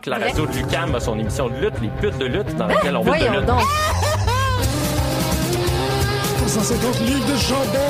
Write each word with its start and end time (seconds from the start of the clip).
Choc, 0.00 0.06
la 0.06 0.18
radio 0.18 0.46
de 0.46 0.52
Lucam 0.52 0.94
a 0.94 1.00
son 1.00 1.18
émission 1.18 1.48
de 1.48 1.54
lutte, 1.56 1.74
les 1.82 1.88
putes 1.88 2.18
de 2.18 2.26
lutte, 2.26 2.56
dans 2.56 2.66
laquelle 2.66 2.96
on 2.96 3.04
parle 3.04 3.18
de 3.18 3.36
lutte. 3.36 3.46
donc. 3.46 3.60
150 6.46 7.00
livres 7.00 7.32
de 7.32 7.36
chandelle. 7.38 7.80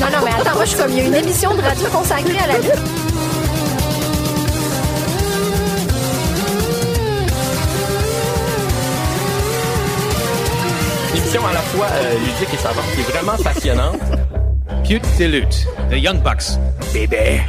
Non, 0.00 0.06
non, 0.06 0.24
mais 0.24 0.30
attends, 0.32 0.54
moi, 0.54 0.64
je 0.64 0.70
suis 0.70 0.78
comme, 0.78 0.90
il 0.90 0.98
y 0.98 1.00
a 1.00 1.04
une 1.04 1.14
émission 1.14 1.54
de 1.54 1.62
radio 1.62 1.88
consacrée 1.88 2.38
à 2.38 2.46
la 2.48 2.58
lutte. 2.58 2.72
Une 11.12 11.18
émission 11.18 11.46
à 11.46 11.52
la 11.52 11.60
fois 11.60 11.86
euh, 11.92 12.18
ludique 12.18 12.54
et 12.54 12.56
savante 12.56 12.84
qui 12.94 13.00
est 13.00 13.10
vraiment 13.12 13.36
passionnante. 13.42 14.00
Pute 14.84 15.18
de 15.18 15.24
lutte, 15.26 15.66
The 15.90 15.96
Young 15.96 16.22
Bucks. 16.22 16.58
Bébé. 16.92 17.42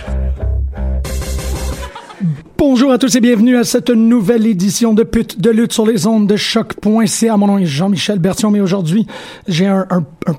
Bonjour 2.65 2.93
à 2.93 2.97
tous 2.97 3.13
et 3.15 3.19
bienvenue 3.19 3.57
à 3.57 3.65
cette 3.65 3.89
nouvelle 3.89 4.47
édition 4.47 4.93
de 4.93 5.03
Pute 5.03 5.41
de 5.41 5.49
lutte 5.49 5.73
sur 5.73 5.85
les 5.85 6.07
ondes 6.07 6.27
de 6.27 6.37
choc.ca. 6.37 7.35
Mon 7.35 7.47
nom 7.47 7.57
est 7.57 7.65
Jean-Michel 7.65 8.19
Bertion, 8.19 8.51
mais 8.51 8.61
aujourd'hui, 8.61 9.05
j'ai 9.49 9.67
un, 9.67 9.85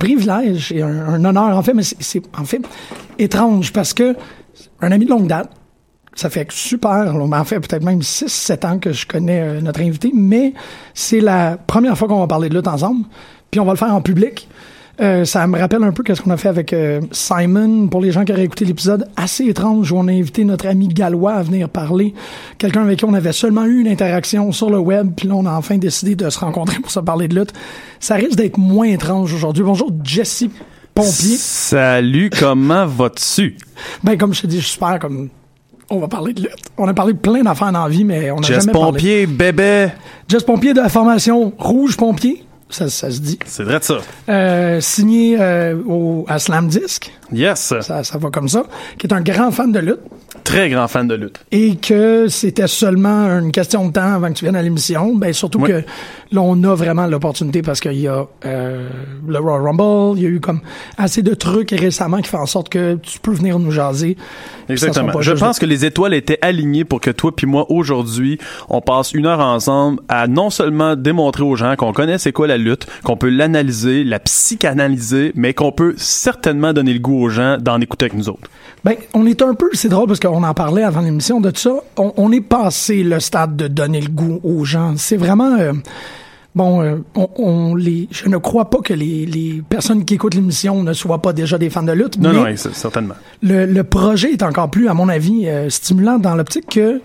privilège 0.01 0.73
et 0.73 0.81
un, 0.81 1.23
honneur, 1.23 1.55
en 1.59 1.63
fait, 1.63 1.75
mais 1.75 1.83
c'est- 1.83 2.23
en 2.35 2.47
fait 2.47 2.63
étrange 3.19 3.75
parce 3.75 3.93
que 3.93 4.17
un 4.81 4.91
ami 4.91 5.05
de 5.05 5.11
longue 5.11 5.27
date, 5.27 5.51
ça 6.15 6.31
fait 6.31 6.51
super 6.51 7.13
long, 7.13 7.31
en 7.31 7.45
fait 7.45 7.61
peut-être 7.61 7.85
même 7.85 8.01
6-7 8.01 8.65
ans 8.65 8.79
que 8.79 8.93
je 8.93 9.07
connais 9.07 9.43
euh, 9.43 9.61
notre 9.61 9.83
invité, 9.83 10.11
mais 10.15 10.55
c'est 10.95 11.21
la 11.21 11.59
première 11.59 11.97
fois 11.99 12.09
qu'on 12.09 12.21
va 12.21 12.27
parler 12.27 12.49
de 12.49 12.55
lutte 12.55 12.69
ensemble, 12.69 13.05
puis 13.51 13.61
on 13.61 13.67
va 13.67 13.73
le 13.73 13.79
faire 13.79 13.95
en 13.95 14.01
public. 14.01 14.49
Euh, 15.01 15.25
ça 15.25 15.47
me 15.49 15.59
rappelle 15.59 15.83
un 15.83 15.91
peu 15.91 16.05
qu'est-ce 16.05 16.23
qu'on 16.23 16.31
a 16.31 16.37
fait 16.37 16.49
avec 16.49 16.73
euh, 16.73 17.01
Simon 17.11 17.89
pour 17.89 18.01
les 18.01 18.13
gens 18.13 18.25
qui 18.25 18.33
auraient 18.33 18.45
écouté 18.45 18.65
l'épisode 18.65 19.09
assez 19.17 19.45
étrange 19.45 19.91
où 19.91 19.97
on 19.97 20.07
a 20.07 20.13
invité 20.13 20.45
notre 20.45 20.69
ami 20.69 20.87
gallois 20.87 21.33
à 21.33 21.43
venir 21.43 21.69
parler, 21.69 22.15
quelqu'un 22.59 22.83
avec 22.83 23.01
qui 23.01 23.05
on 23.05 23.15
avait 23.15 23.33
seulement 23.33 23.65
eu 23.65 23.81
une 23.81 23.89
interaction 23.89 24.53
sur 24.53 24.71
le 24.71 24.79
web, 24.79 25.11
puis 25.17 25.27
là 25.27 25.35
on 25.35 25.47
a 25.47 25.53
enfin 25.53 25.79
décidé 25.79 26.15
de 26.15 26.31
se 26.31 26.39
rencontrer 26.39 26.79
pour 26.79 26.93
se 26.93 27.01
parler 27.01 27.27
de 27.27 27.35
lutte. 27.35 27.53
Ça 27.99 28.15
risque 28.15 28.37
d'être 28.37 28.57
moins 28.57 28.87
étrange 28.87 29.35
aujourd'hui. 29.35 29.65
Bonjour 29.65 29.91
Jesse 30.05 30.45
Pompier. 30.95 31.37
Salut, 31.39 32.31
comment 32.31 32.87
vas-tu? 32.87 33.57
Ben 34.05 34.17
comme 34.17 34.33
je 34.33 34.43
te 34.43 34.47
dis, 34.47 34.61
je 34.61 34.67
suis 34.67 34.75
super 34.75 35.01
comme 35.01 35.29
on 35.91 35.99
va 35.99 36.09
parler 36.09 36.33
de 36.33 36.43
lutte. 36.43 36.71
On 36.79 36.87
a 36.87 36.95
parlé 36.95 37.15
de 37.15 37.19
plein 37.19 37.43
d'affaires 37.43 37.73
dans 37.73 37.83
la 37.83 37.89
vie, 37.89 38.05
mais 38.05 38.31
on 38.31 38.37
n'a 38.37 38.47
Jess 38.47 38.61
jamais 38.61 38.73
parlé. 38.73 38.93
Pompier, 38.93 39.27
bébé. 39.27 39.89
Jess 40.29 40.45
Pompier 40.45 40.73
de 40.73 40.81
la 40.81 40.89
formation 40.89 41.53
Rouge 41.59 41.97
Pompier, 41.97 42.45
ça, 42.75 42.89
ça 42.89 43.11
se 43.11 43.21
dit. 43.21 43.39
C'est 43.47 43.63
vrai 43.63 43.79
de 43.79 43.85
ça. 43.85 43.99
Euh, 44.29 44.81
signé 44.81 45.37
euh, 45.41 45.75
au, 45.87 46.25
à 46.29 46.39
Slam 46.39 46.69
Disc, 46.69 47.11
Yes. 47.33 47.75
ça, 47.81 48.05
ça 48.05 48.19
va 48.19 48.31
comme 48.31 48.49
ça, 48.49 48.65
qui 48.99 49.07
est 49.07 49.13
un 49.13 49.21
grand 49.21 49.51
fan 49.51 49.73
de 49.73 49.79
lutte 49.81 50.01
Très 50.43 50.69
grand 50.69 50.89
fan 50.89 51.09
de 51.09 51.15
lutte. 51.15 51.39
et 51.53 51.77
que 51.77 52.27
c'était 52.29 52.67
seulement 52.67 53.27
une 53.39 53.51
question 53.53 53.87
de 53.87 53.93
temps 53.93 54.13
avant 54.15 54.29
que 54.29 54.35
tu 54.35 54.45
viennes 54.45 54.57
à 54.57 54.63
l'émission. 54.63 55.15
Ben 55.15 55.33
surtout 55.33 55.61
Oui. 55.61 55.69
que 55.71 55.83
là 56.33 56.41
on 56.43 56.63
a 56.65 56.75
vraiment 56.75 57.07
l'opportunité 57.07 57.63
parce 57.63 57.81
qu'il 57.81 57.95
y 58.01 58.09
a 58.09 58.27
euh, 58.45 58.89
le 59.27 59.39
Royal 59.39 59.63
Rumble, 59.63 60.19
il 60.19 60.23
y 60.23 60.27
a 60.27 60.29
eu 60.29 60.41
comme 60.41 60.61
assez 60.99 61.23
de 61.23 61.33
trucs 61.35 61.71
récemment 61.71 62.21
qui 62.21 62.29
font 62.29 62.41
en 62.41 62.47
sorte 62.47 62.69
que 62.69 62.97
tu 62.97 63.21
peux 63.21 63.33
venir 63.33 63.59
nous 63.59 63.71
jaser. 63.71 64.17
Exactement. 64.69 65.13
Je 65.23 65.33
pense 65.33 65.59
que 65.59 65.67
les 65.67 65.85
étoiles 65.85 66.15
étaient 66.15 66.39
alignées 66.43 66.85
pour 66.85 67.01
que 67.01 67.11
toi 67.11 67.35
puis 67.35 67.47
moi 67.47 67.65
aujourd'hui, 67.71 68.39
on 68.69 68.81
passe 68.81 69.13
une 69.13 69.27
heure 69.27 69.41
ensemble 69.41 70.01
à 70.09 70.27
non 70.27 70.51
seulement 70.51 70.95
démontrer 70.97 71.43
aux 71.45 71.57
gens 71.57 71.75
qu'on 71.77 71.93
connaît 71.93 72.19
c'est 72.19 72.33
quoi 72.33 72.49
la 72.49 72.59
lutte, 72.59 72.64
qu'on 73.05 73.17
peut 73.17 73.29
l'analyser, 73.29 74.05
la 74.05 74.19
psychanalyser, 74.19 75.33
mais 75.35 75.55
qu'on 75.55 75.73
peut 75.73 75.95
certainement 75.97 76.73
donner 76.73 76.93
le 76.93 76.99
goût 77.01 77.21
aux 77.23 77.29
gens 77.29 77.59
d'en 77.59 77.81
écouter 77.81 78.07
avec 78.07 78.17
nous 78.17 78.29
autres. 78.29 78.49
Ben, 78.85 78.97
on 79.15 79.27
est 79.27 79.41
un 79.43 79.55
peu, 79.55 79.69
c'est 79.73 79.89
drôle 79.89 80.07
parce 80.07 80.21
qu'on 80.21 80.43
en 80.43 80.55
parlait 80.55 80.83
avant 80.83 81.01
l'émission 81.01 81.41
de 81.41 81.51
ça. 81.55 81.73
On, 81.97 82.13
on 82.17 82.33
est 82.33 82.41
passé 82.43 83.03
le 83.03 83.19
stade 83.21 83.57
de 83.57 83.67
donner 83.69 84.01
le 84.01 84.11
goût 84.11 84.41
aux 84.43 84.65
gens. 84.65 84.95
C'est 84.97 85.17
vraiment, 85.17 85.57
euh, 85.59 85.73
bon, 86.55 86.83
euh, 86.83 86.97
on, 87.15 87.29
on 87.39 87.75
les, 87.75 88.09
je 88.11 88.29
ne 88.29 88.37
crois 88.37 88.69
pas 88.69 88.79
que 88.85 88.93
les, 88.93 89.25
les 89.25 89.63
personnes 89.69 90.05
qui 90.05 90.15
écoutent 90.15 90.35
l'émission 90.35 90.83
ne 90.83 90.93
soient 90.93 91.23
pas 91.23 91.33
déjà 91.33 91.57
des 91.57 91.71
fans 91.71 91.83
de 91.83 91.93
lutte. 91.93 92.19
Non, 92.19 92.33
mais 92.33 92.51
non, 92.53 92.57
certainement. 92.57 93.15
le, 93.43 93.65
le 93.65 93.85
projet 93.85 94.33
est 94.33 94.43
encore 94.43 94.71
plus, 94.71 94.89
à 94.89 94.95
mon 94.95 95.09
avis, 95.09 95.49
euh, 95.49 95.71
stimulant 95.71 96.19
dans 96.19 96.35
l'optique 96.35 96.69
que 96.69 97.01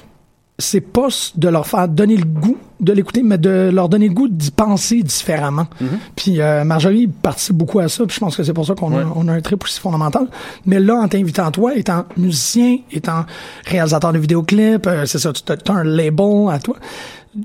c'est 0.60 0.82
pas 0.82 1.08
de 1.36 1.48
leur 1.50 1.66
faire 1.66 1.88
donner 1.88 2.16
le 2.18 2.26
goût 2.26 2.58
de 2.80 2.94
l'écouter, 2.94 3.24
mais 3.24 3.38
de 3.38 3.72
leur 3.74 3.90
donner 3.90 4.08
le 4.08 4.14
goût 4.14 4.28
d'y 4.30 4.52
penser 4.52 5.02
différemment. 5.04 5.68
Puis 6.16 6.40
euh, 6.40 6.64
Marjorie 6.64 7.08
participe 7.08 7.56
beaucoup 7.58 7.80
à 7.80 7.90
ça, 7.90 8.06
puis 8.06 8.16
je 8.16 8.20
pense 8.22 8.38
que 8.38 8.44
c'est 8.44 8.54
pour 8.54 8.66
ça 8.66 8.74
qu'on 8.76 8.92
Ouais. 8.94 9.02
a, 9.04 9.08
on 9.16 9.28
a 9.28 9.34
un 9.34 9.42
trip 9.42 9.64
aussi 9.64 9.80
fondamental. 9.82 10.28
Mais 10.66 10.80
là, 10.80 10.96
en 10.96 11.08
t'invitant 11.10 11.52
toi, 11.52 11.76
étant 11.76 12.06
musicien, 12.16 12.78
étant 12.92 13.26
réalisateur 13.66 14.14
de 14.14 14.20
vidéoclips, 14.20 14.88
euh, 14.88 15.06
c'est 15.06 15.20
ça, 15.20 15.34
tu 15.34 15.52
as 15.52 15.74
un 15.74 15.84
label 15.84 16.48
à 16.52 16.60
toi, 16.60 16.76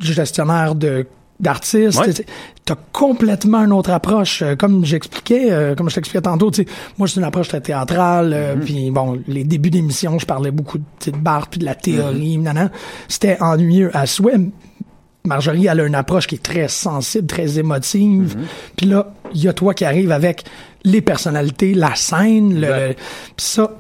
gestionnaire 0.00 0.75
de 0.75 1.06
d'artistes, 1.44 1.99
Ouais. 1.99 2.12
tu 2.12 2.73
as 2.73 2.76
complètement 2.93 3.64
une 3.64 3.73
autre 3.73 3.91
approche. 3.93 4.43
Euh, 4.43 4.56
Comme 4.56 4.85
j'expliquais, 4.85 5.52
euh, 5.52 5.75
comme 5.76 5.88
je 5.88 5.94
t'expliquais 5.94 6.23
tantôt, 6.23 6.50
moi 6.99 7.06
c'est 7.06 7.20
une 7.20 7.25
approche 7.25 7.49
très 7.49 7.61
théâtrale. 7.61 8.32
euh, 8.35 8.56
Puis 8.56 8.91
bon, 8.91 9.20
les 9.29 9.44
débuts 9.44 9.70
d'émission, 9.70 10.19
je 10.19 10.26
parlais 10.26 10.50
beaucoup 10.50 10.79
de, 10.79 10.85
Barthes 11.17 11.50
puis 11.52 11.61
de 11.61 11.64
la 11.64 11.76
théorie, 11.76 12.38
nanana. 12.38 12.70
C'était 13.06 13.37
ennuyeux 13.41 13.91
à 13.94 14.06
souhait. 14.06 14.35
Marjorie, 15.26 15.67
elle 15.69 15.81
a 15.81 15.87
une 15.87 15.94
approche 15.94 16.26
qui 16.26 16.35
est 16.35 16.43
très 16.43 16.69
sensible, 16.69 17.26
très 17.26 17.58
émotive. 17.58 18.37
Puis 18.76 18.87
là, 18.87 19.14
il 19.35 19.43
y 19.43 19.49
a 19.49 19.55
toi 19.55 19.73
qui 19.73 19.87
arrive 19.87 20.12
avec 20.12 20.44
les 20.85 21.00
personnalités, 21.00 21.73
la 21.73 21.94
scène, 21.94 22.61
le, 22.61 22.93
puis 23.35 23.46
ça, 23.46 23.70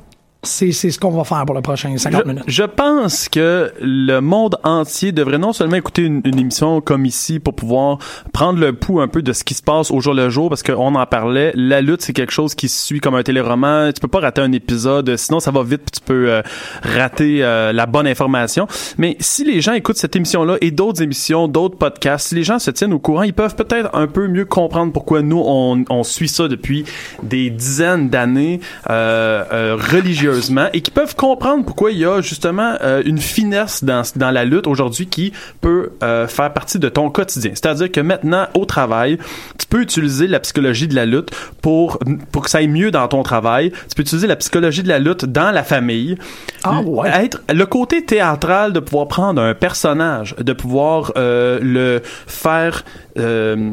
c'est 0.44 0.72
ce 0.72 0.98
qu'on 0.98 1.10
va 1.10 1.24
faire 1.24 1.44
pour 1.44 1.54
le 1.54 1.62
prochain 1.62 1.96
50 1.96 2.22
Je, 2.22 2.28
minutes. 2.28 2.44
je 2.46 2.62
pense 2.62 3.28
que 3.28 3.72
le 3.80 4.20
monde 4.20 4.56
entier 4.64 5.12
devrait 5.12 5.38
non 5.38 5.52
seulement 5.52 5.76
écouter 5.76 6.02
une, 6.02 6.20
une 6.24 6.38
émission 6.38 6.80
comme 6.80 7.04
ici 7.06 7.40
pour 7.40 7.54
pouvoir 7.54 7.98
prendre 8.32 8.58
le 8.58 8.72
pouls 8.72 9.00
un 9.00 9.08
peu 9.08 9.22
de 9.22 9.32
ce 9.32 9.44
qui 9.44 9.54
se 9.54 9.62
passe 9.62 9.90
au 9.90 10.00
jour 10.00 10.14
le 10.14 10.28
jour, 10.30 10.48
parce 10.48 10.62
qu'on 10.62 10.94
en 10.94 11.06
parlait, 11.06 11.52
la 11.54 11.80
lutte 11.80 12.02
c'est 12.02 12.12
quelque 12.12 12.32
chose 12.32 12.54
qui 12.54 12.68
se 12.68 12.84
suit 12.84 13.00
comme 13.00 13.14
un 13.14 13.22
téléroman, 13.22 13.92
tu 13.92 14.00
peux 14.00 14.08
pas 14.08 14.20
rater 14.20 14.40
un 14.40 14.52
épisode, 14.52 15.16
sinon 15.16 15.40
ça 15.40 15.50
va 15.50 15.62
vite 15.62 15.82
puis 15.84 16.00
tu 16.00 16.00
peux 16.00 16.30
euh, 16.30 16.42
rater 16.82 17.42
euh, 17.42 17.72
la 17.72 17.86
bonne 17.86 18.06
information. 18.06 18.66
Mais 18.98 19.16
si 19.20 19.44
les 19.44 19.60
gens 19.60 19.72
écoutent 19.72 19.96
cette 19.96 20.16
émission-là 20.16 20.56
et 20.60 20.70
d'autres 20.70 21.02
émissions, 21.02 21.48
d'autres 21.48 21.76
podcasts, 21.76 22.28
si 22.28 22.34
les 22.34 22.44
gens 22.44 22.58
se 22.58 22.70
tiennent 22.70 22.92
au 22.92 22.98
courant, 22.98 23.22
ils 23.22 23.34
peuvent 23.34 23.56
peut-être 23.56 23.90
un 23.94 24.06
peu 24.06 24.28
mieux 24.28 24.44
comprendre 24.44 24.92
pourquoi 24.92 25.22
nous 25.22 25.42
on, 25.44 25.84
on 25.90 26.02
suit 26.02 26.28
ça 26.28 26.48
depuis 26.48 26.84
des 27.22 27.50
dizaines 27.50 28.08
d'années 28.08 28.60
euh, 28.90 29.44
euh, 29.52 29.76
et 30.72 30.80
qui 30.80 30.90
peuvent 30.90 31.16
comprendre 31.16 31.64
pourquoi 31.64 31.90
il 31.90 31.98
y 31.98 32.04
a 32.04 32.20
justement 32.20 32.74
euh, 32.82 33.02
une 33.04 33.18
finesse 33.18 33.84
dans, 33.84 34.02
dans 34.16 34.30
la 34.30 34.44
lutte 34.44 34.66
aujourd'hui 34.66 35.06
qui 35.06 35.32
peut 35.60 35.90
euh, 36.02 36.26
faire 36.26 36.52
partie 36.52 36.78
de 36.78 36.88
ton 36.88 37.10
quotidien. 37.10 37.52
C'est-à-dire 37.54 37.90
que 37.90 38.00
maintenant, 38.00 38.46
au 38.54 38.64
travail, 38.64 39.18
tu 39.58 39.66
peux 39.66 39.80
utiliser 39.80 40.26
la 40.26 40.40
psychologie 40.40 40.88
de 40.88 40.94
la 40.94 41.06
lutte 41.06 41.30
pour, 41.62 41.98
pour 42.32 42.42
que 42.42 42.50
ça 42.50 42.58
aille 42.58 42.68
mieux 42.68 42.90
dans 42.90 43.06
ton 43.08 43.22
travail. 43.22 43.70
Tu 43.70 43.94
peux 43.96 44.02
utiliser 44.02 44.26
la 44.26 44.36
psychologie 44.36 44.82
de 44.82 44.88
la 44.88 44.98
lutte 44.98 45.24
dans 45.24 45.50
la 45.50 45.62
famille. 45.62 46.16
Ah 46.62 46.80
ouais. 46.80 47.10
Être 47.24 47.40
le 47.52 47.66
côté 47.66 48.04
théâtral 48.04 48.72
de 48.72 48.80
pouvoir 48.80 49.08
prendre 49.08 49.40
un 49.40 49.54
personnage, 49.54 50.34
de 50.38 50.52
pouvoir 50.52 51.12
euh, 51.16 51.58
le 51.62 52.02
faire... 52.26 52.84
euh. 53.18 53.70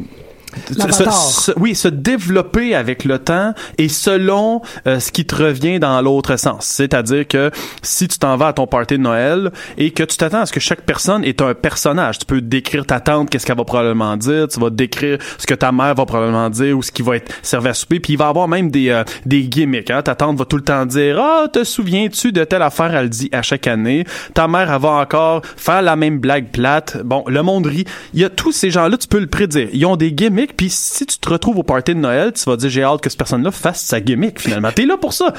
Se- 0.69 1.09
se- 1.09 1.51
oui, 1.57 1.75
se 1.75 1.87
développer 1.87 2.75
avec 2.75 3.05
le 3.05 3.19
temps 3.19 3.53
et 3.77 3.89
selon 3.89 4.61
euh, 4.87 4.99
ce 4.99 5.11
qui 5.11 5.25
te 5.25 5.35
revient 5.35 5.79
dans 5.79 6.01
l'autre 6.01 6.35
sens. 6.37 6.65
C'est-à-dire 6.65 7.27
que 7.27 7.51
si 7.81 8.07
tu 8.07 8.17
t'en 8.19 8.37
vas 8.37 8.47
à 8.47 8.53
ton 8.53 8.67
party 8.67 8.97
de 8.97 9.03
Noël 9.03 9.51
et 9.77 9.91
que 9.91 10.03
tu 10.03 10.17
t'attends 10.17 10.41
à 10.41 10.45
ce 10.45 10.53
que 10.53 10.59
chaque 10.59 10.81
personne 10.81 11.23
est 11.23 11.41
un 11.41 11.53
personnage, 11.53 12.19
tu 12.19 12.25
peux 12.25 12.41
décrire 12.41 12.85
ta 12.85 12.99
tante, 12.99 13.29
qu'est-ce 13.29 13.45
qu'elle 13.45 13.57
va 13.57 13.63
probablement 13.63 14.17
dire, 14.17 14.47
tu 14.47 14.59
vas 14.59 14.69
décrire 14.69 15.17
ce 15.37 15.45
que 15.45 15.53
ta 15.53 15.71
mère 15.71 15.95
va 15.95 16.05
probablement 16.05 16.49
dire 16.49 16.77
ou 16.77 16.81
ce 16.83 16.91
qui 16.91 17.01
va 17.01 17.17
être 17.17 17.31
servi 17.41 17.69
à 17.69 17.73
souper, 17.73 17.99
puis 17.99 18.13
il 18.13 18.17
va 18.17 18.25
y 18.25 18.29
avoir 18.29 18.47
même 18.47 18.71
des, 18.71 18.89
euh, 18.89 19.03
des 19.25 19.43
gimmicks. 19.43 19.91
Hein? 19.91 20.01
Ta 20.01 20.15
tante 20.15 20.37
va 20.37 20.45
tout 20.45 20.57
le 20.57 20.63
temps 20.63 20.85
dire 20.85 21.19
«Ah, 21.21 21.47
te 21.51 21.63
souviens-tu 21.63 22.31
de 22.31 22.43
telle 22.43 22.61
affaire?» 22.61 22.93
Elle 22.95 23.03
le 23.03 23.09
dit 23.09 23.29
à 23.31 23.41
chaque 23.41 23.67
année. 23.67 24.05
Ta 24.33 24.47
mère, 24.47 24.71
elle 24.71 24.81
va 24.81 24.89
encore 24.89 25.41
faire 25.55 25.81
la 25.81 25.95
même 25.95 26.19
blague 26.19 26.47
plate. 26.51 26.97
Bon, 27.03 27.23
le 27.27 27.41
monde 27.43 27.67
rit. 27.67 27.85
Il 28.13 28.19
y 28.21 28.25
a 28.25 28.29
tous 28.29 28.51
ces 28.51 28.71
gens-là, 28.71 28.97
tu 28.97 29.07
peux 29.07 29.19
le 29.19 29.27
prédire. 29.27 29.67
Ils 29.71 29.85
ont 29.85 29.95
des 29.95 30.11
gimmicks, 30.11 30.40
puis 30.47 30.69
si 30.69 31.05
tu 31.05 31.17
te 31.17 31.29
retrouves 31.29 31.57
au 31.57 31.63
party 31.63 31.93
de 31.95 31.99
Noël, 31.99 32.31
tu 32.33 32.43
vas 32.45 32.57
dire 32.57 32.69
j'ai 32.69 32.83
hâte 32.83 33.01
que 33.01 33.09
cette 33.09 33.17
personne-là 33.17 33.51
fasse 33.51 33.81
sa 33.81 33.99
gimmick 33.99 34.39
finalement. 34.39 34.71
T'es 34.71 34.85
là 34.85 34.97
pour 34.97 35.13
ça. 35.13 35.33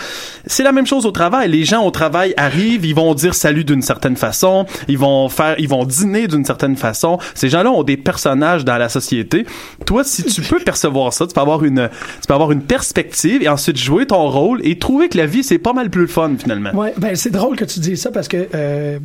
C'est 0.46 0.62
la 0.62 0.72
même 0.72 0.86
chose 0.86 1.06
au 1.06 1.10
travail. 1.10 1.50
Les 1.50 1.64
gens 1.64 1.84
au 1.84 1.90
travail 1.90 2.34
arrivent, 2.36 2.84
ils 2.84 2.94
vont 2.94 3.14
dire 3.14 3.34
salut 3.34 3.64
d'une 3.64 3.82
certaine 3.82 4.16
façon, 4.16 4.66
ils 4.88 4.98
vont 4.98 5.28
faire, 5.28 5.54
ils 5.58 5.68
vont 5.68 5.84
dîner 5.84 6.28
d'une 6.28 6.44
certaine 6.44 6.76
façon. 6.76 7.18
Ces 7.34 7.48
gens-là 7.48 7.70
ont 7.70 7.82
des 7.82 7.96
personnages 7.96 8.64
dans 8.64 8.78
la 8.78 8.88
société. 8.88 9.46
Toi, 9.86 10.04
si 10.04 10.24
tu 10.24 10.42
peux 10.42 10.60
percevoir 10.60 11.12
ça, 11.12 11.26
tu 11.26 11.34
peux 11.34 11.40
avoir 11.40 11.64
une, 11.64 11.88
tu 12.26 12.32
avoir 12.32 12.52
une 12.52 12.62
perspective 12.62 13.42
et 13.42 13.48
ensuite 13.48 13.76
jouer 13.76 14.06
ton 14.06 14.28
rôle 14.28 14.60
et 14.64 14.78
trouver 14.78 15.08
que 15.08 15.18
la 15.18 15.26
vie 15.26 15.44
c'est 15.44 15.58
pas 15.58 15.72
mal 15.72 15.90
plus 15.90 16.08
fun 16.08 16.32
finalement. 16.38 16.70
Ouais, 16.74 16.94
ben 16.96 17.14
c'est 17.14 17.30
drôle 17.30 17.56
que 17.56 17.64
tu 17.64 17.80
dises 17.80 18.00
ça 18.00 18.10
parce 18.10 18.28
que 18.28 18.48
euh, 18.54 18.98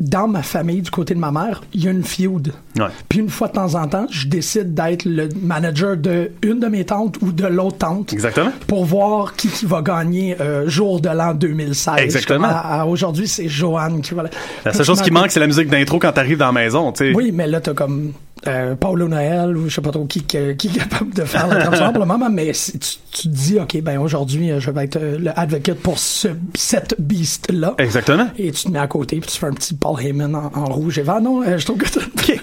dans 0.00 0.26
ma 0.26 0.42
famille, 0.42 0.82
du 0.82 0.90
côté 0.90 1.14
de 1.14 1.20
ma 1.20 1.30
mère, 1.30 1.62
il 1.72 1.84
y 1.84 1.88
a 1.88 1.92
une 1.92 2.02
feud. 2.02 2.52
Ouais. 2.76 2.86
Puis 3.08 3.20
une 3.20 3.28
fois 3.28 3.46
de 3.46 3.52
temps 3.52 3.74
en 3.76 3.86
temps, 3.86 4.06
je 4.10 4.26
décide 4.26 4.74
d'être 4.74 5.04
le 5.04 5.28
manager 5.40 5.96
de 5.96 6.32
une 6.42 6.58
de 6.58 6.66
mes 6.66 6.84
tantes 6.84 7.16
ou 7.22 7.30
de 7.30 7.46
l'autre 7.46 7.78
tante. 7.78 8.12
Exactement. 8.12 8.50
Pour 8.66 8.84
voir 8.84 9.36
qui, 9.36 9.48
qui 9.48 9.66
va 9.66 9.82
gagner 9.82 10.36
euh, 10.40 10.68
jour 10.68 11.00
de 11.00 11.08
l'an 11.08 11.32
2016. 11.34 11.94
Exactement. 11.98 12.48
Aujourd'hui, 12.88 13.28
c'est 13.28 13.48
Joanne 13.48 14.00
qui 14.00 14.14
va. 14.14 14.24
La 14.64 14.72
seule 14.72 14.84
chose 14.84 15.00
qui 15.00 15.12
manque, 15.12 15.30
c'est 15.30 15.40
la 15.40 15.46
musique 15.46 15.68
d'intro 15.68 16.00
quand 16.00 16.12
t'arrives 16.12 16.38
dans 16.38 16.46
la 16.46 16.52
maison, 16.52 16.90
tu 16.90 17.06
sais. 17.06 17.14
Oui, 17.14 17.30
mais 17.32 17.46
là, 17.46 17.60
t'as 17.60 17.74
comme 17.74 18.12
euh, 18.46 18.74
Paulo 18.74 19.08
Noël 19.08 19.56
ou 19.56 19.68
je 19.68 19.74
sais 19.74 19.80
pas 19.80 19.90
trop 19.90 20.04
qui, 20.06 20.22
que- 20.24 20.52
qui 20.52 20.68
est 20.68 20.78
capable 20.78 21.14
de 21.14 21.22
faire 21.24 21.46
la 21.48 21.56
traduction 21.56 21.90
pour 21.92 22.00
le 22.00 22.06
moment, 22.08 22.30
mais 22.30 22.52
si 22.52 22.78
tu, 22.78 22.88
tu 23.10 23.22
te 23.22 23.28
dis, 23.28 23.58
OK, 23.58 23.80
ben 23.82 23.98
aujourd'hui, 23.98 24.50
euh, 24.50 24.60
je 24.60 24.70
vais 24.70 24.84
être 24.84 24.96
euh, 24.96 25.18
le 25.18 25.38
advocate 25.38 25.78
pour 25.78 25.98
ce, 25.98 26.28
cette 26.54 26.94
beast-là. 26.98 27.74
Exactement. 27.78 28.28
Et 28.38 28.50
tu 28.52 28.64
te 28.64 28.68
mets 28.70 28.78
à 28.78 28.86
côté, 28.86 29.18
puis 29.20 29.30
tu 29.30 29.38
fais 29.38 29.46
un 29.46 29.52
petit 29.52 29.74
Paul 29.74 30.00
Heyman 30.00 30.34
en, 30.34 30.50
en 30.54 30.64
rouge 30.66 30.98
et 30.98 31.02
vert. 31.02 31.20
Non, 31.20 31.42
je 31.56 31.64
trouve 31.64 31.78
que 31.78 31.84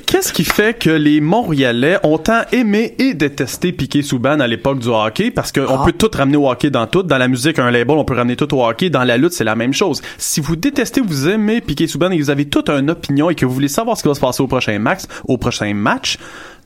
Qu'est-ce 0.06 0.34
qui 0.34 0.44
fait 0.44 0.78
que 0.78 0.90
les 0.90 1.22
Montréalais 1.22 1.98
ont 2.04 2.18
tant 2.18 2.42
aimé 2.52 2.96
et 3.00 3.14
détesté 3.14 3.72
Piqué 3.72 4.02
Souban 4.02 4.40
à 4.40 4.48
l'époque 4.48 4.80
du 4.80 4.88
hockey? 4.90 5.32
Parce 5.32 5.52
qu'on 5.52 5.66
Ah. 5.68 5.84
peut 5.86 5.94
tout 5.94 6.10
ramener 6.14 6.38
au 6.38 6.50
hockey 6.50 6.70
dans 6.70 6.86
tout. 6.88 7.04
Dans 7.04 7.18
la 7.18 7.28
musique, 7.28 7.60
un 7.60 7.72
label, 7.72 7.98
on 7.98 8.06
peut 8.06 8.14
ramener 8.16 8.36
tout 8.36 8.54
au 8.56 8.64
hockey. 8.66 8.90
Dans 8.90 9.04
la 9.04 9.18
lutte, 9.18 9.34
c'est 9.34 9.44
la 9.44 9.56
même 9.56 9.74
chose. 9.74 10.02
Si 10.18 10.40
vous 10.42 10.56
détestez, 10.56 11.02
vous 11.02 11.28
aimez 11.30 11.62
Piqué 11.62 11.88
Souban 11.88 12.12
et 12.12 12.18
vous 12.20 12.30
avez 12.30 12.46
toute 12.46 12.70
une 12.70 12.90
opinion 12.92 13.30
et 13.30 13.36
que 13.36 13.46
vous 13.46 13.54
voulez 13.54 13.68
savoir 13.68 13.98
ce 13.98 14.04
qui 14.04 14.08
va 14.10 14.14
se 14.16 14.20
passer 14.20 14.42
au 14.44 14.48
prochain 14.48 14.78
max, 14.80 15.08
au 15.28 15.38
prochain 15.38 15.74
match 15.74 15.91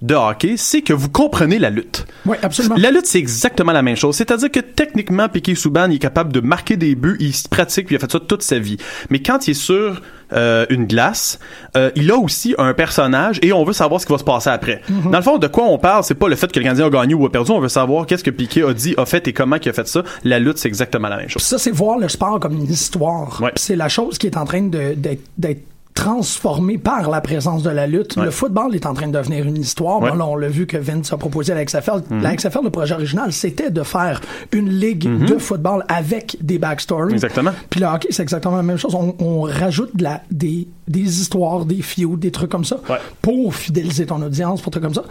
de 0.01 0.13
hockey, 0.13 0.56
c'est 0.57 0.81
que 0.81 0.94
vous 0.94 1.10
comprenez 1.10 1.57
la 1.57 1.69
lutte. 1.69 2.06
Oui, 2.25 2.38
absolument. 2.42 2.75
La 2.77 2.92
lutte, 2.92 3.06
c'est 3.06 3.19
exactement 3.19 3.72
la 3.72 3.81
même 3.81 3.95
chose. 3.95 4.16
C'est-à-dire 4.16 4.51
que 4.51 4.60
techniquement, 4.60 5.30
Piqué 5.30 5.56
Souban 5.56 5.89
il 5.89 5.95
est 5.95 6.00
capable 6.00 6.33
de 6.33 6.42
marquer 6.42 6.77
des 6.77 6.95
buts, 6.95 7.18
il 7.19 7.33
se 7.33 7.48
pratique, 7.48 7.88
puis 7.88 7.95
il 7.95 7.98
a 7.98 8.00
fait 8.00 8.12
ça 8.12 8.19
toute 8.19 8.44
sa 8.44 8.60
vie. 8.60 8.77
Mais 9.10 9.19
quand 9.22 9.48
il 9.48 9.51
est 9.51 9.54
sur 9.54 10.01
euh, 10.33 10.66
une 10.69 10.86
glace, 10.86 11.39
euh, 11.77 11.92
il 11.95 12.12
a 12.12 12.18
aussi 12.18 12.56
un 12.57 12.74
personnage 12.74 13.39
et 13.42 13.54
on 13.54 13.63
veut 13.63 13.74
savoir 13.74 14.01
ce 14.01 14.06
qui 14.06 14.12
va 14.12 14.18
se 14.18 14.24
passer 14.24 14.50
après. 14.50 14.81
Mhm. 14.89 15.12
Dans 15.12 15.18
le 15.18 15.24
fond, 15.24 15.38
de 15.38 15.48
quoi 15.48 15.66
on 15.66 15.78
parle, 15.78 16.04
c'est 16.04 16.16
pas 16.16 16.28
le 16.28 16.36
fait 16.36 16.51
que 16.51 16.60
le 16.60 16.63
Canadien 16.63 16.88
a 16.88 16.89
gagné 16.89 17.13
ou 17.13 17.25
a 17.25 17.31
perdu, 17.31 17.51
on 17.51 17.60
veut 17.60 17.69
savoir 17.69 18.06
qu'est-ce 18.06 18.24
que 18.24 18.31
Piqué 18.31 18.63
a 18.63 18.74
dit, 18.74 18.95
a 18.98 19.06
fait 19.06 19.28
et 19.28 19.33
comment 19.33 19.56
il 19.56 19.69
a 19.69 19.74
fait 19.74 19.88
ça. 19.88 20.04
La 20.24 20.39
lutte, 20.39 20.57
c'est 20.57 20.68
exactement 20.68 21.07
la 21.07 21.18
même 21.18 21.30
chose. 21.30 21.42
Ça, 21.42 21.57
c'est 21.57 21.71
voir 21.71 21.98
le 21.98 22.10
sport 22.10 22.39
comme 22.39 22.54
une 22.54 22.71
histoire. 22.71 23.42
Ouais. 23.42 23.51
C'est 23.56 23.75
la 23.75 23.88
chose 23.88 24.18
qui 24.18 24.28
est 24.28 24.38
en 24.38 24.45
train 24.45 24.62
d'être 24.63 25.62
d'être 25.95 26.06
transformée 26.06 26.77
par 26.77 27.09
la 27.09 27.21
présence 27.21 27.63
de 27.63 27.69
la 27.69 27.88
lutte. 27.88 28.15
Ouais. 28.18 28.25
Le 28.25 28.31
football 28.31 28.75
est 28.75 28.86
en 28.86 28.94
train 28.94 29.07
de 29.07 29.13
devenir 29.18 29.45
une 29.45 29.57
histoire. 29.57 30.01
Ouais. 30.01 30.12
Bon, 30.12 30.15
là, 30.18 30.25
on 30.27 30.36
l'a 30.36 30.47
vu 30.50 30.68
que 30.68 30.77
Vince 30.77 31.12
a 31.13 31.18
proposé 31.18 31.51
à 31.53 31.56
la 31.56 31.65
XFL. 31.65 32.01
La 32.21 32.36
XFL, 32.36 32.59
le 32.63 32.69
projet 32.69 32.94
original, 32.94 33.31
c'était 33.33 33.71
de 33.71 33.83
faire 33.83 34.21
une 34.51 34.69
ligue 34.69 35.25
de 35.25 35.38
football 35.38 35.83
avec 35.88 36.38
des 36.42 36.57
backstories. 36.59 37.13
Exactement. 37.13 37.51
Puis 37.69 37.80
le 37.80 37.88
hockey, 37.88 38.07
c'est 38.12 38.24
exactement 38.24 38.57
la 38.57 38.63
même 38.63 38.77
chose. 38.77 38.95
On, 38.95 39.15
on 39.19 39.42
rajoute 39.42 39.95
de 39.95 40.03
la, 40.03 40.21
des, 40.31 40.68
des 40.88 41.21
histoires, 41.21 41.65
des 41.65 41.81
feuds, 41.81 42.18
des 42.18 42.31
trucs 42.31 42.51
comme 42.51 42.65
ça 42.65 42.77
Ouais. 42.89 42.97
pour 43.21 43.56
fidéliser 43.56 44.06
ton 44.06 44.21
audience, 44.21 44.62
pour 44.62 44.71
trucs 44.71 44.83
comme 44.83 44.94
ça. 44.94 45.03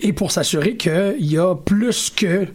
Et 0.00 0.12
pour 0.12 0.32
s'assurer 0.32 0.76
qu'il 0.76 1.14
y 1.20 1.38
a 1.38 1.54
plus 1.54 2.10
que 2.10 2.46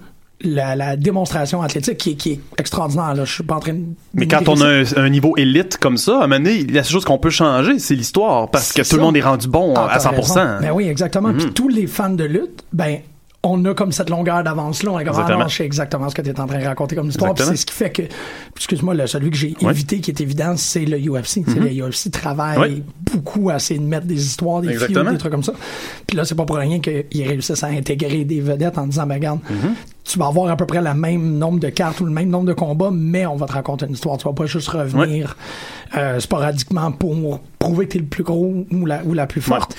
la, 0.42 0.76
la 0.76 0.96
démonstration 0.96 1.62
athlétique 1.62 1.98
qui 1.98 2.12
est, 2.12 2.16
qui 2.16 2.32
est 2.34 2.40
extraordinaire. 2.60 3.16
Là. 3.16 3.26
Je 3.26 3.34
suis 3.34 3.44
pas 3.44 3.56
en 3.56 3.60
train 3.60 3.74
de. 3.74 3.84
Mais 4.14 4.28
quand 4.28 4.48
on 4.48 4.62
a 4.62 4.68
un, 4.68 4.84
un 4.98 5.10
niveau 5.10 5.34
élite 5.38 5.78
comme 5.78 5.98
ça, 5.98 6.20
à 6.20 6.24
un 6.24 6.28
moment 6.28 6.36
donné, 6.44 6.64
la 6.66 6.84
seule 6.84 6.94
chose 6.94 7.06
qu'on 7.06 7.18
peut 7.18 7.30
changer, 7.30 7.80
c'est 7.80 7.96
l'histoire. 7.96 8.50
Parce 8.52 8.72
que 8.74 8.88
tout 8.88 8.98
le 8.98 9.02
monde 9.02 9.18
est 9.18 9.22
rendu 9.22 9.48
bon 9.48 9.74
Ah, 9.76 9.90
à 9.92 9.98
t'as 10.00 10.12
100%. 10.12 10.16
raison. 10.16 10.36
Ben 10.62 10.72
oui, 10.74 10.88
exactement. 10.88 11.34
Puis 11.34 11.52
tous 11.54 11.70
les 11.70 11.88
fans 11.88 12.10
de 12.12 12.24
lutte, 12.24 12.64
ben 12.72 13.00
on 13.44 13.64
a 13.66 13.74
comme 13.74 13.92
cette 13.92 14.10
longueur 14.10 14.44
d'avance-là. 14.44 14.92
On 14.92 15.00
est 15.00 15.06
comme, 15.06 15.14
ah 15.16 15.20
Exactement. 15.22 15.44
non, 15.44 15.48
je 15.48 15.56
sais 15.56 15.66
exactement 15.66 16.10
ce 16.10 16.16
que 16.16 16.22
tu 16.22 16.30
es 16.30 16.40
en 16.40 16.48
train 16.48 16.60
de 16.60 16.66
raconter 16.66 16.96
comme 16.96 17.08
histoire. 17.08 17.34
C'est 17.38 17.56
ce 17.56 17.66
qui 17.66 17.74
fait 17.74 17.92
que, 17.92 18.02
excuse-moi, 18.56 18.94
le- 18.94 19.08
celui 19.08 19.30
que 19.30 19.38
j'ai 19.38 19.56
Ouais. 19.62 19.72
évité 19.72 20.00
qui 20.02 20.12
est 20.12 20.20
évident, 20.20 20.54
c'est 20.58 20.84
le 20.86 20.98
UFC. 21.00 21.44
Le 21.46 21.70
UFC 21.72 22.10
travaille 22.12 22.58
Ouais. 22.58 22.84
beaucoup 23.14 23.50
à 23.50 23.56
essayer 23.58 23.80
de 23.80 23.86
mettre 23.86 24.06
des 24.08 24.26
histoires, 24.26 24.62
des 24.62 24.74
feuds, 24.74 24.88
des 25.12 25.18
trucs 25.18 25.32
comme 25.32 25.44
ça. 25.44 25.54
Puis 26.08 26.18
là, 26.18 26.26
c'est 26.26 26.36
pas 26.36 26.46
pour 26.46 26.58
rien 26.58 26.80
qu'ils 26.80 27.28
réussissent 27.28 27.64
à 27.64 27.68
intégrer 27.68 28.26
des 28.26 28.42
vedettes 28.42 28.78
en 28.78 28.88
disant, 28.88 29.06
ben 29.06 29.16
regarde, 29.16 29.40
tu 30.04 30.18
vas 30.20 30.28
avoir 30.28 30.50
à 30.50 30.58
peu 30.58 30.66
près 30.66 30.82
le 30.82 30.94
même 30.94 31.38
nombre 31.38 31.60
de 31.60 31.70
cartes 31.70 32.02
ou 32.02 32.06
le 32.06 32.12
même 32.12 32.30
nombre 32.30 32.48
de 32.48 32.54
combats, 32.54 32.92
mais 32.92 33.26
on 33.28 33.36
va 33.36 33.46
te 33.46 33.54
raconter 33.54 33.86
une 33.86 33.94
histoire. 33.94 34.18
Tu 34.18 34.26
vas 34.28 34.34
pas 34.34 34.46
juste 34.46 34.68
revenir 34.70 35.38
euh, 35.96 36.20
sporadiquement 36.20 36.92
pour 36.92 37.40
prouver 37.60 37.86
que 37.88 37.94
t'es 37.94 38.00
le 38.00 38.06
plus 38.06 38.24
gros 38.24 38.66
ou 38.72 38.86
la, 38.86 39.04
ou 39.06 39.14
la 39.14 39.28
plus 39.28 39.42
forte. 39.42 39.76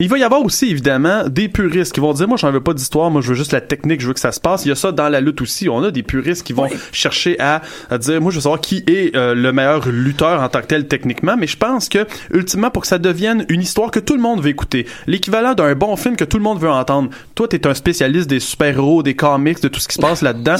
Il 0.00 0.08
va 0.08 0.18
y 0.18 0.24
avoir 0.24 0.42
aussi, 0.44 0.66
évidemment, 0.70 1.28
des 1.28 1.48
puristes 1.48 1.92
qui 1.92 2.00
vont 2.00 2.12
dire, 2.12 2.26
moi, 2.26 2.36
j'en 2.36 2.50
veux 2.50 2.60
pas 2.60 2.74
d'histoire, 2.74 3.12
moi, 3.12 3.20
je 3.22 3.28
veux 3.28 3.34
juste 3.36 3.52
la 3.52 3.60
technique, 3.60 4.00
je 4.00 4.08
veux 4.08 4.12
que 4.12 4.18
ça 4.18 4.32
se 4.32 4.40
passe. 4.40 4.64
Il 4.64 4.70
y 4.70 4.72
a 4.72 4.74
ça 4.74 4.90
dans 4.90 5.08
la 5.08 5.20
lutte 5.20 5.40
aussi. 5.40 5.68
On 5.68 5.84
a 5.84 5.92
des 5.92 6.02
puristes 6.02 6.42
qui 6.44 6.52
vont 6.52 6.64
Oui. 6.64 6.76
chercher 6.90 7.38
à, 7.38 7.62
à 7.90 7.98
dire, 7.98 8.20
moi, 8.20 8.32
je 8.32 8.36
veux 8.38 8.42
savoir 8.42 8.60
qui 8.60 8.82
est 8.88 9.14
euh, 9.14 9.34
le 9.36 9.52
meilleur 9.52 9.88
lutteur 9.88 10.42
en 10.42 10.48
tant 10.48 10.62
que 10.62 10.66
tel 10.66 10.88
techniquement, 10.88 11.36
mais 11.38 11.46
je 11.46 11.56
pense 11.56 11.88
que, 11.88 12.06
ultimement, 12.32 12.70
pour 12.70 12.82
que 12.82 12.88
ça 12.88 12.98
devienne 12.98 13.46
une 13.48 13.60
histoire 13.62 13.92
que 13.92 14.00
tout 14.00 14.14
le 14.16 14.20
monde 14.20 14.40
veut 14.42 14.50
écouter, 14.50 14.84
l'équivalent 15.06 15.54
d'un 15.54 15.74
bon 15.76 15.94
film 15.94 16.16
que 16.16 16.24
tout 16.24 16.38
le 16.38 16.42
monde 16.42 16.58
veut 16.58 16.68
entendre. 16.70 17.10
Toi, 17.36 17.46
t'es 17.46 17.64
un 17.64 17.74
spécialiste 17.74 18.28
des 18.28 18.40
super-héros, 18.40 19.04
des 19.04 19.14
comics, 19.14 19.60
de 19.62 19.68
tout 19.68 19.78
ce 19.78 19.86
qui 19.86 19.94
se 19.94 20.00
passe 20.00 20.22
là-dedans. 20.22 20.56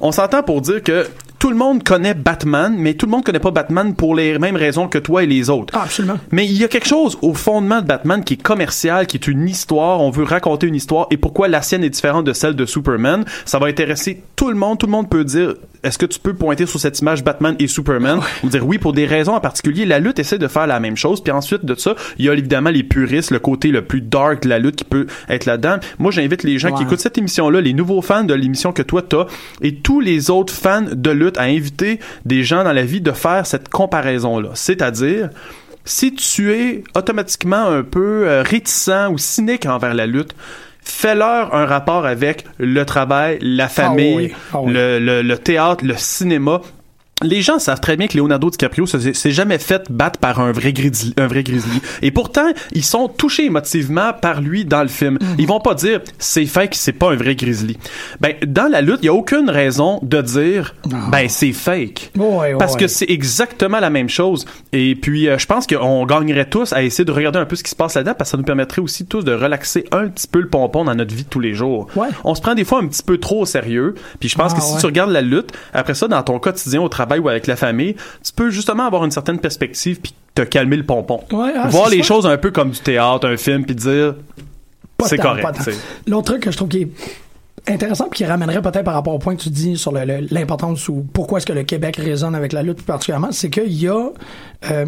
On 0.00 0.12
s'entend 0.12 0.44
pour 0.44 0.60
dire 0.60 0.80
que 0.80 1.06
tout 1.38 1.50
le 1.50 1.56
monde 1.56 1.82
connaît 1.82 2.14
Batman, 2.14 2.74
mais 2.76 2.94
tout 2.94 3.06
le 3.06 3.12
monde 3.12 3.24
connaît 3.24 3.40
pas 3.40 3.50
Batman 3.50 3.94
pour 3.94 4.14
les 4.14 4.38
mêmes 4.38 4.56
raisons 4.56 4.88
que 4.88 4.98
toi 4.98 5.22
et 5.22 5.26
les 5.26 5.50
autres. 5.50 5.72
Ah, 5.76 5.82
absolument. 5.82 6.18
Mais 6.30 6.46
il 6.46 6.56
y 6.56 6.64
a 6.64 6.68
quelque 6.68 6.88
chose 6.88 7.18
au 7.22 7.34
fondement 7.34 7.80
de 7.80 7.86
Batman 7.86 8.24
qui 8.24 8.34
est 8.34 8.42
commercial, 8.42 9.06
qui 9.06 9.16
est 9.16 9.26
une 9.26 9.48
histoire. 9.48 10.00
On 10.00 10.10
veut 10.10 10.24
raconter 10.24 10.66
une 10.66 10.74
histoire. 10.74 11.06
Et 11.10 11.16
pourquoi 11.16 11.48
la 11.48 11.62
sienne 11.62 11.84
est 11.84 11.90
différente 11.90 12.24
de 12.24 12.32
celle 12.32 12.54
de 12.54 12.66
Superman? 12.66 13.24
Ça 13.44 13.58
va 13.58 13.66
intéresser 13.66 14.22
tout 14.34 14.48
le 14.48 14.56
monde. 14.56 14.78
Tout 14.78 14.86
le 14.86 14.92
monde 14.92 15.08
peut 15.10 15.24
dire 15.24 15.54
est-ce 15.82 15.98
que 15.98 16.06
tu 16.06 16.18
peux 16.18 16.34
pointer 16.34 16.66
sur 16.66 16.80
cette 16.80 16.98
image 17.00 17.22
Batman 17.22 17.54
et 17.58 17.68
Superman? 17.68 18.20
Ou 18.42 18.48
dire 18.48 18.66
oui 18.66 18.78
pour 18.78 18.92
des 18.92 19.06
raisons 19.06 19.34
en 19.34 19.40
particulier. 19.40 19.84
La 19.84 19.98
lutte 19.98 20.18
essaie 20.18 20.38
de 20.38 20.48
faire 20.48 20.66
la 20.66 20.80
même 20.80 20.96
chose. 20.96 21.22
Puis 21.22 21.32
ensuite 21.32 21.64
de 21.64 21.74
ça, 21.74 21.94
il 22.18 22.24
y 22.24 22.28
a 22.28 22.32
évidemment 22.32 22.70
les 22.70 22.82
puristes, 22.82 23.30
le 23.30 23.38
côté 23.38 23.68
le 23.68 23.82
plus 23.82 24.00
dark 24.00 24.42
de 24.42 24.48
la 24.48 24.58
lutte 24.58 24.76
qui 24.76 24.84
peut 24.84 25.06
être 25.28 25.44
là-dedans. 25.44 25.76
Moi, 25.98 26.10
j'invite 26.10 26.42
les 26.42 26.58
gens 26.58 26.72
qui 26.72 26.82
écoutent 26.82 27.00
cette 27.00 27.18
émission-là, 27.18 27.60
les 27.60 27.72
nouveaux 27.72 28.02
fans 28.02 28.24
de 28.24 28.34
l'émission 28.34 28.72
que 28.72 28.82
toi 28.82 29.02
t'as, 29.02 29.26
et 29.62 29.76
tous 29.76 30.00
les 30.00 30.30
autres 30.30 30.52
fans 30.52 30.84
de 30.90 31.10
lutte 31.10 31.25
à 31.36 31.42
inviter 31.42 31.98
des 32.24 32.42
gens 32.44 32.64
dans 32.64 32.72
la 32.72 32.84
vie 32.84 33.00
de 33.00 33.12
faire 33.12 33.46
cette 33.46 33.68
comparaison-là. 33.68 34.50
C'est-à-dire 34.54 35.30
si 35.84 36.14
tu 36.14 36.52
es 36.52 36.82
automatiquement 36.96 37.66
un 37.68 37.82
peu 37.82 38.24
euh, 38.26 38.42
réticent 38.42 39.08
ou 39.10 39.18
cynique 39.18 39.66
envers 39.66 39.94
la 39.94 40.06
lutte, 40.06 40.32
fais-leur 40.82 41.54
un 41.54 41.66
rapport 41.66 42.06
avec 42.06 42.44
le 42.58 42.84
travail, 42.84 43.38
la 43.40 43.68
famille, 43.68 44.14
oui. 44.16 44.34
Ah 44.52 44.60
oui. 44.60 44.72
Le, 44.72 44.98
le- 44.98 45.22
le 45.22 45.38
théâtre, 45.38 45.84
le 45.84 45.94
cinéma. 45.96 46.60
Les 47.22 47.40
gens 47.40 47.58
savent 47.58 47.80
très 47.80 47.96
bien 47.96 48.08
que 48.08 48.18
Leonardo 48.18 48.50
DiCaprio 48.50 48.84
se- 48.84 49.14
s'est 49.14 49.30
jamais 49.30 49.56
fait 49.58 49.90
battre 49.90 50.18
par 50.20 50.38
un 50.38 50.52
vrai 50.52 50.74
grizzly, 50.74 51.14
un 51.16 51.26
vrai 51.26 51.42
grizzly. 51.42 51.80
Et 52.02 52.10
pourtant, 52.10 52.48
ils 52.72 52.84
sont 52.84 53.08
touchés 53.08 53.46
émotivement 53.46 54.12
par 54.12 54.42
lui 54.42 54.66
dans 54.66 54.82
le 54.82 54.88
film. 54.88 55.16
Mhm. 55.22 55.36
Ils 55.38 55.46
vont 55.46 55.60
pas 55.60 55.72
dire 55.72 56.02
c'est 56.18 56.44
fake, 56.44 56.74
c'est 56.74 56.92
pas 56.92 57.12
un 57.12 57.16
vrai 57.16 57.34
grizzly. 57.34 57.78
Ben 58.20 58.34
dans 58.46 58.70
la 58.70 58.82
lutte, 58.82 58.98
il 59.00 59.06
y 59.06 59.08
a 59.08 59.14
aucune 59.14 59.48
raison 59.48 59.98
de 60.02 60.20
dire 60.20 60.74
ben 61.10 61.26
c'est 61.30 61.54
fake. 61.54 62.10
Ouais, 62.18 62.26
ouais, 62.52 62.54
Parce 62.58 62.76
que 62.76 62.86
c'est 62.86 63.08
exactement 63.08 63.80
la 63.80 63.88
même 63.88 64.10
chose. 64.10 64.44
Et 64.74 64.94
puis, 64.94 65.26
euh, 65.26 65.38
je 65.38 65.46
pense 65.46 65.66
qu'on 65.66 66.04
gagnerait 66.04 66.50
tous 66.50 66.74
à 66.74 66.82
essayer 66.82 67.06
de 67.06 67.12
regarder 67.12 67.38
un 67.38 67.46
peu 67.46 67.56
ce 67.56 67.62
qui 67.62 67.70
se 67.70 67.76
passe 67.76 67.94
là-dedans 67.94 68.12
parce 68.12 68.28
que 68.28 68.32
ça 68.32 68.36
nous 68.36 68.44
permettrait 68.44 68.82
aussi 68.82 69.06
tous 69.06 69.22
de 69.22 69.32
relaxer 69.32 69.86
un 69.90 70.08
petit 70.08 70.26
peu 70.28 70.40
le 70.40 70.48
pompon 70.48 70.84
dans 70.84 70.94
notre 70.94 71.14
vie 71.14 71.24
de 71.24 71.30
tous 71.30 71.40
les 71.40 71.54
jours. 71.54 71.86
Ouais. 71.96 72.08
On 72.24 72.34
se 72.34 72.42
prend 72.42 72.54
des 72.54 72.64
fois 72.64 72.80
un 72.80 72.86
petit 72.86 73.02
peu 73.02 73.16
trop 73.16 73.40
au 73.40 73.46
sérieux. 73.46 73.94
Puis 74.20 74.28
je 74.28 74.36
pense 74.36 74.52
Ah, 74.54 74.58
que 74.58 74.62
si 74.62 74.76
tu 74.76 74.84
regardes 74.84 75.12
la 75.12 75.22
lutte, 75.22 75.52
après 75.72 75.94
ça, 75.94 76.08
dans 76.08 76.22
ton 76.22 76.38
quotidien 76.38 76.82
au 76.82 76.90
travail 76.90 77.05
ou 77.14 77.28
avec 77.28 77.46
la 77.46 77.56
famille, 77.56 77.94
tu 78.24 78.32
peux 78.34 78.50
justement 78.50 78.86
avoir 78.86 79.04
une 79.04 79.10
certaine 79.10 79.38
perspective 79.38 80.00
puis 80.00 80.14
te 80.34 80.42
calmer 80.42 80.76
le 80.76 80.84
pompon. 80.84 81.20
Ouais, 81.32 81.52
ah, 81.56 81.68
Voir 81.68 81.88
les 81.88 81.98
ça. 81.98 82.02
choses 82.04 82.26
un 82.26 82.36
peu 82.36 82.50
comme 82.50 82.70
du 82.70 82.80
théâtre, 82.80 83.26
un 83.28 83.36
film, 83.36 83.64
puis 83.64 83.74
dire 83.74 84.14
c'est 85.04 85.18
correct. 85.18 85.46
L'autre 86.06 86.32
truc 86.32 86.42
que 86.42 86.50
je 86.50 86.56
trouve 86.56 86.68
qui 86.68 86.82
est 86.82 86.88
intéressant 87.72 88.08
puis 88.08 88.18
qui 88.18 88.24
ramènerait 88.24 88.62
peut-être 88.62 88.84
par 88.84 88.94
rapport 88.94 89.14
au 89.14 89.18
point 89.18 89.34
que 89.36 89.42
tu 89.42 89.50
dis 89.50 89.76
sur 89.76 89.92
l'importance 89.92 90.88
ou 90.88 91.04
pourquoi 91.12 91.38
est-ce 91.38 91.46
que 91.46 91.52
le 91.52 91.64
Québec 91.64 91.96
résonne 91.96 92.34
avec 92.34 92.52
la 92.52 92.62
lutte 92.62 92.76
plus 92.78 92.84
particulièrement, 92.84 93.32
c'est 93.32 93.50
qu'il 93.50 93.72
y 93.72 93.88
a 93.88 94.10
euh, 94.70 94.86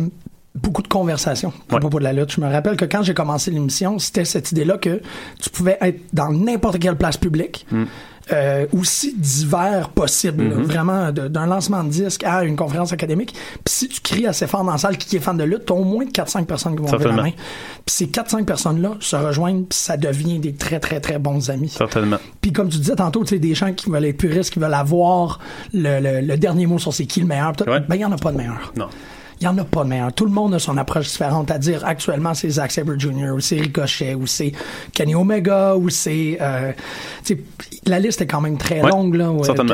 beaucoup 0.54 0.82
de 0.82 0.88
conversations 0.88 1.52
à 1.70 1.75
Ouais. 1.75 1.80
propos 1.80 1.98
de 1.98 2.04
la 2.04 2.12
lutte. 2.12 2.32
Je 2.32 2.40
me 2.40 2.50
rappelle 2.50 2.76
que 2.76 2.84
quand 2.84 3.02
j'ai 3.02 3.14
commencé 3.14 3.50
l'émission, 3.50 3.98
c'était 3.98 4.25
cette 4.25 4.52
idée-là 4.52 4.78
que 4.78 5.00
tu 5.40 5.50
pouvais 5.50 5.76
être 5.80 6.00
dans 6.12 6.30
n'importe 6.32 6.78
quelle 6.78 6.96
place 6.96 7.16
publique. 7.16 7.66
Mm. 7.70 7.84
Euh, 8.32 8.66
aussi 8.78 9.14
divers 9.16 9.88
possible, 9.90 10.44
là. 10.49 10.54
vraiment 10.56 11.12
d'un 11.12 11.47
lancement 11.47 11.82
de 11.85 11.88
disque 11.90 12.25
à 12.25 12.44
une 12.44 12.56
conférence 12.56 12.92
académique. 12.92 13.35
Puis 13.64 13.75
si 13.75 13.88
tu 13.88 14.00
cries 14.00 14.26
assez 14.26 14.47
fort 14.47 14.64
dans 14.64 14.73
la 14.73 14.78
salle 14.78 14.97
qui 14.99 15.16
est 15.16 15.20
fan 15.20 15.37
de 15.37 15.44
lutte, 15.44 15.66
t'as 15.66 15.75
au 15.75 15.85
moins 15.85 16.04
4-5 16.04 16.44
personnes 16.44 16.76
qui 16.76 16.82
vont 16.82 16.92
lever 16.92 17.04
la 17.04 17.23
main. 17.23 17.30
Puis 17.30 17.94
ces 17.94 18.06
4-5 18.06 18.44
personnes-là 18.44 18.92
se 19.00 19.16
rejoignent, 19.16 19.62
puis 19.64 19.78
ça 19.78 19.97
devient 19.97 20.38
des 20.38 20.52
très, 20.54 20.78
très, 20.80 21.00
très 21.00 21.18
bons 21.18 21.50
amis. 21.50 21.70
Certainement. 21.70 22.18
Puis 22.40 22.52
comme 22.52 22.68
tu 22.68 22.78
disais 22.78 22.97
tantôt, 22.97 23.23
tu 23.25 23.30
sais, 23.30 23.38
des 23.38 23.54
gens 23.54 23.73
qui 23.73 23.90
veulent 23.90 24.04
être 24.04 24.16
puristes, 24.18 24.52
qui 24.52 24.58
veulent 24.58 24.75
avoir 24.75 25.38
le, 25.73 26.00
le- 26.00 26.20
le 26.26 26.37
dernier 26.37 26.66
mot 26.66 26.78
sur 26.78 26.92
c'est 26.92 27.06
qui 27.06 27.20
le 27.20 27.26
meilleur, 27.26 27.54
tout. 27.56 27.64
Ouais. 27.64 27.80
ben 27.88 27.94
il 27.97 28.00
y 28.00 28.04
en 28.04 28.12
a 28.12 28.16
pas 28.16 28.32
de 28.32 28.37
meilleur. 28.37 28.73
Non. 28.76 28.88
Il 29.40 29.45
y 29.45 29.47
en 29.49 29.57
a 29.59 29.64
pas 29.64 29.85
de 29.85 29.88
meilleur. 29.88 30.12
Tout 30.12 30.25
le 30.25 30.33
monde 30.33 30.54
a 30.54 30.59
son 30.59 30.76
approche 30.76 31.09
différente 31.09 31.50
à 31.50 31.59
dire. 31.59 31.85
Actuellement, 31.85 32.35
c'est 32.35 32.50
Zack 32.50 32.73
Sabre 32.73 32.95
Jr. 32.99 33.30
ou 33.35 33.40
c'est 33.40 33.61
Ricochet 33.61 34.14
ou 34.14 34.26
c'est 34.26 34.52
Kenny 34.92 35.14
Omega 35.14 35.76
ou 35.76 35.88
c'est... 35.90 36.38
euh, 36.40 36.73
la 37.87 37.99
liste 38.00 38.21
est 38.21 38.26
quand 38.26 38.40
même 38.40 38.59
très 38.59 38.80
Ouais, 38.83 38.90
longue, 38.90 39.14
là. 39.14 39.30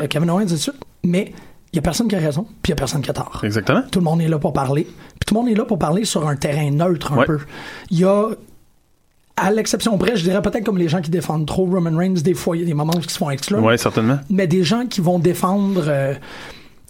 Kevin 0.09 0.31
Owens 0.31 0.47
et 0.49 0.59
tout. 0.59 0.73
Mais 1.03 1.33
il 1.73 1.77
y 1.77 1.79
a 1.79 1.83
personne 1.83 2.09
qui 2.09 2.15
a 2.15 2.19
raison, 2.21 2.45
puis 2.63 2.71
il 2.71 2.71
y 2.71 2.73
a 2.75 2.77
personne 2.77 3.03
qui 3.03 3.11
a 3.11 3.15
tort. 3.15 3.41
Exactement. 3.43 3.83
Tout 3.91 3.99
le 4.01 4.05
monde 4.05 4.21
est 4.21 4.29
là 4.29 4.39
pour 4.39 4.53
parler. 4.53 4.85
Puis 4.85 5.27
tout 5.27 5.35
le 5.35 5.41
monde 5.41 5.49
est 5.51 5.55
là 5.55 5.65
pour 5.65 5.79
parler 5.79 6.05
sur 6.05 6.29
un 6.29 6.37
terrain 6.37 6.71
neutre 6.71 7.13
un 7.13 7.17
Ouais. 7.19 7.27
peu. 7.27 7.39
Il 7.91 7.99
y 7.99 8.05
a, 8.05 8.29
à 9.37 9.51
l'exception 9.51 9.97
près, 9.99 10.17
je 10.17 10.23
dirais 10.25 10.41
peut-être 10.43 10.65
comme 10.65 10.79
les 10.79 10.89
gens 10.89 11.01
qui 11.01 11.11
défendent 11.11 11.47
trop 11.47 11.65
Roman 11.65 11.97
Reigns, 11.97 12.21
des 12.23 12.35
fois, 12.35 12.57
il 12.57 12.61
y 12.61 12.63
a 12.63 12.67
des 12.67 12.75
moments 12.75 12.95
où 12.95 13.01
ils 13.01 13.11
se 13.11 13.19
font 13.19 13.31
exclure. 13.31 13.63
Ouais, 13.63 13.77
certainement. 13.79 14.19
Mais 14.31 14.47
des 14.47 14.63
gens 14.63 14.87
qui 14.87 15.01
vont 15.01 15.19
défendre 15.19 15.85
euh, 15.89 16.15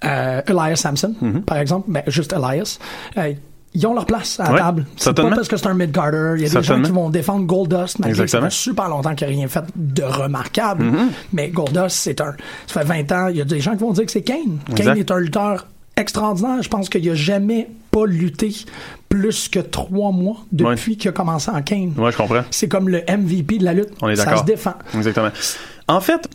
euh, 0.04 0.40
Elias 0.46 0.76
Sampson, 0.76 1.14
Mm-hmm. 1.22 1.40
par 1.42 1.58
exemple, 1.58 1.86
ben, 1.90 2.02
juste 2.06 2.32
Elias, 2.32 2.78
euh, 3.18 3.32
ils 3.76 3.86
ont 3.88 3.94
leur 3.94 4.06
place 4.06 4.38
à 4.38 4.44
la 4.44 4.52
Ouais, 4.52 4.58
table. 4.58 4.86
C'est 4.96 5.12
pas 5.14 5.30
parce 5.30 5.48
que 5.48 5.56
c'est 5.56 5.66
un 5.66 5.74
mid-garder. 5.74 6.34
Il 6.36 6.42
y 6.42 6.46
a 6.46 6.60
des 6.60 6.62
gens 6.62 6.80
qui 6.80 6.92
vont 6.92 7.10
défendre 7.10 7.44
Goldust, 7.44 7.98
malgré 7.98 8.24
que 8.24 8.30
ça 8.30 8.40
fait 8.40 8.50
super 8.52 8.88
longtemps 8.88 9.14
qu'il 9.16 9.26
n'a 9.26 9.34
rien 9.34 9.48
fait 9.48 9.64
de 9.74 10.02
remarquable. 10.04 10.84
Mm-hmm. 10.84 11.08
Mais 11.32 11.48
Goldust, 11.48 11.96
c'est 11.96 12.20
un... 12.20 12.34
Ça 12.68 12.80
fait 12.82 12.86
20 13.02 13.12
ans, 13.12 13.26
il 13.28 13.36
y 13.36 13.40
a 13.40 13.44
des 13.44 13.58
gens 13.60 13.72
qui 13.72 13.78
vont 13.78 13.92
dire 13.92 14.06
que 14.06 14.12
c'est 14.12 14.22
Kane. 14.22 14.58
Exact. 14.70 14.84
Kane 14.84 14.98
est 14.98 15.10
un 15.10 15.18
lutteur 15.18 15.66
extraordinaire. 15.96 16.62
Je 16.62 16.68
pense 16.68 16.88
qu'il 16.88 17.08
a 17.10 17.14
jamais 17.14 17.68
pas 17.90 18.06
lutté 18.06 18.52
plus 19.08 19.48
que 19.48 19.58
trois 19.60 20.10
mois 20.12 20.36
depuis 20.52 20.96
qu'il 20.96 21.08
a 21.08 21.12
commencé 21.12 21.50
en 21.50 21.62
Kane. 21.62 21.94
Ouais, 21.96 22.12
je 22.12 22.16
comprends. 22.16 22.42
C'est 22.52 22.68
comme 22.68 22.88
le 22.88 23.00
MVP 23.08 23.58
de 23.58 23.64
la 23.64 23.72
lutte. 23.74 23.90
On 24.02 24.08
est 24.08 24.14
Ça 24.16 24.24
d'accord. 24.26 24.40
se 24.40 24.44
défend. 24.44 24.74
Exactement. 24.94 25.30
En 25.88 26.00
fait, 26.00 26.28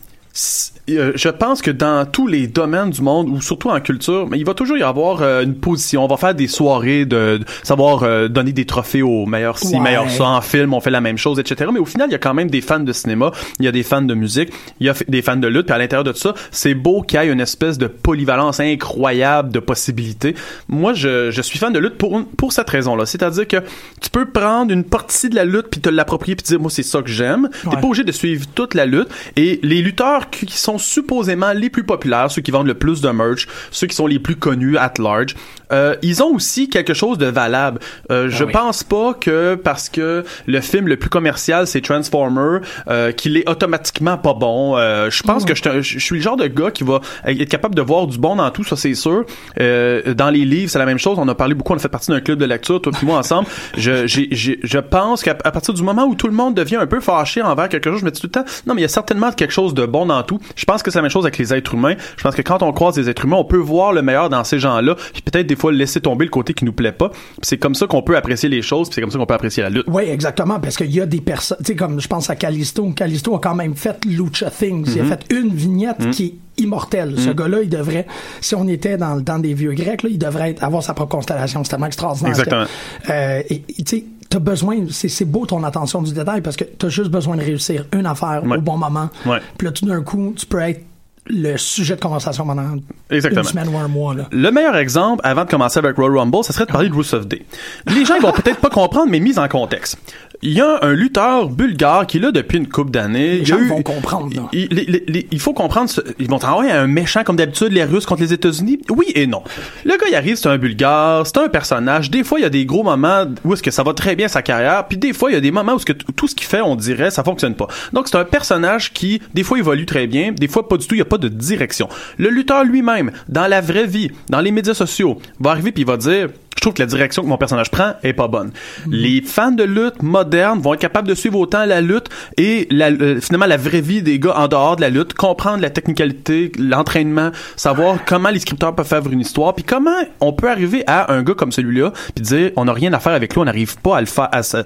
je 1.14 1.28
pense 1.28 1.62
que 1.62 1.70
dans 1.70 2.06
tous 2.06 2.26
les 2.26 2.46
domaines 2.46 2.90
du 2.90 3.02
monde, 3.02 3.28
ou 3.28 3.40
surtout 3.40 3.68
en 3.70 3.80
culture, 3.80 4.26
mais 4.30 4.38
il 4.38 4.44
va 4.44 4.54
toujours 4.54 4.76
y 4.78 4.82
avoir 4.82 5.22
euh, 5.22 5.42
une 5.42 5.54
position. 5.54 6.04
On 6.04 6.08
va 6.08 6.16
faire 6.16 6.34
des 6.34 6.48
soirées 6.48 7.04
de, 7.04 7.38
de 7.38 7.44
savoir 7.62 8.02
euh, 8.02 8.28
donner 8.28 8.52
des 8.52 8.64
trophées 8.66 9.02
aux 9.02 9.26
meilleurs 9.26 9.58
ci, 9.58 9.74
Ouais. 9.74 9.80
meilleurs 9.80 10.10
ça. 10.10 10.24
En 10.24 10.40
film, 10.40 10.74
on 10.74 10.80
fait 10.80 10.90
la 10.90 11.00
même 11.00 11.18
chose, 11.18 11.38
etc. 11.38 11.70
Mais 11.72 11.78
au 11.80 11.84
final, 11.84 12.08
il 12.08 12.12
y 12.12 12.14
a 12.14 12.18
quand 12.18 12.34
même 12.34 12.50
des 12.50 12.60
fans 12.60 12.80
de 12.80 12.92
cinéma, 12.92 13.30
il 13.58 13.64
y 13.64 13.68
a 13.68 13.72
des 13.72 13.82
fans 13.82 14.02
de 14.02 14.14
musique, 14.14 14.50
il 14.80 14.86
y 14.86 14.90
a 14.90 14.94
des 15.08 15.22
fans 15.22 15.36
de 15.36 15.46
lutte. 15.48 15.66
Puis 15.66 15.74
à 15.74 15.78
l'intérieur 15.78 16.04
de 16.04 16.12
tout 16.12 16.18
ça, 16.18 16.34
c'est 16.50 16.74
beau 16.74 17.02
qu'il 17.02 17.20
y 17.20 17.22
ait 17.24 17.28
une 17.32 17.40
espèce 17.40 17.78
de 17.78 17.86
polyvalence 17.86 18.60
incroyable 18.60 19.52
de 19.52 19.60
possibilités. 19.60 20.34
Moi, 20.68 20.92
je, 20.94 21.30
je 21.30 21.42
suis 21.42 21.58
fan 21.58 21.72
de 21.72 21.78
lutte 21.78 21.96
pour, 21.98 22.20
pour 22.36 22.52
cette 22.52 22.68
raison-là. 22.70 23.06
C'est-à-dire 23.06 23.46
que 23.46 23.58
tu 24.00 24.10
peux 24.10 24.26
prendre 24.26 24.72
une 24.72 24.84
partie 24.84 25.28
de 25.28 25.34
la 25.36 25.44
lutte 25.44 25.66
puis 25.70 25.80
te 25.80 25.88
l'approprier 25.88 26.36
puis 26.36 26.42
te 26.44 26.48
dire, 26.48 26.60
moi, 26.60 26.70
c'est 26.70 26.82
ça 26.82 27.02
que 27.02 27.10
j'aime. 27.10 27.48
T'es 27.62 27.68
Ouais. 27.68 27.80
pas 27.80 27.86
obligé 27.86 28.04
de 28.04 28.12
suivre 28.12 28.46
toute 28.54 28.74
la 28.74 28.86
lutte. 28.86 29.08
Et 29.36 29.60
les 29.62 29.82
lutteurs 29.82 30.30
qui 30.30 30.46
sont 30.50 30.78
supposément 30.80 31.52
les 31.52 31.70
plus 31.70 31.84
populaires, 31.84 32.30
ceux 32.30 32.42
qui 32.42 32.50
vendent 32.50 32.66
le 32.66 32.74
plus 32.74 33.00
de 33.00 33.10
merch, 33.10 33.46
ceux 33.70 33.86
qui 33.86 33.96
sont 33.96 34.06
les 34.06 34.18
plus 34.18 34.36
connus 34.36 34.76
at 34.76 34.94
large, 34.98 35.34
euh, 35.72 35.94
ils 36.02 36.22
ont 36.22 36.34
aussi 36.34 36.68
quelque 36.68 36.94
chose 36.94 37.18
de 37.18 37.26
valable. 37.26 37.80
Euh, 38.10 38.28
je 38.28 38.44
oui. 38.44 38.52
pense 38.52 38.82
pas 38.82 39.14
que 39.14 39.54
parce 39.54 39.88
que 39.88 40.24
le 40.46 40.60
film 40.60 40.88
le 40.88 40.96
plus 40.96 41.10
commercial 41.10 41.66
c'est 41.66 41.80
Transformer, 41.80 42.58
euh, 42.88 43.12
qu'il 43.12 43.36
est 43.36 43.48
automatiquement 43.48 44.18
pas 44.18 44.34
bon. 44.34 44.76
Je 44.76 45.22
pense 45.22 45.44
que 45.44 45.54
je 45.54 45.80
suis 45.82 46.00
je 46.00 46.14
le 46.14 46.20
genre 46.20 46.36
de 46.36 46.46
gars 46.46 46.70
qui 46.70 46.84
va 46.84 47.00
être 47.24 47.48
capable 47.48 47.74
de 47.74 47.82
voir 47.82 48.06
du 48.06 48.18
bon 48.18 48.36
dans 48.36 48.50
tout, 48.50 48.64
ça 48.64 48.76
c'est 48.76 48.94
sûr. 48.94 49.24
Dans 49.56 50.30
les 50.30 50.44
livres, 50.44 50.70
c'est 50.70 50.78
la 50.78 50.86
même 50.86 50.98
chose. 50.98 51.18
On 51.18 51.28
a 51.28 51.34
parlé 51.34 51.54
beaucoup, 51.54 51.72
on 51.72 51.76
a 51.76 51.78
fait 51.78 51.88
partie 51.88 52.10
d'un 52.10 52.20
club 52.20 52.38
de 52.38 52.44
lecture, 52.44 52.80
toi 52.80 52.92
et 53.00 53.06
moi 53.06 53.18
ensemble. 53.18 53.48
Je, 53.76 54.06
je 54.06 54.78
pense 54.78 55.22
qu'à 55.22 55.34
partir 55.34 55.74
du 55.74 55.82
moment 55.82 56.04
où 56.04 56.14
tout 56.14 56.26
le 56.26 56.32
monde 56.32 56.54
devient 56.54 56.76
un 56.76 56.86
peu 56.86 57.00
fâché 57.00 57.42
envers 57.42 57.68
quelque 57.68 57.90
chose, 57.90 58.00
je 58.00 58.04
me 58.04 58.10
dis 58.10 58.20
tout 58.20 58.26
le 58.26 58.32
temps, 58.32 58.44
non 58.66 58.74
mais 58.74 58.80
il 58.80 58.82
y 58.82 58.86
a 58.86 58.88
certainement 58.88 59.32
quelque 59.32 59.52
chose 59.52 59.74
de 59.74 59.86
bon 59.86 60.06
dans 60.06 60.22
tout. 60.22 60.38
Je 60.60 60.66
pense 60.66 60.82
que 60.82 60.90
c'est 60.90 60.98
la 60.98 61.02
même 61.02 61.10
chose 61.10 61.24
avec 61.24 61.38
les 61.38 61.54
êtres 61.54 61.72
humains. 61.72 61.94
Je 62.18 62.22
pense 62.22 62.34
que 62.34 62.42
quand 62.42 62.62
on 62.62 62.70
croise 62.72 62.94
des 62.94 63.08
êtres 63.08 63.24
humains, 63.24 63.38
on 63.38 63.46
peut 63.46 63.56
voir 63.56 63.94
le 63.94 64.02
meilleur 64.02 64.28
dans 64.28 64.44
ces 64.44 64.58
gens-là, 64.58 64.94
puis 64.94 65.22
peut-être 65.22 65.46
des 65.46 65.56
fois 65.56 65.72
laisser 65.72 66.02
tomber 66.02 66.26
le 66.26 66.30
côté 66.30 66.52
qui 66.52 66.66
nous 66.66 66.72
plaît 66.74 66.92
pas. 66.92 67.10
C'est 67.40 67.56
comme 67.56 67.74
ça 67.74 67.86
qu'on 67.86 68.02
peut 68.02 68.14
apprécier 68.14 68.50
les 68.50 68.60
choses, 68.60 68.90
c'est 68.92 69.00
comme 69.00 69.10
ça 69.10 69.16
qu'on 69.16 69.24
peut 69.24 69.32
apprécier 69.32 69.62
la 69.62 69.70
lutte. 69.70 69.86
Oui, 69.86 70.02
exactement, 70.02 70.60
parce 70.60 70.76
qu'il 70.76 70.90
y 70.90 71.00
a 71.00 71.06
des 71.06 71.22
personnes, 71.22 71.56
tu 71.60 71.68
sais, 71.68 71.76
comme 71.76 71.98
je 71.98 72.08
pense 72.08 72.28
à 72.28 72.36
Callisto. 72.36 72.90
Callisto 72.90 73.34
a 73.34 73.40
quand 73.40 73.54
même 73.54 73.74
fait 73.74 74.04
Lucha 74.04 74.50
Things. 74.50 74.84
Mm-hmm. 74.84 74.96
Il 74.96 75.00
a 75.00 75.04
fait 75.04 75.24
une 75.30 75.54
vignette 75.54 76.10
qui 76.10 76.34
est 76.60 76.64
immortelle. 76.64 77.14
Ce 77.18 77.30
gars-là, 77.30 77.58
il 77.62 77.68
devrait, 77.68 78.06
si 78.40 78.54
on 78.54 78.66
était 78.68 78.96
dans 78.96 79.14
le 79.14 79.22
temps 79.22 79.38
des 79.38 79.54
vieux 79.54 79.72
grecs, 79.72 80.02
là, 80.02 80.08
il 80.10 80.18
devrait 80.18 80.54
avoir 80.60 80.82
sa 80.82 80.94
propre 80.94 81.16
constellation. 81.16 81.64
C'est 81.64 81.70
tellement 81.70 81.86
extraordinaire. 81.86 82.30
Exactement. 82.30 82.64
que, 83.04 83.10
euh, 83.12 83.42
et 83.48 83.62
tu 83.62 83.84
sais, 83.86 84.04
t'as 84.28 84.38
besoin, 84.38 84.76
c'est 84.90 85.24
beau 85.24 85.46
ton 85.46 85.64
attention 85.64 86.02
du 86.02 86.12
détail 86.12 86.40
parce 86.40 86.56
que 86.56 86.64
t'as 86.64 86.88
juste 86.88 87.10
besoin 87.10 87.36
de 87.36 87.42
réussir 87.42 87.86
une 87.92 88.06
affaire 88.06 88.42
Ouais. 88.44 88.58
au 88.58 88.60
bon 88.60 88.76
moment. 88.76 89.10
Ouais. 89.26 89.38
Puis 89.58 89.66
là, 89.66 89.72
tout 89.72 89.86
d'un 89.86 90.02
coup, 90.02 90.34
tu 90.36 90.46
peux 90.46 90.60
être 90.60 90.84
le 91.26 91.56
sujet 91.58 91.94
de 91.96 92.00
conversation 92.00 92.44
pendant 92.46 92.76
Exactement. 93.10 93.42
une 93.42 93.48
semaine 93.48 93.68
ou 93.68 93.78
un 93.78 93.86
mois. 93.88 94.14
Là. 94.14 94.26
Le 94.32 94.50
meilleur 94.50 94.76
exemple, 94.76 95.20
avant 95.24 95.44
de 95.44 95.50
commencer 95.50 95.78
avec 95.78 95.94
Royal 95.96 96.16
Rumble, 96.18 96.42
ça 96.42 96.52
serait 96.52 96.64
de 96.66 96.72
parler 96.72 96.88
de 96.88 96.94
Rusev 96.94 97.26
Day. 97.26 97.42
Les 97.86 98.04
gens 98.04 98.14
ils 98.16 98.22
vont 98.22 98.32
peut-être 98.32 98.58
pas 98.60 98.70
comprendre, 98.70 99.08
mais 99.10 99.20
mise 99.20 99.38
en 99.38 99.46
contexte. 99.46 99.98
Il 100.42 100.52
y 100.54 100.60
a 100.62 100.78
un 100.82 100.92
lutteur 100.94 101.50
bulgare 101.50 102.06
qui 102.06 102.16
est 102.16 102.20
là 102.20 102.32
depuis 102.32 102.56
une 102.56 102.66
couple 102.66 102.90
d'années. 102.92 103.32
Les 103.32 103.38
Il 103.40 103.46
gens 103.46 103.58
eu- 103.58 103.68
vont 103.68 103.82
comprendre, 103.82 104.30
là. 104.34 104.48
Il, 104.52 105.38
faut 105.38 105.52
comprendre, 105.52 105.90
ce- 105.90 106.00
ils 106.18 106.30
vont 106.30 106.42
envoyer 106.42 106.72
un 106.72 106.86
méchant 106.86 107.24
comme 107.24 107.36
d'habitude, 107.36 107.72
les 107.72 107.84
Russes 107.84 108.06
contre 108.06 108.22
les 108.22 108.32
États-Unis. 108.32 108.80
Oui 108.88 109.04
et 109.14 109.26
non. 109.26 109.42
Le 109.84 109.90
gars, 109.98 110.06
il 110.08 110.14
arrive, 110.14 110.36
c'est 110.36 110.48
un 110.48 110.56
bulgare, 110.56 111.26
c'est 111.26 111.36
un 111.36 111.48
personnage. 111.48 112.10
Des 112.10 112.24
fois, 112.24 112.38
il 112.38 112.42
y 112.42 112.46
a 112.46 112.50
des 112.50 112.64
gros 112.64 112.82
moments 112.82 113.24
où 113.44 113.52
est-ce 113.52 113.62
que 113.62 113.70
ça 113.70 113.82
va 113.82 113.92
très 113.92 114.16
bien 114.16 114.28
sa 114.28 114.40
carrière, 114.40 114.86
puis 114.88 114.96
des 114.96 115.12
fois, 115.12 115.30
il 115.30 115.34
y 115.34 115.36
a 115.36 115.40
des 115.42 115.50
moments 115.50 115.74
où 115.74 115.76
est-ce 115.76 115.84
que 115.84 115.92
tout 115.92 116.26
ce 116.26 116.34
qu'il 116.34 116.46
fait, 116.46 116.62
on 116.62 116.74
dirait, 116.74 117.10
ça 117.10 117.22
fonctionne 117.22 117.54
pas. 117.54 117.66
Donc, 117.92 118.08
c'est 118.08 118.16
un 118.16 118.24
personnage 118.24 118.94
qui, 118.94 119.20
des 119.34 119.42
fois, 119.42 119.58
évolue 119.58 119.84
très 119.84 120.06
bien, 120.06 120.32
des 120.32 120.48
fois, 120.48 120.66
pas 120.68 120.78
du 120.78 120.86
tout, 120.86 120.94
il 120.94 120.98
y 120.98 121.02
a 121.02 121.04
pas 121.06 121.18
de 121.18 121.28
direction. 121.28 121.86
Le 122.16 122.30
lutteur 122.30 122.64
lui-même, 122.64 123.10
dans 123.28 123.46
la 123.46 123.60
vraie 123.60 123.86
vie, 123.86 124.10
dans 124.30 124.40
les 124.40 124.52
médias 124.52 124.72
sociaux, 124.72 125.18
va 125.38 125.50
arriver 125.50 125.70
puis 125.70 125.82
il 125.82 125.86
va 125.86 125.98
dire, 125.98 126.28
je 126.60 126.64
trouve 126.64 126.74
que 126.74 126.82
la 126.82 126.86
direction 126.86 127.22
que 127.22 127.26
mon 127.26 127.38
personnage 127.38 127.70
prend 127.70 127.94
est 128.02 128.12
pas 128.12 128.28
bonne. 128.28 128.50
Les 128.86 129.22
fans 129.22 129.50
de 129.50 129.62
lutte 129.64 130.02
modernes 130.02 130.60
vont 130.60 130.74
être 130.74 130.80
capables 130.80 131.08
de 131.08 131.14
suivre 131.14 131.38
autant 131.38 131.64
la 131.64 131.80
lutte 131.80 132.08
et 132.36 132.66
la, 132.70 132.90
euh, 132.90 133.18
finalement 133.18 133.46
la 133.46 133.56
vraie 133.56 133.80
vie 133.80 134.02
des 134.02 134.18
gars 134.18 134.36
en 134.36 134.46
dehors 134.46 134.76
de 134.76 134.82
la 134.82 134.90
lutte, 134.90 135.14
comprendre 135.14 135.62
la 135.62 135.70
technicalité, 135.70 136.52
l'entraînement, 136.58 137.30
savoir 137.56 138.04
comment 138.04 138.28
les 138.28 138.40
scripteurs 138.40 138.74
peuvent 138.74 138.86
faire 138.86 139.00
une 139.10 139.20
histoire, 139.20 139.54
puis 139.54 139.64
comment 139.64 139.96
on 140.20 140.34
peut 140.34 140.50
arriver 140.50 140.84
à 140.86 141.10
un 141.14 141.22
gars 141.22 141.32
comme 141.32 141.50
celui-là, 141.50 141.94
puis 142.14 142.22
dire 142.22 142.50
on 142.56 142.66
n'a 142.66 142.74
rien 142.74 142.92
à 142.92 142.98
faire 143.00 143.14
avec 143.14 143.32
lui, 143.32 143.40
on 143.40 143.46
n'arrive 143.46 143.78
pas 143.78 143.96
à 143.96 144.00
le 144.00 144.06
faire, 144.06 144.28
à, 144.30 144.42
se- 144.42 144.58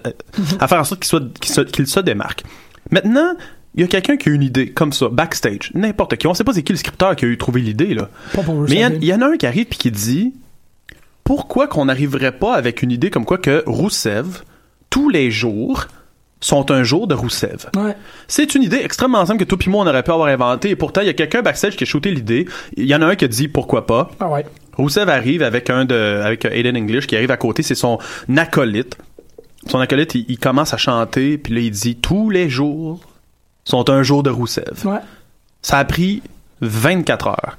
à 0.58 0.66
faire 0.66 0.80
en 0.80 0.84
sorte 0.84 1.00
qu'il 1.00 1.08
soit 1.08 1.64
qu'il 1.70 1.86
se, 1.86 2.00
démarque. 2.00 2.42
Maintenant. 2.90 3.34
Il 3.76 3.80
y 3.80 3.84
a 3.84 3.88
quelqu'un 3.88 4.16
qui 4.16 4.28
a 4.28 4.32
une 4.32 4.44
idée 4.44 4.70
comme 4.70 4.92
ça, 4.92 5.08
backstage, 5.08 5.72
n'importe 5.74 6.14
qui. 6.16 6.28
On 6.28 6.34
sait 6.34 6.44
pas 6.44 6.52
c'est 6.52 6.62
qui 6.62 6.72
le 6.72 6.78
scripteur 6.78 7.16
qui 7.16 7.24
a 7.24 7.28
eu 7.28 7.36
trouvé 7.36 7.60
l'idée 7.60 7.92
là. 7.92 8.08
Pas 8.32 8.42
pour 8.42 8.54
Mais 8.68 8.76
y 8.76 8.98
il 9.00 9.04
y, 9.06 9.12
en 9.12 9.20
a 9.20 9.26
un 9.26 9.36
qui 9.36 9.46
arrive 9.48 9.66
puis 9.66 9.78
qui 9.78 9.90
dit 9.90 10.32
pourquoi 11.25 11.66
qu'on 11.66 11.87
n'arriverait 11.87 12.38
pas 12.38 12.54
avec 12.54 12.83
une 12.83 12.93
idée 12.93 13.11
comme 13.11 13.25
quoi 13.25 13.38
que 13.38 13.64
Roussev, 13.66 14.43
tous 14.90 15.09
les 15.09 15.31
jours, 15.31 15.87
sont 16.40 16.71
un 16.71 16.83
jour 16.83 17.07
de 17.07 17.14
Roussev. 17.14 17.71
Ouais. 17.75 17.97
C'est 18.28 18.54
une 18.54 18.62
idée 18.62 18.76
extrêmement 18.76 19.25
simple 19.25 19.45
que 19.47 19.71
moi 19.71 19.83
on 19.83 19.87
aurait 19.88 20.02
pu 20.02 20.11
avoir 20.11 20.28
inventée 20.28 20.71
et 20.71 20.76
pourtant 20.76 21.00
il 21.00 21.07
y 21.07 21.11
a 21.11 21.14
quelqu'un 21.14 21.40
backstage 21.40 21.76
qui 21.76 21.85
a 21.85 21.87
shooté 21.87 22.11
l'idée. 22.11 22.47
Il 22.76 22.85
y 22.85 22.95
en 22.95 23.00
a 23.00 23.07
un 23.07 23.16
qui 23.16 23.25
a 23.25 23.28
dit 23.28 23.49
pourquoi 23.49 23.87
pas. 23.87 24.11
Ah 24.21 24.28
ouais. 24.28 24.45
Roussev 24.76 25.09
arrive 25.09 25.43
avec 25.43 25.71
un 25.71 25.87
de 25.87 26.21
avec 26.23 26.45
Aiden 26.45 26.76
English 26.76 27.07
qui 27.07 27.16
arrive 27.16 27.31
à 27.31 27.38
côté, 27.38 27.62
c'est 27.62 27.75
son 27.75 27.99
acolyte. 28.37 28.99
Son 29.69 29.81
acolyte, 29.81 30.14
il, 30.14 30.26
il 30.28 30.38
commence 30.38 30.75
à 30.75 30.76
chanter 30.76 31.38
puis 31.38 31.54
là 31.54 31.61
il 31.61 31.71
dit 31.71 31.97
tous 31.97 32.28
les 32.28 32.50
jours 32.50 33.00
sont 33.64 33.88
un 33.88 34.02
jour 34.02 34.23
de 34.23 34.28
Roussev. 34.28 34.85
Ouais. 34.85 34.99
Ça 35.62 35.78
a 35.78 35.85
pris 35.87 36.23
24 36.61 37.28
heures. 37.28 37.59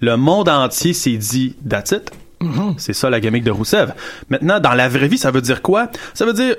Le 0.00 0.16
monde 0.16 0.50
entier 0.50 0.92
s'est 0.92 1.16
dit 1.16 1.56
That's 1.66 1.92
it. 1.92 2.10
C'est 2.76 2.92
ça 2.92 3.10
la 3.10 3.20
gimmick 3.20 3.44
de 3.44 3.50
Roussev. 3.50 3.92
Maintenant, 4.28 4.60
dans 4.60 4.74
la 4.74 4.88
vraie 4.88 5.08
vie, 5.08 5.18
ça 5.18 5.30
veut 5.30 5.40
dire 5.40 5.62
quoi? 5.62 5.90
Ça 6.14 6.24
veut 6.24 6.32
dire 6.32 6.56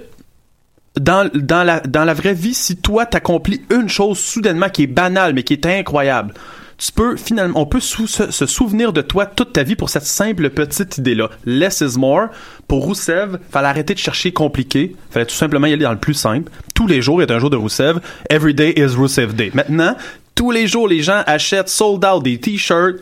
dans, 1.00 1.30
dans, 1.34 1.64
la, 1.64 1.80
dans 1.80 2.04
la 2.04 2.14
vraie 2.14 2.34
vie, 2.34 2.54
si 2.54 2.78
toi 2.78 3.06
t'accomplis 3.06 3.62
une 3.70 3.90
chose 3.90 4.20
soudainement 4.20 4.70
qui 4.70 4.84
est 4.84 4.88
banale 4.88 5.34
mais 5.34 5.44
qui 5.44 5.54
est 5.54 5.66
incroyable, 5.66 6.34
tu 6.78 6.92
peux 6.94 7.18
finalement, 7.18 7.60
on 7.60 7.66
peut 7.66 7.82
se 7.82 8.46
souvenir 8.46 8.94
de 8.94 9.02
toi 9.02 9.26
toute 9.26 9.52
ta 9.52 9.64
vie 9.64 9.76
pour 9.76 9.90
cette 9.90 10.06
simple 10.06 10.50
petite 10.50 10.98
idée-là. 10.98 11.30
Less 11.46 11.82
is 11.82 11.98
more. 11.98 12.28
Pour 12.70 12.86
Roussev, 12.86 13.38
fallait 13.52 13.68
arrêter 13.68 13.94
de 13.94 14.00
chercher 14.00 14.32
compliqué. 14.32 14.96
Fallait 15.10 15.26
tout 15.26 15.36
simplement 15.36 15.68
y 15.68 15.74
aller 15.74 15.84
dans 15.84 15.92
le 15.92 16.00
plus 16.00 16.14
simple. 16.14 16.50
Tous 16.74 16.88
les 16.88 17.02
jours 17.02 17.22
est 17.22 17.32
un 17.32 17.40
jour 17.40 17.50
de 17.50 17.58
Roussev. 17.58 18.00
Every 18.30 18.54
day 18.54 18.74
is 18.78 18.96
Roussev 18.96 19.36
Day. 19.36 19.52
Maintenant, 19.54 19.96
tous 20.36 20.52
les 20.52 20.68
jours, 20.68 20.88
les 20.88 21.02
gens 21.02 21.22
achètent 21.26 21.68
sold 21.68 22.06
out 22.06 22.24
des 22.24 22.40
t-shirts. 22.40 23.02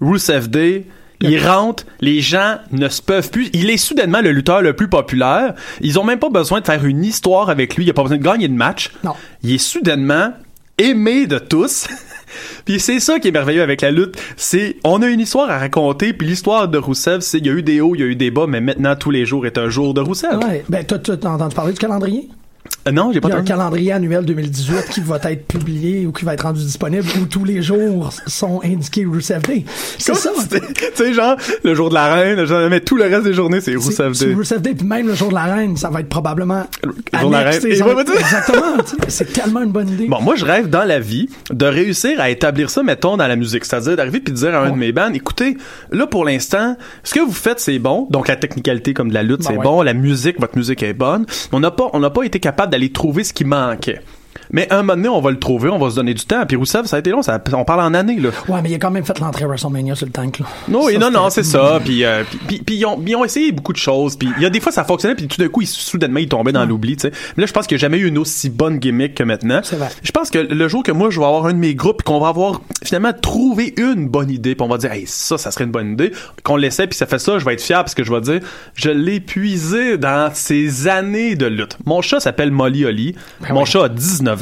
Roussev 0.00 0.48
Day. 0.48 0.84
Il 1.20 1.46
rentre, 1.46 1.84
les 2.00 2.20
gens 2.20 2.58
ne 2.70 2.88
se 2.88 3.02
peuvent 3.02 3.30
plus. 3.30 3.50
Il 3.52 3.70
est 3.70 3.76
soudainement 3.76 4.20
le 4.20 4.30
lutteur 4.30 4.62
le 4.62 4.74
plus 4.74 4.88
populaire. 4.88 5.54
Ils 5.80 5.98
ont 5.98 6.04
même 6.04 6.18
pas 6.18 6.30
besoin 6.30 6.60
de 6.60 6.66
faire 6.66 6.84
une 6.84 7.04
histoire 7.04 7.50
avec 7.50 7.76
lui. 7.76 7.84
Il 7.84 7.90
a 7.90 7.92
pas 7.92 8.02
besoin 8.02 8.18
de 8.18 8.22
gagner 8.22 8.48
de 8.48 8.54
match. 8.54 8.92
Non. 9.02 9.14
Il 9.42 9.52
est 9.52 9.58
soudainement 9.58 10.32
aimé 10.78 11.26
de 11.26 11.38
tous. 11.38 11.88
puis 12.64 12.78
c'est 12.78 13.00
ça 13.00 13.18
qui 13.18 13.28
est 13.28 13.32
merveilleux 13.32 13.62
avec 13.62 13.80
la 13.80 13.90
lutte. 13.90 14.16
C'est, 14.36 14.76
on 14.84 15.02
a 15.02 15.08
une 15.08 15.20
histoire 15.20 15.50
à 15.50 15.58
raconter. 15.58 16.12
Puis 16.12 16.28
l'histoire 16.28 16.68
de 16.68 16.78
Roussev, 16.78 17.20
c'est, 17.20 17.38
il 17.38 17.46
y 17.46 17.50
a 17.50 17.52
eu 17.52 17.62
des 17.62 17.80
hauts, 17.80 17.96
il 17.96 18.00
y 18.00 18.04
a 18.04 18.06
eu 18.06 18.16
des 18.16 18.30
bas, 18.30 18.46
mais 18.46 18.60
maintenant 18.60 18.94
tous 18.94 19.10
les 19.10 19.26
jours 19.26 19.44
est 19.44 19.58
un 19.58 19.68
jour 19.68 19.94
de 19.94 20.00
Roussev. 20.00 20.38
Ouais. 20.38 20.64
Ben, 20.68 20.84
toi, 20.84 20.98
tu 20.98 21.10
as 21.10 21.30
entendu 21.30 21.54
parler 21.54 21.72
du 21.72 21.78
calendrier? 21.78 22.28
Euh, 22.88 22.92
non, 22.92 23.12
j'ai 23.12 23.20
pas 23.20 23.28
Il 23.28 23.32
y 23.32 23.34
a 23.34 23.38
un 23.40 23.44
calendrier 23.44 23.92
annuel 23.92 24.24
2018 24.24 24.88
qui 24.90 25.00
va 25.00 25.18
être 25.24 25.46
publié 25.46 26.06
ou 26.06 26.12
qui 26.12 26.24
va 26.24 26.34
être 26.34 26.42
rendu 26.42 26.62
disponible 26.62 27.04
où 27.20 27.26
tous 27.26 27.44
les 27.44 27.62
jours 27.62 28.10
sont 28.26 28.60
indiqués 28.64 29.04
Rusev 29.04 29.42
Day. 29.42 29.64
C'est 29.98 30.14
ça. 30.14 30.30
Tu 30.50 30.58
sais, 30.94 31.12
genre, 31.12 31.36
le 31.64 31.74
jour 31.74 31.88
de 31.90 31.94
la 31.94 32.14
reine, 32.14 32.36
le 32.36 32.46
jour- 32.46 32.58
mais 32.70 32.80
tout 32.80 32.96
le 32.96 33.04
reste 33.04 33.24
des 33.24 33.34
journées, 33.34 33.60
c'est 33.60 33.74
Rousseff 33.74 34.12
c'est 34.14 34.26
Day. 34.26 34.34
Rusev 34.34 34.60
Day, 34.60 34.74
puis 34.74 34.86
même 34.86 35.06
le 35.06 35.14
jour 35.14 35.28
de 35.28 35.34
la 35.34 35.44
reine, 35.44 35.76
ça 35.76 35.90
va 35.90 36.00
être 36.00 36.08
probablement. 36.08 36.64
Le 36.82 37.18
jour 37.18 37.28
de 37.30 37.34
la 37.34 37.40
reine. 37.42 37.60
Et 37.66 38.18
Exactement. 38.18 38.76
C'est 39.08 39.32
tellement 39.32 39.62
une 39.62 39.72
bonne 39.72 39.88
idée. 39.88 40.06
Bon, 40.06 40.20
moi, 40.20 40.36
je 40.36 40.44
rêve 40.44 40.68
dans 40.68 40.84
la 40.84 40.98
vie 41.00 41.28
de 41.50 41.66
réussir 41.66 42.20
à 42.20 42.30
établir 42.30 42.70
ça, 42.70 42.82
mettons, 42.82 43.16
dans 43.16 43.26
la 43.26 43.36
musique. 43.36 43.64
C'est-à-dire 43.64 43.96
d'arriver 43.96 44.20
puis 44.20 44.32
de 44.32 44.38
dire 44.38 44.54
à 44.54 44.64
un 44.64 44.70
de 44.70 44.76
mes 44.76 44.92
bands, 44.92 45.12
écoutez, 45.12 45.56
là, 45.90 46.06
pour 46.06 46.24
l'instant, 46.24 46.76
ce 47.04 47.14
que 47.14 47.20
vous 47.20 47.32
faites, 47.32 47.60
c'est 47.60 47.78
bon. 47.78 48.06
Donc, 48.10 48.28
la 48.28 48.36
technicalité 48.36 48.94
comme 48.94 49.08
de 49.08 49.14
la 49.14 49.22
lutte, 49.22 49.40
Ben 49.40 49.46
c'est 49.48 49.56
ouais. 49.56 49.62
bon. 49.64 49.82
La 49.82 49.94
musique, 49.94 50.40
votre 50.40 50.56
musique 50.56 50.82
est 50.82 50.92
bonne. 50.94 51.26
On 51.52 51.60
n'a 51.60 51.70
pas, 51.70 51.90
on 51.92 52.00
n'a 52.00 52.10
pas 52.10 52.22
été 52.22 52.40
capable 52.40 52.72
d'aller 52.78 52.92
trouver 52.92 53.24
ce 53.24 53.32
qui 53.32 53.44
manquait. 53.44 54.00
Mais 54.50 54.66
un 54.72 54.78
moment 54.78 54.94
donné, 54.96 55.08
on 55.08 55.20
va 55.20 55.30
le 55.30 55.38
trouver, 55.38 55.68
on 55.70 55.78
va 55.78 55.90
se 55.90 55.96
donner 55.96 56.14
du 56.14 56.24
temps. 56.24 56.44
Puis 56.46 56.56
Rousseff, 56.56 56.86
ça 56.86 56.96
a 56.96 56.98
été 56.98 57.10
long, 57.10 57.22
ça, 57.22 57.40
on 57.52 57.64
parle 57.64 57.80
en 57.80 57.94
années, 57.94 58.18
là. 58.18 58.30
Ouais, 58.48 58.62
mais 58.62 58.70
il 58.70 58.74
a 58.74 58.78
quand 58.78 58.90
même 58.90 59.04
fait 59.04 59.18
l'entrée 59.18 59.44
à 59.44 59.48
WrestleMania 59.48 59.94
sur 59.94 60.06
le 60.06 60.12
tank, 60.12 60.38
là. 60.38 60.46
Non, 60.68 60.88
Ça, 60.88 60.98
non, 60.98 61.10
non, 61.10 61.30
c'est 61.30 61.42
ça. 61.42 61.80
Puis, 61.84 62.04
euh, 62.04 62.24
puis, 62.28 62.38
puis- 62.46 62.58
puis 62.64 62.74
ils, 62.76 62.86
ont, 62.86 63.00
ils 63.06 63.14
ont 63.16 63.24
essayé 63.24 63.52
beaucoup 63.52 63.72
de 63.72 63.78
choses. 63.78 64.16
Puis 64.16 64.28
il 64.36 64.42
y 64.42 64.46
a 64.46 64.50
des 64.50 64.60
fois 64.60 64.72
ça 64.72 64.84
fonctionnait, 64.84 65.14
puis 65.14 65.26
tout 65.28 65.40
d'un 65.40 65.48
coup, 65.48 65.60
ils, 65.62 65.66
soudainement, 65.66 66.18
ils 66.20 66.28
tombaient 66.28 66.52
dans 66.52 66.64
l'oubli. 66.64 66.96
tu 66.96 67.02
sais. 67.08 67.10
Mais 67.36 67.42
là, 67.42 67.46
je 67.46 67.52
pense 67.52 67.66
qu'il 67.66 67.76
n'y 67.76 67.80
a 67.80 67.82
jamais 67.82 67.98
eu 67.98 68.06
une 68.08 68.18
aussi 68.18 68.48
bonne 68.50 68.78
gimmick 68.78 69.14
que 69.14 69.22
maintenant. 69.22 69.60
C'est 69.62 69.76
vrai. 69.76 69.88
Je 70.02 70.10
pense 70.12 70.30
que 70.30 70.38
le 70.38 70.68
jour 70.68 70.82
que 70.82 70.92
moi, 70.92 71.10
je 71.10 71.18
vais 71.20 71.26
avoir 71.26 71.46
un 71.46 71.52
de 71.52 71.58
mes 71.58 71.74
groupes, 71.74 71.98
puis 71.98 72.04
qu'on 72.04 72.20
va 72.20 72.28
avoir 72.28 72.60
finalement 72.84 73.12
trouvé 73.12 73.74
une 73.76 74.08
bonne 74.08 74.30
idée, 74.30 74.54
puis 74.54 74.64
on 74.64 74.68
va 74.68 74.78
dire, 74.78 74.92
hey, 74.92 75.04
ça, 75.06 75.36
ça 75.38 75.50
serait 75.50 75.64
une 75.64 75.70
bonne 75.70 75.92
idée, 75.92 76.12
qu'on 76.42 76.56
l'essaie, 76.56 76.86
puis 76.86 76.96
ça 76.96 77.06
fait 77.06 77.18
ça, 77.18 77.38
je 77.38 77.44
vais 77.44 77.54
être 77.54 77.60
fier 77.62 77.78
parce 77.78 77.94
que 77.94 78.04
je 78.04 78.12
vais 78.12 78.20
dire, 78.20 78.40
je 78.74 78.90
l'ai 78.90 79.20
puisé 79.20 79.98
dans 79.98 80.30
ces 80.32 80.88
années 80.88 81.34
de 81.36 81.46
lutte. 81.46 81.76
Mon 81.84 82.00
chat 82.02 82.20
s'appelle 82.20 82.50
Molly 82.50 82.84
Holly. 82.84 83.14
Ben 83.40 83.52
Mon 83.54 83.64
chat 83.64 83.84
a 83.84 83.88
19 83.88 84.37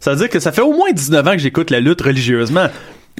Ça 0.00 0.10
veut 0.10 0.16
dire 0.16 0.28
que 0.28 0.40
ça 0.40 0.52
fait 0.52 0.62
au 0.62 0.72
moins 0.72 0.92
19 0.92 1.26
ans 1.26 1.32
que 1.32 1.38
j'écoute 1.38 1.70
la 1.70 1.80
lutte 1.80 2.02
religieusement. 2.02 2.66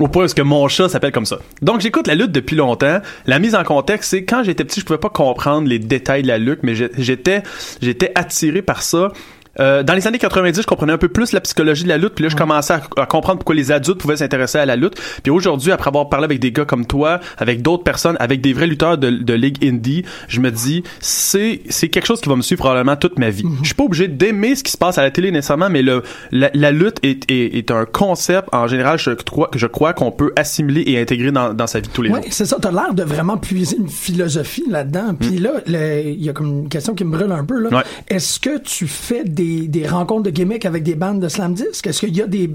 Au 0.01 0.09
point 0.09 0.27
où 0.27 0.29
que 0.29 0.43
mon 0.43 0.67
chat 0.67 0.89
s'appelle 0.89 1.13
comme 1.13 1.25
ça. 1.25 1.39
Donc 1.63 1.81
j'écoute 1.81 2.09
la 2.09 2.17
lutte 2.17 2.33
depuis 2.33 2.57
longtemps. 2.57 3.01
La 3.27 3.39
mise 3.39 3.55
en 3.55 3.63
contexte, 3.63 4.11
c'est 4.11 4.25
quand 4.25 4.43
j'étais 4.43 4.65
petit, 4.65 4.81
je 4.81 4.85
pouvais 4.85 4.99
pas 4.99 5.09
comprendre 5.09 5.69
les 5.69 5.79
détails 5.79 6.23
de 6.23 6.29
la 6.29 6.39
lutte, 6.39 6.61
mais 6.65 6.75
j'étais 6.75 7.43
j'étais 7.81 8.11
attiré 8.17 8.61
par 8.61 8.83
ça. 8.83 9.13
Euh, 9.61 9.83
dans 9.83 9.95
les 9.95 10.07
années 10.07 10.19
90, 10.19 10.63
je 10.63 10.67
comprenais 10.67 10.93
un 10.93 10.99
peu 10.99 11.09
plus 11.09 11.33
la 11.33 11.41
psychologie 11.41 11.85
de 11.85 11.89
la 11.89 11.99
lutte, 11.99 12.15
puis 12.15 12.25
là, 12.25 12.29
je 12.29 12.37
commençais 12.37 12.75
à, 12.75 12.83
à 12.97 13.07
comprendre 13.07 13.39
pourquoi 13.39 13.55
les 13.55 13.71
adultes 13.73 13.99
pouvaient 13.99 14.17
s'intéresser 14.17 14.59
à 14.59 14.67
la 14.67 14.77
lutte. 14.77 14.95
Puis 15.23 15.31
aujourd'hui, 15.31 15.73
après 15.73 15.89
avoir 15.89 16.09
parlé 16.09 16.25
avec 16.25 16.41
des 16.41 16.53
gars 16.53 16.65
comme 16.65 16.87
toi, 16.87 17.21
avec 17.39 17.63
d'autres 17.63 17.85
personnes, 17.85 18.17
avec 18.21 18.41
des 18.41 18.53
vrais 18.53 18.67
lutteurs 18.67 18.99
de, 18.99 19.11
de 19.11 19.35
ligue 19.35 19.65
indie, 19.65 20.05
je 20.29 20.41
me 20.41 20.51
dis, 20.51 20.83
c'est 21.01 21.61
c'est 21.69 21.89
quelque 21.89 22.07
chose 22.07 22.21
qui 22.21 22.29
va 22.29 22.37
me 22.37 22.43
suivre 22.43 22.61
probablement 22.61 22.97
toute 22.97 23.19
ma 23.19 23.31
vie. 23.31 23.45
Je 23.63 23.67
suis 23.67 23.75
pas 23.75 23.85
obligé 23.85 24.09
d'aimer 24.09 24.55
ce 24.57 24.63
qui 24.65 24.73
se 24.73 24.79
passe 24.79 24.99
à 24.99 25.03
la 25.03 25.11
télé 25.11 25.31
nécessairement, 25.31 25.71
mais 25.71 25.83
le 25.83 26.03
la, 26.33 26.51
la 26.55 26.71
lutte 26.73 26.99
est, 27.03 27.31
est, 27.31 27.57
est 27.57 27.71
un 27.71 27.85
concept 27.85 28.49
en 28.53 28.67
général, 28.67 28.99
je 28.99 29.11
crois, 29.11 29.51
je 29.55 29.67
crois 29.67 29.93
qu'on 29.93 30.11
peut 30.11 30.33
assimiler 30.37 30.83
et 30.87 31.01
intégrer 31.01 31.31
dans, 31.33 31.55
dans 31.55 31.67
sa 31.67 31.81
vie 31.81 31.89
de 31.89 31.93
tous 31.93 32.03
les 32.03 32.11
Oui, 32.11 32.17
jours. 32.17 32.25
c'est 32.31 32.45
ça. 32.47 32.57
T'as 32.61 32.71
l'air 32.73 32.95
de 32.95 33.03
vraiment 33.03 33.37
puiser 33.37 33.77
une 33.77 33.89
philosophie 33.89 34.65
là-dedans. 34.69 35.15
Puis 35.19 35.39
là, 35.39 35.51
le- 35.67 36.03
il 36.07 36.23
y 36.25 36.29
a 36.29 36.33
comme 36.33 36.47
une 36.63 36.69
question 36.69 36.95
qui 36.95 37.05
me 37.05 37.17
brûle 37.17 37.33
un 37.33 37.45
peu. 37.45 37.61
là. 37.61 37.71
Mm. 37.71 37.75
Ouais. 37.75 37.83
Est-ce 38.09 38.41
que 38.41 38.59
tu 38.59 38.87
fais 38.87 39.25
des, 39.25 39.44
des 39.69 39.87
rencontres 39.87 40.25
de 40.25 40.31
gimmicks 40.31 40.67
avec 40.67 40.83
des 40.83 40.95
bandes 40.95 41.21
de 41.21 41.29
slam 41.29 41.55
disc? 41.55 41.87
Est-ce 41.87 42.01
qu'il 42.01 42.17
y 42.17 42.23
a 42.23 42.27
des, 42.27 42.51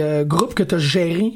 euh, 0.00 0.24
groupes 0.24 0.54
que 0.54 0.62
tu 0.62 0.74
as 0.74 0.78
gérés 0.78 1.34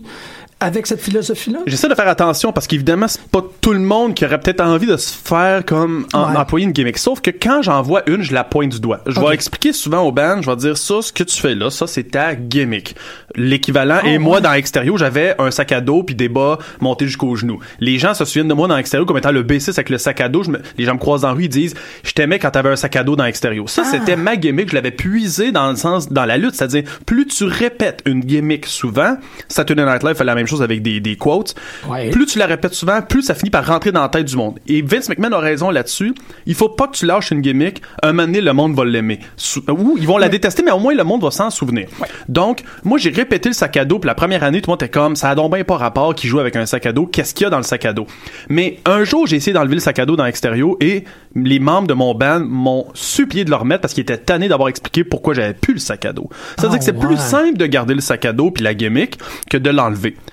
avec 0.62 0.86
cette 0.86 1.00
philosophie-là? 1.00 1.60
J'essaie 1.66 1.88
de 1.88 1.94
faire 1.94 2.08
attention 2.08 2.52
parce 2.52 2.66
qu'évidemment, 2.66 3.08
c'est 3.08 3.22
pas 3.22 3.42
tout 3.60 3.72
le 3.72 3.80
monde 3.80 4.14
qui 4.14 4.24
aurait 4.24 4.40
peut-être 4.40 4.60
envie 4.62 4.86
de 4.86 4.96
se 4.96 5.12
faire 5.14 5.64
comme 5.64 6.06
en, 6.12 6.30
Ouais. 6.32 6.36
employer 6.38 6.66
une 6.66 6.72
gimmick. 6.72 6.98
Sauf 6.98 7.20
que 7.20 7.30
quand 7.30 7.62
j'en 7.62 7.82
vois 7.82 8.02
une, 8.08 8.22
je 8.22 8.32
la 8.32 8.44
pointe 8.44 8.70
du 8.70 8.80
doigt. 8.80 9.00
Je 9.06 9.18
Ok. 9.18 9.28
vais 9.28 9.34
expliquer 9.34 9.72
souvent 9.72 10.02
au 10.02 10.12
band, 10.12 10.40
je 10.42 10.48
vais 10.50 10.56
dire 10.56 10.78
ça, 10.78 11.02
ce 11.02 11.12
que 11.12 11.24
tu 11.24 11.40
fais 11.40 11.54
là, 11.54 11.70
ça 11.70 11.86
c'est 11.86 12.04
ta 12.04 12.34
gimmick. 12.34 12.94
L'équivalent. 13.34 13.98
Oh, 14.02 14.06
et 14.06 14.18
moi, 14.18 14.40
dans 14.40 14.52
Extérieur, 14.52 14.96
j'avais 14.98 15.34
un 15.38 15.50
sac 15.50 15.72
à 15.72 15.80
dos 15.80 16.02
puis 16.02 16.14
des 16.14 16.28
bas 16.28 16.58
montés 16.80 17.06
jusqu'au 17.06 17.34
genou. 17.34 17.60
Les 17.80 17.98
gens 17.98 18.14
se 18.14 18.24
souviennent 18.24 18.48
de 18.48 18.54
moi 18.54 18.68
dans 18.68 18.76
Extérieur 18.76 19.06
comme 19.06 19.16
étant 19.18 19.32
le 19.32 19.42
B6 19.42 19.70
avec 19.70 19.88
le 19.90 19.98
sac 19.98 20.20
à 20.20 20.28
dos. 20.28 20.44
Me- 20.48 20.60
les 20.78 20.84
gens 20.84 20.94
me 20.94 20.98
croisent 20.98 21.22
dans 21.22 21.28
la 21.28 21.34
rue, 21.34 21.44
ils 21.44 21.48
disent, 21.48 21.74
je 22.04 22.12
t'aimais 22.12 22.38
quand 22.38 22.50
t'avais 22.50 22.68
un 22.70 22.76
sac 22.76 22.94
à 22.96 23.04
dos 23.04 23.16
dans 23.16 23.24
Extérieur. 23.24 23.68
Ça, 23.68 23.82
Ah. 23.86 23.88
c'était 23.90 24.16
ma 24.16 24.36
gimmick. 24.36 24.68
Je 24.70 24.74
l'avais 24.74 24.90
puisé 24.90 25.50
dans 25.52 25.70
le 25.70 25.76
sens, 25.76 26.10
dans 26.12 26.24
la 26.26 26.36
lutte. 26.36 26.54
C'est-à-dire, 26.54 26.82
plus 27.06 27.26
tu 27.26 27.44
répètes 27.44 28.02
une 28.06 28.20
gimmick 28.20 28.66
souvent, 28.66 29.16
Saturday 29.48 29.84
Night 29.84 30.02
Live 30.02 30.14
fait 30.16 30.24
la 30.24 30.34
même 30.34 30.46
chose 30.46 30.51
avec 30.60 30.82
des, 30.82 31.00
des 31.00 31.16
quotes. 31.16 31.54
Ouais. 31.88 32.10
Plus 32.10 32.26
tu 32.26 32.38
la 32.38 32.46
répètes 32.46 32.74
souvent, 32.74 33.00
plus 33.00 33.22
ça 33.22 33.34
finit 33.34 33.50
par 33.50 33.64
rentrer 33.66 33.92
dans 33.92 34.02
la 34.02 34.08
tête 34.08 34.26
du 34.26 34.36
monde. 34.36 34.58
Et 34.66 34.82
Vince 34.82 35.08
McMahon 35.08 35.32
a 35.32 35.38
raison 35.38 35.70
là-dessus. 35.70 36.14
Il 36.46 36.54
faut 36.54 36.68
pas 36.68 36.88
que 36.88 36.96
tu 36.96 37.06
lâches 37.06 37.30
une 37.30 37.40
gimmick. 37.40 37.80
Un 38.02 38.08
moment 38.12 38.26
donné, 38.26 38.40
le 38.40 38.52
monde 38.52 38.74
va 38.74 38.84
l'aimer. 38.84 39.20
Ou 39.68 39.96
ils 39.98 40.06
vont 40.06 40.18
la 40.18 40.28
détester, 40.28 40.62
mais 40.62 40.72
au 40.72 40.78
moins 40.80 40.94
le 40.94 41.04
monde 41.04 41.22
va 41.22 41.30
s'en 41.30 41.48
souvenir. 41.50 41.86
Donc, 42.28 42.62
moi, 42.84 42.98
j'ai 42.98 43.10
répété 43.10 43.48
le 43.48 43.54
sac 43.54 43.76
à 43.76 43.84
dos. 43.84 43.98
Puis 44.00 44.08
la 44.08 44.14
première 44.14 44.42
année, 44.42 44.60
tout 44.60 44.68
le 44.68 44.72
monde 44.72 44.82
était 44.82 44.90
comme, 44.90 45.16
ça 45.16 45.30
a 45.30 45.34
donc 45.34 45.54
bien 45.54 45.64
pas 45.64 45.76
rapport 45.76 46.14
qui 46.14 46.26
joue 46.26 46.40
avec 46.40 46.56
un 46.56 46.66
sac 46.66 46.84
à 46.86 46.92
dos. 46.92 47.06
Qu'est-ce 47.06 47.32
qu'il 47.34 47.44
y 47.44 47.46
a 47.46 47.50
dans 47.50 47.56
le 47.58 47.62
sac 47.62 47.84
à 47.84 47.92
dos? 47.92 48.06
Mais 48.48 48.78
un 48.84 49.04
jour, 49.04 49.26
j'ai 49.26 49.36
essayé 49.36 49.52
d'enlever 49.54 49.74
le 49.76 49.80
sac 49.80 49.98
à 49.98 50.06
dos 50.06 50.16
dans 50.16 50.24
l'extérieur 50.24 50.70
et 50.80 51.04
les 51.34 51.58
membres 51.60 51.88
de 51.88 51.94
mon 51.94 52.14
band 52.14 52.40
m'ont 52.46 52.86
supplié 52.94 53.44
de 53.44 53.50
le 53.50 53.56
remettre 53.56 53.80
parce 53.82 53.94
qu'ils 53.94 54.02
étaient 54.02 54.18
tannés 54.18 54.48
d'avoir 54.48 54.68
expliqué 54.68 55.04
pourquoi 55.04 55.34
j'avais 55.34 55.54
plus 55.54 55.74
le 55.74 55.80
sac 55.80 56.04
à 56.04 56.12
dos. 56.12 56.28
C'est-à-dire 56.56 56.74
Ah, 56.74 56.78
que 56.78 56.84
c'est 56.84 56.96
ouais. 56.96 57.06
plus 57.06 57.16
simple 57.18 57.56
de 57.56 57.66
garder 57.66 57.94
le 57.94 58.00
sac 58.00 58.24
à 58.24 58.32
dos 58.32 58.50
puis 58.50 58.62
la 58.64 58.74
gimmick 58.74 59.18
que 59.50 59.56
de 59.56 59.70
l'enlever. 59.70 60.16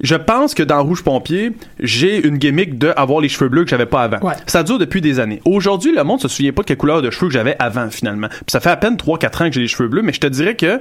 Je 0.00 0.14
pense 0.14 0.54
que 0.54 0.62
dans 0.62 0.82
Rouge 0.82 1.02
Pompier, 1.02 1.52
j'ai 1.80 2.26
une 2.26 2.36
gimmick 2.38 2.78
de 2.78 2.92
avoir 2.96 3.20
les 3.20 3.28
cheveux 3.28 3.48
bleus 3.48 3.64
que 3.64 3.70
j'avais 3.70 3.86
pas 3.86 4.02
avant. 4.02 4.18
Ouais. 4.20 4.34
Ça 4.46 4.62
dure 4.62 4.78
depuis 4.78 5.00
des 5.00 5.20
années. 5.20 5.40
Aujourd'hui, 5.44 5.92
le 5.94 6.04
monde 6.04 6.20
se 6.20 6.28
souvient 6.28 6.52
pas 6.52 6.62
de 6.62 6.66
quelle 6.66 6.76
couleur 6.76 7.02
de 7.02 7.10
cheveux 7.10 7.28
que 7.28 7.32
j'avais 7.34 7.56
avant 7.58 7.88
finalement. 7.90 8.28
Puis 8.28 8.38
ça 8.48 8.60
fait 8.60 8.70
à 8.70 8.76
peine 8.76 8.96
3-4 8.96 9.42
ans 9.44 9.48
que 9.48 9.54
j'ai 9.54 9.60
les 9.62 9.68
cheveux 9.68 9.88
bleus, 9.88 10.02
mais 10.02 10.12
je 10.12 10.20
te 10.20 10.26
dirais 10.26 10.54
que 10.54 10.80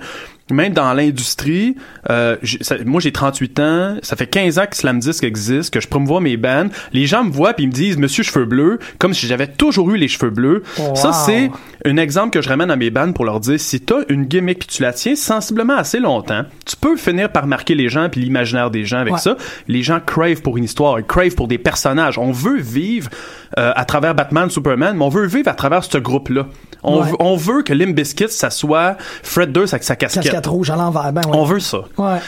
même 0.51 0.73
dans 0.73 0.93
l'industrie, 0.93 1.75
euh, 2.11 2.35
ça- 2.61 2.75
moi 2.85 3.01
j'ai 3.01 3.11
38 3.11 3.59
ans, 3.59 3.95
ça 4.03 4.15
fait 4.15 4.27
15 4.27 4.59
ans 4.59 4.65
que 4.69 4.75
Slam 4.75 4.99
Disc 4.99 5.23
existe, 5.23 5.73
que 5.73 5.79
je 5.79 5.87
promouvois 5.87 6.21
mes 6.21 6.37
bands. 6.37 6.67
Les 6.93 7.07
gens 7.07 7.23
me 7.23 7.31
voient 7.31 7.53
puis 7.53 7.63
ils 7.63 7.67
me 7.67 7.71
disent 7.73 7.97
Monsieur 7.97 8.21
cheveux 8.23 8.45
bleus, 8.45 8.77
comme 8.99 9.13
si 9.15 9.25
j'avais 9.25 9.47
toujours 9.47 9.89
eu 9.91 9.97
les 9.97 10.07
cheveux 10.07 10.29
bleus. 10.29 10.61
Wow. 10.77 10.95
Ça 10.95 11.13
c'est 11.13 11.49
un 11.85 11.97
exemple 11.97 12.29
que 12.31 12.41
je 12.43 12.49
ramène 12.49 12.69
à 12.69 12.75
mes 12.75 12.91
bands 12.91 13.11
pour 13.11 13.25
leur 13.25 13.39
dire 13.39 13.59
si 13.59 13.79
t'as 13.81 14.01
une 14.09 14.25
gimmick 14.25 14.59
puis 14.59 14.67
tu 14.67 14.81
la 14.83 14.93
tiens 14.93 15.15
sensiblement 15.15 15.77
assez 15.77 15.99
longtemps, 15.99 16.43
tu 16.65 16.75
peux 16.75 16.95
finir 16.95 17.31
par 17.31 17.47
marquer 17.47 17.73
les 17.73 17.89
gens 17.89 18.09
puis 18.09 18.21
l'imaginaire 18.21 18.69
des 18.69 18.85
gens 18.85 18.97
avec 18.99 19.14
Ouais. 19.15 19.21
ça. 19.21 19.35
Les 19.67 19.83
gens 19.83 19.99
crave 20.05 20.41
pour 20.41 20.57
une 20.57 20.63
histoire, 20.63 20.99
ils 20.99 21.05
crave 21.05 21.35
pour 21.35 21.47
des 21.47 21.57
personnages. 21.57 22.17
On 22.17 22.31
veut 22.31 22.59
vivre 22.59 23.09
euh, 23.57 23.71
à 23.75 23.85
travers 23.85 24.13
Batman, 24.15 24.49
Superman, 24.49 24.95
mais 24.97 25.03
on 25.03 25.09
veut 25.09 25.25
vivre 25.27 25.49
à 25.49 25.53
travers 25.53 25.83
ce 25.83 25.97
groupe-là. 25.97 26.47
On, 26.83 27.01
Ouais. 27.01 27.09
veut, 27.09 27.15
on 27.19 27.35
veut 27.35 27.63
que 27.63 27.73
Limp 27.73 27.95
Bizkit, 27.95 28.29
ça 28.29 28.49
soit 28.51 28.95
Fred 29.23 29.51
Durst 29.51 29.73
avec 29.73 29.83
sa 29.83 29.95
casquette. 29.95 30.23
Casquette 30.23 30.45
rouge 30.47 30.69
à 30.69 30.75
l'envers. 30.75 31.11
Ben, 31.11 31.21
ouais. 31.25 31.31
On 31.35 31.43
veut 31.43 31.59
ça. 31.59 31.79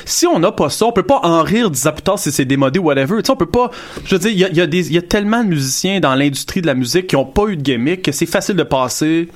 Si 0.06 0.26
on 0.26 0.39
n'a 0.39 0.52
pas 0.52 0.69
ça, 0.69 0.86
on 0.86 0.91
peut 0.91 1.04
pas 1.04 1.19
en 1.23 1.43
rire 1.43 1.69
dix 1.69 1.86
ans 1.88 1.91
plus 1.91 2.02
tard 2.02 2.17
si 2.17 2.32
c'est 2.32 2.45
démodé 2.45 2.80
ou 2.80 2.84
whatever. 2.86 3.17
Tu 3.17 3.26
sais, 3.26 3.32
on 3.32 3.36
peut 3.36 3.45
pas. 3.45 3.69
Je 4.06 4.15
veux 4.15 4.19
dire, 4.19 4.32
il 4.32 4.58
y 4.58 4.62
a, 4.62 4.65
y 4.65 4.97
a 4.97 5.02
tellement 5.02 5.43
de 5.43 5.50
musiciens 5.50 6.00
dans 6.00 6.15
l'industrie 6.15 6.62
de 6.62 6.67
la 6.67 6.73
musique 6.73 7.08
qui 7.08 7.15
ont 7.15 7.26
pas 7.26 7.45
eu 7.47 7.58
de 7.58 7.62
gimmick 7.62 8.02
que 8.02 8.12
c'est 8.12 8.26
facile 8.26 8.56
de 8.56 8.63
passer 8.63 9.30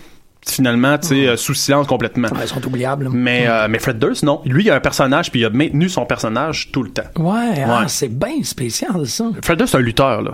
finalement, 0.48 0.98
tu 0.98 1.08
sais, 1.08 1.28
euh, 1.28 1.38
sous 1.38 1.54
silence 1.54 1.88
complètement. 1.88 2.28
Ouais, 2.30 2.44
ils 2.44 2.48
sont 2.48 2.66
oubliables. 2.66 3.10
Mais, 3.12 3.46
euh, 3.48 3.68
mais 3.70 3.80
Fred 3.80 4.00
Durst, 4.00 4.24
non. 4.24 4.42
Lui, 4.46 4.64
il 4.64 4.70
a 4.72 4.76
un 4.76 4.80
personnage, 4.80 5.32
puis 5.32 5.42
il 5.42 5.46
a 5.46 5.50
maintenu 5.50 5.90
son 5.90 6.06
personnage 6.06 6.72
tout 6.72 6.84
le 6.84 6.90
temps. 6.90 7.04
Ouais, 7.18 7.64
ah, 7.66 7.86
c'est 7.88 8.10
bien 8.10 8.44
spécial, 8.44 9.06
ça. 9.08 9.26
Fred 9.44 9.58
Durst, 9.58 9.72
c'est 9.72 9.78
un 9.78 9.82
lutteur, 9.82 10.22
là. 10.22 10.32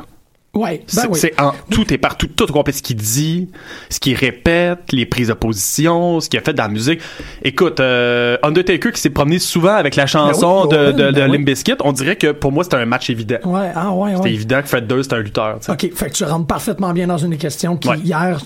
Ouais, 0.53 0.77
ben 0.77 0.83
C'est 0.87 1.07
oui. 1.07 1.19
c'est 1.19 1.39
en 1.39 1.53
tout 1.69 1.93
est 1.93 1.99
partout, 1.99 2.25
tout 2.27 2.47
complet 2.47 2.73
ce 2.73 2.81
qu'il 2.81 2.95
dit, 2.95 3.49
ce 3.91 3.99
qu'il 3.99 4.15
répète, 4.15 4.91
les 4.91 5.05
prises 5.05 5.27
de 5.27 5.33
position, 5.33 6.19
ce 6.19 6.29
qu'il 6.29 6.39
a 6.39 6.41
fait 6.41 6.53
dans 6.53 6.63
la 6.63 6.69
musique. 6.69 6.99
Écoute, 7.43 7.79
euh, 7.79 8.37
Undertaker 8.41 8.91
qui 8.91 8.99
s'est 8.99 9.11
promené 9.11 9.37
souvent 9.37 9.75
avec 9.75 9.95
la 9.95 10.07
chanson 10.07 10.65
Ben 10.65 10.87
oui, 10.87 10.93
de, 10.93 11.11
de, 11.11 11.11
ben 11.11 11.29
oui. 11.29 11.75
On 11.83 11.91
dirait 11.91 12.15
que 12.15 12.31
pour 12.31 12.51
moi 12.51 12.63
c'était 12.63 12.77
un 12.77 12.85
match 12.85 13.09
évident. 13.11 13.37
Ouais, 13.43 13.71
ah 13.75 13.91
ouais, 13.91 14.13
C'est 14.15 14.21
ouais. 14.23 14.33
évident 14.33 14.61
que 14.63 14.67
Fred 14.67 14.87
Durst 14.87 15.11
c'est 15.11 15.17
un 15.17 15.19
lutteur. 15.19 15.59
OK, 15.67 15.91
fait 15.93 16.07
que 16.09 16.13
tu 16.13 16.23
rentres 16.23 16.47
parfaitement 16.47 16.91
bien 16.91 17.05
dans 17.05 17.17
une 17.17 17.37
question 17.37 17.77
qui, 17.77 17.89
hier, 18.03 18.39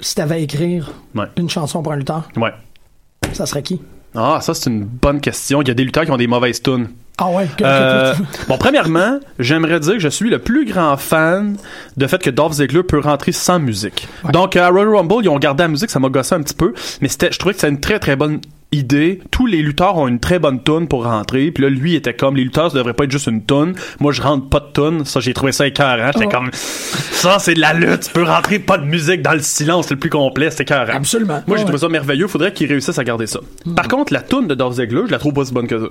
si 0.00 0.14
t'avais 0.14 0.36
à 0.36 0.38
écrire 0.38 0.90
Ouais. 1.14 1.26
une 1.36 1.48
chanson 1.50 1.82
pour 1.82 1.92
un 1.92 1.96
lutteur, 1.96 2.28
Ouais. 2.36 2.52
ça 3.32 3.46
serait 3.46 3.62
qui? 3.62 3.80
Ah, 4.14 4.38
ça 4.40 4.54
c'est 4.54 4.70
une 4.70 4.84
bonne 4.84 5.20
question. 5.20 5.60
Il 5.62 5.68
y 5.68 5.70
a 5.70 5.74
des 5.74 5.84
lutteurs 5.84 6.04
qui 6.04 6.10
ont 6.10 6.16
des 6.16 6.26
mauvaises 6.26 6.62
tunes. 6.62 6.88
Ah 7.20 7.28
ouais, 7.30 7.48
que, 7.56 7.64
Euh, 7.66 8.14
que- 8.14 8.46
bon, 8.48 8.56
premièrement, 8.58 9.18
j'aimerais 9.40 9.80
dire 9.80 9.94
que 9.94 9.98
je 9.98 10.08
suis 10.08 10.30
le 10.30 10.38
plus 10.38 10.64
grand 10.64 10.96
fan 10.96 11.56
de 11.96 12.06
fait 12.06 12.22
que 12.22 12.30
Dolph 12.30 12.52
Ziggler 12.54 12.84
peut 12.84 13.00
rentrer 13.00 13.32
sans 13.32 13.58
musique. 13.58 14.06
Ouais. 14.24 14.30
Donc, 14.30 14.54
à 14.54 14.68
Royal 14.68 14.94
Rumble, 14.94 15.16
ils 15.24 15.28
ont 15.28 15.38
gardé 15.38 15.64
la 15.64 15.68
musique, 15.68 15.90
ça 15.90 15.98
m'a 15.98 16.08
gossé 16.08 16.36
un 16.36 16.42
petit 16.42 16.54
peu, 16.54 16.72
mais 17.00 17.08
c'était, 17.08 17.32
je 17.32 17.38
trouvais 17.38 17.54
que 17.54 17.60
c'était 17.60 17.72
une 17.72 17.80
très 17.80 17.98
très 17.98 18.14
bonne 18.14 18.40
idée. 18.72 19.20
Tous 19.30 19.46
les 19.46 19.62
lutteurs 19.62 19.96
ont 19.96 20.08
une 20.08 20.20
très 20.20 20.38
bonne 20.38 20.62
tune 20.62 20.88
pour 20.88 21.04
rentrer, 21.04 21.50
puis 21.50 21.62
là, 21.64 21.70
lui 21.70 21.94
était 21.94 22.14
comme, 22.14 22.36
les 22.36 22.44
lutteurs, 22.44 22.70
ça 22.70 22.76
devrait 22.78 22.92
pas 22.94 23.04
être 23.04 23.10
juste 23.10 23.26
une 23.26 23.44
tune. 23.44 23.74
Moi, 24.00 24.12
je 24.12 24.20
rentre 24.22 24.48
pas 24.48 24.60
de 24.60 24.72
tune. 24.72 25.04
Ça, 25.04 25.20
j'ai 25.20 25.32
trouvé 25.34 25.52
ça 25.52 25.66
écœurant. 25.66 26.10
J'étais 26.12 26.26
Ouais. 26.26 26.32
comme, 26.32 26.50
ça, 26.52 27.38
c'est 27.38 27.54
de 27.54 27.60
la 27.60 27.72
lutte. 27.72 28.00
Tu 28.02 28.12
peux 28.12 28.24
rentrer 28.24 28.58
pas 28.58 28.76
de 28.78 28.84
musique 28.84 29.22
dans 29.22 29.32
le 29.32 29.40
silence, 29.40 29.86
c'est 29.88 29.94
le 29.94 30.00
plus 30.00 30.10
complet. 30.10 30.50
C'était 30.50 30.64
écœurant. 30.64 30.92
Absolument. 30.96 31.42
Moi, 31.46 31.56
j'ai 31.56 31.62
Ouais. 31.62 31.68
trouvé 31.68 31.78
ça 31.78 31.88
merveilleux. 31.88 32.26
Faudrait 32.28 32.52
qu'ils 32.52 32.68
réussissent 32.68 32.98
à 32.98 33.04
garder 33.04 33.26
ça. 33.26 33.40
Par 33.74 33.88
contre, 33.88 34.12
la 34.12 34.20
tune 34.22 34.46
de 34.46 34.54
Dolph 34.54 34.74
Ziggler, 34.74 35.02
je 35.06 35.12
la 35.12 35.18
trouve 35.18 35.32
pas 35.32 35.44
si 35.44 35.52
bonne 35.52 35.66
que 35.66 35.78
ça. 35.80 35.86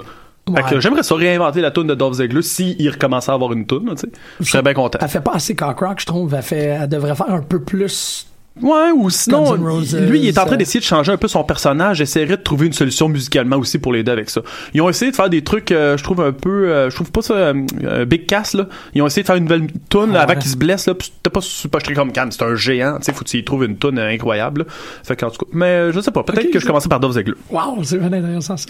Fait 0.56 0.76
que 0.76 0.80
j'aimerais 0.80 1.04
ça 1.04 1.14
réinventer 1.16 1.60
la 1.60 1.72
tune 1.72 1.88
de 1.88 1.96
Dolph 1.96 2.16
Ziggler 2.18 2.42
s'il 2.42 2.90
recommençait 2.90 3.32
à 3.32 3.34
avoir 3.34 3.52
une 3.52 3.66
tune, 3.68 3.90
tu 3.90 3.98
sais. 3.98 4.08
Je 4.40 4.50
serais 4.50 4.62
bien 4.64 4.74
content. 4.74 4.98
Elle 5.02 5.10
fait 5.10 5.20
pas 5.20 5.34
assez 5.34 5.56
cock 5.56 5.80
rock, 5.80 6.00
je 6.00 6.06
trouve. 6.06 6.34
Elle, 6.34 6.42
fait, 6.42 6.78
elle 6.82 6.88
devrait 6.88 7.16
faire 7.16 7.30
un 7.30 7.42
peu 7.42 7.60
plus 7.62 8.28
Ouais, 8.62 8.92
ou 8.96 9.10
sinon, 9.10 9.54
lui, 9.56 10.20
il 10.20 10.28
est 10.28 10.38
en 10.38 10.46
train 10.46 10.56
d'essayer 10.58 10.80
de 10.80 10.86
changer 10.86 11.12
un 11.12 11.18
peu 11.18 11.28
son 11.28 11.44
personnage, 11.44 12.02
essaierait 12.02 12.38
de 12.38 12.42
trouver 12.42 12.68
une 12.68 12.74
solution 12.74 13.08
musicalement 13.10 13.58
aussi 13.58 13.78
pour 13.78 13.94
l'aider 13.94 14.12
avec 14.12 14.30
ça. 14.30 14.42
Ils 14.74 14.82
ont 14.82 14.90
essayé 14.90 15.12
de 15.12 15.16
faire 15.16 15.30
des 15.30 15.44
trucs, 15.44 15.72
euh, 15.72 15.98
je 15.98 16.04
trouve 16.04 16.22
un 16.22 16.32
peu, 16.32 16.70
euh, 16.70 16.90
je 16.90 16.96
trouve 16.96 17.12
pas 17.12 17.22
ça 17.22 17.34
euh, 17.34 18.06
big 18.06 18.26
cass 18.26 18.54
là. 18.54 18.68
Ils 18.94 19.02
ont 19.02 19.08
essayé 19.08 19.24
de 19.24 19.28
faire 19.28 19.36
une 19.36 19.44
nouvelle 19.44 19.68
tune 19.90 20.14
Ah 20.16 20.22
avant 20.22 20.34
ouais. 20.34 20.40
qu'il 20.40 20.50
se 20.52 20.58
blesse 20.58 20.88
là. 20.88 20.94
C'était 21.00 21.30
pas 21.30 21.42
super 21.42 21.82
comme 21.96 22.12
calme, 22.12 22.32
c'est 22.32 22.44
un 22.44 22.56
géant, 22.56 22.98
tu 22.98 23.06
sais, 23.06 23.14
faut 23.14 23.24
qu'il 23.24 23.44
trouve 23.44 23.64
une 23.66 23.78
tune 23.78 24.00
incroyable. 24.00 24.62
là. 24.62 24.66
Fait 25.04 25.16
qu'en 25.16 25.30
tout 25.30 25.46
cas, 25.46 25.52
mais 25.54 25.92
je 25.92 26.00
sais 26.00 26.12
pas, 26.12 26.24
peut-être 26.24 26.52
que 26.52 26.60
je 26.60 26.66
commençais 26.66 26.90
par 26.90 27.00
Dove 27.00 27.14
Ziggler. 27.14 27.36
Wow, 27.50 27.84
c'est 27.84 27.98
vraiment 27.98 28.18
intéressant 28.18 28.58
ça. 28.58 28.70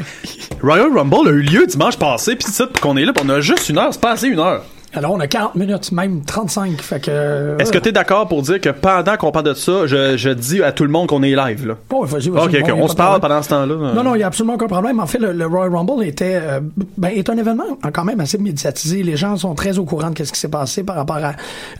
Royal 0.62 0.92
Rumble 0.96 1.28
a 1.28 1.32
eu 1.32 1.42
lieu 1.42 1.66
dimanche 1.66 1.98
passé, 1.98 2.36
puis 2.36 2.46
c'est 2.48 2.64
ça 2.64 2.70
qu'on 2.82 2.98
est 2.98 3.06
là, 3.06 3.14
puis 3.14 3.24
on 3.26 3.30
a 3.30 3.40
juste 3.42 3.70
une 3.70 3.78
heure, 3.78 3.94
c'est 3.94 4.02
pas 4.02 4.12
assez 4.12 4.28
une 4.28 4.40
heure. 4.40 4.64
Alors, 4.94 5.12
on 5.12 5.20
a 5.20 5.28
40 5.28 5.56
minutes, 5.56 5.92
même 5.92 6.24
35. 6.24 6.82
Fait 6.82 7.00
que. 7.02 7.12
euh, 7.12 7.58
Est-ce 7.58 7.72
que 7.72 7.78
t'es 7.78 7.92
d'accord 7.92 8.28
pour 8.28 8.42
dire 8.42 8.60
que 8.62 8.70
pendant 8.70 9.18
qu'on 9.18 9.32
parle 9.32 9.46
de 9.48 9.54
ça, 9.54 9.86
je, 9.86 10.16
je 10.18 10.30
dis 10.30 10.64
à 10.64 10.72
tout 10.72 10.84
le 10.84 10.90
monde 10.90 11.08
qu'on 11.08 11.22
est 11.24 11.36
live 11.36 11.68
là? 11.68 11.76
Oh, 11.94 12.04
vas-y, 12.06 12.30
vas-y, 12.30 12.46
Ok, 12.46 12.52
bon, 12.52 12.60
ok, 12.62 12.68
y 12.68 12.72
a 12.72 12.76
on 12.76 12.88
se 12.88 12.96
parle 12.96 13.20
pendant 13.20 13.42
ce 13.44 13.50
temps-là. 13.50 13.94
Non, 13.94 14.04
non, 14.04 14.16
il 14.16 14.20
n'y 14.20 14.24
a 14.24 14.28
absolument 14.28 14.56
aucun 14.56 14.68
problème. 14.68 15.00
En 15.00 15.06
fait, 15.06 15.20
le, 15.20 15.34
le 15.34 15.46
Royal 15.46 15.76
Rumble 15.76 16.04
était, 16.06 16.40
euh, 16.42 16.60
ben, 16.98 17.10
est 17.10 17.30
un 17.30 17.38
événement 17.38 17.66
quand 17.94 18.06
même 18.06 18.20
assez 18.22 18.38
médiatisé. 18.38 19.04
Les 19.04 19.18
gens 19.18 19.36
sont 19.38 19.54
très 19.56 19.78
au 19.78 19.84
courant 19.84 20.10
de 20.12 20.24
ce 20.24 20.32
qui 20.32 20.40
s'est 20.40 20.48
passé 20.48 20.84
par 20.84 20.96
rapport 20.96 21.18
à, 21.18 21.34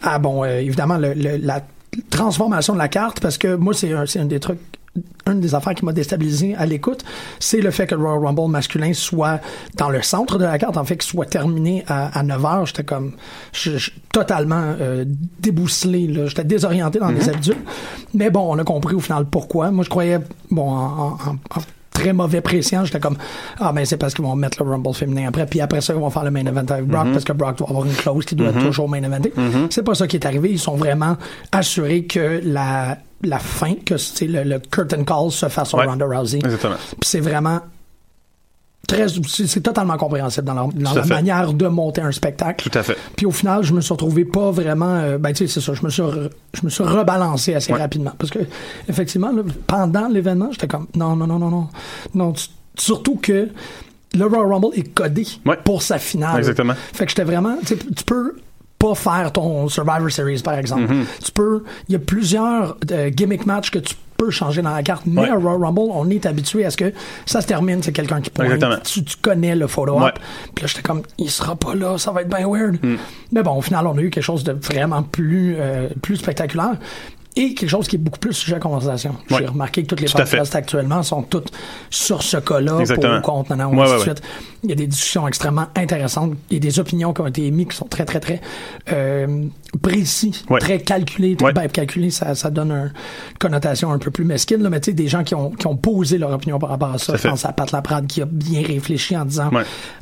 à 0.04 0.20
bon, 0.20 0.44
euh, 0.44 0.60
évidemment, 0.60 0.98
le, 0.98 1.14
le- 1.14 1.38
la 1.42 1.62
transformation 2.10 2.74
de 2.74 2.80
la 2.80 2.90
carte, 2.90 3.20
parce 3.22 3.38
que 3.38 3.56
moi, 3.56 3.74
c'est 3.74 3.92
un, 3.94 4.06
c'est 4.06 4.20
un 4.20 4.26
des 4.26 4.40
trucs 4.40 4.60
une 5.28 5.40
des 5.42 5.56
affaires 5.56 5.76
qui 5.76 5.84
m'a 5.86 5.94
déstabilisé 5.94 6.56
à 6.56 6.66
l'écoute, 6.66 7.04
c'est 7.40 7.62
le 7.62 7.72
fait 7.72 7.88
que 7.88 7.96
le 7.96 8.02
Royal 8.02 8.26
Rumble 8.26 8.50
masculin 8.52 8.94
soit 8.94 9.40
dans 9.76 9.90
le 9.90 10.02
centre 10.02 10.38
de 10.38 10.46
la 10.46 10.58
carte, 10.58 10.78
en 10.78 10.84
fait, 10.86 10.98
qu'il 10.98 11.10
soit 11.10 11.26
terminé 11.26 11.84
à, 11.88 12.18
à 12.18 12.24
9 12.24 12.46
heures. 12.46 12.66
J'étais 12.66 12.84
comme 12.84 13.14
je, 13.54 13.78
je- 13.78 13.92
totalement 14.14 14.74
euh, 14.80 15.06
débousselé. 15.40 16.10
J'étais 16.28 16.44
désorienté 16.44 17.00
dans 17.00 17.10
mes 17.12 17.28
habitudes. 17.30 17.58
Mais 18.14 18.30
bon, 18.30 18.54
on 18.54 18.58
a 18.58 18.64
compris 18.64 18.96
au 18.96 19.00
final 19.00 19.26
pourquoi. 19.26 19.72
Moi, 19.72 19.84
je 19.84 19.90
croyais, 19.90 20.20
bon, 20.50 20.70
en, 20.70 20.76
en- 20.76 21.18
en- 21.30 21.36
en 21.56 21.62
très 22.00 22.14
mauvais 22.14 22.42
prescient, 22.42 22.86
j'étais 22.86 23.00
comme 23.00 23.18
ah 23.60 23.72
ben 23.74 23.86
c'est 23.86 23.98
parce 23.98 24.14
qu'ils 24.14 24.24
vont 24.26 24.36
mettre 24.36 24.64
le 24.64 24.70
Rumble 24.70 24.94
féminin 24.94 25.28
après 25.30 25.46
puis 25.46 25.62
après 25.62 25.82
ça 25.82 25.94
ils 25.94 26.00
vont 26.00 26.10
faire 26.10 26.24
le 26.24 26.32
main 26.32 26.46
event 26.46 26.66
avec 26.70 26.86
Brock 26.86 27.08
parce 27.12 27.24
que 27.26 27.34
Brock 27.34 27.58
doit 27.58 27.70
avoir 27.70 27.86
une 27.86 27.94
clause 27.94 28.26
qui 28.26 28.36
doit 28.36 28.50
être 28.50 28.60
toujours 28.60 28.88
main 28.90 29.02
eventer. 29.04 29.34
C'est 29.70 29.84
pas 29.84 29.96
ça 29.96 30.08
qui 30.08 30.18
est 30.18 30.26
arrivé, 30.26 30.50
ils 30.52 30.60
sont 30.60 30.76
vraiment 30.76 31.18
assurés 31.52 32.06
que 32.06 32.42
la 32.44 32.98
la 33.24 33.40
fin 33.40 33.74
que 33.84 33.98
c'est 33.98 34.28
le, 34.28 34.44
le 34.44 34.60
curtain 34.60 35.04
call 35.04 35.32
se 35.32 35.48
fasse 35.50 35.70
sur 35.70 35.80
Ouais. 35.80 35.86
Ronda 35.86 36.06
Rousey. 36.06 36.38
Exactement. 36.38 36.76
Puis 37.00 37.10
c'est 37.10 37.20
vraiment 37.20 37.60
très 38.88 39.06
c'est 39.28 39.62
totalement 39.62 39.98
compréhensible 39.98 40.48
dans 40.48 40.54
leur, 40.54 40.68
dans 40.70 40.94
leur 40.94 41.08
manière 41.08 41.54
de 41.54 41.68
monter 41.68 42.02
un 42.02 42.12
spectacle. 42.12 42.70
Tout 42.70 42.78
à 42.80 42.84
fait. 42.84 42.98
Puis 43.16 43.26
au 43.26 43.32
final, 43.32 43.62
je 43.64 43.74
me 43.74 43.82
suis 43.82 43.94
retrouvé 43.94 44.24
pas 44.26 44.50
vraiment. 44.52 44.96
euh, 44.96 45.18
ben, 45.18 45.34
tu 45.34 45.46
sais, 45.46 45.54
c'est 45.54 45.62
ça. 45.62 45.74
Je 45.74 45.84
me 45.84 45.90
suis, 45.90 46.02
re- 46.02 46.30
je 46.54 46.62
me 46.64 46.70
suis 46.70 46.84
rebalancé 46.84 47.54
assez 47.54 47.74
Ouais. 47.74 47.80
rapidement. 47.80 48.14
Parce 48.18 48.32
que, 48.32 48.40
effectivement, 48.88 49.32
là, 49.32 49.44
pendant 49.68 50.08
l'événement, 50.08 50.50
j'étais 50.52 50.68
comme, 50.68 50.88
non, 50.96 51.16
non, 51.16 51.28
non, 51.28 51.38
non, 51.38 51.50
non. 51.50 51.68
non 52.16 52.32
tu- 52.32 52.48
surtout 52.78 53.18
que 53.22 53.50
le 54.16 54.26
Royal 54.26 54.52
Rumble 54.54 54.70
est 54.76 54.94
codé 54.94 55.28
Ouais. 55.46 55.58
pour 55.64 55.82
sa 55.82 56.00
finale. 56.00 56.38
Exactement. 56.40 56.74
Fait 56.94 57.04
que 57.06 57.10
j'étais 57.12 57.26
vraiment. 57.26 57.58
Tu 57.66 57.76
peux 58.06 58.38
pas 58.80 58.96
faire 58.96 59.32
ton 59.34 59.68
Survivor 59.68 60.10
Series, 60.12 60.42
par 60.44 60.54
exemple. 60.54 60.84
Mm-hmm. 60.94 61.26
Tu 61.26 61.32
peux. 61.32 61.64
Il 61.90 61.94
y 61.94 61.96
a 61.96 62.00
plusieurs 62.00 62.78
euh, 62.92 63.10
gimmick 63.10 63.46
matchs 63.46 63.70
que 63.72 63.80
tu 63.80 63.96
peux 64.18 64.30
changer 64.32 64.62
dans 64.62 64.74
la 64.74 64.84
carte. 64.84 65.04
Mais 65.06 65.22
Ouais. 65.22 65.30
à 65.30 65.36
Royal 65.36 65.62
Rumble, 65.64 65.92
on 65.94 66.10
est 66.10 66.26
habitué 66.26 66.66
à 66.66 66.72
ce 66.72 66.78
que 66.78 66.92
ça 67.26 67.42
se 67.42 67.48
termine, 67.48 67.82
c'est 67.84 67.92
quelqu'un 67.92 68.20
qui 68.22 68.30
pointe. 68.30 68.48
Exactement. 68.52 68.80
Tu, 68.84 69.04
tu 69.04 69.16
connais 69.18 69.56
le 69.56 69.68
photo-op. 69.68 70.02
Ouais. 70.02 70.12
Puis 70.56 70.64
là, 70.64 70.68
j'étais 70.68 70.82
comme, 70.82 71.04
il 71.18 71.30
sera 71.30 71.56
pas 71.56 71.76
là, 71.76 71.98
ça 71.98 72.12
va 72.12 72.22
être 72.24 72.30
bien 72.30 72.48
weird. 72.48 72.78
Mm. 72.84 72.96
Mais 73.32 73.44
bon, 73.44 73.52
au 73.58 73.62
final, 73.62 73.86
on 73.88 73.98
a 73.98 74.02
eu 74.02 74.10
quelque 74.10 74.24
chose 74.24 74.44
de 74.44 74.54
vraiment 74.54 75.04
plus, 75.04 75.56
euh, 75.60 75.88
plus 76.02 76.18
spectaculaire. 76.18 76.76
Et 77.40 77.54
quelque 77.54 77.70
chose 77.70 77.88
qui 77.88 77.96
est 77.96 78.00
beaucoup 78.00 78.20
plus 78.20 78.34
sujet 78.34 78.56
à 78.56 78.60
conversation. 78.60 79.12
Ouais. 79.30 79.38
J'ai 79.40 79.46
remarqué 79.46 79.84
que 79.84 79.88
toutes 79.88 80.02
les 80.02 80.08
podcasts 80.08 80.56
actuellement 80.56 81.04
sont 81.04 81.22
toutes 81.22 81.52
sur 81.90 82.24
ce 82.24 82.38
cas-là, 82.38 82.80
pour 82.96 83.06
ou 83.06 83.22
contre, 83.22 83.56
non, 83.56 83.80
ainsi 83.82 83.94
ouais, 83.94 84.00
suite. 84.00 84.22
Il 84.64 84.70
y 84.72 84.74
a 84.74 84.76
des 84.76 84.88
discussions 84.88 85.28
extrêmement 85.28 85.68
intéressantes. 85.76 86.34
Il 86.50 86.56
y 86.56 86.58
a 86.58 86.60
des 86.60 86.80
opinions 86.80 87.14
qui 87.14 87.22
ont 87.22 87.28
été 87.28 87.46
émises 87.46 87.68
qui 87.68 87.78
sont 87.78 87.86
très, 87.86 88.06
très, 88.06 88.20
très 88.20 88.42
euh, 88.92 89.46
précis, 89.82 90.44
très 90.60 90.80
calculés. 90.80 91.36
Très, 91.36 91.54
ben, 91.54 91.68
calculé, 91.68 92.10
ça, 92.10 92.34
ça 92.34 92.50
donne 92.50 92.72
un- 92.72 92.86
une 92.86 93.38
connotation 93.40 93.92
un 93.92 94.00
peu 94.00 94.10
plus 94.10 94.26
mesquine, 94.26 94.64
là, 94.64 94.70
mais 94.70 94.80
tu 94.80 94.86
sais, 94.92 94.94
des 94.94 95.08
gens 95.08 95.24
qui 95.24 95.36
ont, 95.36 95.52
qui 95.52 95.68
ont 95.68 95.78
posé 95.78 96.18
leur 96.18 96.32
opinion 96.32 96.58
par 96.60 96.70
rapport 96.70 96.94
à 96.94 96.98
ça. 96.98 97.14
À 97.14 97.18
Je 97.18 97.28
pense 97.28 97.46
à 97.46 97.54
Pat 97.54 97.72
Laprade 97.72 98.08
qui 98.08 98.22
a 98.22 98.26
bien 98.26 98.64
réfléchi 98.66 99.16
en 99.16 99.26
disant, 99.26 99.52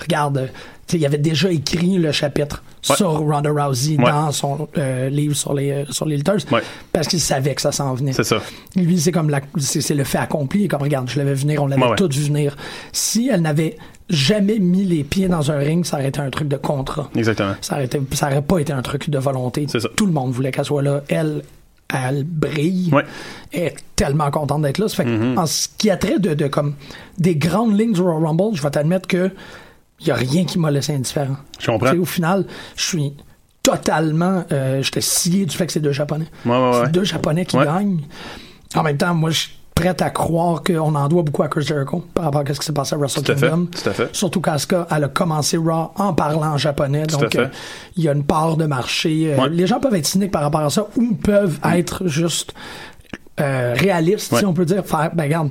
regarde, 0.02 0.50
il 0.94 1.06
avait 1.06 1.18
déjà 1.18 1.52
écrit 1.52 1.98
le 1.98 2.12
chapitre 2.12 2.64
Ouais. 2.88 2.96
sur 2.98 3.18
Ronda 3.18 3.50
Rousey 3.50 3.98
Ouais. 3.98 4.06
dans 4.12 4.32
son 4.32 4.68
euh, 4.78 5.10
livre 5.10 5.36
sur 5.36 5.56
les, 5.56 5.72
euh, 5.72 5.86
sur 5.90 6.06
les 6.06 6.18
Ouais. 6.18 6.62
parce 6.94 7.08
qu'il 7.08 7.20
savait 7.20 7.56
que 7.56 7.62
ça 7.62 7.72
s'en 7.72 7.96
venait. 7.96 8.14
C'est 8.14 8.24
ça. 8.24 8.40
Lui, 8.76 9.00
c'est 9.00 9.12
comme 9.12 9.32
la, 9.32 9.42
c'est, 9.58 9.96
le 9.96 10.04
fait 10.04 10.20
accompli. 10.20 10.68
Comme 10.68 10.84
regarde, 10.84 11.10
je 11.10 11.18
l'avais 11.18 11.34
venir, 11.34 11.64
on 11.64 11.68
l'avait 11.68 11.96
tout 11.98 12.08
vu 12.14 12.22
venir. 12.26 12.56
Si 12.92 13.28
elle 13.34 13.42
n'avait 13.42 13.78
jamais 14.08 14.60
mis 14.60 14.86
les 14.86 15.04
pieds 15.04 15.28
dans 15.28 15.50
un 15.52 15.58
ring, 15.58 15.84
ça 15.84 15.98
aurait 15.98 16.10
été 16.10 16.20
un 16.20 16.30
truc 16.30 16.48
de 16.48 16.58
contrat. 16.58 17.10
Exactement. 17.16 17.56
Ça 17.62 17.74
aurait, 17.76 17.86
été- 17.86 18.00
ça 18.14 18.28
aurait 18.28 18.44
pas 18.44 18.60
été 18.60 18.72
un 18.72 18.84
truc 18.84 19.10
de 19.10 19.18
volonté. 19.18 19.66
Ça. 19.68 19.80
Tout 19.96 20.06
le 20.06 20.12
monde 20.14 20.32
voulait 20.32 20.52
qu'elle 20.52 20.66
soit 20.66 20.84
là. 20.84 21.02
Elle, 21.08 21.42
elle 21.92 22.24
brille. 22.24 22.92
Ouais. 22.94 23.04
Est 23.52 23.76
tellement 23.96 24.30
contente 24.30 24.62
d'être 24.62 24.78
là. 24.78 24.88
Ça 24.88 24.98
fait 24.98 25.06
que, 25.06 25.38
en 25.38 25.48
ce 25.48 25.68
qui 25.76 25.90
a 25.90 25.98
trait 25.98 26.20
de, 26.20 26.36
de 26.36 26.48
comme 26.48 26.76
des 27.18 27.36
grandes 27.36 27.80
lignes 27.80 27.94
du 27.94 28.02
Royal 28.02 28.26
Rumble, 28.26 28.56
je 28.56 28.62
vais 28.62 28.70
t'admettre 28.70 29.08
que 29.08 29.32
il 30.00 30.08
y 30.08 30.12
a 30.12 30.16
rien 30.16 30.46
qui 30.46 30.60
m'a 30.60 30.72
laissé 30.72 30.94
indifférent. 30.94 31.38
Je 31.60 31.68
comprends. 31.72 31.96
Au 31.96 32.06
final, 32.06 32.46
je 32.76 32.84
suis 32.84 33.14
totalement, 33.64 34.44
euh, 34.52 34.82
j'étais 34.82 35.02
scié 35.02 35.46
du 35.46 35.56
fait 35.56 35.66
que 35.66 35.74
c'est 35.74 35.80
deux 35.80 35.92
Japonais. 35.92 36.28
Ouais, 36.46 36.52
ouais, 36.52 36.70
ouais. 36.70 36.82
C'est 36.86 36.92
deux 36.92 37.04
Japonais 37.04 37.46
qui 37.46 37.58
gagnent. 37.58 38.02
En 38.76 38.84
même 38.84 38.98
temps, 38.98 39.14
moi, 39.16 39.32
je 39.32 39.40
suis 39.40 39.52
prêt 39.74 40.02
à 40.02 40.10
croire 40.10 40.64
qu'on 40.64 40.96
en 40.96 41.08
doit 41.08 41.24
beaucoup 41.24 41.44
à 41.44 41.48
Chris 41.48 41.64
Jericho 41.64 42.06
par 42.14 42.26
rapport 42.26 42.44
à 42.48 42.54
ce 42.54 42.60
qui 42.60 42.66
s'est 42.66 42.74
passé 42.74 42.96
à 42.96 42.98
Wrestle 42.98 43.24
Tout 43.24 43.32
à 43.32 43.36
fait. 43.36 43.50
Kingdom. 43.50 43.66
Tout 43.66 43.90
à 43.90 43.94
fait. 43.94 44.16
Surtout 44.16 44.40
qu'Asuka, 44.42 44.88
elle 44.92 45.04
a 45.06 45.08
commencé 45.08 45.58
Raw 45.58 45.92
en 45.96 46.14
parlant 46.14 46.54
en 46.54 46.58
japonais. 46.58 47.08
Tout 47.08 47.18
donc, 47.18 47.36
euh, 47.36 47.48
il 47.98 48.04
y 48.04 48.10
a 48.10 48.14
une 48.14 48.24
part 48.24 48.58
de 48.58 48.66
marché. 48.66 49.34
Euh. 49.38 49.48
Les 49.50 49.68
gens 49.68 49.80
peuvent 49.80 49.96
être 49.96 50.06
cyniques 50.06 50.32
par 50.32 50.44
rapport 50.44 50.62
à 50.62 50.70
ça 50.70 50.88
ou 50.96 51.16
peuvent 51.16 51.60
être 51.74 52.08
juste 52.08 52.54
réalistes, 53.38 54.36
si 54.36 54.46
on 54.46 54.54
peut 54.54 54.66
dire. 54.66 54.86
Faire, 54.86 55.12
ben, 55.14 55.24
regarde, 55.24 55.50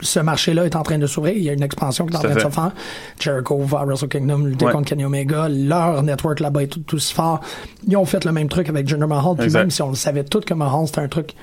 ce 0.00 0.20
marché-là 0.20 0.64
est 0.66 0.76
en 0.76 0.82
train 0.82 0.98
de 0.98 1.06
s'ouvrir. 1.06 1.34
Il 1.36 1.42
y 1.42 1.50
a 1.50 1.52
une 1.52 1.62
expansion 1.62 2.06
qui 2.06 2.14
est 2.14 2.16
en 2.16 2.20
train 2.22 2.34
de 2.34 2.40
se 2.40 2.48
faire. 2.48 2.72
Jericho 3.20 3.58
va 3.58 3.80
à 3.80 3.84
Wrestle 3.84 4.08
Kingdom 4.08 4.44
lutter 4.46 4.66
Ouais. 4.66 4.72
contre 4.72 4.88
Kenny 4.88 5.04
Omega. 5.04 5.48
Leur 5.48 6.02
network 6.02 6.40
là-bas 6.40 6.62
est 6.62 6.66
tout, 6.68 6.80
tout 6.80 6.96
aussi 6.96 7.12
fort. 7.14 7.40
Ils 7.86 7.96
ont 7.96 8.04
fait 8.04 8.24
le 8.24 8.32
même 8.32 8.48
truc 8.48 8.68
avec 8.68 8.88
Jinder 8.88 9.06
Mahal. 9.06 9.36
Puis 9.38 9.50
même 9.50 9.70
si 9.70 9.82
on 9.82 9.90
le 9.90 9.94
savait 9.96 10.24
tout 10.24 10.40
que 10.40 10.54
Mahal, 10.54 10.86
c'était 10.86 11.00
un 11.00 11.08
truc 11.08 11.34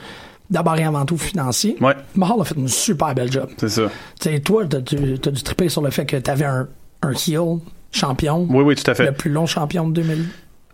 d'abord 0.50 0.76
et 0.78 0.84
avant 0.84 1.06
tout 1.06 1.18
financier, 1.18 1.78
Ouais. 1.82 1.96
Mahal 2.16 2.42
a 2.42 2.44
fait 2.44 2.56
une 2.56 2.68
super 2.68 3.16
belle 3.16 3.32
job. 3.32 3.50
C'est 3.58 3.70
ça. 3.70 3.84
Tu 4.20 4.30
sais, 4.30 4.40
toi, 4.40 4.64
t'as 4.70 4.80
dû, 4.82 5.18
t'as 5.20 5.32
dû 5.32 5.42
triper 5.42 5.70
sur 5.70 5.82
le 5.82 5.90
fait 5.90 6.06
que 6.06 6.18
t'avais 6.18 6.46
un, 6.46 6.68
un 7.02 7.12
heel 7.12 7.60
champion. 7.92 8.46
Oui, 8.50 8.64
oui, 8.64 8.76
tout 8.76 8.90
à 8.90 8.94
fait. 8.96 9.06
Le 9.06 9.12
plus 9.14 9.32
long 9.32 9.46
champion 9.46 9.88
de 9.88 9.94
2000 9.94 10.26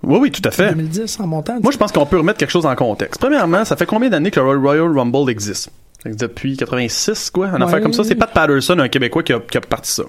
Oui, 0.03 0.17
oui, 0.21 0.31
tout 0.31 0.41
à 0.45 0.51
fait. 0.51 0.69
2010 0.69 1.19
en 1.19 1.27
montant. 1.27 1.59
Moi, 1.61 1.71
je 1.71 1.77
pense 1.77 1.91
qu'on 1.91 2.05
peut 2.05 2.17
remettre 2.17 2.39
quelque 2.39 2.51
chose 2.51 2.65
en 2.65 2.75
contexte. 2.75 3.19
Premièrement, 3.19 3.63
ça 3.65 3.75
fait 3.75 3.85
combien 3.85 4.09
d'années 4.09 4.31
que 4.31 4.39
le 4.39 4.57
Royal 4.57 4.97
Rumble 4.97 5.29
existe? 5.29 5.69
Depuis 6.05 6.55
86, 6.55 7.29
quoi? 7.29 7.47
Un 7.47 7.57
Ouais. 7.57 7.63
affaire 7.63 7.81
comme 7.81 7.93
ça. 7.93 8.03
C'est 8.03 8.15
Pat 8.15 8.31
Patterson, 8.33 8.79
un 8.79 8.88
Québécois, 8.88 9.23
qui 9.23 9.33
a, 9.33 9.39
qui 9.39 9.57
a 9.57 9.62
parti 9.62 9.91
ça. 9.91 10.03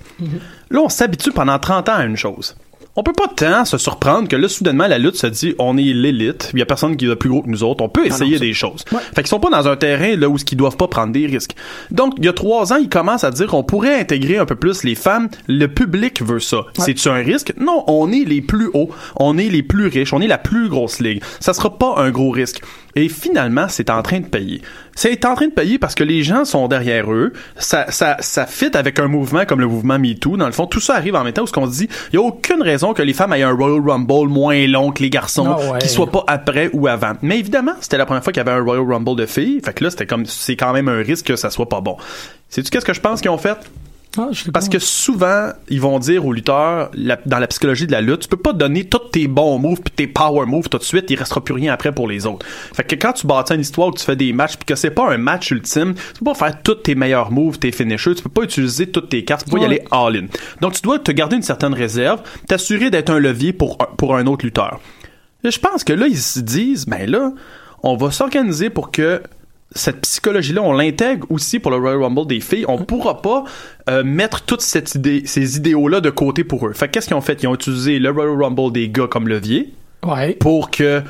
Là, 0.70 0.80
on 0.80 0.88
s'habitue 0.88 1.32
pendant 1.32 1.58
30 1.58 1.88
ans 1.88 1.94
à 1.96 2.04
une 2.04 2.16
chose. 2.16 2.56
On 2.96 3.04
peut 3.04 3.12
pas 3.12 3.28
tant 3.34 3.64
se 3.64 3.78
surprendre 3.78 4.26
que 4.28 4.34
là, 4.34 4.48
soudainement, 4.48 4.88
la 4.88 4.98
lutte 4.98 5.14
se 5.14 5.28
dit, 5.28 5.54
on 5.60 5.78
est 5.78 5.82
l'élite, 5.82 6.50
il 6.52 6.58
y 6.58 6.62
a 6.62 6.66
personne 6.66 6.96
qui 6.96 7.06
est 7.08 7.16
plus 7.16 7.30
gros 7.30 7.40
que 7.42 7.48
nous 7.48 7.62
autres, 7.62 7.84
on 7.84 7.88
peut 7.88 8.04
essayer 8.04 8.32
non, 8.32 8.38
ça- 8.38 8.44
des 8.44 8.52
choses. 8.52 8.84
Ouais. 8.92 8.98
Fait 9.14 9.22
qu'ils 9.22 9.28
sont 9.28 9.38
pas 9.38 9.48
dans 9.48 9.68
un 9.68 9.76
terrain 9.76 10.16
là 10.16 10.28
où 10.28 10.36
ils 10.36 10.56
doivent 10.56 10.76
pas 10.76 10.88
prendre 10.88 11.12
des 11.12 11.24
risques. 11.26 11.54
Donc, 11.92 12.14
il 12.18 12.24
y 12.24 12.28
a 12.28 12.32
trois 12.32 12.72
ans, 12.72 12.76
ils 12.76 12.88
commencent 12.88 13.22
à 13.22 13.30
dire 13.30 13.46
qu'on 13.46 13.62
pourrait 13.62 14.00
intégrer 14.00 14.38
un 14.38 14.44
peu 14.44 14.56
plus 14.56 14.82
les 14.82 14.96
femmes. 14.96 15.28
Le 15.46 15.66
public 15.68 16.20
veut 16.20 16.40
ça. 16.40 16.62
C'est-tu 16.78 17.08
un 17.08 17.14
risque? 17.22 17.52
Non, 17.58 17.84
on 17.86 18.10
est 18.10 18.24
les 18.24 18.42
plus 18.42 18.68
hauts, 18.74 18.90
on 19.16 19.38
est 19.38 19.48
les 19.48 19.62
plus 19.62 19.86
riches, 19.86 20.12
on 20.12 20.20
est 20.20 20.26
la 20.26 20.38
plus 20.38 20.68
grosse 20.68 20.98
ligue. 20.98 21.22
Ça 21.38 21.52
sera 21.54 21.78
pas 21.78 21.94
un 21.98 22.10
gros 22.10 22.30
risque. 22.30 22.60
Et 22.96 23.08
finalement, 23.08 23.66
c'est 23.68 23.90
en 23.90 24.02
train 24.02 24.20
de 24.20 24.26
payer. 24.26 24.62
C'est 24.96 25.24
en 25.24 25.34
train 25.34 25.46
de 25.46 25.52
payer 25.52 25.78
parce 25.78 25.94
que 25.94 26.02
les 26.04 26.22
gens 26.22 26.44
sont 26.44 26.66
derrière 26.68 27.10
eux. 27.12 27.32
Ça, 27.56 27.86
ça, 27.90 28.16
ça 28.20 28.46
fit 28.46 28.76
avec 28.76 28.98
un 28.98 29.06
mouvement 29.06 29.44
comme 29.46 29.60
le 29.60 29.66
mouvement 29.66 29.98
MeToo. 29.98 30.36
Dans 30.36 30.46
le 30.46 30.52
fond, 30.52 30.66
tout 30.66 30.80
ça 30.80 30.94
arrive 30.96 31.14
en 31.14 31.22
même 31.24 31.32
temps 31.32 31.42
où 31.42 31.46
ce 31.46 31.52
qu'on 31.52 31.66
se 31.70 31.76
dit, 31.78 31.88
il 32.12 32.16
y 32.16 32.18
a 32.18 32.22
aucune 32.22 32.62
raison 32.62 32.92
que 32.92 33.02
les 33.02 33.12
femmes 33.12 33.32
aient 33.32 33.42
un 33.42 33.52
Royal 33.52 33.80
Rumble 33.80 34.28
moins 34.28 34.66
long 34.66 34.90
que 34.90 35.02
les 35.02 35.10
garçons, 35.10 35.56
Ah 35.58 35.72
ouais. 35.72 35.78
qui 35.78 35.88
soit 35.88 36.10
pas 36.10 36.24
après 36.26 36.70
ou 36.72 36.88
avant. 36.88 37.12
Mais 37.22 37.38
évidemment, 37.38 37.72
c'était 37.80 37.98
la 37.98 38.06
première 38.06 38.24
fois 38.24 38.32
qu'il 38.32 38.40
y 38.44 38.48
avait 38.48 38.58
un 38.58 38.62
Royal 38.62 38.84
Rumble 38.84 39.16
de 39.16 39.26
filles. 39.26 39.60
Fait 39.64 39.72
que 39.72 39.84
là, 39.84 39.90
c'était 39.90 40.06
comme, 40.06 40.26
c'est 40.26 40.56
quand 40.56 40.72
même 40.72 40.88
un 40.88 40.98
risque 41.02 41.26
que 41.26 41.36
ça 41.36 41.50
soit 41.50 41.68
pas 41.68 41.80
bon. 41.80 41.96
Sais-tu 42.48 42.70
qu'est-ce 42.70 42.84
que 42.84 42.92
je 42.94 43.00
pense 43.00 43.20
qu'ils 43.20 43.30
ont 43.30 43.38
fait? 43.38 43.56
Ah, 44.18 44.28
Parce 44.52 44.68
que 44.68 44.80
souvent, 44.80 45.50
ils 45.68 45.80
vont 45.80 46.00
dire 46.00 46.26
aux 46.26 46.32
lutteurs, 46.32 46.90
la- 46.94 47.18
dans 47.26 47.38
la 47.38 47.46
psychologie 47.46 47.86
de 47.86 47.92
la 47.92 48.00
lutte, 48.00 48.20
tu 48.22 48.28
peux 48.28 48.36
pas 48.36 48.52
donner 48.52 48.84
tous 48.84 48.98
tes 49.12 49.28
bons 49.28 49.58
moves 49.60 49.80
puis 49.82 49.92
tes 49.94 50.06
power 50.08 50.46
moves 50.46 50.68
tout 50.68 50.78
de 50.78 50.82
suite, 50.82 51.04
il 51.10 51.16
restera 51.16 51.44
plus 51.44 51.54
rien 51.54 51.72
après 51.72 51.92
pour 51.92 52.08
les 52.08 52.26
autres. 52.26 52.44
Fait 52.74 52.82
que 52.82 52.96
quand 52.96 53.12
tu 53.12 53.28
bâtis 53.28 53.54
une 53.54 53.60
histoire 53.60 53.88
où 53.88 53.92
tu 53.92 54.04
fais 54.04 54.16
des 54.16 54.32
matchs 54.32 54.56
puis 54.56 54.64
que 54.64 54.74
c'est 54.74 54.90
pas 54.90 55.12
un 55.12 55.16
match 55.16 55.52
ultime, 55.52 55.94
tu 55.94 56.18
peux 56.18 56.24
pas 56.24 56.34
faire 56.34 56.60
tous 56.60 56.74
tes 56.74 56.96
meilleurs 56.96 57.30
moves, 57.30 57.60
tes 57.60 57.70
finishers, 57.70 58.16
tu 58.16 58.22
peux 58.24 58.30
pas 58.30 58.42
utiliser 58.42 58.88
toutes 58.90 59.10
tes 59.10 59.24
cartes, 59.24 59.44
tu 59.44 59.50
peux 59.52 59.58
pas 59.58 59.62
y 59.62 59.66
aller 59.66 59.82
all-in. 59.92 60.26
Donc 60.60 60.72
tu 60.72 60.82
dois 60.82 60.98
te 60.98 61.12
garder 61.12 61.36
une 61.36 61.42
certaine 61.42 61.72
réserve, 61.74 62.20
t'assurer 62.48 62.90
d'être 62.90 63.10
un 63.10 63.20
levier 63.20 63.52
pour 63.52 63.76
un, 63.80 63.94
pour 63.96 64.16
un 64.16 64.26
autre 64.26 64.44
lutteur. 64.44 64.80
Et 65.44 65.52
je 65.52 65.60
pense 65.60 65.84
que 65.84 65.92
là, 65.92 66.08
ils 66.08 66.18
se 66.18 66.40
disent, 66.40 66.84
ben 66.84 67.08
là, 67.08 67.32
on 67.84 67.96
va 67.96 68.10
s'organiser 68.10 68.70
pour 68.70 68.90
que 68.90 69.22
cette 69.74 70.00
psychologie-là, 70.00 70.62
on 70.62 70.72
l'intègre 70.72 71.26
aussi 71.30 71.58
pour 71.60 71.70
le 71.70 71.76
Royal 71.76 72.02
Rumble 72.02 72.26
des 72.26 72.40
filles. 72.40 72.64
On 72.68 72.78
pourra 72.78 73.22
pas 73.22 73.44
euh, 73.88 74.02
mettre 74.02 74.42
toutes 74.42 74.62
cette 74.62 74.94
idée, 74.96 75.22
ces 75.26 75.56
idéaux-là 75.56 76.00
de 76.00 76.10
côté 76.10 76.42
pour 76.44 76.66
eux. 76.66 76.72
Fait 76.72 76.88
qu'est-ce 76.88 77.06
qu'ils 77.06 77.16
ont 77.16 77.20
fait? 77.20 77.42
Ils 77.42 77.46
ont 77.46 77.54
utilisé 77.54 77.98
le 77.98 78.10
Royal 78.10 78.40
Rumble 78.42 78.72
des 78.72 78.88
gars 78.88 79.06
comme 79.08 79.28
levier 79.28 79.72
Ouais. 80.04 80.32
pour 80.34 80.70
que 80.70 81.02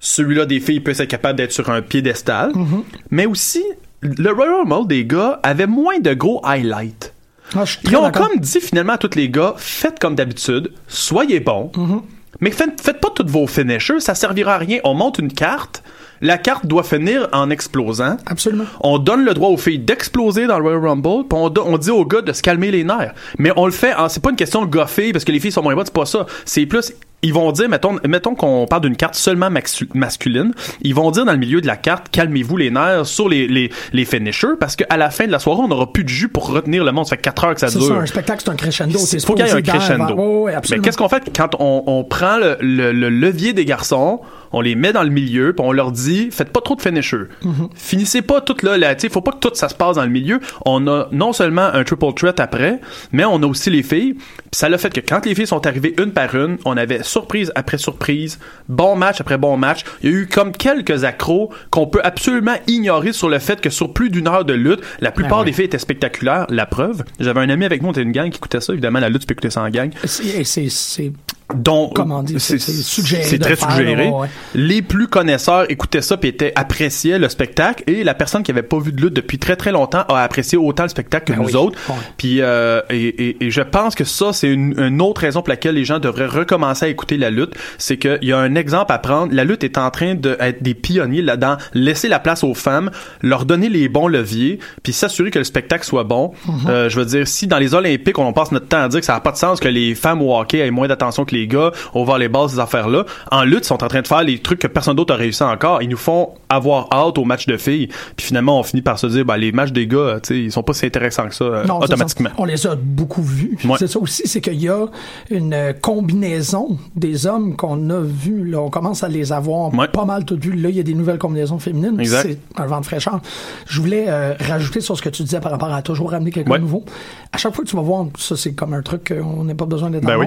celui-là 0.00 0.46
des 0.46 0.58
filles 0.60 0.80
puisse 0.80 1.00
être 1.00 1.08
capable 1.10 1.36
d'être 1.38 1.52
sur 1.52 1.68
un 1.70 1.82
piédestal. 1.82 2.52
Mm-hmm. 2.52 2.82
Mais 3.10 3.26
aussi, 3.26 3.62
le 4.00 4.30
Royal 4.32 4.64
Rumble 4.66 4.88
des 4.88 5.04
gars 5.04 5.38
avait 5.42 5.66
moins 5.66 5.98
de 6.00 6.14
gros 6.14 6.40
highlights. 6.44 7.12
Ah, 7.54 7.64
Ils 7.84 7.96
ont 7.96 8.10
comme 8.10 8.36
dit 8.38 8.60
finalement 8.60 8.94
à 8.94 8.98
tous 8.98 9.14
les 9.16 9.28
gars, 9.30 9.54
faites 9.56 9.98
comme 9.98 10.14
d'habitude, 10.14 10.72
soyez 10.86 11.40
bons, 11.40 11.70
Mm-hmm. 11.74 12.02
mais 12.40 12.50
faites, 12.50 12.80
faites 12.80 13.00
pas 13.00 13.08
tous 13.14 13.26
vos 13.26 13.46
finishers, 13.46 14.00
ça 14.00 14.14
servira 14.14 14.54
à 14.54 14.58
rien. 14.58 14.78
On 14.84 14.94
monte 14.94 15.18
une 15.18 15.32
carte, 15.32 15.82
la 16.20 16.38
carte 16.38 16.66
doit 16.66 16.82
finir 16.82 17.28
en 17.32 17.50
explosant. 17.50 18.16
Absolument. 18.26 18.64
On 18.80 18.98
donne 18.98 19.24
le 19.24 19.34
droit 19.34 19.48
aux 19.50 19.56
filles 19.56 19.78
d'exploser 19.78 20.46
dans 20.46 20.58
le 20.58 20.64
Royal 20.64 20.80
Rumble, 20.86 21.26
puis 21.28 21.38
on, 21.38 21.78
dit 21.78 21.90
aux 21.90 22.04
gars 22.04 22.22
de 22.22 22.32
se 22.32 22.42
calmer 22.42 22.70
les 22.70 22.84
nerfs. 22.84 23.14
Mais 23.38 23.52
on 23.56 23.66
le 23.66 23.72
fait, 23.72 23.92
c'est 24.08 24.22
pas 24.22 24.30
une 24.30 24.36
question 24.36 24.64
de 24.64 24.70
gars-filles 24.70 25.12
parce 25.12 25.24
que 25.24 25.32
les 25.32 25.40
filles 25.40 25.52
sont 25.52 25.62
moins 25.62 25.74
bonnes, 25.74 25.86
c'est 25.86 25.94
pas 25.94 26.06
ça. 26.06 26.26
C'est 26.44 26.66
plus, 26.66 26.92
ils 27.22 27.32
vont 27.34 27.50
dire, 27.52 27.68
mettons, 27.68 27.98
mettons 28.06 28.34
qu'on 28.34 28.66
parle 28.66 28.82
d'une 28.82 28.96
carte 28.96 29.14
seulement 29.14 29.50
masculine, 29.94 30.52
ils 30.82 30.94
vont 30.94 31.10
dire 31.10 31.24
dans 31.24 31.32
le 31.32 31.38
milieu 31.38 31.60
de 31.60 31.66
la 31.66 31.76
carte, 31.76 32.08
calmez-vous 32.10 32.56
les 32.56 32.70
nerfs 32.70 33.06
sur 33.06 33.28
les, 33.28 33.46
les, 33.48 33.70
les 33.92 34.04
finishers 34.04 34.56
parce 34.58 34.76
qu'à 34.76 34.96
la 34.96 35.10
fin 35.10 35.26
de 35.26 35.32
la 35.32 35.38
soirée, 35.38 35.62
on 35.64 35.68
n'aura 35.68 35.92
plus 35.92 36.04
de 36.04 36.08
jus 36.08 36.28
pour 36.28 36.48
retenir 36.50 36.84
le 36.84 36.92
monde. 36.92 37.06
Ça 37.06 37.16
fait 37.16 37.22
4 37.22 37.44
heures 37.44 37.54
que 37.54 37.60
ça 37.60 37.68
C'est 37.68 37.78
dure. 37.78 37.88
ça, 37.88 37.94
un 37.94 38.06
spectacle, 38.06 38.42
c'est 38.44 38.50
un 38.50 38.56
crescendo. 38.56 38.98
Il 38.98 39.06
C'est 39.06 39.24
faut 39.24 39.34
qu'il 39.34 39.46
y 39.46 39.48
ait 39.48 39.52
un 39.52 39.62
crescendo. 39.62 40.14
ouais, 40.14 40.52
ouais, 40.54 40.60
Mais 40.70 40.78
qu'est-ce 40.80 40.98
qu'on 40.98 41.08
fait 41.08 41.24
quand 41.36 41.56
on, 41.58 41.82
on 41.86 42.04
prend 42.04 42.36
le, 42.38 42.56
le- 42.60 42.92
le 42.92 43.08
levier 43.10 43.52
des 43.52 43.64
garçons, 43.64 44.20
on 44.52 44.60
les 44.60 44.74
met 44.74 44.92
dans 44.92 45.02
le 45.02 45.10
milieu, 45.10 45.52
puis 45.52 45.64
on 45.66 45.72
leur 45.72 45.92
dit 45.92 46.30
faites 46.30 46.52
pas 46.52 46.60
trop 46.60 46.74
de 46.74 46.82
finishers. 46.82 47.26
Mm-hmm. 47.44 47.68
Finissez 47.74 48.22
pas 48.22 48.40
tout 48.40 48.56
là, 48.62 48.76
là 48.76 48.94
tu 48.94 49.08
faut 49.08 49.20
pas 49.20 49.32
que 49.32 49.38
tout 49.38 49.50
ça 49.54 49.68
se 49.68 49.74
passe 49.74 49.96
dans 49.96 50.04
le 50.04 50.10
milieu. 50.10 50.40
On 50.64 50.86
a 50.86 51.08
non 51.12 51.32
seulement 51.32 51.62
un 51.62 51.84
triple 51.84 52.12
threat 52.14 52.40
après, 52.40 52.80
mais 53.12 53.24
on 53.24 53.42
a 53.42 53.46
aussi 53.46 53.70
les 53.70 53.82
filles. 53.82 54.14
Puis 54.14 54.50
ça 54.52 54.68
l'a 54.68 54.78
fait 54.78 54.92
que 54.92 55.00
quand 55.00 55.24
les 55.26 55.34
filles 55.34 55.46
sont 55.46 55.66
arrivées 55.66 55.94
une 55.98 56.12
par 56.12 56.34
une, 56.34 56.58
on 56.64 56.76
avait 56.76 57.02
surprise 57.02 57.52
après 57.54 57.78
surprise, 57.78 58.38
bon 58.68 58.96
match 58.96 59.20
après 59.20 59.38
bon 59.38 59.56
match. 59.56 59.84
Il 60.02 60.10
y 60.10 60.14
a 60.14 60.16
eu 60.16 60.26
comme 60.26 60.52
quelques 60.52 61.04
accros 61.04 61.50
qu'on 61.70 61.86
peut 61.86 62.00
absolument 62.02 62.56
ignorer 62.66 63.12
sur 63.12 63.28
le 63.28 63.38
fait 63.38 63.60
que 63.60 63.70
sur 63.70 63.92
plus 63.92 64.10
d'une 64.10 64.28
heure 64.28 64.44
de 64.44 64.54
lutte, 64.54 64.80
la 65.00 65.10
plupart 65.10 65.38
Ben 65.38 65.38
ouais. 65.40 65.44
des 65.46 65.52
filles 65.52 65.66
étaient 65.66 65.78
spectaculaires. 65.78 66.46
La 66.48 66.66
preuve, 66.66 67.04
j'avais 67.20 67.40
un 67.40 67.48
ami 67.48 67.64
avec 67.64 67.82
nous, 67.82 67.88
on 67.88 67.92
était 67.92 68.02
une 68.02 68.12
gang 68.12 68.30
qui 68.30 68.38
écoutait 68.38 68.60
ça. 68.60 68.72
Évidemment, 68.72 69.00
la 69.00 69.08
lutte, 69.08 69.20
tu 69.20 69.26
peux 69.26 69.32
écouter 69.32 69.50
ça 69.50 69.62
en 69.62 69.70
gang 69.70 69.90
c'est 70.08 71.12
dont 71.54 71.90
dire, 72.24 72.40
c'est- 72.40 72.58
suggéré 72.58 73.38
très 73.38 73.56
faire, 73.56 73.70
suggéré. 73.72 74.08
ouais. 74.08 74.28
Les 74.54 74.82
plus 74.82 75.08
connaisseurs 75.08 75.70
écoutaient 75.70 76.02
ça 76.02 76.16
puis 76.18 76.28
étaient 76.28 76.52
appréciaient 76.56 77.18
le 77.18 77.28
spectacle 77.30 77.84
et 77.86 78.04
la 78.04 78.12
personne 78.14 78.42
qui 78.42 78.50
avait 78.50 78.62
pas 78.62 78.78
vu 78.78 78.92
de 78.92 79.00
lutte 79.00 79.14
depuis 79.14 79.38
très 79.38 79.56
très 79.56 79.72
longtemps 79.72 80.04
a 80.08 80.22
apprécié 80.22 80.58
autant 80.58 80.82
le 80.82 80.88
spectacle 80.90 81.32
que 81.32 81.38
Ben 81.38 81.42
nous 81.42 81.48
oui. 81.48 81.56
autres. 81.56 81.78
Ouais. 81.88 81.94
Puis 82.18 82.42
euh, 82.42 82.82
et, 82.90 83.06
et- 83.08 83.44
et 83.46 83.50
je 83.50 83.62
pense 83.62 83.94
que 83.94 84.04
ça 84.04 84.32
c'est 84.34 84.48
une, 84.48 84.78
une 84.78 85.00
autre 85.00 85.22
raison 85.22 85.40
pour 85.40 85.48
laquelle 85.48 85.74
les 85.74 85.84
gens 85.86 85.98
devraient 85.98 86.26
recommencer 86.26 86.84
à 86.84 86.88
écouter 86.88 87.16
la 87.16 87.30
lutte, 87.30 87.54
c'est 87.78 87.96
qu'il 87.96 88.18
y 88.22 88.32
a 88.32 88.38
un 88.38 88.54
exemple 88.54 88.92
à 88.92 88.98
prendre. 88.98 89.32
La 89.34 89.44
lutte 89.44 89.64
est 89.64 89.78
en 89.78 89.90
train 89.90 90.14
d'être 90.14 90.62
des 90.62 90.74
pionniers 90.74 91.22
là-dedans, 91.22 91.56
laisser 91.72 92.08
la 92.08 92.18
place 92.18 92.44
aux 92.44 92.54
femmes, 92.54 92.90
leur 93.22 93.46
donner 93.46 93.70
les 93.70 93.88
bons 93.88 94.08
leviers, 94.08 94.58
puis 94.82 94.92
s'assurer 94.92 95.30
que 95.30 95.38
le 95.38 95.44
spectacle 95.44 95.84
soit 95.86 96.04
bon. 96.04 96.32
Mm-hmm. 96.46 96.68
Euh, 96.68 96.88
je 96.90 96.98
veux 96.98 97.06
dire, 97.06 97.26
si 97.26 97.46
dans 97.46 97.58
les 97.58 97.74
Olympiques 97.74 98.18
on 98.18 98.32
passe 98.34 98.52
notre 98.52 98.68
temps 98.68 98.82
à 98.82 98.88
dire 98.88 99.00
que 99.00 99.06
ça 99.06 99.14
n'a 99.14 99.20
pas 99.20 99.32
de 99.32 99.36
sens 99.38 99.60
que 99.60 99.68
les 99.68 99.94
femmes 99.94 100.20
au 100.20 100.36
hockey 100.38 100.58
aient 100.58 100.70
moins 100.70 100.88
d'attention 100.88 101.24
que 101.24 101.34
les 101.34 101.37
gars, 101.46 101.70
au 101.94 102.04
volleyball 102.04 102.48
ces 102.48 102.58
affaires-là, 102.58 103.04
en 103.30 103.44
lutte 103.44 103.60
ils 103.64 103.68
sont 103.68 103.82
en 103.84 103.88
train 103.88 104.02
de 104.02 104.06
faire 104.06 104.22
les 104.22 104.38
trucs 104.40 104.58
que 104.58 104.66
personne 104.66 104.96
d'autre 104.96 105.14
a 105.14 105.16
réussi 105.16 105.42
encore. 105.42 105.82
Ils 105.82 105.88
nous 105.88 105.96
font 105.96 106.30
avoir 106.48 106.88
hâte 106.92 107.18
aux 107.18 107.24
matchs 107.24 107.46
de 107.46 107.56
filles, 107.56 107.88
puis 108.16 108.26
finalement 108.26 108.58
on 108.58 108.62
finit 108.62 108.82
par 108.82 108.98
se 108.98 109.06
dire, 109.06 109.24
ben 109.24 109.36
les 109.36 109.52
matchs 109.52 109.72
des 109.72 109.86
gars, 109.86 110.18
tu 110.22 110.28
sais, 110.28 110.40
ils 110.40 110.52
sont 110.52 110.62
pas 110.62 110.72
si 110.72 110.86
intéressants 110.86 111.28
que 111.28 111.34
ça 111.34 111.44
euh, 111.44 111.64
Non, 111.64 111.78
automatiquement. 111.80 112.30
ça. 112.30 112.34
On 112.38 112.44
les 112.44 112.66
a 112.66 112.74
beaucoup 112.74 113.22
vus. 113.22 113.58
Ouais. 113.64 113.76
C'est 113.78 113.86
ça 113.86 113.98
aussi, 113.98 114.22
c'est 114.26 114.40
qu'il 114.40 114.60
y 114.60 114.68
a 114.68 114.86
une 115.30 115.74
combinaison 115.80 116.78
des 116.96 117.26
hommes 117.26 117.56
qu'on 117.56 117.90
a 117.90 118.00
vus. 118.00 118.44
Là, 118.44 118.60
on 118.60 118.70
commence 118.70 119.02
à 119.04 119.08
les 119.08 119.32
avoir 119.32 119.72
Ouais. 119.74 119.88
pas 119.88 120.04
mal 120.04 120.24
toutes 120.24 120.44
vues. 120.44 120.52
Là, 120.52 120.68
il 120.70 120.76
y 120.76 120.80
a 120.80 120.82
des 120.82 120.94
nouvelles 120.94 121.18
combinaisons 121.18 121.58
féminines. 121.58 122.00
C'est 122.04 122.38
un 122.56 122.66
vent 122.66 122.80
de 122.80 122.86
fraîcheur. 122.86 123.20
Je 123.66 123.80
voulais 123.80 124.06
euh, 124.08 124.34
rajouter 124.40 124.80
sur 124.80 124.96
ce 124.96 125.02
que 125.02 125.08
tu 125.10 125.22
disais 125.22 125.40
par 125.40 125.52
rapport 125.52 125.72
à 125.72 125.82
toujours 125.82 126.10
ramener 126.12 126.30
quelqu'un 126.30 126.52
Ouais. 126.52 126.58
de 126.58 126.62
nouveau. 126.62 126.84
À 127.32 127.36
chaque 127.38 127.54
fois 127.54 127.64
que 127.64 127.68
tu 127.68 127.76
vas 127.76 127.82
voir, 127.82 128.06
ça 128.16 128.36
c'est 128.36 128.52
comme 128.54 128.72
un 128.72 128.82
truc 128.82 129.12
qu'on 129.14 129.44
n'a 129.44 129.54
pas 129.54 129.66
besoin 129.66 129.90
d'être 129.90 130.04
Ben 130.04 130.16
en 130.16 130.20
oui. 130.20 130.26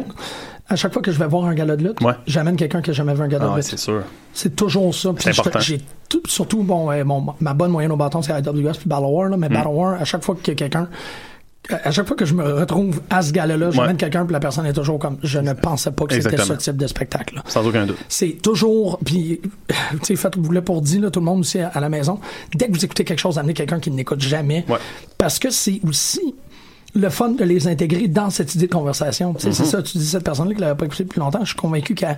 À 0.72 0.76
chaque 0.78 0.94
fois 0.94 1.02
que 1.02 1.12
je 1.12 1.20
vais 1.20 1.28
voir 1.28 1.46
un 1.46 1.54
gala 1.54 1.76
de 1.76 1.84
lutte, 1.86 2.02
Ouais. 2.02 2.14
j'amène 2.28 2.56
quelqu'un 2.56 2.82
qui 2.82 2.92
a 2.92 2.94
jamais 2.94 3.14
vu 3.14 3.22
un 3.22 3.28
gala 3.28 3.44
Ah, 3.44 3.48
de 3.48 3.52
ouais, 3.56 3.58
lutte. 3.58 3.70
c'est 3.70 3.78
sûr. 3.80 4.04
C'est 4.34 4.56
toujours 4.56 4.96
ça. 4.96 5.14
C'est 5.20 5.34
je- 5.34 5.42
important. 5.42 5.60
Tout- 6.08 6.22
surtout 6.28 6.64
bon, 6.64 6.90
euh, 6.92 7.04
mon- 7.04 7.34
ma 7.42 7.54
bonne 7.54 7.72
moyenne 7.72 7.92
au 7.92 7.98
bâton, 7.98 8.22
c'est 8.22 8.32
AWS 8.32 8.78
puis 8.80 8.88
Battle 8.88 9.04
War, 9.06 9.30
là, 9.30 9.36
mais 9.38 9.50
Battle 9.50 9.68
War, 9.68 10.02
à 10.02 10.06
chaque 10.06 10.24
fois 10.24 10.36
qu'il 10.42 10.48
y 10.48 10.52
a 10.52 10.56
quelqu'un, 10.56 10.88
à 11.84 11.92
chaque 11.92 12.08
fois 12.08 12.16
que 12.18 12.26
je 12.26 12.34
me 12.34 12.44
retrouve 12.54 13.02
à 13.10 13.22
ce 13.22 13.32
gala-là, 13.34 13.72
j'amène 13.72 13.92
Ouais. 13.92 13.98
quelqu'un 13.98 14.26
puis 14.26 14.34
la 14.34 14.40
personne 14.40 14.66
est 14.66 14.74
toujours 14.74 14.98
comme, 14.98 15.18
je 15.24 15.40
ne 15.40 15.52
pensais 15.54 15.92
pas 15.92 16.06
que 16.06 16.14
c'était 16.20 16.38
ce 16.38 16.54
type 16.54 16.78
de 16.78 16.88
spectacle-là. 16.88 17.44
Sans 17.48 17.66
aucun 17.68 17.86
doute. 17.86 17.98
C'est 18.10 18.42
toujours, 18.42 18.98
puis, 19.04 19.42
tu 19.92 19.98
sais, 20.04 20.16
faites-vous 20.16 20.52
le 20.52 20.62
pour 20.62 20.82
dire, 20.82 21.02
là, 21.02 21.12
tout 21.12 21.20
le 21.20 21.26
monde 21.26 21.42
aussi 21.42 21.60
à, 21.60 21.68
à 21.68 21.80
la 21.82 21.90
maison, 21.90 22.20
dès 22.56 22.68
que 22.68 22.72
vous 22.74 22.84
écoutez 22.86 23.04
quelque 23.04 23.20
chose, 23.20 23.38
amenez 23.38 23.54
quelqu'un 23.54 23.80
qui 23.82 23.92
n'écoute 23.92 24.22
jamais, 24.22 24.66
Ouais. 24.70 24.78
parce 25.18 25.38
que 25.38 25.50
c'est 25.50 25.82
aussi 25.88 26.34
le 26.94 27.10
fun 27.10 27.30
de 27.30 27.44
les 27.46 27.68
intégrer 27.70 28.08
dans 28.10 28.30
cette 28.30 28.54
idée 28.56 28.68
de 28.68 28.72
conversation. 28.74 29.34
C'est 29.38 29.54
ça, 29.54 29.82
tu 29.82 29.98
dis 29.98 30.06
cette 30.06 30.24
personne-là 30.26 30.54
qui 30.54 30.60
l'avait 30.62 30.76
pas 30.76 30.86
écouté 30.86 31.04
depuis 31.06 31.20
longtemps, 31.20 31.40
je 31.42 31.48
suis 31.48 31.56
convaincu 31.56 31.96
qu'elle 31.96 32.18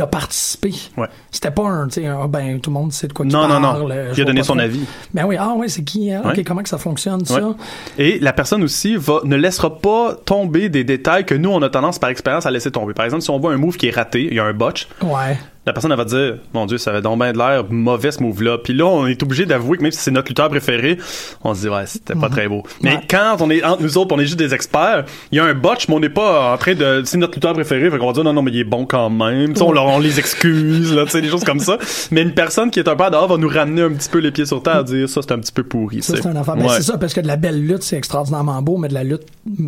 a 0.00 0.06
participé. 0.06 0.74
Ouais. 0.96 1.06
C'était 1.30 1.50
pas 1.52 1.62
un, 1.68 1.86
tu 1.88 2.02
sais, 2.02 2.08
ben, 2.28 2.60
tout 2.60 2.70
le 2.70 2.74
monde 2.74 2.92
sait 2.92 3.06
de 3.06 3.12
quoi 3.12 3.24
Non, 3.24 3.46
tu 3.46 3.52
non, 3.54 3.60
parles. 3.60 3.82
non. 3.82 3.90
euh, 3.90 4.08
je 4.12 4.18
Il 4.18 4.22
a 4.22 4.24
donné 4.24 4.42
son 4.42 4.54
trop. 4.54 4.62
avis. 4.62 4.80
Ben 5.14 5.24
oui, 5.24 5.36
ah 5.38 5.54
ouais, 5.56 5.68
c'est 5.68 5.82
qui, 5.84 6.10
hein? 6.12 6.22
Ouais. 6.24 6.38
Ok, 6.38 6.44
comment 6.44 6.62
que 6.62 6.68
ça 6.68 6.78
fonctionne, 6.78 7.20
Ouais. 7.20 7.26
ça? 7.26 7.54
Et 7.98 8.18
la 8.18 8.32
personne 8.32 8.62
aussi 8.64 8.96
va, 8.96 9.20
ne 9.24 9.36
laissera 9.36 9.78
pas 9.78 10.14
tomber 10.24 10.68
des 10.68 10.82
détails 10.84 11.24
que 11.24 11.34
nous, 11.36 11.50
on 11.50 11.62
a 11.62 11.68
tendance 11.70 11.98
par 11.98 12.10
expérience 12.10 12.44
à 12.46 12.50
laisser 12.50 12.70
tomber. 12.70 12.94
Par 12.94 13.04
exemple, 13.04 13.22
si 13.22 13.30
on 13.30 13.38
voit 13.38 13.52
un 13.52 13.56
move 13.56 13.76
qui 13.76 13.86
est 13.86 13.94
raté, 13.94 14.26
il 14.30 14.34
y 14.34 14.40
a 14.40 14.44
un 14.44 14.52
botch, 14.52 14.88
Ouais. 15.02 15.38
La 15.68 15.72
personne 15.72 15.92
elle 15.92 15.98
va 15.98 16.04
dire 16.04 16.38
mon 16.54 16.66
dieu 16.66 16.78
ça 16.78 16.90
avait 16.90 17.02
donc 17.02 17.18
bien 17.20 17.32
de 17.32 17.38
l'air 17.38 17.64
mauvais 17.70 18.10
ce 18.10 18.22
move 18.22 18.42
là 18.42 18.58
puis 18.58 18.72
là 18.74 18.86
on 18.86 19.06
est 19.06 19.22
obligé 19.22 19.46
d'avouer 19.46 19.78
que 19.78 19.82
même 19.82 19.92
si 19.92 20.00
c'est 20.00 20.10
notre 20.10 20.28
lutteur 20.28 20.48
préféré 20.48 20.98
on 21.44 21.54
se 21.54 21.60
dit 21.62 21.68
ouais 21.68 21.86
c'était 21.86 22.14
pas 22.14 22.28
très 22.28 22.48
beau 22.48 22.62
mais 22.82 22.90
Mhm. 22.90 22.96
Ouais. 22.96 23.02
quand 23.10 23.36
on 23.40 23.50
est 23.50 23.62
entre 23.64 23.82
nous 23.82 23.98
autres 23.98 24.14
on 24.14 24.18
est 24.18 24.24
juste 24.26 24.38
des 24.38 24.54
experts 24.54 25.04
il 25.30 25.36
y 25.36 25.40
a 25.40 25.44
un 25.44 25.54
botch 25.54 25.88
mais 25.88 25.94
on 25.94 26.00
n'est 26.00 26.08
pas 26.08 26.52
en 26.54 26.56
train 26.58 26.74
de 26.74 27.02
c'est 27.04 27.18
notre 27.18 27.34
lutteur 27.34 27.52
préféré 27.52 27.90
fait 27.90 27.98
qu'on 27.98 28.06
va 28.06 28.12
dire 28.12 28.24
non 28.24 28.32
non 28.32 28.42
mais 28.42 28.50
il 28.50 28.58
est 28.60 28.64
bon 28.64 28.86
quand 28.86 29.10
même 29.10 29.52
on, 29.60 29.72
leur- 29.72 29.86
on 29.86 29.98
les 29.98 30.18
excuse 30.18 30.94
là 30.94 31.04
tu 31.04 31.10
sais 31.10 31.20
des 31.22 31.28
choses 31.28 31.44
comme 31.44 31.60
ça 31.60 31.78
mais 32.10 32.22
une 32.22 32.32
personne 32.34 32.70
qui 32.70 32.78
est 32.80 32.88
un 32.88 32.96
peu 32.96 33.10
dehors 33.10 33.28
va 33.28 33.36
nous 33.36 33.48
ramener 33.48 33.82
un 33.82 33.90
petit 33.90 34.08
peu 34.08 34.18
les 34.18 34.30
pieds 34.32 34.46
sur 34.46 34.62
terre 34.62 34.76
à 34.76 34.82
dire 34.82 35.08
ça 35.08 35.20
c'est 35.22 35.32
un 35.32 35.38
petit 35.38 35.52
peu 35.52 35.62
pourri 35.62 36.02
Ça, 36.02 36.14
c'est 36.16 36.26
un 36.26 36.36
affaire. 36.36 36.56
Ben, 36.56 36.68
c'est 36.68 36.82
ça, 36.82 36.96
parce 36.98 37.12
que 37.14 37.20
de 37.20 37.26
la 37.26 37.36
belle 37.36 37.60
lutte, 37.66 37.82
c'est 37.82 37.96
extraordinairement 37.96 38.60
beau, 38.62 38.76
mais 38.78 38.88
de 38.88 38.94
la 38.94 39.04
lutte 39.04 39.22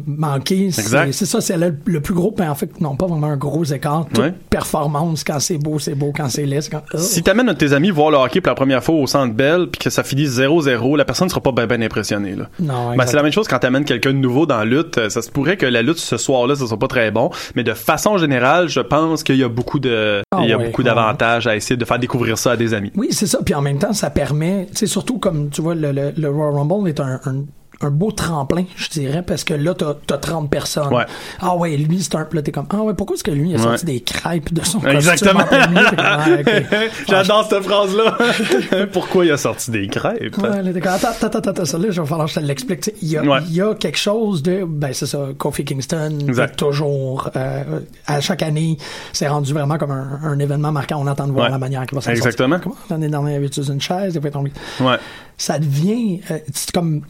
manquée, 0.07 0.71
c'est 0.71 1.27
ça, 1.27 1.41
c'est 1.41 1.57
le, 1.57 1.75
le 1.85 2.01
plus 2.01 2.15
gros, 2.15 2.35
mais 2.39 2.47
en 2.49 2.55
fait, 2.55 2.81
non, 2.81 2.97
pas 2.97 3.07
vraiment 3.07 3.27
un 3.29 3.37
gros 3.37 3.65
écart. 3.65 4.07
Toute 4.13 4.35
performance, 4.51 5.25
quand 5.25 5.41
c'est 5.41 5.59
beau, 5.59 5.79
c'est 5.79 5.90
beau, 5.95 6.13
quand 6.15 6.29
c'est 6.29 6.47
laid, 6.47 6.61
c'est 6.63 6.71
quand... 6.71 6.83
Oh. 6.95 6.99
Si 6.99 7.23
t'amènes 7.23 7.49
un 7.49 7.53
de 7.53 7.59
tes 7.59 7.73
amis 7.73 7.91
voir 7.91 8.11
le 8.11 8.17
hockey 8.17 8.41
pour 8.41 8.51
la 8.51 8.55
première 8.55 8.83
fois 8.83 8.95
au 8.95 9.07
Centre 9.07 9.35
Bell 9.35 9.69
puis 9.71 9.79
que 9.81 9.91
ça 9.91 10.03
finit 10.03 10.25
0-0, 10.27 10.97
la 10.97 11.05
personne 11.05 11.29
sera 11.29 11.41
pas 11.41 11.53
bien 11.53 11.67
ben 11.67 11.83
impressionnée 11.83 12.35
là. 12.37 12.49
Non, 12.61 12.97
Ben, 12.97 13.07
c'est 13.07 13.17
la 13.17 13.23
même 13.23 13.33
chose 13.33 13.49
quand 13.49 13.59
t'amènes 13.59 13.85
quelqu'un 13.85 14.11
de 14.13 14.19
nouveau 14.19 14.47
dans 14.47 14.59
la 14.59 14.65
lutte. 14.65 14.99
Euh, 14.99 15.09
Ça 15.09 15.23
se 15.23 15.31
pourrait 15.31 15.57
que 15.57 15.67
la 15.67 15.83
lutte 15.83 15.99
ce 15.99 16.17
soir-là, 16.17 16.55
ça 16.55 16.67
soit 16.67 16.79
pas 16.79 16.89
très 16.89 17.11
bon, 17.11 17.31
mais 17.55 17.65
de 17.65 17.75
façon 17.75 18.19
générale, 18.19 18.69
je 18.69 18.81
pense 18.81 19.23
qu'il 19.23 19.37
y 19.37 19.45
a 19.45 19.49
beaucoup 19.49 19.79
de, 19.79 20.23
Ah 20.31 20.41
il 20.43 20.49
y 20.49 20.53
a 20.53 20.59
beaucoup 20.59 20.83
d'avantages 20.83 21.47
à 21.47 21.57
essayer 21.57 21.77
de 21.77 21.85
faire 21.85 21.99
découvrir 21.99 22.39
ça 22.39 22.53
à 22.53 22.57
des 22.57 22.75
amis. 22.75 22.93
Oui, 22.97 23.09
c'est 23.11 23.27
ça. 23.27 23.39
Puis 23.45 23.55
en 23.55 23.63
même 23.63 23.79
temps, 23.79 23.93
ça 23.93 24.11
permet, 24.11 24.67
sais, 24.73 24.87
surtout 24.87 25.19
comme 25.19 25.51
tu 25.51 25.63
vois, 25.63 25.75
le, 25.75 25.93
le, 25.93 26.13
le 26.17 26.29
Royal 26.31 26.55
Rumble 26.55 26.89
est 26.89 27.01
un, 27.01 27.21
un, 27.25 27.45
un 27.83 27.91
beau 27.91 28.13
tremplin, 28.13 28.65
je 28.77 28.89
dirais, 28.89 29.23
parce 29.23 29.43
que 29.45 29.55
là, 29.55 29.75
t'as 29.75 29.95
as 30.15 30.19
30 30.19 30.51
personnes. 30.51 30.93
Ouais. 30.93 31.05
Ah 31.41 31.57
ouais, 31.57 31.77
lui, 31.77 32.03
c'est 32.03 32.15
un. 32.15 32.27
Là, 32.33 32.43
t'es 32.43 32.53
comme, 32.53 32.67
ah 32.71 32.83
ouais, 32.83 32.95
pourquoi 32.95 33.15
est-ce 33.15 33.25
que 33.25 33.31
lui, 33.31 33.51
il 33.51 33.55
a 33.55 33.59
sorti 33.59 33.87
Ouais. 33.87 33.93
des 33.95 34.01
crêpes 34.01 34.53
de 34.53 34.63
son 34.65 34.81
Exactement. 34.87 35.45
J'adore 37.09 37.47
cette 37.49 37.63
phrase-là. 37.63 38.87
Pourquoi 38.93 39.25
il 39.25 39.33
a 39.33 39.37
sorti 39.37 39.71
des 39.71 39.89
crêpes? 39.89 40.37
Ouais, 40.39 40.63
là, 40.63 40.73
t'es 40.73 40.81
comme, 40.81 40.93
attends, 40.93 41.09
attends, 41.09 41.27
attends, 41.39 41.51
attends, 41.51 41.65
ça, 41.65 41.79
là, 41.79 41.87
il 41.89 41.93
va 41.95 42.05
falloir 42.05 42.27
que 42.27 42.35
je 42.35 42.41
te 42.41 42.45
l'explique. 42.45 42.91
Il 43.03 43.09
y, 43.09 43.13
y 43.55 43.61
a 43.63 43.75
quelque 43.75 43.99
chose 43.99 44.43
de, 44.43 44.65
ben 44.67 44.93
c'est 44.93 45.07
ça, 45.07 45.29
Kofi 45.39 45.65
Kingston, 45.65 46.19
Exact. 46.29 46.57
toujours, 46.57 47.31
euh, 47.37 47.81
à 48.07 48.21
chaque 48.21 48.43
année, 48.43 48.77
c'est 49.13 49.29
rendu 49.29 49.53
vraiment 49.53 49.79
comme 49.79 49.91
un, 49.93 50.21
un 50.23 50.39
événement 50.39 50.73
marquant. 50.73 50.99
On 51.01 51.07
attend 51.07 51.27
de 51.27 51.33
voir 51.33 51.51
la 51.51 51.59
manière 51.59 51.87
qu'il 51.87 51.95
va 51.97 52.01
s'en 52.03 52.11
Exactement. 52.11 52.57
sortir. 52.57 52.63
Comment, 52.73 52.77
L'année 52.91 53.09
dernière, 53.09 53.41
il 53.41 53.45
avait 53.45 53.47
une 53.73 53.81
chaise, 53.81 54.15
il 54.15 54.19
avait 54.19 54.31
tombé. 54.31 54.53
Ouais. 54.81 54.97
Ça 55.37 55.59
devient, 55.59 56.21
euh, 56.31 56.39
c'est 56.53 56.71
comme, 56.73 57.01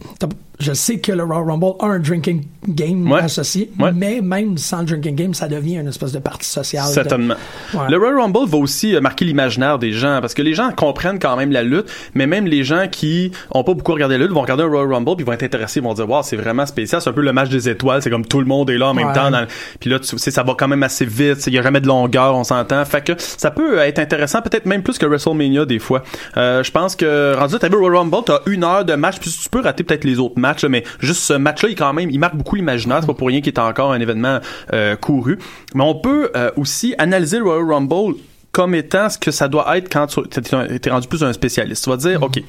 je 0.61 0.73
sais 0.73 0.99
que 1.01 1.11
le 1.13 1.25
Royal 1.25 1.45
Rumble 1.51 1.73
a 1.81 1.87
un 1.87 1.99
drinking 1.99 2.45
game 2.69 3.11
Ouais. 3.11 3.21
associé, 3.21 3.71
Ouais. 3.79 3.91
mais 3.95 4.21
même 4.21 4.59
sans 4.59 4.81
le 4.81 4.85
drinking 4.85 5.17
game, 5.17 5.35
ça 5.35 5.49
devient 5.49 5.77
une 5.77 5.89
espèce 5.89 6.13
de 6.13 6.19
partie 6.19 6.49
sociale. 6.49 6.87
de- 6.89 6.93
Certainement. 6.93 7.35
Ouais. 7.75 7.81
Le 7.91 7.97
Royal 7.97 8.21
Rumble 8.21 8.47
va 8.47 8.59
aussi 8.59 8.95
euh, 8.95 9.01
marquer 9.01 9.25
l'imaginaire 9.25 9.79
des 9.79 9.93
gens 9.93 10.19
parce 10.21 10.35
que 10.35 10.43
les 10.43 10.55
gens 10.55 10.71
comprennent 10.73 11.19
quand 11.19 11.37
même 11.37 11.51
la 11.53 11.63
lutte, 11.63 11.87
mais 12.15 12.27
même 12.27 12.47
les 12.47 12.63
gens 12.65 12.87
qui 12.91 13.33
ont 13.51 13.65
pas 13.65 13.75
beaucoup 13.75 13.93
regardé 13.93 14.19
la 14.19 14.25
lutte 14.25 14.33
vont 14.35 14.43
regarder 14.43 14.63
un 14.63 14.69
Royal 14.69 14.93
Rumble 14.93 15.17
puis 15.17 15.25
vont 15.25 15.33
être 15.33 15.43
intéressés, 15.43 15.81
ils 15.81 15.83
vont 15.83 15.95
dire 15.95 16.09
wow, 16.09 16.23
c'est 16.23 16.37
vraiment 16.37 16.67
spécial, 16.67 17.01
c'est 17.01 17.11
un 17.11 17.13
peu 17.15 17.23
le 17.23 17.33
match 17.33 17.49
des 17.49 17.69
étoiles, 17.69 18.03
c'est 18.03 18.11
comme 18.11 18.27
tout 18.27 18.41
le 18.41 18.47
monde 18.47 18.69
est 18.71 18.79
là 18.79 18.89
en 18.91 18.95
même 18.95 19.13
temps 19.13 19.31
dans 19.31 19.47
puis 19.81 19.89
là 19.91 19.99
tu 19.99 20.19
sais 20.19 20.31
ça 20.31 20.43
va 20.43 20.55
quand 20.59 20.69
même 20.69 20.83
assez 20.83 21.07
vite, 21.07 21.47
il 21.47 21.55
y 21.55 21.59
a 21.59 21.63
jamais 21.63 21.81
de 21.81 21.87
longueur, 21.87 22.37
on 22.37 22.45
s'entend. 22.45 22.85
Fait 22.85 23.03
que 23.05 23.13
ça 23.19 23.51
peut 23.51 23.79
être 23.79 23.99
intéressant 23.99 24.43
peut-être 24.43 24.67
même 24.67 24.83
plus 24.83 24.99
que 24.99 25.07
WrestleMania 25.07 25.65
des 25.65 25.79
fois. 25.79 26.03
Euh, 26.37 26.63
je 26.63 26.71
pense 26.71 26.95
que 26.97 27.35
rendu 27.37 27.57
t'as 27.59 27.69
vu 27.69 27.77
Royal 27.77 27.97
Rumble, 27.97 28.19
t'as 28.27 28.41
une 28.47 28.65
heure 28.65 28.85
de 28.85 28.95
match 28.95 29.19
puis 29.19 29.31
tu 29.31 29.49
peux 29.49 29.61
rater 29.61 29.83
peut-être 29.85 30.05
les 30.05 30.19
autres 30.19 30.39
matchs 30.39 30.50
là, 30.63 30.69
mais 30.69 30.85
juste 31.01 31.21
ce 31.21 31.33
match-là, 31.33 31.69
il 31.69 31.75
quand 31.75 31.93
même, 31.93 32.11
il 32.11 32.19
marque 32.19 32.37
beaucoup 32.37 32.57
l'imaginaire. 32.57 32.99
C'est 33.01 33.07
pas 33.07 33.15
pour 33.15 33.29
rien 33.29 33.41
qu'il 33.41 33.53
est 33.53 33.59
encore 33.59 33.93
un 33.93 34.01
événement 34.01 34.41
euh, 34.73 34.97
couru. 34.97 35.39
Mais 35.75 35.85
on 35.85 35.95
peut 35.95 36.31
euh, 36.37 36.51
aussi 36.57 36.95
analyser 36.99 37.39
le 37.39 37.45
Royal 37.45 37.65
Rumble 37.65 38.15
comme 38.53 38.75
étant 38.75 39.09
ce 39.09 39.19
que 39.19 39.31
ça 39.31 39.49
doit 39.49 39.77
être 39.77 39.89
quand 39.91 40.07
tu 40.07 40.21
es 40.21 40.91
rendu 40.91 41.09
plus 41.09 41.23
un 41.23 41.33
spécialiste. 41.33 41.85
Tu 41.85 41.91
vas 41.91 41.97
dire, 41.97 42.23
OK, 42.23 42.43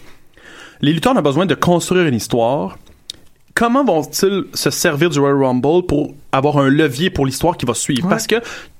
les 0.81 0.93
lutteurs 0.93 1.15
ont 1.15 1.21
besoin 1.21 1.45
de 1.45 1.55
construire 1.55 2.05
une 2.07 2.15
histoire. 2.15 2.77
Comment 3.53 3.83
vont-ils 3.83 4.45
se 4.53 4.69
servir 4.69 5.09
du 5.09 5.19
Royal 5.19 5.43
Rumble 5.43 5.85
pour 5.85 6.13
avoir 6.31 6.57
un 6.57 6.69
levier 6.69 7.09
pour 7.09 7.25
l'histoire 7.25 7.57
qui 7.57 7.65
va 7.65 7.73
suivre? 7.73 8.05
Ouais. 8.05 8.09
Parce 8.09 8.27
que 8.27 8.37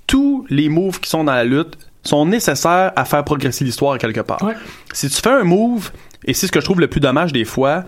tous 0.08 0.46
les 0.50 0.70
moves 0.70 1.00
qui 1.00 1.10
sont 1.10 1.24
dans 1.24 1.34
la 1.34 1.44
lutte 1.44 1.78
sont 2.04 2.26
nécessaires 2.26 2.92
à 2.96 3.06
faire 3.06 3.24
progresser 3.24 3.64
l'histoire 3.64 3.98
quelque 3.98 4.22
part. 4.22 4.42
Ouais. 4.44 4.56
Si 4.94 5.10
tu 5.10 5.22
fais 5.22 5.30
un 5.30 5.44
move, 5.44 5.92
et 6.26 6.34
c'est 6.34 6.48
ce 6.48 6.52
que 6.52 6.60
je 6.60 6.66
trouve 6.66 6.80
le 6.80 6.88
plus 6.88 7.00
dommage 7.00 7.32
des 7.32 7.46
fois, 7.46 7.84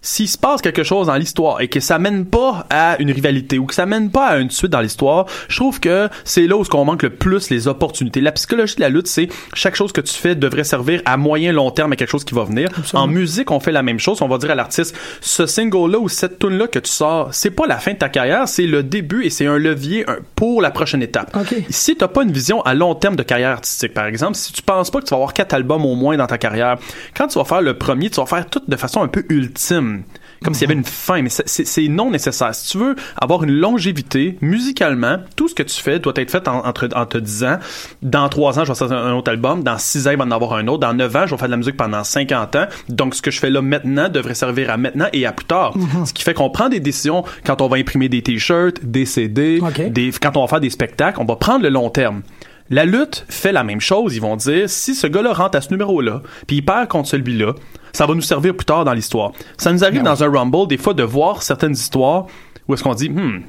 s'il 0.00 0.28
se 0.28 0.38
passe 0.38 0.62
quelque 0.62 0.82
chose 0.82 1.08
dans 1.08 1.16
l'histoire 1.16 1.60
et 1.60 1.68
que 1.68 1.80
ça 1.80 1.98
mène 1.98 2.24
pas 2.24 2.66
à 2.70 3.00
une 3.00 3.10
rivalité 3.10 3.58
ou 3.58 3.66
que 3.66 3.74
ça 3.74 3.86
mène 3.86 4.10
pas 4.10 4.26
à 4.26 4.38
une 4.38 4.50
suite 4.50 4.70
dans 4.70 4.80
l'histoire, 4.80 5.26
je 5.48 5.56
trouve 5.56 5.80
que 5.80 6.08
c'est 6.24 6.46
là 6.46 6.56
où 6.56 6.64
ce 6.64 6.70
qu'on 6.70 6.84
manque 6.84 7.02
le 7.02 7.10
plus 7.10 7.50
les 7.50 7.68
opportunités. 7.68 8.20
La 8.20 8.32
psychologie 8.32 8.76
de 8.76 8.80
la 8.80 8.88
lutte, 8.88 9.06
c'est 9.06 9.28
chaque 9.54 9.74
chose 9.74 9.92
que 9.92 10.00
tu 10.00 10.14
fais 10.14 10.34
devrait 10.34 10.64
servir 10.64 11.02
à 11.04 11.16
moyen 11.16 11.52
long 11.52 11.70
terme 11.70 11.92
à 11.92 11.96
quelque 11.96 12.10
chose 12.10 12.24
qui 12.24 12.34
va 12.34 12.44
venir. 12.44 12.70
Absolument. 12.76 13.04
En 13.04 13.08
musique, 13.08 13.50
on 13.50 13.60
fait 13.60 13.72
la 13.72 13.82
même 13.82 13.98
chose. 13.98 14.22
On 14.22 14.28
va 14.28 14.38
dire 14.38 14.50
à 14.50 14.54
l'artiste, 14.54 14.96
ce 15.20 15.46
single-là 15.46 15.98
ou 15.98 16.08
cette 16.08 16.38
tune-là 16.38 16.68
que 16.68 16.78
tu 16.78 16.90
sors, 16.90 17.32
c'est 17.32 17.50
pas 17.50 17.66
la 17.66 17.78
fin 17.78 17.92
de 17.92 17.98
ta 17.98 18.08
carrière, 18.08 18.48
c'est 18.48 18.66
le 18.66 18.82
début 18.82 19.24
et 19.24 19.30
c'est 19.30 19.46
un 19.46 19.58
levier 19.58 20.04
pour 20.36 20.62
la 20.62 20.70
prochaine 20.70 21.02
étape. 21.02 21.36
OK. 21.36 21.54
Si 21.70 21.96
t'as 21.96 22.08
pas 22.08 22.22
une 22.22 22.32
vision 22.32 22.62
à 22.62 22.74
long 22.74 22.94
terme 22.94 23.16
de 23.16 23.22
carrière 23.22 23.50
artistique, 23.50 23.94
par 23.94 24.06
exemple, 24.06 24.36
si 24.36 24.52
tu 24.52 24.62
penses 24.62 24.90
pas 24.90 25.00
que 25.00 25.04
tu 25.04 25.10
vas 25.10 25.16
avoir 25.16 25.32
quatre 25.32 25.54
albums 25.54 25.84
au 25.84 25.94
moins 25.94 26.16
dans 26.16 26.26
ta 26.26 26.38
carrière, 26.38 26.78
quand 27.16 27.28
tu 27.28 27.38
vas 27.38 27.44
faire 27.44 27.62
le 27.62 27.74
premier, 27.74 28.10
tu 28.10 28.20
vas 28.20 28.26
faire 28.26 28.48
tout 28.48 28.62
de 28.66 28.76
façon 28.76 29.02
un 29.02 29.08
peu 29.08 29.24
ultime. 29.28 29.87
Comme 30.44 30.54
s'il 30.54 30.68
y 30.68 30.70
avait 30.70 30.78
une 30.78 30.84
fin, 30.84 31.20
mais 31.22 31.30
c'est- 31.30 31.88
non 31.88 32.10
nécessaire. 32.12 32.54
Si 32.54 32.70
tu 32.70 32.78
veux 32.78 32.94
avoir 33.20 33.42
une 33.42 33.50
longévité, 33.52 34.38
musicalement, 34.40 35.16
tout 35.34 35.48
ce 35.48 35.54
que 35.54 35.62
tu 35.64 35.80
fais 35.80 35.98
doit 35.98 36.12
être 36.16 36.30
fait 36.30 36.46
en, 36.46 36.72
te 37.06 37.18
disant, 37.18 37.58
dans 38.02 38.28
trois 38.28 38.58
ans, 38.58 38.64
je 38.64 38.70
vais 38.70 38.76
sortir 38.76 38.96
un 38.98 39.14
autre 39.14 39.30
album, 39.30 39.62
dans 39.64 39.78
six 39.78 40.06
ans, 40.06 40.12
il 40.12 40.16
va 40.18 40.24
en 40.24 40.30
avoir 40.30 40.54
un 40.54 40.66
autre, 40.68 40.80
dans 40.80 40.94
neuf 40.94 41.14
ans, 41.16 41.26
je 41.26 41.32
vais 41.32 41.38
faire 41.38 41.48
de 41.48 41.52
la 41.52 41.56
musique 41.56 41.76
pendant 41.76 42.04
50 42.04 42.54
ans, 42.56 42.66
donc 42.88 43.14
ce 43.16 43.22
que 43.22 43.30
je 43.32 43.40
fais 43.40 43.50
là 43.50 43.62
maintenant 43.62 44.08
devrait 44.08 44.34
servir 44.34 44.70
à 44.70 44.76
maintenant 44.76 45.06
et 45.12 45.26
à 45.26 45.32
plus 45.32 45.46
tard. 45.46 45.74
Ce 46.06 46.12
qui 46.12 46.22
fait 46.22 46.34
qu'on 46.34 46.50
prend 46.50 46.68
des 46.68 46.80
décisions 46.80 47.24
quand 47.44 47.60
on 47.60 47.66
va 47.68 47.76
imprimer 47.78 48.08
des 48.08 48.22
t-shirts, 48.22 48.84
des 48.84 49.06
CD, 49.06 49.58
des, 49.90 50.12
quand 50.22 50.36
on 50.36 50.42
va 50.42 50.46
faire 50.48 50.60
des 50.60 50.70
spectacles, 50.70 51.20
on 51.20 51.24
va 51.24 51.34
prendre 51.36 51.62
le 51.64 51.70
long 51.70 51.90
terme. 51.90 52.22
La 52.70 52.84
lutte 52.84 53.24
fait 53.28 53.52
la 53.52 53.64
même 53.64 53.80
chose. 53.80 54.14
Ils 54.14 54.20
vont 54.20 54.36
dire, 54.36 54.68
si 54.68 54.94
ce 54.94 55.06
gars-là 55.06 55.32
rentre 55.32 55.56
à 55.56 55.60
ce 55.60 55.70
numéro-là, 55.70 56.22
puis 56.46 56.56
il 56.56 56.64
perd 56.64 56.88
contre 56.88 57.08
celui-là, 57.08 57.54
ça 57.92 58.06
va 58.06 58.14
nous 58.14 58.22
servir 58.22 58.54
plus 58.54 58.66
tard 58.66 58.84
dans 58.84 58.92
l'histoire. 58.92 59.32
Ça 59.56 59.72
nous 59.72 59.84
arrive 59.84 60.02
dans 60.02 60.22
un 60.22 60.30
Rumble, 60.30 60.68
des 60.68 60.76
fois, 60.76 60.94
de 60.94 61.02
voir 61.02 61.42
certaines 61.42 61.72
histoires 61.72 62.26
où 62.68 62.74
est-ce 62.74 62.82
qu'on 62.82 62.94
dit, 62.94 63.08
hmm, 63.08 63.42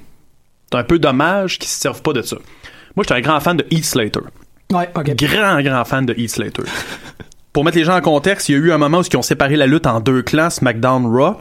c'est 0.71 0.77
un 0.77 0.83
peu 0.83 0.99
dommage 0.99 1.59
qu'ils 1.59 1.69
se 1.69 1.79
servent 1.79 2.01
pas 2.01 2.13
de 2.13 2.21
ça. 2.21 2.37
Moi, 2.95 3.03
j'étais 3.03 3.15
un 3.15 3.21
grand 3.21 3.39
fan 3.39 3.57
de 3.57 3.65
Heath 3.69 3.85
Slater. 3.85 4.21
Ouais, 4.71 4.89
OK. 4.95 5.15
Grand, 5.15 5.61
grand 5.61 5.83
fan 5.83 6.05
de 6.05 6.13
Heath 6.17 6.31
Slater. 6.31 6.63
Pour 7.53 7.65
mettre 7.65 7.77
les 7.77 7.83
gens 7.83 7.95
en 7.95 8.01
contexte, 8.01 8.49
il 8.49 8.53
y 8.53 8.55
a 8.55 8.59
eu 8.59 8.71
un 8.71 8.77
moment 8.77 8.99
où 8.99 9.01
ils 9.01 9.17
ont 9.17 9.21
séparé 9.21 9.55
la 9.55 9.67
lutte 9.67 9.87
en 9.87 9.99
deux 9.99 10.21
clans, 10.21 10.49
SmackDown, 10.49 11.05
Raw. 11.05 11.37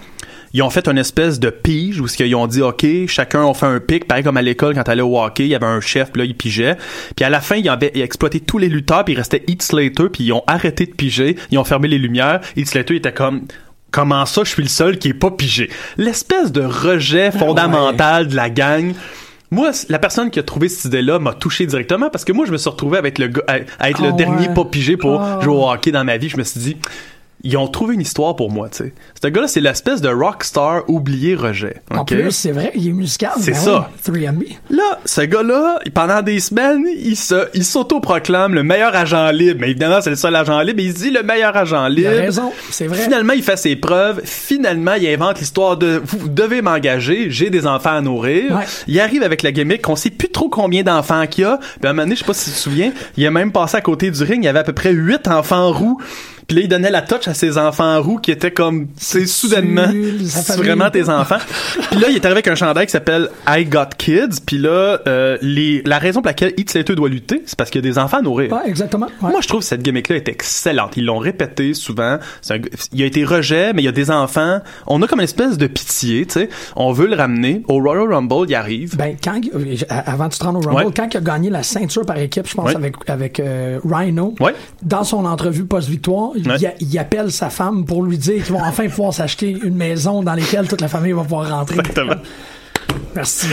Ils 0.52 0.62
ont 0.62 0.70
fait 0.70 0.88
une 0.88 0.98
espèce 0.98 1.38
de 1.40 1.50
pige 1.50 2.00
où 2.00 2.06
ils 2.20 2.34
ont 2.34 2.46
dit 2.46 2.62
OK, 2.62 2.86
chacun 3.06 3.42
on 3.44 3.54
fait 3.54 3.66
un 3.66 3.80
pic, 3.80 4.06
pareil 4.06 4.24
comme 4.24 4.36
à 4.36 4.42
l'école 4.42 4.74
quand 4.74 4.82
t'allais 4.84 5.02
au 5.02 5.18
hockey, 5.20 5.44
il 5.44 5.48
y 5.50 5.54
avait 5.54 5.66
un 5.66 5.80
chef, 5.80 6.10
puis 6.12 6.20
là 6.22 6.24
il 6.26 6.34
pigeait. 6.36 6.76
Puis 7.16 7.24
à 7.24 7.30
la 7.30 7.40
fin, 7.40 7.56
ils 7.56 7.68
avaient 7.68 7.92
exploité 7.94 8.40
tous 8.40 8.58
les 8.58 8.68
lutteurs, 8.68 9.04
puis 9.04 9.14
il 9.14 9.16
restait 9.16 9.42
Heath 9.46 9.62
Slater, 9.62 10.08
puis 10.12 10.24
ils 10.24 10.32
ont 10.32 10.42
arrêté 10.46 10.86
de 10.86 10.92
piger, 10.92 11.36
ils 11.50 11.58
ont 11.58 11.64
fermé 11.64 11.88
les 11.88 11.98
lumières. 11.98 12.40
Heath 12.56 12.68
Slater 12.68 12.96
était 12.96 13.12
comme 13.12 13.42
Comment 13.90 14.26
ça, 14.26 14.42
je 14.44 14.50
suis 14.50 14.62
le 14.62 14.68
seul 14.68 14.98
qui 14.98 15.08
est 15.08 15.14
pas 15.14 15.30
pigé? 15.30 15.70
L'espèce 15.96 16.52
de 16.52 16.60
rejet 16.62 17.30
fondamental 17.30 18.28
de 18.28 18.36
la 18.36 18.50
gang. 18.50 18.92
Moi, 19.50 19.70
la 19.88 19.98
personne 19.98 20.30
qui 20.30 20.38
a 20.38 20.42
trouvé 20.42 20.68
cette 20.68 20.84
idée-là 20.84 21.18
m'a 21.18 21.32
touché 21.32 21.64
directement 21.64 22.10
parce 22.10 22.22
que 22.26 22.32
moi, 22.32 22.44
je 22.44 22.52
me 22.52 22.58
suis 22.58 22.68
retrouvé 22.68 22.98
avec 22.98 23.18
le 23.18 23.28
gars, 23.28 23.42
à, 23.46 23.52
à 23.78 23.88
être 23.88 24.00
Ah 24.02 24.06
le 24.08 24.12
dernier 24.12 24.48
ouais. 24.48 24.54
pas 24.54 24.66
pigé 24.66 24.98
pour 24.98 25.22
Ah. 25.22 25.38
jouer 25.42 25.54
au 25.54 25.70
hockey 25.70 25.90
dans 25.90 26.04
ma 26.04 26.18
vie. 26.18 26.28
Je 26.28 26.36
me 26.36 26.42
suis 26.44 26.60
dit, 26.60 26.76
ils 27.44 27.56
ont 27.56 27.68
trouvé 27.68 27.94
une 27.94 28.00
histoire 28.00 28.34
pour 28.34 28.50
moi, 28.50 28.68
tu 28.68 28.78
sais. 28.84 28.92
Ce 29.22 29.28
gars-là, 29.28 29.46
c'est 29.48 29.60
l'espèce 29.60 30.00
de 30.00 30.08
rockstar 30.08 30.82
oublié 30.88 31.34
rejet. 31.36 31.76
En 31.90 31.98
ok? 32.00 32.08
plus, 32.08 32.30
c'est 32.32 32.50
vrai, 32.50 32.72
il 32.74 32.88
est 32.88 32.92
musical. 32.92 33.30
C'est 33.38 33.52
ben 33.52 33.58
ça. 33.58 33.90
oui, 34.08 34.20
3MB. 34.22 34.56
Là, 34.70 34.98
ce 35.04 35.20
gars-là, 35.20 35.78
pendant 35.94 36.22
des 36.22 36.40
semaines, 36.40 36.84
il 36.98 37.16
se, 37.16 37.48
il 37.54 37.64
s'auto-proclame 37.64 38.54
le 38.54 38.62
meilleur 38.62 38.94
agent 38.94 39.30
libre. 39.30 39.60
Mais 39.60 39.70
évidemment, 39.70 40.00
c'est 40.00 40.10
le 40.10 40.16
seul 40.16 40.34
agent 40.34 40.60
libre. 40.62 40.76
Mais 40.78 40.84
il 40.84 40.92
se 40.92 40.98
dit 40.98 41.10
le 41.10 41.22
meilleur 41.22 41.56
agent 41.56 41.86
Il 41.88 41.94
libre. 41.94 42.10
a 42.10 42.12
raison, 42.14 42.52
c'est 42.70 42.86
vrai. 42.86 42.98
Finalement, 42.98 43.32
il 43.34 43.42
fait 43.42 43.56
ses 43.56 43.76
preuves. 43.76 44.20
Finalement, 44.24 44.94
il 44.94 45.06
invente 45.08 45.38
l'histoire 45.38 45.76
de 45.76 46.02
vous 46.04 46.28
devez 46.28 46.62
m'engager, 46.62 47.30
j'ai 47.30 47.50
des 47.50 47.66
enfants 47.66 47.96
à 47.96 48.00
nourrir. 48.00 48.56
Ouais. 48.56 48.64
Il 48.88 48.98
arrive 49.00 49.22
avec 49.22 49.42
la 49.42 49.52
gimmick 49.52 49.82
qu'on 49.82 49.96
sait 49.96 50.10
plus 50.10 50.28
trop 50.30 50.48
combien 50.48 50.82
d'enfants 50.82 51.26
qu'il 51.26 51.42
y 51.44 51.46
a. 51.46 51.58
Puis 51.58 51.86
à 51.86 51.90
un 51.90 51.92
moment 51.92 52.02
donné, 52.04 52.14
je 52.16 52.20
sais 52.20 52.26
pas 52.26 52.34
si 52.34 52.50
tu 52.50 52.56
te 52.56 52.60
souviens, 52.60 52.92
il 53.16 53.26
a 53.26 53.30
même 53.30 53.52
passé 53.52 53.76
à 53.76 53.80
côté 53.80 54.10
du 54.10 54.22
ring, 54.22 54.42
il 54.42 54.46
y 54.46 54.48
avait 54.48 54.58
à 54.58 54.64
peu 54.64 54.72
près 54.72 54.92
huit 54.92 55.28
enfants 55.28 55.70
roux. 55.72 56.00
Puis 56.48 56.56
là, 56.56 56.62
il 56.62 56.68
donnait 56.68 56.90
la 56.90 57.02
touch 57.02 57.28
à 57.28 57.34
ses 57.34 57.58
enfants 57.58 58.00
roux 58.00 58.16
qui 58.16 58.30
étaient 58.30 58.50
comme, 58.50 58.86
c'est 58.96 59.26
soudainement, 59.26 59.84
c'est 60.24 60.56
vraiment 60.56 60.88
tes 60.90 61.10
enfants. 61.10 61.36
puis 61.90 62.00
là, 62.00 62.08
il 62.08 62.14
est 62.16 62.24
arrivé 62.24 62.38
avec 62.38 62.48
un 62.48 62.54
chandail 62.54 62.86
qui 62.86 62.92
s'appelle 62.92 63.28
I 63.46 63.66
Got 63.66 63.90
Kids. 63.98 64.40
Puis 64.46 64.56
là, 64.56 64.98
euh, 65.06 65.36
les, 65.42 65.82
la 65.84 65.98
raison 65.98 66.20
pour 66.22 66.28
laquelle 66.28 66.54
Heath 66.56 66.70
Slater 66.70 66.94
doit 66.94 67.10
lutter, 67.10 67.42
c'est 67.44 67.54
parce 67.54 67.68
qu'il 67.68 67.84
y 67.84 67.86
a 67.86 67.90
des 67.90 67.98
enfants 67.98 68.16
à 68.16 68.22
nourrir. 68.22 68.50
Ouais, 68.50 68.62
exactement. 68.66 69.08
Ouais. 69.20 69.30
Moi, 69.30 69.40
je 69.42 69.46
trouve 69.48 69.60
que 69.60 69.66
cette 69.66 69.82
gimmick-là 69.82 70.16
est 70.16 70.28
excellente. 70.28 70.96
Ils 70.96 71.04
l'ont 71.04 71.18
répété 71.18 71.74
souvent. 71.74 72.18
Un- 72.48 72.56
il 72.94 72.98
y 72.98 73.02
a 73.02 73.06
été 73.06 73.24
rejet, 73.26 73.74
mais 73.74 73.82
il 73.82 73.84
y 73.84 73.88
a 73.88 73.92
des 73.92 74.10
enfants. 74.10 74.60
On 74.86 75.02
a 75.02 75.06
comme 75.06 75.18
une 75.20 75.24
espèce 75.24 75.58
de 75.58 75.66
pitié, 75.66 76.24
tu 76.24 76.32
sais. 76.32 76.48
On 76.76 76.92
veut 76.92 77.08
le 77.08 77.14
ramener. 77.16 77.62
Au 77.68 77.74
Royal 77.78 78.10
Rumble, 78.10 78.46
il 78.48 78.54
arrive. 78.54 78.96
Ben, 78.96 79.16
quand, 79.22 79.38
euh, 79.54 79.76
avant 79.90 80.28
de 80.28 80.34
te 80.34 80.42
rendre 80.42 80.60
au 80.60 80.62
Rumble, 80.70 80.86
Ouais. 80.86 80.92
quand 80.96 81.08
il 81.12 81.16
a 81.18 81.20
gagné 81.20 81.50
la 81.50 81.62
ceinture 81.62 82.06
par 82.06 82.16
équipe, 82.18 82.48
je 82.48 82.54
pense, 82.54 82.70
Ouais. 82.70 82.76
avec, 82.76 82.94
avec 83.06 83.38
euh, 83.38 83.78
Rhino, 83.84 84.34
Ouais. 84.40 84.54
dans 84.82 85.04
son 85.04 85.26
entrevue 85.26 85.66
post-victoire, 85.66 86.30
il, 86.38 86.48
Ouais. 86.50 86.66
a- 86.66 86.74
il 86.80 86.98
appelle 86.98 87.30
sa 87.32 87.50
femme 87.50 87.84
pour 87.84 88.02
lui 88.02 88.18
dire 88.18 88.42
qu'ils 88.44 88.52
vont 88.52 88.62
enfin 88.62 88.88
pouvoir 88.88 89.12
s'acheter 89.14 89.50
une 89.62 89.74
maison 89.76 90.22
dans 90.22 90.34
laquelle 90.34 90.66
toute 90.68 90.80
la 90.80 90.88
famille 90.88 91.12
va 91.12 91.22
pouvoir 91.22 91.48
rentrer. 91.50 91.76
Exactement. 91.78 92.14
Merci. 93.14 93.46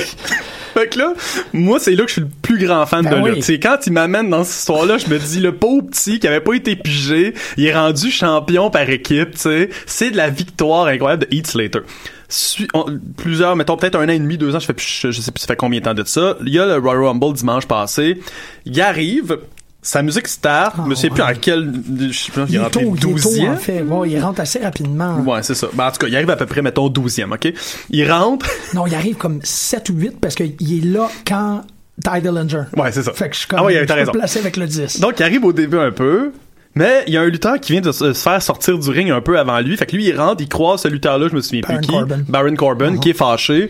Fait 0.73 0.87
que 0.89 0.99
là, 0.99 1.13
moi, 1.53 1.79
c'est 1.79 1.95
là 1.95 2.03
que 2.03 2.09
je 2.09 2.13
suis 2.13 2.21
le 2.21 2.27
plus 2.41 2.57
grand 2.65 2.85
fan 2.85 3.03
Ben 3.05 3.21
de 3.21 3.29
oui. 3.29 3.41
C'est 3.41 3.59
quand 3.59 3.77
il 3.87 3.93
m'amène 3.93 4.29
dans 4.29 4.43
cette 4.43 4.59
histoire-là, 4.59 4.97
je 4.97 5.07
me 5.09 5.17
dis, 5.17 5.39
le 5.39 5.53
pauvre 5.55 5.83
petit 5.87 6.19
qui 6.19 6.27
avait 6.27 6.41
pas 6.41 6.53
été 6.53 6.75
pigé, 6.75 7.33
il 7.57 7.65
est 7.65 7.73
rendu 7.73 8.11
champion 8.11 8.69
par 8.69 8.89
équipe, 8.89 9.31
tu 9.31 9.37
sais. 9.39 9.69
C'est 9.85 10.11
de 10.11 10.17
la 10.17 10.29
victoire 10.29 10.87
incroyable 10.87 11.25
de 11.29 11.35
Heath 11.35 11.47
Slater. 11.47 11.79
On- 12.73 12.85
plusieurs, 13.17 13.55
mettons 13.55 13.77
peut-être 13.77 13.95
un 13.95 14.05
an 14.05 14.09
et 14.09 14.19
demi, 14.19 14.37
deux 14.37 14.53
ans, 14.55 14.59
je, 14.59 14.65
fais, 14.65 14.73
plus- 14.73 14.99
je, 15.01 15.11
je 15.11 15.21
sais 15.21 15.31
plus 15.31 15.39
ça 15.41 15.47
fait 15.47 15.55
combien 15.55 15.79
de 15.79 15.85
temps 15.85 15.93
de 15.93 16.03
ça. 16.03 16.35
Il 16.45 16.53
y 16.53 16.59
a 16.59 16.65
le 16.65 16.77
Royal 16.77 17.03
Rumble 17.05 17.33
dimanche 17.33 17.65
passé. 17.67 18.19
Il 18.65 18.79
arrive, 18.81 19.37
sa 19.87 20.01
musique 20.01 20.27
start, 20.27 20.75
je 20.77 20.89
me 20.89 20.95
sais 20.95 21.09
plus 21.09 21.21
Ah, 21.21 21.29
en 21.31 21.35
quel, 21.39 21.71
je 22.09 22.17
sais 22.17 22.31
pas, 22.31 22.45
il 22.47 22.53
Il 22.53 22.55
est 22.55 22.59
rentré 22.59 22.83
tôt, 22.85 22.95
il 22.95 22.97
est 22.97 23.01
tôt, 23.21 23.29
12e. 23.29 23.49
en 23.51 23.55
fait. 23.57 23.81
Ouais, 23.83 24.09
il 24.09 24.19
rentre 24.19 24.41
assez 24.41 24.59
rapidement. 24.59 25.19
Ouais, 25.19 25.43
c'est 25.43 25.53
ça. 25.53 25.67
Ben, 25.73 25.85
en 25.87 25.91
tout 25.91 25.99
cas, 25.99 26.07
il 26.07 26.15
arrive 26.15 26.29
à 26.31 26.35
peu 26.35 26.47
près, 26.47 26.61
mettons, 26.63 26.89
12e, 26.89 27.31
OK? 27.33 27.53
Il 27.91 28.11
rentre. 28.11 28.47
Non, 28.73 28.87
il 28.87 28.95
arrive 28.95 29.15
comme 29.15 29.39
7 29.43 29.89
ou 29.89 29.93
8 29.93 30.19
parce 30.19 30.33
qu'il 30.35 30.55
est 30.59 30.85
là 30.85 31.07
quand 31.27 31.61
Ty 32.03 32.19
Dillinger. 32.21 32.63
Ouais, 32.75 32.91
c'est 32.91 33.03
ça. 33.03 33.13
Fait 33.13 33.29
que 33.29 33.35
je 33.35 33.39
suis 33.41 33.47
comme, 33.47 33.59
Ah 33.59 33.63
ouais, 33.63 33.77
raison. 33.79 34.11
le 34.11 34.17
placer 34.19 34.39
avec 34.39 34.57
le 34.57 34.65
10. 34.65 34.99
Donc, 34.99 35.19
il 35.19 35.23
arrive 35.23 35.45
au 35.45 35.53
début 35.53 35.77
un 35.77 35.91
peu. 35.91 36.31
Mais 36.77 37.03
il 37.07 37.13
y 37.13 37.17
a 37.17 37.21
un 37.21 37.25
lutteur 37.27 37.57
qui 37.61 37.71
vient 37.71 37.79
de 37.81 37.91
se 37.93 38.11
faire 38.11 38.41
sortir 38.41 38.77
du 38.77 38.89
ring 38.89 39.09
un 39.09 39.21
peu 39.21 39.39
avant 39.39 39.59
lui. 39.61 39.77
Fait 39.77 39.85
que 39.85 39.95
lui, 39.95 40.07
il 40.09 40.19
rentre, 40.19 40.41
il 40.41 40.49
croise 40.49 40.81
ce 40.81 40.89
lutteur-là, 40.89 41.29
je 41.29 41.35
me 41.35 41.39
souviens 41.41 41.61
Baron 41.61 41.77
plus 41.77 41.85
qui. 41.87 41.93
Corbin. 41.93 42.19
Baron 42.27 42.55
Corbin, 42.55 42.91
Uh-huh. 42.95 42.99
qui 42.99 43.09
est 43.11 43.13
fâché. 43.13 43.69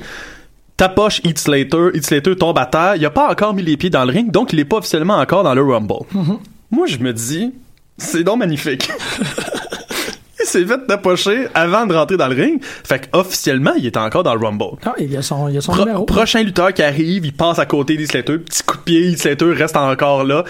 Tapoche 0.77 1.21
Heath 1.23 1.39
Slater. 1.39 1.89
Heath 1.93 2.05
Slater 2.05 2.35
tombe 2.35 2.57
à 2.57 2.65
terre. 2.65 2.95
Il 2.97 3.05
a 3.05 3.09
pas 3.09 3.29
encore 3.31 3.53
mis 3.53 3.63
les 3.63 3.77
pieds 3.77 3.89
dans 3.89 4.03
le 4.05 4.11
ring, 4.11 4.31
donc 4.31 4.51
il 4.53 4.59
est 4.59 4.65
pas 4.65 4.77
officiellement 4.77 5.15
encore 5.17 5.43
dans 5.43 5.53
le 5.53 5.63
Rumble. 5.63 5.93
Uh-huh. 6.13 6.39
Moi, 6.71 6.87
je 6.87 6.97
me 6.97 7.13
dis, 7.13 7.53
c'est 7.97 8.23
donc 8.23 8.39
magnifique. 8.39 8.89
il 10.39 10.45
s'est 10.45 10.65
fait 10.65 10.85
tapocher 10.85 11.47
avant 11.53 11.85
de 11.85 11.93
rentrer 11.95 12.17
dans 12.17 12.27
le 12.27 12.35
ring. 12.35 12.61
Fait 12.63 12.99
que 13.09 13.17
officiellement, 13.17 13.73
il 13.77 13.85
est 13.85 13.97
encore 13.97 14.23
dans 14.23 14.35
le 14.35 14.45
Rumble. 14.45 14.77
Ah, 14.85 14.93
il 14.99 15.11
y 15.11 15.17
a 15.17 15.21
son, 15.21 15.47
il 15.47 15.55
y 15.55 15.57
a 15.57 15.61
son 15.61 15.71
Pro- 15.71 15.85
numéro. 15.85 16.05
prochain 16.05 16.43
lutteur 16.43 16.73
qui 16.73 16.83
arrive, 16.83 17.25
il 17.25 17.33
passe 17.33 17.57
à 17.59 17.65
côté 17.65 17.95
d'Heath 17.97 18.11
Slater, 18.11 18.37
petit 18.39 18.63
coup 18.63 18.77
de 18.77 18.81
pied, 18.81 19.07
Heath 19.11 19.19
Slater 19.21 19.45
reste 19.53 19.77
encore 19.77 20.23
là. 20.23 20.43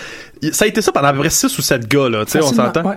Ça 0.51 0.65
a 0.65 0.67
été 0.67 0.81
ça 0.81 0.91
pendant 0.91 1.07
à 1.07 1.13
peu 1.13 1.19
près 1.19 1.29
6 1.29 1.57
ou 1.57 1.61
7 1.61 1.87
gars, 1.87 2.09
là, 2.09 2.25
tu 2.25 2.31
sais, 2.31 2.39
on 2.41 2.53
s'entend. 2.53 2.83
ouais. 2.83 2.95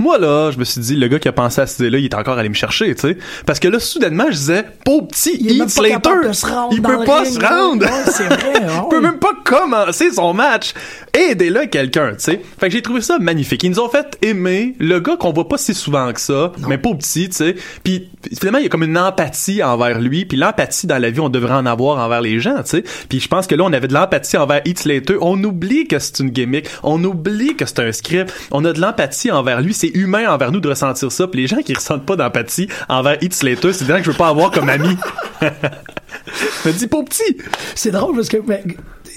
Moi, 0.00 0.16
là, 0.18 0.52
je 0.52 0.58
me 0.58 0.64
suis 0.64 0.80
dit, 0.80 0.94
le 0.94 1.08
gars 1.08 1.18
qui 1.18 1.26
a 1.26 1.32
pensé 1.32 1.60
à 1.60 1.66
cette 1.66 1.80
idée-là, 1.80 1.98
il 1.98 2.04
est 2.04 2.14
encore 2.14 2.38
allé 2.38 2.48
me 2.48 2.54
chercher, 2.54 2.94
tu 2.94 3.00
sais. 3.00 3.18
Parce 3.46 3.58
que 3.58 3.66
là, 3.66 3.80
soudainement, 3.80 4.26
je 4.26 4.36
disais, 4.36 4.64
pauvre 4.84 5.08
petit 5.08 5.36
Il 5.40 5.60
Heath 5.60 5.70
Slater, 5.70 6.28
de 6.28 6.32
se 6.32 6.46
rendre 6.46 6.72
il 6.72 6.80
peut 6.80 7.04
pas 7.04 7.24
se 7.24 7.40
rendre. 7.40 7.84
Il 8.84 8.88
peut 8.90 9.00
même 9.00 9.18
pas 9.18 9.32
commencer 9.44 10.12
son 10.12 10.32
match. 10.34 10.72
Aidez-le 11.12 11.66
quelqu'un, 11.66 12.10
tu 12.10 12.16
sais. 12.18 12.40
Fait 12.60 12.68
que 12.68 12.72
j'ai 12.72 12.82
trouvé 12.82 13.00
ça 13.00 13.18
magnifique. 13.18 13.62
Ils 13.64 13.70
nous 13.70 13.80
ont 13.80 13.88
fait 13.88 14.16
aimer 14.22 14.76
le 14.78 15.00
gars 15.00 15.16
qu'on 15.16 15.32
voit 15.32 15.48
pas 15.48 15.58
si 15.58 15.74
souvent 15.74 16.12
que 16.12 16.20
ça, 16.20 16.52
mais 16.68 16.78
pauvre 16.78 16.98
petit, 16.98 17.28
tu 17.28 17.36
sais. 17.36 17.56
Puis 17.82 18.08
finalement, 18.38 18.58
il 18.58 18.64
y 18.64 18.66
a 18.66 18.68
comme 18.68 18.84
une 18.84 18.98
empathie 18.98 19.62
envers 19.64 19.98
lui. 20.00 20.26
Puis 20.26 20.36
l'empathie 20.38 20.86
dans 20.86 20.98
la 20.98 21.10
vie, 21.10 21.20
on 21.20 21.28
devrait 21.28 21.54
en 21.54 21.66
avoir 21.66 21.98
envers 21.98 22.20
les 22.20 22.38
gens, 22.38 22.58
tu 22.62 22.70
sais. 22.70 22.84
Puis 23.08 23.18
je 23.18 23.26
pense 23.28 23.48
que 23.48 23.56
là, 23.56 23.64
on 23.64 23.72
avait 23.72 23.88
de 23.88 23.94
l'empathie 23.94 24.36
envers 24.36 24.60
Heath 24.64 24.78
Slater. 24.80 25.16
On 25.20 25.42
oublie 25.42 25.88
que 25.88 25.98
c'est 25.98 26.20
une 26.20 26.30
gimmick. 26.30 26.67
On 26.82 27.02
oublie 27.04 27.56
que 27.56 27.66
c'est 27.66 27.80
un 27.80 27.92
script. 27.92 28.32
On 28.50 28.64
a 28.64 28.72
de 28.72 28.80
l'empathie 28.80 29.30
envers 29.30 29.60
lui. 29.60 29.74
C'est 29.74 29.88
humain 29.88 30.28
envers 30.32 30.52
nous 30.52 30.60
de 30.60 30.68
ressentir 30.68 31.10
ça. 31.12 31.26
Puis 31.26 31.40
les 31.42 31.46
gens 31.46 31.58
qui 31.62 31.74
ressentent 31.74 32.06
pas 32.06 32.16
d'empathie 32.16 32.68
envers 32.88 33.22
Heath 33.22 33.34
Slater, 33.34 33.72
c'est 33.72 33.84
des 33.84 33.92
gens 33.92 33.98
que 33.98 34.04
je 34.04 34.10
veux 34.10 34.16
pas 34.16 34.28
avoir 34.28 34.50
comme 34.50 34.68
ami. 34.68 34.96
me 36.64 36.72
dis 36.72 36.86
pauvre 36.86 37.04
petit. 37.08 37.36
C'est 37.74 37.90
drôle 37.90 38.14
parce 38.16 38.28
que 38.28 38.38
ben, 38.38 38.60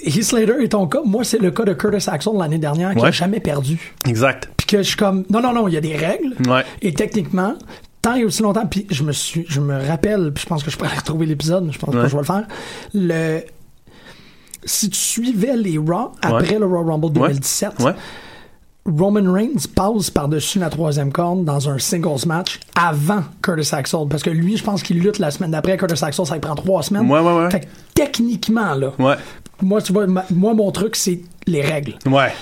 Heath 0.04 0.24
Slater 0.24 0.54
est 0.62 0.68
ton 0.68 0.86
cas. 0.86 1.00
Moi, 1.04 1.24
c'est 1.24 1.38
le 1.38 1.50
cas 1.50 1.64
de 1.64 1.74
Curtis 1.74 2.08
Axel 2.10 2.32
l'année 2.38 2.58
dernière 2.58 2.94
qui 2.94 3.00
Ouais. 3.02 3.08
a 3.08 3.12
jamais 3.12 3.40
perdu. 3.40 3.94
Exact. 4.06 4.48
Puis 4.56 4.66
que 4.66 4.78
je 4.78 4.82
suis 4.88 4.96
comme, 4.96 5.24
non, 5.30 5.40
non, 5.40 5.52
non, 5.52 5.68
il 5.68 5.74
y 5.74 5.76
a 5.76 5.80
des 5.80 5.96
règles. 5.96 6.34
Ouais. 6.48 6.64
Et 6.80 6.92
techniquement, 6.92 7.54
tant 8.00 8.14
et 8.14 8.24
aussi 8.24 8.42
longtemps, 8.42 8.66
puis 8.66 8.86
je 8.90 9.02
me 9.04 9.12
suis, 9.12 9.44
je 9.48 9.60
me 9.60 9.74
rappelle, 9.86 10.32
puis 10.34 10.42
je 10.42 10.48
pense 10.48 10.62
que 10.64 10.70
je 10.70 10.76
pourrais 10.76 10.96
retrouver 10.96 11.26
l'épisode, 11.26 11.64
mais 11.64 11.72
je 11.72 11.78
pense 11.78 11.90
pas 11.90 11.98
Ouais. 11.98 12.04
que 12.04 12.10
je 12.10 12.14
vais 12.16 12.20
le 12.22 12.26
faire. 12.26 12.46
Le, 12.94 13.40
si 14.64 14.90
tu 14.90 14.98
suivais 14.98 15.56
les 15.56 15.78
Raw 15.78 16.12
après 16.22 16.52
Ouais. 16.54 16.58
le 16.58 16.66
Raw 16.66 16.84
Rumble 16.84 17.12
2017, 17.12 17.80
Ouais. 17.80 17.94
Roman 18.84 19.32
Reigns 19.32 19.66
passe 19.76 20.10
par-dessus 20.10 20.58
la 20.58 20.68
troisième 20.68 21.12
corde 21.12 21.44
dans 21.44 21.68
un 21.68 21.78
singles 21.78 22.26
match 22.26 22.58
avant 22.74 23.22
Curtis 23.40 23.72
Axel. 23.72 24.00
Parce 24.10 24.24
que 24.24 24.30
lui, 24.30 24.56
je 24.56 24.64
pense 24.64 24.82
qu'il 24.82 24.98
lutte 24.98 25.20
la 25.20 25.30
semaine 25.30 25.52
d'après. 25.52 25.76
Curtis 25.76 26.04
Axel, 26.04 26.26
ça 26.26 26.34
lui 26.34 26.40
prend 26.40 26.56
trois 26.56 26.82
semaines. 26.82 27.08
Ouais, 27.08 27.20
ouais, 27.20 27.32
ouais. 27.32 27.50
Fait 27.50 27.60
que 27.60 27.66
techniquement, 27.94 28.74
là, 28.74 28.92
Ouais. 28.98 29.14
moi, 29.60 29.80
tu 29.80 29.92
vois, 29.92 30.08
ma- 30.08 30.24
moi, 30.30 30.52
mon 30.54 30.72
truc, 30.72 30.96
c'est 30.96 31.20
les 31.46 31.62
règles. 31.62 31.94
Ouais. 32.06 32.32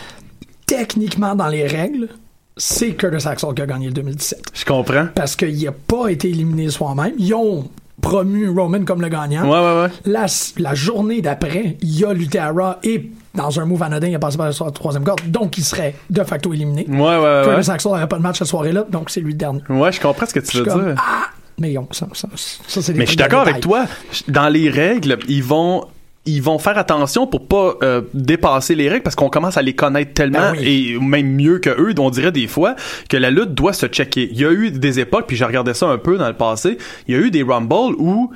Techniquement, 0.66 1.34
dans 1.34 1.48
les 1.48 1.66
règles, 1.66 2.08
c'est 2.56 2.94
Curtis 2.94 3.26
Axel 3.28 3.52
qui 3.54 3.62
a 3.62 3.66
gagné 3.66 3.86
le 3.88 3.92
2017 3.92 4.42
Je 4.54 4.64
comprends. 4.64 5.08
parce 5.14 5.36
qu'il 5.36 5.62
n'a 5.62 5.72
pas 5.72 6.08
été 6.08 6.30
éliminé 6.30 6.70
soi-même. 6.70 7.12
Ils 7.18 7.34
ont 7.34 7.68
promu 8.00 8.48
Roman 8.48 8.84
comme 8.84 9.00
le 9.00 9.08
gagnant. 9.08 9.44
Ouais, 9.44 9.58
ouais, 9.58 9.82
ouais. 9.82 9.88
La, 10.04 10.26
la 10.58 10.74
journée 10.74 11.20
d'après, 11.20 11.76
il 11.80 12.04
a 12.04 12.12
lutté 12.12 12.38
à 12.38 12.50
Raw 12.50 12.74
et 12.82 13.10
dans 13.34 13.60
un 13.60 13.64
move 13.64 13.82
anodin, 13.82 14.08
il 14.08 14.14
a 14.14 14.18
passé 14.18 14.36
par 14.36 14.48
la 14.48 14.70
troisième 14.72 15.04
corde, 15.04 15.20
donc 15.26 15.56
il 15.58 15.64
serait 15.64 15.94
de 16.10 16.24
facto 16.24 16.52
éliminé. 16.52 16.86
Ouais, 16.88 16.98
ouais, 16.98 17.18
ouais. 17.18 17.42
Curtis 17.44 17.70
Axel 17.70 17.92
n'aurait 17.92 18.08
pas 18.08 18.16
de 18.16 18.22
match 18.22 18.38
cette 18.38 18.48
soirée-là, 18.48 18.86
donc 18.90 19.10
c'est 19.10 19.20
lui 19.20 19.32
le 19.32 19.38
dernier. 19.38 19.60
Ouais, 19.68 19.92
je 19.92 20.00
comprends 20.00 20.26
ce 20.26 20.34
que 20.34 20.40
tu 20.40 20.56
veux 20.58 20.64
dire. 20.64 20.94
ah! 20.98 21.28
Mais 21.58 21.74
ça, 21.90 22.08
ça, 22.14 22.26
ça 22.34 22.80
c'est 22.82 22.92
des 22.94 22.98
Mais 22.98 23.04
je 23.04 23.10
suis 23.10 23.16
d'accord 23.18 23.42
avec 23.42 23.60
toi. 23.60 23.84
Dans 24.28 24.48
les 24.48 24.70
règles, 24.70 25.18
ils 25.28 25.44
vont 25.44 25.84
ils 26.26 26.42
vont 26.42 26.58
faire 26.58 26.76
attention 26.76 27.26
pour 27.26 27.46
pas 27.46 27.74
euh, 27.82 28.02
dépasser 28.12 28.74
les 28.74 28.88
règles 28.88 29.02
parce 29.02 29.16
qu'on 29.16 29.30
commence 29.30 29.56
à 29.56 29.62
les 29.62 29.74
connaître 29.74 30.12
tellement 30.12 30.52
Ben 30.52 30.58
oui. 30.58 30.94
et 30.94 30.98
même 30.98 31.34
mieux 31.34 31.58
que 31.58 31.70
eux. 31.70 31.94
On 31.98 32.10
dirait 32.10 32.32
des 32.32 32.46
fois 32.46 32.76
que 33.08 33.16
la 33.16 33.30
lutte 33.30 33.54
doit 33.54 33.72
se 33.72 33.86
checker. 33.86 34.28
Il 34.30 34.38
y 34.38 34.44
a 34.44 34.52
eu 34.52 34.70
des 34.70 35.00
époques, 35.00 35.26
puis 35.26 35.36
j'ai 35.36 35.44
regardé 35.44 35.72
ça 35.74 35.86
un 35.88 35.98
peu 35.98 36.18
dans 36.18 36.28
le 36.28 36.34
passé. 36.34 36.76
Il 37.08 37.14
y 37.14 37.18
a 37.18 37.20
eu 37.20 37.30
des 37.30 37.42
rumbles 37.42 37.94
où 37.98 38.30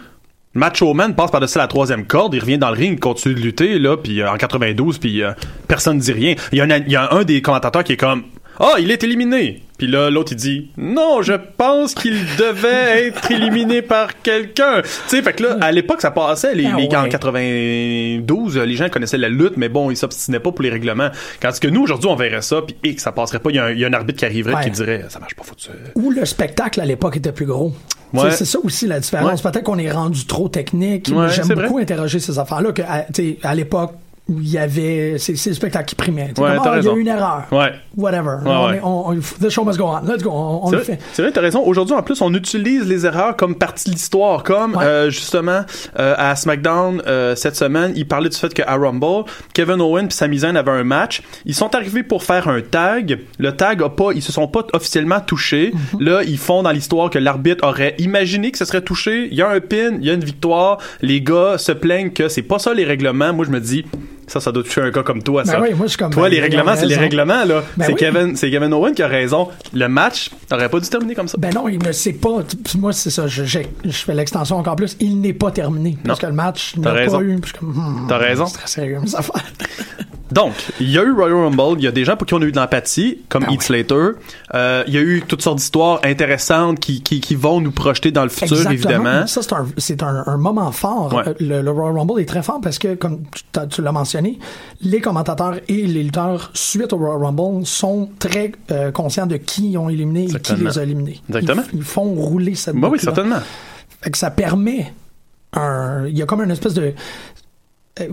Macho 0.55 0.95
Man 0.95 1.15
passe 1.15 1.31
par-dessus 1.31 1.59
la 1.59 1.67
troisième 1.67 2.07
corde, 2.07 2.35
il 2.35 2.41
revient 2.41 2.59
dans 2.59 2.71
le 2.71 2.77
ring, 2.77 2.95
il 2.95 3.01
continue 3.01 3.35
de 3.35 3.41
lutter, 3.41 3.79
là, 3.79 3.97
puis 3.97 4.23
euh, 4.23 4.31
en 4.31 4.37
92, 4.37 4.99
puis 4.99 5.23
euh, 5.23 5.33
personne 5.67 5.97
ne 5.97 6.03
dit 6.03 6.13
rien. 6.13 6.37
Il 6.53 6.59
y, 6.59 6.61
a 6.61 6.65
un, 6.65 6.79
il 6.79 6.93
y 6.93 6.97
a 6.97 7.13
un 7.13 7.25
des 7.25 7.43
commentateurs 7.43 7.83
qui 7.83 7.95
est 7.95 7.97
comme 7.97 8.23
«Ah, 8.61 8.75
il 8.79 8.91
est 8.93 9.03
éliminé!» 9.03 9.63
Puis 9.77 9.89
là, 9.89 10.09
l'autre, 10.09 10.33
il 10.33 10.37
dit 10.37 10.71
«Non, 10.77 11.21
je 11.23 11.33
pense 11.57 11.95
qu'il 11.95 12.15
devait 12.39 13.07
être 13.09 13.31
éliminé 13.31 13.83
par 13.83 14.21
quelqu'un!» 14.23 14.83
Tu 14.83 14.89
sais, 15.09 15.23
fait 15.23 15.33
que 15.33 15.43
là, 15.43 15.57
à 15.61 15.73
l'époque, 15.73 16.01
ça 16.01 16.13
passait, 16.13 16.55
les, 16.55 16.67
Ah 16.67 16.77
les- 16.77 16.87
en 16.97 17.03
ouais. 17.03 17.09
92, 17.09 18.57
euh, 18.59 18.65
les 18.65 18.77
gens 18.77 18.89
connaissaient 18.89 19.19
la 19.19 19.29
lutte, 19.29 19.57
mais 19.57 19.69
bon, 19.69 19.91
ils 19.91 19.97
s'obstinaient 19.97 20.39
pas 20.41 20.53
pour 20.53 20.63
les 20.63 20.71
règlements. 20.71 21.09
Quand 21.41 21.51
que 21.59 21.69
nous, 21.69 21.83
aujourd'hui, 21.83 22.09
on 22.09 22.17
verrait 22.17 22.43
ça, 22.43 22.63
puis 22.63 22.77
et 22.85 22.95
que 22.95 23.01
ça 23.01 23.13
passerait 23.13 23.39
pas, 23.41 23.51
il 23.51 23.57
y, 23.57 23.59
a 23.59 23.65
un- 23.67 23.71
il 23.73 23.79
y 23.79 23.85
a 23.85 23.89
un 23.89 23.93
arbitre 23.93 24.19
qui 24.21 24.25
arriverait 24.25 24.55
Ouais. 24.55 24.65
qui 24.65 24.71
dirait 24.71 25.05
«Ça 25.09 25.19
marche 25.19 25.35
pas, 25.35 25.43
faut 25.43 25.55
que 25.55 25.61
tu... 25.61 25.69
Ou 25.97 26.11
le 26.11 26.25
spectacle 26.25 26.81
à 26.81 26.85
l'époque 26.85 27.17
était 27.17 27.33
plus 27.33 27.47
gros. 27.47 27.73
Ouais. 28.13 28.31
C'est 28.31 28.45
ça 28.45 28.59
aussi 28.63 28.87
la 28.87 29.01
différence. 29.01 29.43
Peut-être 29.43 29.65
qu'on 29.65 29.79
est 29.79 29.91
rendu 29.91 30.25
trop 30.27 30.49
technique. 30.49 31.07
J'aime 31.31 31.49
beaucoup 31.49 31.75
vrai. 31.75 31.83
interroger 31.83 32.21
ces 32.21 32.39
affaires-là. 32.39 32.71
Que, 32.73 32.83
à, 32.83 33.01
tu 33.13 33.23
sais, 33.33 33.39
à 33.43 33.55
l'époque 33.57 33.93
où 34.29 34.41
il 34.41 34.49
y 34.51 34.57
avait. 34.59 35.17
C'est 35.19 35.37
c'est 35.37 35.51
le 35.51 35.57
spectacle 35.57 35.85
qui 35.87 35.95
primait. 35.95 36.29
Tu 36.29 36.37
sais, 36.37 36.43
Ouais, 36.43 36.57
Ah, 36.65 36.77
il 36.79 36.85
y 36.85 36.89
a 36.89 36.93
eu 36.95 37.01
une 37.01 37.09
erreur. 37.09 37.43
Ouais. 37.53 37.73
Whatever. 37.97 38.37
Ouais, 38.45 38.51
on 38.51 38.73
est- 38.73 38.81
on- 38.83 39.09
on- 39.11 39.15
the 39.43 39.51
show 39.51 39.65
must 39.65 39.79
go 39.79 39.85
on. 39.87 40.01
Let's 40.11 40.23
go. 40.23 40.31
On, 40.33 40.71
le 40.71 40.79
vrai, 40.79 40.85
fait. 40.87 40.99
c'est 41.13 41.21
vrai, 41.23 41.31
t'as 41.31 41.43
raison. 41.43 41.63
Aujourd'hui, 41.65 41.95
en 41.95 42.03
plus, 42.03 42.21
on 42.23 42.33
utilise 42.33 42.87
les 42.89 43.05
erreurs 43.05 43.37
comme 43.37 43.55
partie 43.57 43.91
de 43.91 43.95
l'histoire. 43.95 44.43
Comme, 44.43 44.79
euh, 44.81 45.11
justement, 45.11 45.61
euh, 45.99 46.15
à 46.17 46.35
SmackDown, 46.37 47.03
euh, 47.07 47.35
cette 47.37 47.57
semaine, 47.57 47.93
il 47.97 48.09
parlait 48.09 48.31
du 48.31 48.37
fait 48.37 48.53
qu'à 48.55 48.65
Rumble, 48.75 49.25
Kevin 49.53 49.81
Owen 49.83 50.07
et 50.07 50.11
Sami 50.11 50.39
Zayn 50.39 50.57
avaient 50.57 50.71
un 50.71 50.85
match. 50.85 51.23
Ils 51.45 51.55
sont 51.55 51.75
arrivés 51.75 52.03
pour 52.03 52.23
faire 52.23 52.49
un 52.49 52.63
tag. 52.63 53.19
Le 53.39 53.53
tag 53.53 53.83
a 53.83 53.91
pas, 53.91 54.13
ils 54.15 54.23
se 54.23 54.33
sont 54.33 54.49
pas 54.49 54.65
officiellement 54.73 55.21
touchés. 55.21 55.73
Mm-hmm. 55.75 56.03
Là, 56.03 56.23
ils 56.23 56.39
font 56.39 56.63
dans 56.63 56.71
l'histoire 56.73 57.11
que 57.11 57.19
l'arbitre 57.19 57.67
aurait 57.67 57.95
imaginé 57.99 58.51
que 58.51 58.59
ce 58.59 58.65
serait 58.65 58.81
touché. 58.83 59.29
Il 59.31 59.37
y 59.37 59.43
a 59.43 59.51
un 59.51 59.61
pin, 59.61 59.99
il 60.01 60.07
y 60.07 60.11
a 60.11 60.15
une 60.15 60.25
victoire. 60.25 60.79
Les 61.03 61.21
gars 61.21 61.59
se 61.59 61.73
plaignent 61.73 62.11
que 62.11 62.29
c'est 62.29 62.43
pas 62.43 62.59
ça 62.59 62.73
les 62.73 62.85
règlements. 62.85 63.33
Moi, 63.35 63.45
je 63.45 63.51
me 63.51 63.61
dis, 63.61 63.85
ça, 64.27 64.41
ça 64.41 64.53
doit 64.53 64.63
toucher 64.63 64.81
un 64.83 64.91
gars 64.91 65.03
comme 65.03 65.23
toi, 65.23 65.43
Ben 65.45 65.53
ça. 65.53 65.61
oui, 65.61 65.71
moi, 65.75 65.87
je 65.87 65.91
suis 65.91 65.99
comme, 65.99 66.11
Toi, 66.13 66.25
ben, 66.29 66.35
les 66.35 66.41
règlements, 66.41 66.75
c'est 66.77 66.87
les 66.87 66.97
règlements, 66.97 67.45
là. 67.45 67.63
Ben 67.77 67.87
c'est 67.87 67.93
oui. 67.93 67.99
Kevin, 67.99 68.35
Kevin 68.35 68.73
Owen 68.73 68.95
qui 68.95 69.03
a 69.03 69.09
raison. 69.09 69.49
Le 69.73 69.89
match 69.89 70.31
aurait 70.53 70.69
pas 70.69 70.81
dû 70.81 70.89
terminer 70.89 71.15
comme 71.15 71.29
ça. 71.29 71.37
Ben 71.39 71.53
non, 71.55 71.69
il 71.69 71.83
ne 71.83 71.93
sait 71.93 72.13
pas. 72.15 72.39
Moi, 72.79 72.93
c'est 72.93 73.11
ça. 73.11 73.27
Je, 73.27 73.45
je, 73.45 73.61
je 73.85 73.91
fais 73.91 74.15
l'extension 74.15 74.57
encore 74.57 74.77
plus. 74.77 74.97
Il 75.01 75.21
n'est 75.21 75.33
pas 75.35 75.51
terminé. 75.51 75.97
Parce 76.05 76.21
que 76.21 76.27
le 76.27 76.33
match 76.33 76.77
n'a 76.77 76.93
pas 76.93 77.21
eu. 77.21 77.39
Puis 77.41 77.53
comme, 77.59 77.71
hmm, 77.71 78.07
T'as 78.09 78.19
raison. 78.19 78.47
C'est 78.47 78.59
très 78.59 78.67
sérieux, 78.69 79.01
affaires. 79.17 79.43
Donc, 80.33 80.53
il 80.81 80.91
y 80.91 80.99
a 80.99 81.03
eu 81.05 81.13
Royal 81.13 81.37
Rumble, 81.37 81.79
il 81.79 81.85
y 81.85 81.87
a 81.87 81.93
des 81.93 82.05
gens 82.05 82.17
pour 82.17 82.27
qui 82.27 82.35
on 82.35 82.41
a 82.43 82.45
eu 82.45 82.51
de 82.51 82.57
l'empathie, 82.57 83.21
comme 83.29 83.45
Ah 83.47 83.53
Heath 83.53 83.63
Slater. 83.63 84.09
Euh, 84.55 84.83
il 84.89 84.95
y 84.95 84.99
a 84.99 85.01
eu 85.01 85.23
toutes 85.29 85.43
sortes 85.43 85.59
d'histoires 85.59 86.01
intéressantes 86.03 86.81
qui, 86.81 87.03
qui, 87.03 87.21
qui 87.21 87.37
vont 87.37 87.61
nous 87.61 87.71
projeter 87.71 88.11
dans 88.11 88.25
le 88.25 88.31
futur, 88.31 88.57
Exactement. 88.57 88.73
évidemment. 88.73 89.27
Ça, 89.29 89.43
c'est 89.77 90.03
un, 90.03 90.07
un, 90.09 90.25
un 90.27 90.37
moment 90.37 90.73
fort. 90.73 91.13
Ouais. 91.15 91.23
Euh, 91.29 91.35
Le, 91.39 91.63
le 91.63 91.71
Royal 91.71 91.97
Rumble 91.99 92.21
est 92.21 92.25
très 92.25 92.43
fort 92.43 92.61
parce 92.61 92.79
que, 92.81 92.95
comme 92.95 93.23
tu 93.71 93.81
l'as 93.83 93.93
mentionné, 93.93 94.14
les 94.81 95.01
commentateurs 95.01 95.61
et 95.69 95.87
les 95.87 96.03
lutteurs, 96.03 96.51
suite 96.55 96.93
au 96.93 96.99
Royal 96.99 97.23
Rumble, 97.23 97.67
sont 97.67 98.11
très 98.19 98.53
euh, 98.71 98.91
conscients 98.93 99.27
de 99.27 99.37
qui 99.37 99.73
ils 99.73 99.79
ont 99.79 99.89
éliminé 99.89 100.25
et 100.25 100.41
qui 100.41 100.55
les 100.57 100.79
a 100.79 100.83
éliminés. 100.83 101.21
Exactement. 101.29 101.63
Ils, 101.73 101.79
ils 101.79 101.85
font 101.85 102.15
rouler 102.15 102.55
cette 102.55 102.77
Bah 102.77 102.89
oui, 102.91 102.99
certainement. 102.99 103.41
Fait 104.01 104.11
que 104.11 104.19
ça 104.19 104.31
permet 104.31 104.93
un... 105.53 106.07
Il 106.07 106.17
y 106.17 106.23
a 106.23 106.27
comme 106.27 106.43
une 106.43 106.51
espèce 106.51 106.75
de... 106.75 106.93
euh, 108.01 108.07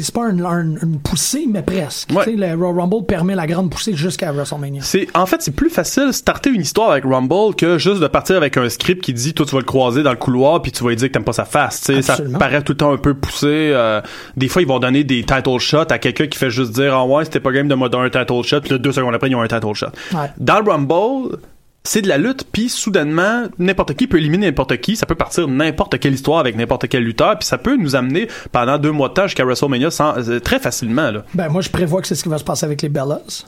C'est 0.00 0.12
pas 0.14 0.24
un- 0.26 0.44
un- 0.44 0.76
une 0.82 0.98
poussée, 0.98 1.46
mais 1.48 1.62
presque. 1.62 2.10
Ouais. 2.12 2.26
Le 2.32 2.54
Royal 2.54 2.80
Rumble 2.80 3.06
permet 3.06 3.34
la 3.34 3.46
grande 3.46 3.70
poussée 3.70 3.94
jusqu'à 3.94 4.32
WrestleMania. 4.32 4.82
C'est, 4.82 5.06
en 5.14 5.26
fait, 5.26 5.40
c'est 5.42 5.54
plus 5.54 5.70
facile 5.70 6.12
starter 6.12 6.50
une 6.50 6.62
histoire 6.62 6.90
avec 6.90 7.04
Rumble 7.04 7.54
que 7.56 7.78
juste 7.78 8.00
de 8.00 8.06
partir 8.08 8.36
avec 8.36 8.56
un 8.56 8.68
script 8.68 9.02
qui 9.02 9.12
dit, 9.12 9.32
toi, 9.32 9.46
tu 9.46 9.52
vas 9.52 9.60
le 9.60 9.64
croiser 9.64 10.02
dans 10.02 10.10
le 10.10 10.16
couloir 10.16 10.60
puis 10.60 10.72
tu 10.72 10.82
vas 10.82 10.90
lui 10.90 10.96
dire 10.96 11.08
que 11.08 11.12
t'aimes 11.12 11.24
pas 11.24 11.32
sa 11.32 11.44
face. 11.44 11.88
Ça 12.02 12.16
paraît 12.38 12.62
tout 12.62 12.72
le 12.72 12.78
temps 12.78 12.92
un 12.92 12.96
peu 12.98 13.14
poussé. 13.14 13.46
euh, 13.72 14.00
des 14.36 14.48
fois, 14.48 14.62
ils 14.62 14.68
vont 14.68 14.78
donner 14.80 15.04
des 15.04 15.22
title 15.22 15.58
shots 15.58 15.90
à 15.90 15.98
quelqu'un 15.98 16.26
qui 16.26 16.38
fait 16.38 16.50
juste 16.50 16.72
dire, 16.72 16.94
ah 16.94 17.04
ouais, 17.06 17.24
c'était 17.24 17.40
pas 17.40 17.52
game 17.52 17.68
de 17.68 17.74
me 17.74 17.88
donner 17.88 18.06
un 18.06 18.10
title 18.24 18.42
shot. 18.42 18.60
Puis 18.62 18.70
là, 18.70 18.78
deux 18.78 18.92
secondes 18.92 19.14
après, 19.14 19.28
ils 19.30 19.36
ont 19.36 19.42
un 19.42 19.48
title 19.48 19.74
shot. 19.74 19.86
Ouais. 20.12 20.30
Dans 20.38 20.58
le 20.60 20.70
Rumble, 20.70 21.36
c'est 21.84 22.02
de 22.02 22.08
la 22.08 22.18
lutte, 22.18 22.44
puis 22.52 22.68
soudainement, 22.68 23.48
n'importe 23.58 23.94
qui 23.94 24.06
peut 24.06 24.18
éliminer 24.18 24.46
n'importe 24.46 24.76
qui. 24.78 24.96
Ça 24.96 25.06
peut 25.06 25.14
partir 25.14 25.48
n'importe 25.48 25.98
quelle 25.98 26.14
histoire 26.14 26.38
avec 26.38 26.56
n'importe 26.56 26.88
quel 26.88 27.02
lutteur, 27.02 27.38
puis 27.38 27.46
ça 27.46 27.58
peut 27.58 27.76
nous 27.76 27.96
amener 27.96 28.28
pendant 28.52 28.78
deux 28.78 28.92
mois 28.92 29.08
de 29.08 29.14
temps 29.14 29.26
jusqu'à 29.26 29.44
WrestleMania 29.44 29.90
sans, 29.90 30.16
euh, 30.16 30.38
très 30.38 30.58
facilement. 30.58 31.10
Là. 31.10 31.24
Ben, 31.34 31.48
moi, 31.48 31.60
je 31.60 31.70
prévois 31.70 32.00
que 32.00 32.06
c'est 32.06 32.14
ce 32.14 32.22
qui 32.22 32.28
va 32.28 32.38
se 32.38 32.44
passer 32.44 32.64
avec 32.66 32.82
les 32.82 32.88
Bellas. 32.88 33.44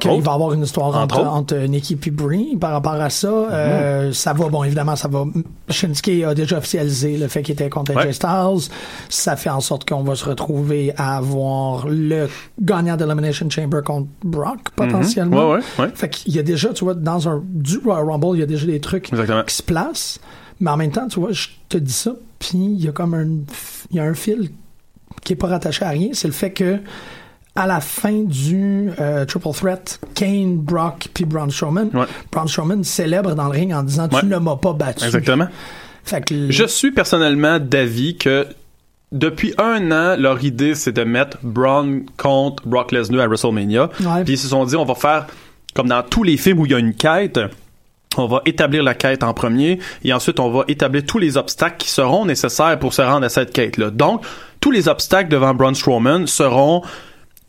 Qu'il 0.00 0.10
va 0.10 0.16
y 0.32 0.34
avoir 0.34 0.52
une 0.52 0.62
histoire 0.62 0.94
Entre 0.96 1.18
entre, 1.20 1.56
Nikki 1.56 1.98
et 2.06 2.10
Brie 2.10 2.56
par 2.60 2.72
rapport 2.72 2.92
à 2.94 3.10
ça. 3.10 3.28
Euh, 3.28 4.12
ça 4.12 4.32
va, 4.32 4.48
bon, 4.48 4.62
évidemment, 4.62 4.96
ça 4.96 5.08
va. 5.08 5.24
Shinsuke 5.70 6.24
a 6.26 6.34
déjà 6.34 6.58
officialisé 6.58 7.16
le 7.16 7.28
fait 7.28 7.42
qu'il 7.42 7.54
était 7.54 7.70
contre 7.70 7.94
Ouais. 7.94 8.06
AJ 8.08 8.12
Styles. 8.12 8.70
Ça 9.08 9.36
fait 9.36 9.50
en 9.50 9.60
sorte 9.60 9.88
qu'on 9.88 10.02
va 10.02 10.14
se 10.14 10.24
retrouver 10.24 10.92
à 10.96 11.16
avoir 11.16 11.88
le 11.88 12.28
gagnant 12.60 12.96
d'Elimination 12.96 13.48
Chamber 13.48 13.82
contre 13.82 14.08
Brock, 14.22 14.70
potentiellement. 14.76 15.50
Ouais, 15.52 15.56
ouais, 15.78 15.84
ouais. 15.86 15.90
Fait 15.94 16.08
qu'il 16.10 16.34
y 16.34 16.38
a 16.38 16.42
déjà, 16.42 16.68
tu 16.74 16.84
vois, 16.84 16.94
dans 16.94 17.28
un, 17.28 17.42
du 17.46 17.78
Royal 17.78 18.04
Rumble, 18.04 18.36
il 18.36 18.40
y 18.40 18.42
a 18.42 18.46
déjà 18.46 18.66
des 18.66 18.80
trucs 18.80 19.10
Exactement. 19.12 19.42
qui 19.44 19.54
se 19.54 19.62
placent. 19.62 20.20
Mais 20.60 20.70
en 20.70 20.76
même 20.76 20.90
temps, 20.90 21.06
tu 21.08 21.20
vois, 21.20 21.32
je 21.32 21.48
te 21.68 21.78
dis 21.78 21.92
ça, 21.92 22.12
puis 22.38 22.58
il 22.58 22.84
y 22.84 22.88
a 22.88 22.92
comme 22.92 23.14
un, 23.14 23.26
il 23.90 23.96
y 23.96 24.00
a 24.00 24.04
un 24.04 24.14
fil 24.14 24.50
qui 25.24 25.32
est 25.32 25.36
pas 25.36 25.46
rattaché 25.48 25.84
à 25.84 25.90
rien. 25.90 26.08
C'est 26.12 26.28
le 26.28 26.34
fait 26.34 26.50
que 26.50 26.78
à 27.58 27.66
la 27.66 27.80
fin 27.80 28.22
du 28.22 28.90
euh, 29.00 29.24
Triple 29.24 29.48
Threat, 29.52 30.00
Kane, 30.14 30.58
Brock 30.58 31.08
puis 31.12 31.24
Braun 31.24 31.50
Strowman, 31.50 31.90
Ouais. 31.92 32.06
Braun 32.30 32.46
Strowman 32.46 32.84
célèbre 32.84 33.34
dans 33.34 33.44
le 33.46 33.50
ring 33.50 33.72
en 33.74 33.82
disant 33.82 34.08
Ouais. 34.12 34.20
tu 34.20 34.26
ne 34.26 34.36
m'as 34.38 34.56
pas 34.56 34.72
battu. 34.74 35.04
Exactement. 35.04 35.48
Fait 36.04 36.24
que 36.24 36.50
Je 36.50 36.64
suis 36.64 36.92
personnellement 36.92 37.58
d'avis 37.58 38.16
que 38.16 38.46
depuis 39.10 39.54
un 39.58 39.90
an, 39.90 40.16
leur 40.18 40.42
idée, 40.44 40.74
c'est 40.74 40.92
de 40.92 41.02
mettre 41.02 41.38
Braun 41.42 42.02
contre 42.16 42.66
Brock 42.66 42.92
Lesnar 42.92 43.22
à 43.24 43.26
WrestleMania. 43.26 43.88
Puis 44.24 44.34
ils 44.34 44.38
se 44.38 44.48
sont 44.48 44.64
dit, 44.64 44.76
on 44.76 44.84
va 44.84 44.94
faire 44.94 45.26
comme 45.74 45.88
dans 45.88 46.02
tous 46.02 46.22
les 46.22 46.36
films 46.36 46.60
où 46.60 46.66
il 46.66 46.72
y 46.72 46.74
a 46.74 46.78
une 46.78 46.94
quête, 46.94 47.40
on 48.16 48.26
va 48.26 48.40
établir 48.46 48.82
la 48.82 48.94
quête 48.94 49.22
en 49.22 49.34
premier 49.34 49.78
et 50.04 50.12
ensuite 50.12 50.40
on 50.40 50.50
va 50.50 50.64
établir 50.68 51.04
tous 51.06 51.18
les 51.18 51.36
obstacles 51.36 51.76
qui 51.78 51.88
seront 51.90 52.24
nécessaires 52.24 52.78
pour 52.78 52.92
se 52.94 53.02
rendre 53.02 53.24
à 53.26 53.28
cette 53.28 53.52
quête-là. 53.52 53.90
Donc, 53.90 54.24
tous 54.60 54.70
les 54.70 54.88
obstacles 54.88 55.28
devant 55.28 55.54
Braun 55.54 55.74
Strowman 55.74 56.26
seront 56.26 56.82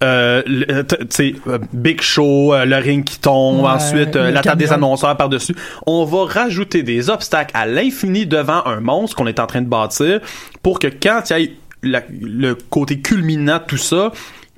euh, 0.04 0.42
euh, 0.70 0.84
sais, 1.10 1.36
euh, 1.48 1.58
Big 1.74 2.02
Show, 2.02 2.54
euh, 2.54 2.66
le 2.66 2.78
ring 2.78 3.04
qui 3.04 3.20
tombe, 3.20 3.62
Ouais, 3.62 3.70
ensuite 3.70 4.16
euh, 4.16 4.32
la 4.32 4.42
table 4.42 4.60
des 4.60 4.72
annonceurs 4.72 5.16
par-dessus. 5.18 5.56
On 5.86 6.06
va 6.06 6.26
rajouter 6.26 6.84
des 6.84 7.10
obstacles 7.10 7.52
à 7.56 7.66
l'infini 7.66 8.26
devant 8.26 8.66
un 8.66 8.80
monstre 8.80 9.16
qu'on 9.18 9.28
est 9.28 9.40
en 9.40 9.48
train 9.48 9.62
de 9.62 9.68
bâtir 9.68 10.20
pour 10.64 10.80
que 10.80 10.88
quand 10.88 11.24
il 11.32 11.38
y 11.38 11.44
ait 11.44 11.54
la- 11.84 12.04
le 12.22 12.56
côté 12.56 13.00
culminant 13.02 13.58
de 13.58 13.64
tout 13.68 13.78
ça, 13.78 14.12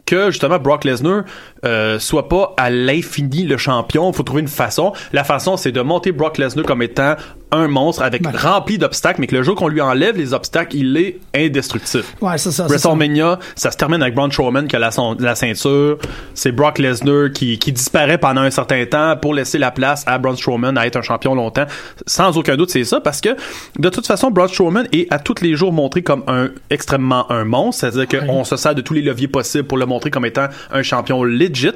que 0.05 0.29
justement 0.31 0.59
Brock 0.59 0.83
Lesnar 0.83 1.23
euh, 1.65 1.99
soit 1.99 2.27
pas 2.29 2.53
à 2.57 2.69
l'infini 2.69 3.43
le 3.43 3.57
champion. 3.57 4.09
Il 4.11 4.15
faut 4.15 4.23
trouver 4.23 4.41
une 4.41 4.47
façon. 4.47 4.93
La 5.13 5.23
façon, 5.23 5.57
c'est 5.57 5.71
de 5.71 5.81
monter 5.81 6.11
Brock 6.11 6.37
Lesnar 6.37 6.65
comme 6.65 6.81
étant 6.81 7.15
un 7.53 7.67
monstre 7.67 8.01
avec 8.03 8.25
rempli 8.37 8.77
d'obstacles, 8.77 9.19
mais 9.19 9.27
que 9.27 9.35
le 9.35 9.43
jour 9.43 9.55
qu'on 9.55 9.67
lui 9.67 9.81
enlève 9.81 10.15
les 10.15 10.33
obstacles, 10.33 10.73
il 10.77 10.95
est 10.95 11.19
indestructible. 11.35 12.05
Ouais, 12.21 12.37
c'est 12.37 12.49
ça. 12.51 12.65
c'est 12.69 12.77
ça. 12.77 12.89
WrestleMania, 12.89 13.39
ça 13.55 13.71
se 13.71 13.77
termine 13.77 14.01
avec 14.01 14.15
Braun 14.15 14.31
Strowman 14.31 14.67
qui 14.67 14.75
a 14.77 14.79
la, 14.79 14.89
son- 14.91 15.17
la 15.19 15.35
ceinture. 15.35 15.97
C'est 16.33 16.53
Brock 16.53 16.79
Lesnar 16.79 17.29
qui, 17.33 17.59
qui 17.59 17.73
disparaît 17.73 18.17
pendant 18.17 18.41
un 18.41 18.51
certain 18.51 18.85
temps 18.85 19.17
pour 19.17 19.33
laisser 19.33 19.57
la 19.57 19.71
place 19.71 20.03
à 20.07 20.17
Braun 20.17 20.37
Strowman 20.37 20.77
à 20.77 20.87
être 20.87 20.95
un 20.95 21.01
champion 21.01 21.35
longtemps. 21.35 21.65
Sans 22.07 22.37
aucun 22.37 22.55
doute, 22.55 22.69
c'est 22.69 22.85
ça 22.85 23.01
parce 23.01 23.19
que 23.19 23.29
de 23.77 23.89
toute 23.89 24.07
façon, 24.07 24.31
Braun 24.31 24.47
Strowman 24.47 24.85
est 24.93 25.07
à 25.13 25.19
tous 25.19 25.41
les 25.41 25.55
jours 25.55 25.73
montré 25.73 26.03
comme 26.03 26.23
un 26.27 26.51
extrêmement 26.69 27.29
un 27.31 27.43
monstre. 27.43 27.81
C'est-à-dire 27.91 28.27
qu'on 28.27 28.45
se 28.45 28.55
sert 28.55 28.75
de 28.75 28.81
tous 28.81 28.93
les 28.93 29.01
leviers 29.01 29.27
possibles 29.27 29.65
pour 29.67 29.77
le 29.77 29.85
montrer 29.85 30.09
comme 30.09 30.25
étant 30.25 30.47
un 30.71 30.83
champion 30.83 31.21
legit. 31.51 31.71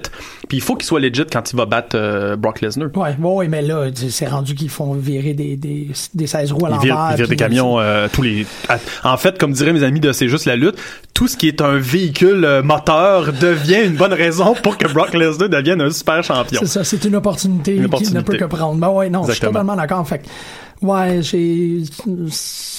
Puis 0.47 0.57
il 0.57 0.61
faut 0.61 0.75
qu'il 0.75 0.85
soit 0.85 0.99
legit 0.99 1.25
quand 1.31 1.51
il 1.51 1.55
va 1.55 1.65
battre 1.65 1.95
euh, 1.95 2.35
Brock 2.35 2.61
Lesnar. 2.61 2.89
Ouais, 2.95 3.15
ouais, 3.19 3.47
mais 3.47 3.61
là, 3.61 3.89
c'est 3.93 4.27
rendu 4.27 4.55
qu'ils 4.55 4.69
font 4.69 4.93
virer 4.93 5.33
des, 5.33 5.55
des, 5.55 5.89
des 6.13 6.27
16 6.27 6.51
roues 6.51 6.65
à 6.65 6.69
Il 6.69 6.71
l'envers. 6.73 6.95
vire, 6.95 7.07
il 7.11 7.15
vire 7.17 7.27
des 7.27 7.35
camions 7.35 7.79
euh, 7.79 8.07
tous 8.11 8.21
les. 8.21 8.45
En 9.03 9.17
fait, 9.17 9.37
comme 9.37 9.51
diraient 9.53 9.73
mes 9.73 9.83
amis 9.83 9.99
de 9.99 10.11
C'est 10.11 10.27
juste 10.29 10.45
la 10.45 10.55
lutte, 10.55 10.75
tout 11.13 11.27
ce 11.27 11.37
qui 11.37 11.47
est 11.47 11.61
un 11.61 11.77
véhicule 11.77 12.43
euh, 12.45 12.61
moteur 12.63 13.31
devient 13.33 13.81
une 13.85 13.95
bonne 13.95 14.13
raison 14.13 14.53
pour 14.63 14.77
que 14.77 14.87
Brock 14.91 15.13
Lesnar 15.13 15.49
devienne 15.49 15.81
un 15.81 15.89
super 15.89 16.23
champion. 16.23 16.59
C'est 16.61 16.67
ça, 16.67 16.83
c'est 16.83 17.03
une 17.05 17.15
opportunité, 17.15 17.75
Une 17.75 17.89
qui 17.89 18.13
ne 18.13 18.21
peut 18.21 18.37
que 18.37 18.45
prendre. 18.45 18.75
Ben 18.79 18.89
ouais, 18.89 19.09
non, 19.09 19.23
je 19.25 19.31
suis 19.33 19.41
totalement 19.41 19.75
d'accord. 19.75 20.07
Fait 20.07 20.19
que, 20.19 20.25
ouais, 20.85 21.21
j'ai, 21.21 21.83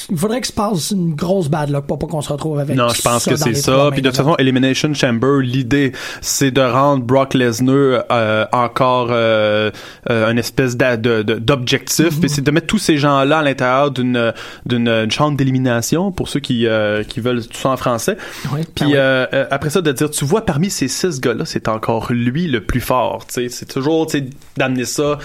il 0.08 0.16
faudrait 0.16 0.40
que 0.40 0.46
se 0.46 0.52
passe 0.52 0.90
une 0.90 1.14
grosse 1.14 1.48
bad 1.48 1.70
luck 1.70 1.86
pour 1.86 1.98
pas 1.98 2.06
qu'on 2.06 2.20
se 2.20 2.32
retrouve 2.32 2.58
avec 2.58 2.76
Non, 2.76 2.88
je 2.88 3.02
pense 3.02 3.24
que 3.24 3.36
c'est 3.36 3.54
ça. 3.54 3.88
Puis 3.92 4.02
de 4.02 4.08
toute 4.08 4.16
façon, 4.16 4.36
Elimination 4.38 4.92
Chamber, 4.94 5.40
l'idée, 5.40 5.92
c'est 6.20 6.50
de 6.50 6.60
rendre 6.60 7.04
Brock 7.04 7.34
Lesnar 7.34 8.04
euh, 8.10 8.46
encore 8.52 9.08
euh, 9.10 9.70
euh, 10.10 10.30
une 10.30 10.38
espèce 10.38 10.76
d'objectif. 10.76 12.06
Mm-hmm. 12.06 12.20
Puis 12.20 12.28
c'est 12.28 12.42
de 12.42 12.50
mettre 12.50 12.66
tous 12.66 12.78
ces 12.78 12.98
gens-là 12.98 13.38
à 13.38 13.42
l'intérieur 13.42 13.90
d'une 13.90 14.32
d'une 14.64 14.88
une 14.88 15.10
chambre 15.10 15.36
d'élimination 15.36 16.12
pour 16.12 16.28
ceux 16.28 16.40
qui 16.40 16.66
euh, 16.66 17.02
qui 17.02 17.20
veulent 17.20 17.46
tout 17.46 17.58
ça 17.58 17.70
en 17.70 17.76
français. 17.76 18.16
Ouais, 18.52 18.62
Puis 18.74 18.92
ben 18.92 19.26
après 19.50 19.70
ça, 19.70 19.80
de 19.80 19.92
dire, 19.92 20.10
tu 20.10 20.24
vois, 20.24 20.44
parmi 20.44 20.70
ces 20.70 20.88
six 20.88 21.20
gars-là, 21.20 21.44
c'est 21.44 21.68
encore 21.68 22.12
lui 22.12 22.46
le 22.46 22.60
plus 22.60 22.80
fort. 22.80 23.24
C'est 23.28 23.68
toujours 23.68 24.06
tu 24.06 24.18
sais, 24.18 24.26
d'amener 24.56 24.84
ça. 24.84 25.18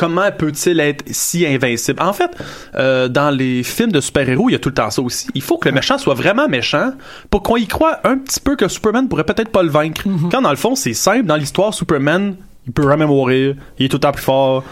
Comment 0.00 0.32
peut-il 0.32 0.80
être 0.80 1.04
si 1.10 1.46
invincible? 1.46 2.00
En 2.00 2.14
fait, 2.14 2.30
euh, 2.74 3.06
dans 3.08 3.28
les 3.28 3.62
films 3.62 3.92
de 3.92 4.00
super-héros, 4.00 4.48
il 4.48 4.52
y 4.52 4.54
a 4.54 4.58
tout 4.58 4.70
le 4.70 4.74
temps 4.74 4.88
ça 4.88 5.02
aussi. 5.02 5.28
Il 5.34 5.42
faut 5.42 5.58
que 5.58 5.68
le 5.68 5.74
méchant 5.74 5.98
soit 5.98 6.14
vraiment 6.14 6.48
méchant 6.48 6.92
pour 7.28 7.42
qu'on 7.42 7.56
y 7.56 7.66
croit 7.66 8.00
un 8.04 8.16
petit 8.16 8.40
peu 8.40 8.56
que 8.56 8.66
Superman 8.66 9.10
pourrait 9.10 9.24
peut-être 9.24 9.50
pas 9.50 9.62
le 9.62 9.68
vaincre. 9.68 10.08
Mm-hmm. 10.08 10.30
Quand 10.30 10.40
dans 10.40 10.48
le 10.48 10.56
fond, 10.56 10.74
c'est 10.74 10.94
simple. 10.94 11.24
Dans 11.24 11.36
l'histoire, 11.36 11.74
Superman, 11.74 12.34
il 12.66 12.72
peut 12.72 12.88
jamais 12.88 13.04
mourir. 13.04 13.56
Il 13.78 13.84
est 13.84 13.88
tout 13.90 13.96
le 13.96 14.00
temps 14.00 14.12
plus 14.12 14.22
fort. 14.22 14.64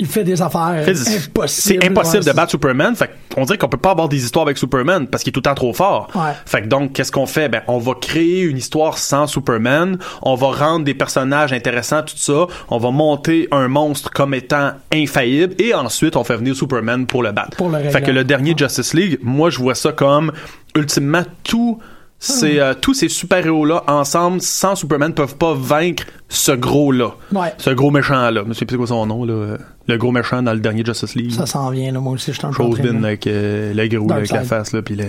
Il 0.00 0.06
fait 0.06 0.24
des 0.24 0.40
affaires 0.40 0.82
Fait- 0.82 0.90
impossibles. 0.92 1.48
C'est 1.48 1.84
impossible 1.84 2.24
ouais, 2.24 2.30
de 2.30 2.36
battre 2.36 2.50
Superman. 2.50 2.96
Fait 2.96 3.10
qu'on 3.34 3.44
dirait 3.44 3.58
qu'on 3.58 3.68
peut 3.68 3.76
pas 3.76 3.90
avoir 3.90 4.08
des 4.08 4.24
histoires 4.24 4.44
avec 4.44 4.56
Superman 4.56 5.06
parce 5.06 5.22
qu'il 5.22 5.30
est 5.30 5.32
tout 5.32 5.40
le 5.40 5.44
temps 5.44 5.54
trop 5.54 5.72
fort. 5.74 6.08
Ouais. 6.14 6.32
Fait 6.46 6.62
que 6.62 6.66
donc, 6.66 6.94
qu'est-ce 6.94 7.12
qu'on 7.12 7.26
fait? 7.26 7.48
Ben, 7.48 7.62
on 7.68 7.78
va 7.78 7.92
créer 8.00 8.42
une 8.42 8.56
histoire 8.56 8.96
sans 8.98 9.26
Superman. 9.26 9.98
On 10.22 10.34
va 10.34 10.48
rendre 10.52 10.84
des 10.84 10.94
personnages 10.94 11.52
intéressants, 11.52 12.02
tout 12.02 12.16
ça. 12.16 12.46
On 12.70 12.78
va 12.78 12.90
monter 12.90 13.46
un 13.52 13.68
monstre 13.68 14.10
comme 14.10 14.32
étant 14.32 14.72
infaillible 14.92 15.54
et 15.58 15.74
ensuite 15.74 16.16
on 16.16 16.24
fait 16.24 16.36
venir 16.36 16.56
Superman 16.56 17.06
pour 17.06 17.22
le 17.22 17.32
battre. 17.32 17.56
Pour 17.58 17.68
le 17.68 17.78
fait 17.90 18.00
que 18.00 18.10
le 18.10 18.24
dernier 18.24 18.54
Justice 18.56 18.94
League, 18.94 19.18
moi 19.22 19.50
je 19.50 19.58
vois 19.58 19.74
ça 19.74 19.92
comme 19.92 20.32
ultimement 20.74 21.22
tout 21.44 21.78
ces, 22.20 22.58
Hmm. 22.58 22.60
euh, 22.60 22.74
tous 22.80 22.94
ces 22.94 23.08
super-héros-là 23.08 23.82
ensemble, 23.88 24.40
sans 24.40 24.76
Superman, 24.76 25.12
peuvent 25.14 25.36
pas 25.36 25.54
vaincre 25.54 26.04
ce 26.28 26.52
gros-là. 26.52 27.14
Ouais. 27.32 27.52
Ce 27.58 27.70
gros 27.70 27.90
méchant-là. 27.90 28.44
Je 28.46 28.52
sais 28.52 28.64
plus 28.66 28.74
c'est 28.74 28.78
quoi 28.78 28.86
son 28.86 29.06
nom, 29.06 29.24
là. 29.24 29.56
Le 29.88 29.96
gros 29.96 30.12
méchant 30.12 30.42
dans 30.42 30.52
le 30.52 30.60
dernier 30.60 30.84
Justice 30.84 31.14
League. 31.16 31.32
Ça 31.32 31.46
s'en 31.46 31.70
vient, 31.70 31.90
là, 31.90 31.98
moi 31.98 32.12
aussi, 32.12 32.32
je 32.32 32.38
suis 32.38 32.46
en 32.46 32.50
train 32.52 32.62
Rosebin 32.64 33.02
avec 33.02 33.26
euh, 33.26 33.72
le 33.74 33.88
gros 33.88 34.06
là, 34.08 34.16
avec 34.16 34.30
la 34.30 34.44
face 34.44 34.72
là 34.72 34.82
puis 34.82 34.94
le 34.94 35.06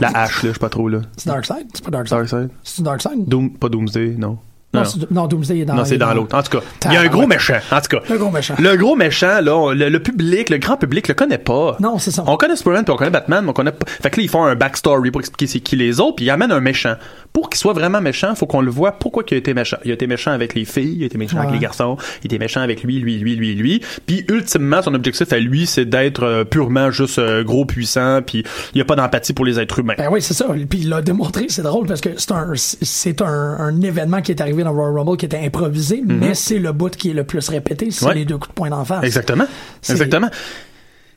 la 0.00 0.08
hache 0.08 0.42
là 0.42 0.48
je 0.48 0.54
sais 0.54 0.58
pas 0.58 0.70
trop 0.70 0.88
là 0.88 1.00
C'est 1.18 1.28
Darkseid? 1.28 1.66
C'est 1.74 1.84
pas 1.84 1.90
Darkseid. 1.90 2.18
Darkseid 2.18 2.50
C'est 2.64 2.82
Darkseid? 2.82 3.28
Doom 3.28 3.50
pas 3.58 3.68
Doomsday 3.68 4.14
non 4.18 4.38
Non, 4.74 4.82
non, 4.82 5.06
non, 5.10 5.26
Doomsday 5.28 5.60
est 5.60 5.64
dans 5.64 5.74
Non, 5.74 5.84
c'est 5.86 5.96
dans 5.96 6.12
l'autre. 6.12 6.36
En 6.36 6.42
tout 6.42 6.58
cas 6.58 6.64
il 6.84 6.92
y 6.92 6.96
a 6.98 7.00
un 7.00 7.06
gros 7.06 7.26
méchant. 7.26 7.56
En 7.72 7.80
tout 7.80 7.88
cas 7.96 8.02
Le 8.10 8.18
gros 8.18 8.30
méchant. 8.30 8.54
le 8.58 8.76
gros 8.76 8.96
méchant 8.96 9.40
là 9.40 9.56
on- 9.56 9.70
le, 9.70 9.88
le 9.88 10.02
public 10.02 10.50
le 10.50 10.58
grand 10.58 10.76
public 10.76 11.08
le 11.08 11.14
connaît 11.14 11.38
pas. 11.38 11.76
Non, 11.80 11.98
c'est 11.98 12.10
ça. 12.10 12.22
on 12.26 12.36
connaît 12.36 12.54
Superman 12.54 12.84
puis 12.84 12.92
on 12.92 12.96
connaît 12.98 13.10
Batman 13.10 13.42
mais 13.44 13.50
on 13.50 13.54
connaît 13.54 13.72
pas 13.72 13.86
fait 13.88 14.10
que 14.10 14.16
là 14.18 14.22
ils 14.24 14.28
font 14.28 14.44
un 14.44 14.54
backstory 14.56 15.10
pour 15.10 15.22
expliquer 15.22 15.46
c'est 15.46 15.60
qui 15.60 15.76
les 15.76 16.00
autres 16.00 16.16
puis 16.16 16.26
ils 16.26 16.30
amènent 16.30 16.52
un 16.52 16.60
méchant 16.60 16.96
pour 17.32 17.50
qu'il 17.50 17.58
soit 17.58 17.72
vraiment 17.72 18.00
méchant 18.00 18.34
faut 18.34 18.46
qu'on 18.46 18.60
le 18.60 18.70
voit 18.70 18.92
pourquoi 18.92 19.22
il 19.30 19.34
a 19.34 19.36
été 19.36 19.54
méchant 19.54 19.76
il 19.84 19.90
a 19.90 19.94
été 19.94 20.06
méchant 20.06 20.32
avec 20.32 20.54
les 20.54 20.64
filles 20.64 20.94
il 20.96 21.02
a 21.02 21.06
été 21.06 21.18
méchant 21.18 21.38
avec 21.38 21.52
les 21.52 21.58
garçons 21.58 21.96
il 22.22 22.26
était 22.26 22.38
méchant 22.38 22.60
avec 22.62 22.82
lui 22.82 22.98
lui 22.98 23.18
lui 23.18 23.36
lui 23.36 23.54
lui 23.54 23.80
puis 24.06 24.24
ultimement 24.28 24.82
son 24.82 24.94
objectif 24.94 25.32
à 25.32 25.38
lui 25.38 25.66
c'est 25.66 25.84
d'être 25.84 26.22
euh, 26.24 26.44
purement 26.44 26.90
juste 26.90 27.18
euh, 27.18 27.44
gros 27.44 27.64
puissant 27.64 28.20
puis 28.26 28.42
il 28.74 28.78
y 28.78 28.80
a 28.80 28.84
pas 28.84 28.96
d'empathie 28.96 29.32
pour 29.32 29.44
les 29.44 29.58
êtres 29.60 29.78
humains 29.78 29.94
Ben 29.98 30.08
oui, 30.10 30.20
c'est 30.22 30.34
ça. 30.34 30.46
Puis 30.68 30.80
il 30.80 30.88
l'a 30.88 31.00
démontré, 31.02 31.46
c'est 31.48 31.62
drôle 31.62 31.86
parce 31.86 32.00
que 32.00 32.10
c'est 32.16 32.32
un, 32.32 32.52
c'est 32.54 33.22
un, 33.22 33.26
un 33.26 33.80
événement 33.82 34.20
qui 34.22 34.32
est 34.32 34.40
arrivé 34.40 34.64
dans 34.64 34.72
Royal 34.72 34.98
Rumble 34.98 35.16
qui 35.16 35.26
était 35.26 35.38
improvisé, 35.44 36.02
mais 36.06 36.34
c'est 36.34 36.58
le 36.58 36.72
bout 36.72 36.90
qui 36.94 37.10
est 37.10 37.14
le 37.14 37.24
plus 37.24 37.48
répété, 37.48 37.90
c'est 37.90 38.02
Mhm. 38.04 38.08
Ouais. 38.08 38.14
les 38.16 38.24
deux 38.24 38.36
coups 38.38 38.48
de 38.48 38.54
poing 38.54 38.70
d'en 38.70 38.84
face. 38.84 39.04
Exactement. 39.04 39.44
C'est- 39.82 39.92
Exactement. 39.92 40.28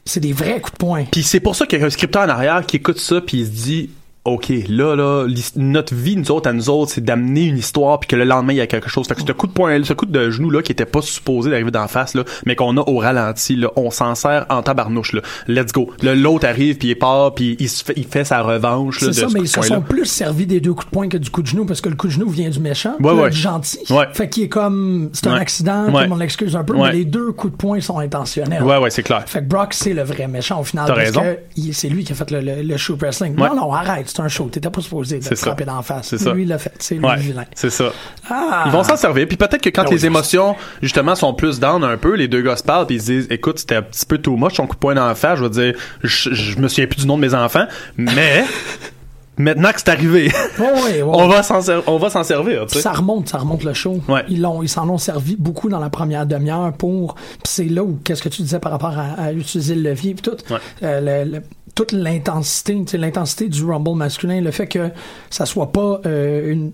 C'est 0.06 0.20
des 0.20 0.34
vrais 0.34 0.60
coups 0.60 0.74
de 0.74 0.78
poing. 0.78 1.06
Puis 1.12 1.24
c'est 1.24 1.40
pour 1.40 1.56
ça 1.56 1.66
qu'il 1.66 1.80
y 1.80 1.84
a 1.84 1.86
un 1.86 1.90
scripteur 1.92 2.24
en 2.24 2.30
arrière 2.30 2.66
qui 2.66 2.78
écoute 2.78 3.00
ça 3.00 3.22
puis 3.22 3.40
il 3.42 3.46
se 3.46 3.52
dit 3.52 3.90
OK, 4.24 4.52
là, 4.70 4.96
là, 4.96 5.26
notre 5.56 5.96
vie, 5.96 6.16
nous 6.16 6.30
autres, 6.30 6.48
à 6.48 6.54
nous 6.54 6.70
autres, 6.70 6.92
c'est 6.92 7.04
d'amener 7.04 7.46
une 7.46 7.58
histoire 7.58 8.00
puis 8.00 8.08
que 8.08 8.16
le 8.16 8.24
lendemain, 8.24 8.54
il 8.54 8.58
y 8.58 8.62
a 8.62 8.68
quelque 8.68 8.88
chose. 8.90 9.08
Fait 9.08 9.16
que 9.16 9.22
ce 9.22 9.32
coup 9.32 9.48
de 9.48 9.52
poing, 9.52 9.84
ce 9.84 9.94
coup 9.94 10.06
de 10.06 10.30
genou, 10.30 10.52
là, 10.52 10.62
qui 10.62 10.72
était 10.72 10.86
pas 10.86 11.02
supposé 11.02 11.50
d'arriver 11.50 11.72
d'en 11.72 11.88
face, 11.88 12.14
là, 12.14 12.24
mais 12.46 12.56
qu'on 12.56 12.78
a 12.78 12.82
au 12.82 12.98
ralenti, 12.98 13.56
là, 13.56 13.72
on 13.76 13.90
s'en 13.90 14.14
sert 14.14 14.46
en 14.50 14.62
tabarnouche, 14.62 15.14
là. 15.14 15.22
Let's 15.48 15.72
go. 15.72 15.90
L'autre 16.04 16.48
arrive 16.48 16.78
puis 16.78 16.90
il 16.90 16.96
part 16.96 17.34
puis 17.34 17.58
il, 17.60 17.68
fait, 17.68 17.94
il 17.98 18.06
fait 18.06 18.24
sa 18.24 18.44
revanche, 18.44 19.02
là, 19.02 19.08
de 19.08 19.12
ça, 19.14 19.28
ce 19.28 19.34
mais 19.34 19.40
ils 19.40 19.48
se 19.48 19.62
sont 19.64 19.82
plus 19.82 20.06
servis 20.06 20.46
des 20.46 20.60
deux 20.60 20.74
coups 20.74 20.86
de 20.86 20.92
poing 20.92 21.10
que 21.10 21.18
du 21.18 21.32
coup 21.32 21.42
de 21.42 21.48
genou 21.48 21.66
parce 21.66 21.82
que 21.82 21.90
le 21.90 21.96
coup 21.96 22.06
de 22.06 22.12
genou 22.14 22.30
vient 22.30 22.50
du 22.50 22.60
méchant, 22.60 22.94
Ouais, 23.00 23.14
ouais. 23.14 23.32
du 23.32 23.38
gentil. 23.38 23.80
Ouais. 23.90 24.06
Fait 24.14 24.30
qu'il 24.30 24.44
est 24.44 24.50
comme, 24.50 25.10
c'est 25.14 25.28
un 25.28 25.34
accident, 25.34 25.88
tout 25.92 25.98
le 25.98 26.08
monde 26.08 26.20
l'excuse 26.20 26.56
un 26.56 26.64
peu, 26.64 26.76
mais 26.78 26.92
les 26.92 27.06
deux 27.06 27.32
coups 27.32 27.54
de 27.54 27.58
poing 27.58 27.82
sont 27.82 27.98
intentionnels. 27.98 28.62
Ouais, 28.62 28.78
ouais, 28.78 28.92
c'est 28.92 29.04
clair. 29.04 29.24
Fait 29.26 29.40
que 29.40 29.46
Brock, 29.46 29.74
c'est 29.74 29.94
le 29.94 30.04
vrai 30.04 30.28
méchant 30.28 30.60
au 30.60 30.64
final. 30.64 30.86
Parce 30.86 31.00
raison. 31.00 31.22
que 31.22 31.72
c'est 31.72 31.90
lui 31.90 32.04
qui 32.04 32.12
a 32.12 32.16
fait 32.16 32.30
le, 32.30 32.42
le, 32.42 32.76
wrestling. 33.00 33.36
Non, 33.36 33.56
non, 33.56 33.74
arrête, 33.74 34.11
c'est 34.16 34.22
un 34.22 34.28
show. 34.28 34.46
T'étais 34.52 34.70
pas 34.70 34.82
supposé 34.82 35.20
de 35.20 35.36
frapper 35.36 35.66
d'en 35.66 35.82
face. 35.82 36.08
C'est 36.10 36.18
ça. 36.18 36.34
Lui, 36.34 36.44
il 36.44 36.48
l'a 36.50 36.58
fait. 36.58 36.74
C'est 36.80 36.96
lui 36.96 37.06
Ouais, 37.06 37.18
vilain. 37.18 37.46
c'est 37.56 37.70
ça. 37.70 37.92
Ah! 38.30 38.64
Ils 38.68 38.72
vont 38.72 38.84
s'en 38.84 38.98
servir. 38.98 39.28
Puis 39.28 39.38
peut-être 39.38 39.62
que 39.62 39.70
quand 39.70 39.84
Ah 39.88 39.92
les 39.92 40.06
émotions, 40.06 40.56
justement, 40.82 41.16
sont 41.16 41.34
plus 41.34 41.60
down 41.60 41.84
un 41.84 41.98
peu, 41.98 42.16
les 42.16 42.28
deux 42.28 42.42
gars 42.42 42.56
se 42.58 42.64
parlent 42.64 42.86
puis 42.88 42.96
ils 42.98 43.02
se 43.02 43.06
disent, 43.12 43.28
écoute, 43.30 43.60
c'était 43.60 43.76
un 43.76 43.82
petit 43.82 44.06
peu 44.06 44.18
too 44.18 44.36
much, 44.38 44.56
son 44.56 44.68
coup 44.68 44.76
de 44.76 44.80
poing 44.80 44.94
dans 44.96 45.08
la 45.08 45.16
face, 45.16 45.38
je 45.40 45.44
veux 45.44 45.50
dire, 45.50 45.74
je, 46.04 46.34
je 46.34 46.60
me 46.60 46.68
souviens 46.68 46.88
plus 46.88 47.02
du 47.02 47.08
nom 47.08 47.16
de 47.18 47.22
mes 47.22 47.34
enfants, 47.34 47.66
mais 47.98 48.44
maintenant 49.38 49.72
que 49.72 49.80
c'est 49.80 49.90
arrivé, 49.90 50.32
Ouais, 50.60 50.66
ouais, 50.66 51.02
ouais. 51.02 51.04
on 51.04 51.28
va 51.28 51.42
s'en 51.42 51.60
on 51.88 51.98
va 51.98 52.10
s'en 52.10 52.24
servir, 52.24 52.62
tu 52.62 52.66
Puis 52.68 52.76
sais. 52.76 52.82
ça 52.82 52.92
remonte, 52.92 53.30
ça 53.30 53.38
remonte 53.40 53.64
le 53.64 53.74
show. 53.74 54.00
Ils 54.28 54.42
l'ont, 54.42 54.62
ils 54.62 54.70
s'en 54.70 54.88
ont 54.90 54.98
servi 54.98 55.36
beaucoup 55.36 55.70
dans 55.70 55.80
la 55.80 55.90
première 55.90 56.26
demi-heure 56.26 56.74
pour. 56.74 57.16
Puis 57.16 57.24
c'est 57.46 57.64
là 57.66 57.84
où 57.84 58.00
qu'est-ce 58.04 58.22
que 58.22 58.30
tu 58.30 58.42
disais 58.44 58.60
par 58.60 58.72
rapport 58.74 58.98
à, 58.98 59.14
à 59.24 59.32
utiliser 59.32 59.74
le 59.76 59.82
levier 59.90 60.14
puis 60.14 60.22
tout. 60.22 60.38
Euh, 60.84 61.24
le- 61.26 61.32
le- 61.38 61.42
toute 61.74 61.94
l'intensité, 61.94 62.84
l'intensité 62.98 63.48
du 63.48 63.64
rumble 63.64 63.96
masculin, 63.96 64.42
le 64.42 64.52
fait 64.52 64.68
que 64.68 64.90
ça 65.30 65.46
soit 65.46 65.72
pas 65.72 66.02
euh, 66.06 66.52
une, 66.52 66.72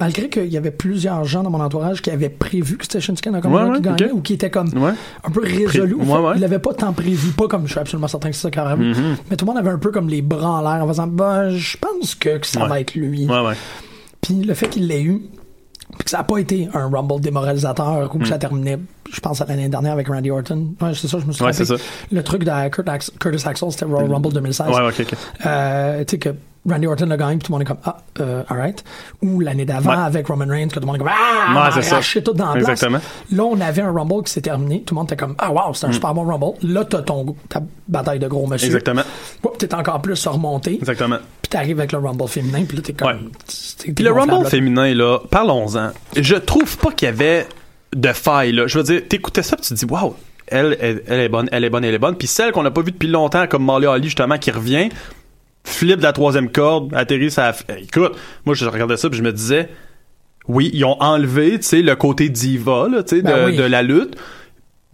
malgré 0.00 0.28
qu'il 0.30 0.46
y 0.48 0.56
avait 0.56 0.70
plusieurs 0.70 1.24
gens 1.24 1.42
dans 1.42 1.50
mon 1.50 1.60
entourage 1.60 2.00
qui 2.02 2.10
avaient 2.10 2.30
prévu 2.30 2.76
que 2.78 2.84
c'était 2.84 3.00
Shinsuke 3.00 3.26
Nakamura 3.26 3.66
Ouais, 3.66 3.80
qui 3.80 3.88
ouais, 3.88 3.94
gagnait 3.96 4.12
ou 4.12 4.20
qui 4.22 4.34
était 4.34 4.50
comme 4.50 4.68
Ouais. 4.76 4.92
un 5.24 5.30
peu 5.30 5.40
résolu. 5.42 5.96
Pré- 5.96 6.04
Fait 6.06 6.12
ouais, 6.12 6.18
ouais. 6.18 6.32
Il 6.36 6.40
l'avait 6.40 6.58
pas 6.58 6.72
tant 6.74 6.92
prévu, 6.92 7.30
pas 7.32 7.46
comme 7.48 7.66
je 7.66 7.72
suis 7.72 7.80
absolument 7.80 8.08
certain 8.08 8.30
que 8.30 8.36
c'est 8.36 8.54
ça 8.54 8.62
aurait 8.64 8.76
vu. 8.76 8.92
Mm-hmm. 8.92 9.16
Mais 9.30 9.36
tout 9.36 9.44
le 9.44 9.50
monde 9.52 9.58
avait 9.60 9.70
un 9.70 9.78
peu 9.78 9.90
comme 9.90 10.08
les 10.08 10.22
bras 10.22 10.60
en 10.60 10.62
l'air 10.62 10.82
en 10.82 10.88
faisant, 10.88 11.06
bah, 11.06 11.50
je 11.50 11.76
pense 11.76 12.14
que, 12.14 12.38
que 12.38 12.46
ça 12.46 12.64
va 12.66 12.80
être 12.80 12.94
lui. 12.94 13.26
Puis 14.20 14.34
le 14.42 14.54
fait 14.54 14.68
qu'il 14.68 14.86
l'ait 14.86 15.02
eu, 15.02 15.20
puis 15.98 16.04
que 16.04 16.10
ça 16.10 16.18
n'a 16.18 16.24
pas 16.24 16.38
été 16.38 16.68
un 16.72 16.88
Rumble 16.88 17.20
démoralisateur 17.20 18.10
ou 18.14 18.18
que 18.18 18.26
ça 18.26 18.38
terminait, 18.38 18.78
je 19.12 19.20
pense, 19.20 19.40
à 19.40 19.44
l'année 19.44 19.68
dernière 19.68 19.92
avec 19.92 20.08
Randy 20.08 20.30
Orton. 20.30 20.74
Ouais, 20.80 20.92
c'est 20.94 21.06
ça, 21.08 21.18
je 21.20 21.26
me 21.26 21.32
suis 21.32 21.44
Ouais, 21.44 21.52
trompé. 21.52 21.64
c'est 21.66 21.76
ça. 21.76 21.84
Le 22.10 22.22
truc 22.22 22.44
de 22.44 22.68
Kurt 22.70 22.88
Ax- 22.88 23.12
Curtis 23.20 23.46
Axel, 23.46 23.70
c'était 23.70 23.84
Royal 23.84 24.10
Rumble 24.10 24.32
2016. 24.32 24.66
Ouais, 24.68 24.88
ok, 24.88 25.00
ok. 25.00 25.14
Euh, 25.46 25.98
tu 26.04 26.10
sais 26.12 26.18
que 26.18 26.30
Randy 26.68 26.86
Orton 26.86 27.06
le 27.06 27.16
gagne, 27.16 27.38
puis 27.38 27.46
tout 27.46 27.52
le 27.52 27.58
monde 27.58 27.62
est 27.62 27.64
comme 27.66 27.78
ah, 27.84 27.96
euh, 28.20 28.42
alright. 28.48 28.84
Ou 29.20 29.40
l'année 29.40 29.64
d'avant 29.64 29.90
Ouais. 29.90 29.96
avec 29.96 30.28
Roman 30.28 30.46
Reigns, 30.48 30.68
que 30.68 30.74
tout 30.74 30.80
le 30.80 30.86
monde 30.86 30.96
est 30.96 30.98
comme 31.00 31.10
ah, 31.10 31.70
Ouais, 31.74 31.82
c'est 31.82 32.00
ça. 32.02 32.20
tout 32.20 32.32
dans 32.32 32.54
la 32.54 32.60
place. 32.60 32.68
Exactement. 32.70 33.00
Là, 33.32 33.42
on 33.44 33.60
avait 33.60 33.82
un 33.82 33.92
Rumble 33.92 34.22
qui 34.24 34.32
s'est 34.32 34.40
terminé, 34.42 34.82
tout 34.86 34.94
le 34.94 35.00
monde 35.00 35.08
était 35.08 35.16
comme 35.16 35.34
ah 35.38 35.50
wow, 35.52 35.74
c'est 35.74 35.86
un 35.86 35.92
super 35.92 36.14
bon 36.14 36.24
Rumble. 36.24 36.56
Là, 36.62 36.84
t'as 36.84 37.02
ton 37.02 37.34
ta 37.48 37.60
bataille 37.88 38.20
de 38.20 38.28
gros 38.28 38.46
monsieur. 38.46 38.68
Mm. 38.68 38.76
Exactement. 38.76 39.02
Oups, 39.44 39.58
T'es 39.58 39.74
encore 39.74 40.00
plus 40.00 40.24
remonté. 40.26 40.76
Exactement. 40.76 41.16
Puis 41.42 41.50
t'arrives 41.50 41.78
avec 41.80 41.90
le 41.92 41.98
Rumble 41.98 42.28
féminin, 42.28 42.64
puis 42.66 42.76
là 42.76 42.82
t'es 42.84 42.92
comme. 42.92 43.08
Ouais. 43.08 43.16
t'es- 43.78 43.92
Puis 43.92 44.04
le 44.04 44.12
Rumble 44.12 44.46
féminin, 44.46 44.94
là, 44.94 45.18
parlons-en. 45.30 45.90
Je 46.16 46.36
trouve 46.36 46.78
pas 46.78 46.92
qu'il 46.92 47.06
y 47.06 47.08
avait 47.10 47.46
de 47.94 48.12
faille, 48.12 48.52
là. 48.52 48.66
Je 48.66 48.78
veux 48.78 48.84
dire, 48.84 49.02
t'écoutais 49.08 49.42
ça, 49.42 49.56
puis 49.56 49.66
tu 49.66 49.74
te 49.74 49.78
dis, 49.78 49.84
waouh, 49.84 50.14
elle, 50.46 50.76
elle, 50.80 51.02
elle 51.06 51.20
est 51.20 51.28
bonne, 51.28 51.48
elle 51.52 51.64
est 51.64 51.70
bonne, 51.70 51.84
elle 51.84 51.94
est 51.94 51.98
bonne. 51.98 52.16
Puis 52.16 52.26
celle 52.26 52.52
qu'on 52.52 52.62
n'a 52.62 52.70
pas 52.70 52.82
vue 52.82 52.92
depuis 52.92 53.08
longtemps, 53.08 53.46
comme 53.46 53.64
Molly 53.64 53.86
Holly, 53.86 54.04
justement, 54.04 54.38
qui 54.38 54.50
revient, 54.50 54.88
flip 55.64 55.98
de 55.98 56.02
la 56.02 56.12
troisième 56.12 56.50
corde, 56.50 56.94
atterrit 56.94 57.30
ça. 57.30 57.54
Écoute, 57.78 58.16
moi, 58.44 58.54
je 58.54 58.64
regardais 58.66 58.96
ça, 58.96 59.08
puis 59.08 59.18
je 59.18 59.22
me 59.22 59.32
disais, 59.32 59.68
oui, 60.48 60.70
ils 60.72 60.84
ont 60.84 61.00
enlevé, 61.00 61.58
tu 61.58 61.66
sais, 61.66 61.82
le 61.82 61.94
côté 61.96 62.28
diva, 62.28 62.88
là, 62.90 63.02
tu 63.02 63.16
sais, 63.16 63.22
de, 63.22 63.26
Ben 63.28 63.46
oui. 63.46 63.56
de 63.56 63.62
la 63.62 63.82
lutte. 63.82 64.16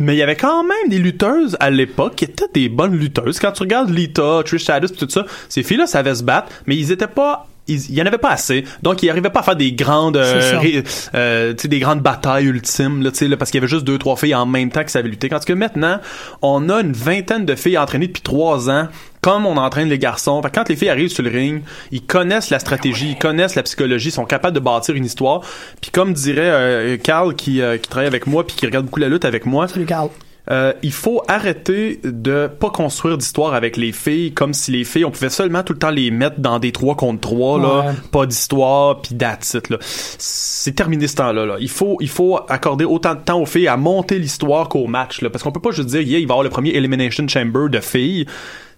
Mais 0.01 0.15
il 0.15 0.19
y 0.19 0.23
avait 0.23 0.37
quand 0.37 0.63
même 0.63 0.91
des 0.91 0.99
lutteuses 0.99 1.57
à 1.59 1.71
l'époque 1.71 2.15
qui 2.15 2.25
étaient 2.25 2.45
des 2.55 2.69
bonnes 2.69 2.97
lutteuses. 2.97 3.41
Quand 3.41 3.51
tu 3.51 3.65
regardes 3.65 3.91
Lita, 3.91 4.43
Trish 4.45 4.63
Stratus, 4.63 4.93
pis 4.93 4.99
tout 4.99 5.11
ça, 5.11 5.25
ces 5.49 5.65
filles-là 5.65 5.89
savaient 5.89 6.15
se 6.15 6.23
battre, 6.23 6.53
mais 6.67 6.77
ils 6.77 6.93
étaient 6.93 7.09
pas 7.09 7.49
il 7.69 7.95
y 7.95 8.03
en 8.03 8.07
avait 8.07 8.19
pas 8.19 8.31
assez. 8.31 8.65
Donc, 8.83 9.03
ils 9.03 9.11
arrivaient 9.11 9.31
pas 9.31 9.41
à 9.41 9.43
faire 9.43 9.57
des 9.57 9.73
grandes, 9.73 10.17
euh, 10.17 10.59
ré- 10.59 10.83
euh, 11.15 11.53
des 11.53 11.79
grandes 11.79 12.01
batailles 12.01 12.47
ultimes, 12.47 13.03
là, 13.03 13.11
tu 13.11 13.19
sais, 13.19 13.29
là, 13.29 13.37
parce 13.37 13.51
qu'il 13.51 13.59
y 13.59 13.63
avait 13.63 13.69
juste 13.71 13.85
deux, 13.85 13.99
trois 13.99 14.17
filles 14.17 14.35
en 14.35 14.47
même 14.47 14.71
temps 14.71 14.83
qui 14.85 14.91
savaient 14.91 15.09
lutter. 15.09 15.29
Quand 15.29 15.45
que 15.45 15.53
maintenant, 15.53 16.01
on 16.43 16.69
a 16.69 16.81
une 16.81 16.93
vingtaine 16.93 17.45
de 17.47 17.55
filles 17.55 17.79
entraînées 17.79 18.09
depuis 18.09 18.23
trois 18.23 18.69
ans, 18.71 18.89
comme 19.21 19.47
on 19.47 19.57
entraîne 19.57 19.89
les 19.89 19.99
garçons. 19.99 20.41
Fait 20.43 20.49
que 20.51 20.55
quand 20.55 20.69
les 20.69 20.77
filles 20.77 20.89
arrivent 20.91 21.11
sur 21.11 21.23
le 21.23 21.31
ring, 21.31 21.63
ils 21.91 22.03
connaissent 22.03 22.51
la 22.51 22.59
stratégie, 22.59 23.11
ils 23.11 23.19
connaissent 23.19 23.55
la 23.55 23.63
psychologie, 23.63 24.09
ils 24.09 24.13
sont 24.13 24.25
capables 24.25 24.55
de 24.55 24.61
bâtir 24.61 24.95
une 24.95 25.05
histoire. 25.05 25.43
Puis 25.81 25.91
comme 25.91 26.13
dirait 26.13 26.43
euh, 26.43 26.97
Carl 26.97 27.35
qui, 27.35 27.61
euh, 27.61 27.77
qui 27.79 27.89
travaille 27.89 28.07
avec 28.07 28.27
moi 28.27 28.47
puis 28.47 28.57
qui 28.57 28.65
regarde 28.67 28.87
beaucoup 28.87 29.01
la 29.01 29.09
lutte 29.09 29.25
avec 29.25 29.45
moi, 29.47 29.67
Salut 29.69 29.87
Carl. 29.87 30.09
Euh, 30.51 30.73
il 30.83 30.93
faut 30.93 31.23
arrêter 31.29 32.01
de 32.05 32.47
pas 32.47 32.71
construire 32.71 33.19
d'histoire 33.19 33.53
avec 33.55 33.77
les 33.77 33.93
filles 33.93 34.33
comme 34.33 34.55
si 34.55 34.71
les 34.71 34.85
filles 34.85 35.05
on 35.05 35.11
pouvait 35.11 35.29
seulement 35.29 35.63
tout 35.63 35.75
le 35.75 35.79
temps 35.79 35.91
les 35.91 36.11
mettre 36.11 36.41
dans 36.41 36.59
des 36.59 36.73
3 36.73 36.97
contre 36.97 37.21
3 37.21 37.61
là, 37.61 37.79
Ouais. 37.89 37.93
pas 38.11 38.25
d'histoire 38.25 39.03
puis 39.03 39.15
that's 39.17 39.55
it, 39.55 39.69
là. 39.69 39.77
C'est 39.81 40.75
terminé 40.75 41.07
ce 41.07 41.17
temps-là 41.17 41.45
là. 41.45 41.57
Il 41.61 41.69
faut 41.69 41.99
il 42.01 42.09
faut 42.09 42.39
accorder 42.49 42.85
autant 42.85 43.15
de 43.15 43.21
temps 43.21 43.41
aux 43.41 43.47
filles 43.47 43.69
à 43.69 43.77
monter 43.77 44.19
l'histoire 44.19 44.69
qu'au 44.69 44.87
match 44.87 45.21
là 45.21 45.29
parce 45.31 45.43
qu'on 45.45 45.53
peut 45.53 45.61
pas 45.61 45.71
juste 45.73 45.89
dire 45.89 46.01
yeah, 46.01 46.19
il 46.19 46.27
va 46.27 46.33
y 46.33 46.33
avoir 46.35 46.43
le 46.45 46.51
premier 46.51 46.71
elimination 46.71 47.27
chamber 47.29 47.69
de 47.71 47.81
filles 47.81 48.27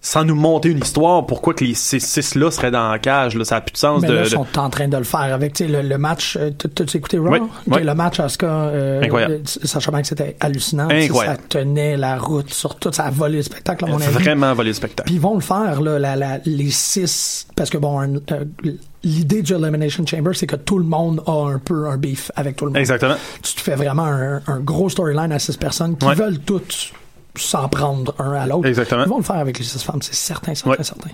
sans 0.02 0.24
nous 0.24 0.34
monter 0.34 0.70
une 0.70 0.78
histoire 0.78 1.26
pourquoi 1.26 1.52
que 1.52 1.62
les 1.62 1.74
six, 1.74 2.00
six 2.00 2.34
là 2.34 2.50
seraient 2.50 2.70
dans 2.70 2.90
la 2.90 2.98
cage 2.98 3.36
là, 3.36 3.44
ça 3.44 3.56
a 3.56 3.60
plus 3.60 3.72
de 3.72 3.76
sens 3.76 4.00
Mais 4.00 4.08
de, 4.08 4.14
là, 4.14 4.22
de- 4.22 4.28
sont 4.28 4.46
en 4.58 4.70
train 4.70 4.88
de 4.88 4.96
le 4.96 5.04
faire 5.04 5.20
avec 5.34 5.52
tu 5.52 5.66
le, 5.66 5.82
le 5.82 5.98
match. 5.98 6.38
euh, 6.40 6.50
T'as-tu 6.50 6.96
écouté 6.96 7.18
Raw? 7.18 7.28
Oui. 7.66 7.82
Le 7.82 7.94
match 7.94 8.18
Asuka. 8.18 8.46
Euh, 8.46 9.02
Incroyable. 9.02 9.34
euh, 9.34 9.38
Sacha 9.44 9.90
Banks, 9.90 10.06
c'était 10.06 10.36
hallucinant. 10.40 10.88
Tu 10.88 10.96
Incroyable. 10.96 11.38
Ça 11.42 11.48
tenait 11.60 11.96
la 11.98 12.16
route 12.18 12.52
sur 12.52 12.76
tout. 12.76 12.90
Ça 12.92 13.04
a 13.04 13.10
volé 13.10 13.36
le 13.36 13.42
spectacle, 13.42 13.84
à 13.84 13.88
mon 13.88 14.00
avis. 14.00 14.06
vraiment 14.12 14.54
voler 14.54 14.70
le 14.70 14.74
spectacle. 14.74 15.06
Puis 15.06 15.16
ils 15.16 15.20
vont 15.20 15.34
le 15.34 15.40
faire, 15.40 15.82
là, 15.82 15.98
la, 15.98 16.16
la- 16.16 16.38
les 16.46 16.70
six. 16.70 17.46
Parce 17.54 17.68
que, 17.68 17.76
bon, 17.76 18.00
un- 18.00 18.14
euh, 18.32 18.44
l'idée 19.04 19.42
du 19.42 19.52
Elimination 19.52 20.06
Chamber, 20.06 20.32
c'est 20.34 20.46
que 20.46 20.56
tout 20.56 20.78
le 20.78 20.84
monde 20.84 21.22
a 21.26 21.46
un 21.52 21.58
peu 21.58 21.88
un 21.88 21.98
beef 21.98 22.30
avec 22.36 22.56
tout 22.56 22.64
le 22.64 22.70
monde. 22.70 22.78
Exactement. 22.78 23.16
Tu 23.42 23.54
te 23.54 23.60
fais 23.60 23.74
vraiment 23.74 24.04
un, 24.06 24.40
un 24.46 24.60
gros 24.60 24.88
storyline 24.88 25.32
à 25.32 25.38
six 25.38 25.56
personnes 25.58 25.96
qui 25.98 26.06
Ouais. 26.06 26.14
veulent 26.14 26.38
toutes 26.38 26.92
s'en 27.36 27.68
prendre 27.68 28.14
un 28.18 28.32
à 28.32 28.46
l'autre. 28.46 28.66
Exactement. 28.66 29.04
Ils 29.04 29.08
vont 29.08 29.18
le 29.18 29.22
faire 29.24 29.36
avec 29.36 29.58
les 29.58 29.64
six 29.64 29.82
femmes, 29.82 30.02
c'est 30.02 30.14
certain, 30.14 30.54
certain, 30.54 30.70
Ouais. 30.78 30.82
certain. 30.84 31.10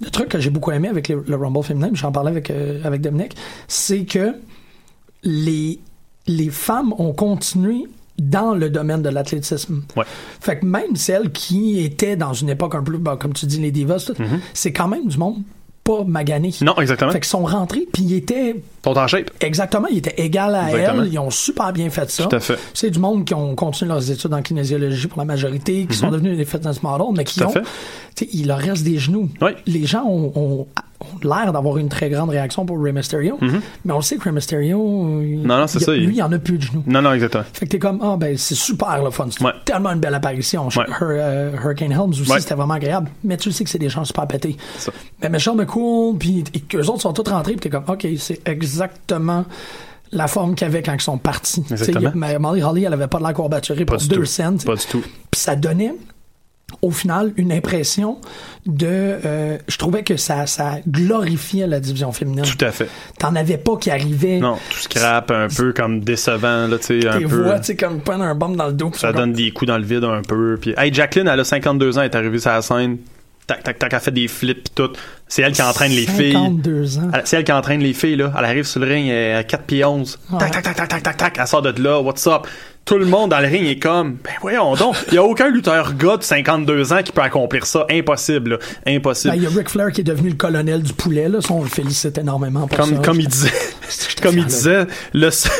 Le 0.00 0.10
truc 0.10 0.28
que 0.28 0.40
j'ai 0.40 0.50
beaucoup 0.50 0.72
aimé 0.72 0.88
avec 0.88 1.08
le, 1.08 1.24
le 1.26 1.36
Rumble 1.36 1.62
féminin, 1.62 1.90
j'en 1.92 2.10
parlais 2.12 2.30
avec, 2.30 2.50
euh, 2.50 2.80
avec 2.84 3.00
Dominique, 3.00 3.36
c'est 3.68 4.04
que 4.04 4.34
les, 5.22 5.80
les 6.26 6.50
femmes 6.50 6.92
ont 6.98 7.12
continué 7.12 7.84
dans 8.18 8.54
le 8.54 8.68
domaine 8.68 9.00
de 9.02 9.08
l'athlétisme. 9.08 9.82
Ouais. 9.96 10.04
Fait 10.40 10.58
que 10.58 10.66
même 10.66 10.94
celles 10.96 11.30
qui 11.32 11.80
étaient 11.80 12.16
dans 12.16 12.34
une 12.34 12.50
époque 12.50 12.74
un 12.74 12.82
peu, 12.82 12.98
comme 13.16 13.32
tu 13.32 13.46
dis, 13.46 13.58
les 13.60 13.70
divas, 13.70 14.04
tout, 14.06 14.14
c'est 14.52 14.72
quand 14.72 14.88
même 14.88 15.06
du 15.08 15.16
monde 15.16 15.42
pas 15.98 16.04
magané. 16.04 16.50
Mm-hmm. 16.50 16.64
Non, 16.64 16.76
exactement. 16.78 17.10
Fait 17.12 17.20
qu'ils 17.20 17.28
sont 17.28 17.44
rentrés, 17.44 17.86
puis 17.92 18.02
ils 18.02 18.14
étaient 18.16 18.56
sont 18.84 18.96
en 18.96 19.06
shape. 19.06 19.30
Exactement, 19.40 19.88
ils 19.88 19.98
étaient 19.98 20.20
égales 20.22 20.54
à 20.54 20.70
Exactement. 20.70 21.02
elle. 21.02 21.12
Ils 21.12 21.18
ont 21.18 21.30
super 21.30 21.72
bien 21.72 21.90
fait 21.90 22.10
ça. 22.10 22.24
Tout 22.24 22.36
à 22.36 22.40
fait. 22.40 22.58
C'est 22.74 22.90
du 22.90 22.98
monde 22.98 23.24
qui 23.24 23.34
ont 23.34 23.54
continué 23.54 23.90
leurs 23.90 24.10
études 24.10 24.32
en 24.32 24.42
kinésiologie 24.42 25.06
pour 25.06 25.18
la 25.18 25.24
majorité, 25.24 25.86
qui 25.86 25.96
sont 25.96 26.10
devenus 26.10 26.36
des 26.36 26.44
fitness 26.44 26.82
models, 26.82 27.06
mais 27.14 27.24
qui. 27.24 27.38
Tout 27.38 27.44
à 27.44 27.48
ont. 27.48 27.52
fait. 27.52 28.28
Il 28.32 28.48
leur 28.48 28.58
reste 28.58 28.84
des 28.84 28.98
genoux. 28.98 29.28
Oui. 29.40 29.50
Les 29.66 29.86
gens 29.86 30.04
ont 30.06 30.66
l'air 31.22 31.52
d'avoir 31.52 31.78
une 31.78 31.88
très 31.88 32.08
grande 32.10 32.30
réaction 32.30 32.64
pour 32.66 32.82
Rey 32.82 32.92
Mysterio, 32.92 33.38
mais 33.84 33.92
on 33.92 34.00
sait 34.00 34.16
que 34.16 34.24
Rey 34.24 34.32
Mysterio. 34.32 34.78
il- 35.22 35.38
Mhm. 35.38 35.46
Non, 35.46 35.58
non, 35.58 35.66
c'est 35.66 35.78
il- 35.80 35.84
ça, 35.84 35.94
il- 35.94 36.06
Lui, 36.06 36.16
il 36.16 36.22
en 36.22 36.32
a 36.32 36.38
plus 36.38 36.58
de 36.58 36.62
genoux. 36.62 36.82
Non, 36.86 37.02
non, 37.02 37.12
exactement. 37.12 37.44
Fait 37.52 37.66
que 37.66 37.70
t'es 37.70 37.78
comme, 37.78 38.00
ah, 38.02 38.16
ben, 38.18 38.36
c'est 38.36 38.54
super 38.54 39.02
le 39.02 39.10
fun. 39.10 39.26
C'est 39.30 39.42
Ouais. 39.44 39.52
tellement 39.64 39.90
une 39.90 40.00
belle 40.00 40.14
apparition. 40.14 40.68
Ouais. 40.68 40.84
Euh, 41.02 41.52
Hurricane 41.62 41.92
Helms 41.92 42.10
aussi, 42.10 42.30
Ouais. 42.30 42.40
c'était 42.40 42.54
vraiment 42.54 42.74
agréable. 42.74 43.10
Mais 43.24 43.36
tu 43.36 43.50
sais 43.52 43.64
que 43.64 43.70
c'est 43.70 43.78
des 43.78 43.88
gens 43.88 44.04
super 44.04 44.26
pétés. 44.26 44.56
Ça. 44.78 44.92
Mais 45.22 45.28
Michelle 45.28 45.54
McCool, 45.56 46.16
puis 46.18 46.44
qu'eux 46.68 46.86
autres 46.86 47.02
sont 47.02 47.12
tous 47.12 47.28
rentrés, 47.30 47.52
puis 47.52 47.60
t'es 47.60 47.70
comme, 47.70 47.84
OK, 47.88 48.06
c'est 48.18 48.40
exactement 48.48 49.44
la 50.12 50.26
forme 50.26 50.54
qu'il 50.54 50.66
avait 50.66 50.82
quand 50.82 50.92
ils 50.94 51.00
sont 51.00 51.18
partis. 51.18 51.62
Exactement. 51.70 52.10
Mais 52.14 52.38
Molly 52.38 52.62
Holly, 52.62 52.84
elle 52.84 52.92
avait 52.92 53.06
pas 53.06 53.18
de 53.18 53.22
la 53.22 53.32
courbaturée 53.32 53.84
pour 53.84 53.98
deux 53.98 54.24
cents. 54.24 54.56
Pas 54.64 54.74
du 54.74 54.86
tout. 54.86 55.02
Puis 55.30 55.40
ça 55.40 55.54
donnait, 55.56 55.94
au 56.82 56.90
final, 56.90 57.32
une 57.36 57.52
impression 57.52 58.18
de... 58.66 58.86
euh, 58.86 59.58
je 59.68 59.76
trouvais 59.78 60.02
que 60.02 60.16
ça, 60.16 60.46
ça 60.46 60.78
glorifiait 60.88 61.66
la 61.66 61.80
division 61.80 62.12
féminine. 62.12 62.44
Tout 62.44 62.64
à 62.64 62.70
fait. 62.70 62.88
T'en 63.18 63.34
avais 63.36 63.58
pas 63.58 63.76
qui 63.76 63.90
arrivaient... 63.90 64.38
Non, 64.38 64.56
tout 64.70 64.78
scrap, 64.78 65.30
un 65.30 65.48
peu 65.48 65.72
comme 65.72 66.00
décevant, 66.00 66.66
là, 66.66 66.78
tu 66.78 67.00
sais, 67.00 67.08
un 67.08 67.18
Tes 67.18 67.24
peu. 67.26 67.42
voix, 67.42 67.60
comme 67.78 68.00
prendre 68.00 68.24
un 68.24 68.34
bombe 68.34 68.56
dans 68.56 68.66
le 68.66 68.72
dos. 68.72 68.90
Ça 68.94 69.12
donne 69.12 69.32
des 69.32 69.50
coups 69.50 69.68
dans 69.68 69.78
le 69.78 69.84
vide 69.84 70.04
un 70.04 70.22
peu. 70.22 70.58
Puis, 70.60 70.74
hey, 70.76 70.92
Jacqueline, 70.92 71.28
elle 71.28 71.40
a 71.40 71.44
52 71.44 71.98
ans, 71.98 72.02
elle 72.02 72.10
est 72.10 72.16
arrivée 72.16 72.38
sur 72.38 72.50
la 72.50 72.62
scène. 72.62 72.98
Tac, 73.50 73.64
tac, 73.64 73.78
tac, 73.80 73.92
elle 73.92 73.98
fait 74.00 74.10
des 74.12 74.28
flips 74.28 74.62
pis 74.62 74.70
tout. 74.76 74.90
C'est 75.26 75.42
elle 75.42 75.50
qui 75.52 75.60
entraîne 75.62 75.90
les 75.90 76.06
filles. 76.06 76.34
52 76.34 76.98
ans. 76.98 77.10
Elle- 77.12 77.22
C'est 77.24 77.36
elle 77.36 77.42
qui 77.44 77.50
entraîne 77.50 77.80
les 77.80 77.92
filles, 77.94 78.14
là. 78.14 78.32
Elle 78.38 78.44
arrive 78.44 78.62
sur 78.64 78.78
le 78.80 78.86
ring, 78.86 79.10
à 79.10 79.42
4 79.42 79.64
pieds 79.64 79.84
11. 79.84 80.18
Ouais. 80.30 80.38
Tac, 80.38 80.52
tac, 80.52 80.62
tac, 80.62 80.76
tac, 80.76 80.88
tac, 80.88 81.02
tac, 81.02 81.16
tac. 81.16 81.36
Elle 81.40 81.46
sort 81.48 81.62
de 81.62 81.82
là, 81.82 82.00
what's 82.00 82.24
up? 82.28 82.46
Tout 82.84 82.96
le 82.96 83.06
monde 83.06 83.30
dans 83.30 83.40
le 83.40 83.46
ring 83.48 83.66
est 83.66 83.78
comme, 83.78 84.18
ben 84.24 84.30
voyons 84.40 84.74
donc. 84.76 84.96
Il 85.08 85.14
y 85.14 85.18
a 85.18 85.22
aucun 85.24 85.48
lutteur 85.50 85.94
gars 85.94 86.16
de 86.16 86.22
52 86.22 86.92
ans 86.92 87.02
qui 87.04 87.10
peut 87.12 87.20
accomplir 87.22 87.66
ça. 87.66 87.86
Impossible, 87.90 88.50
là. 88.52 88.56
Impossible. 88.86 89.34
Ben, 89.34 89.40
il 89.40 89.42
y 89.42 89.46
a 89.46 89.50
Ric 89.50 89.68
Flair 89.68 89.90
qui 89.92 90.00
est 90.00 90.04
devenu 90.04 90.28
le 90.30 90.36
colonel 90.36 90.82
du 90.82 90.92
poulet, 90.92 91.28
là. 91.28 91.40
Ça, 91.40 91.52
on 91.52 91.62
le 91.62 91.68
félicite 91.68 92.16
énormément 92.18 92.66
pour 92.68 92.76
comme, 92.78 92.94
ça. 92.96 93.02
comme 93.02 93.20
il 93.20 93.28
disait, 93.28 93.50
comme 94.22 94.38
il 94.38 94.46
disait, 94.46 94.86
le 95.12 95.30
seul- 95.30 95.52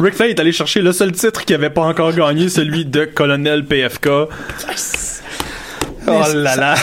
Ric 0.00 0.14
Flair 0.14 0.30
est 0.30 0.40
allé 0.40 0.52
chercher 0.52 0.82
le 0.82 0.92
seul 0.92 1.12
titre 1.12 1.44
qu'il 1.44 1.54
avait 1.54 1.70
pas 1.70 1.82
encore 1.82 2.12
gagné, 2.12 2.48
celui 2.48 2.84
de 2.84 3.04
colonel 3.06 3.64
PFK. 3.64 4.08
Oh 6.06 6.22
là 6.34 6.56
là. 6.56 6.74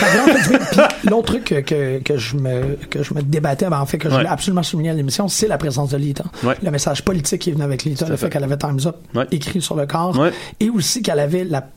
L'autre 1.04 1.26
truc 1.34 1.44
que, 1.64 1.98
que, 2.00 2.16
je 2.16 2.36
me, 2.36 2.76
que 2.88 3.02
je 3.02 3.14
me 3.14 3.22
débattais, 3.22 3.68
ben, 3.68 3.78
en 3.80 3.86
fait, 3.86 3.98
que 3.98 4.08
je 4.08 4.14
Ouais. 4.14 4.20
voulais 4.20 4.30
absolument 4.32 4.62
souligner 4.62 4.90
à 4.90 4.94
l'émission, 4.94 5.28
c'est 5.28 5.48
la 5.48 5.58
présence 5.58 5.90
de 5.90 5.96
Lita. 5.96 6.24
Ouais. 6.42 6.54
Le 6.62 6.70
message 6.70 7.04
politique 7.04 7.42
qui 7.42 7.52
venu 7.52 7.62
avec 7.62 7.84
Lita, 7.84 8.06
le 8.06 8.16
fait, 8.16 8.26
fait. 8.26 8.30
qu'elle 8.32 8.44
avait 8.44 8.56
Time's 8.56 8.86
Up 8.86 8.96
Ouais. 9.14 9.26
écrit 9.30 9.60
sur 9.62 9.76
le 9.76 9.86
corps, 9.86 10.16
et 10.60 10.70
aussi 10.70 11.02
qu'elle 11.02 11.20
avait 11.20 11.44
la. 11.44 11.68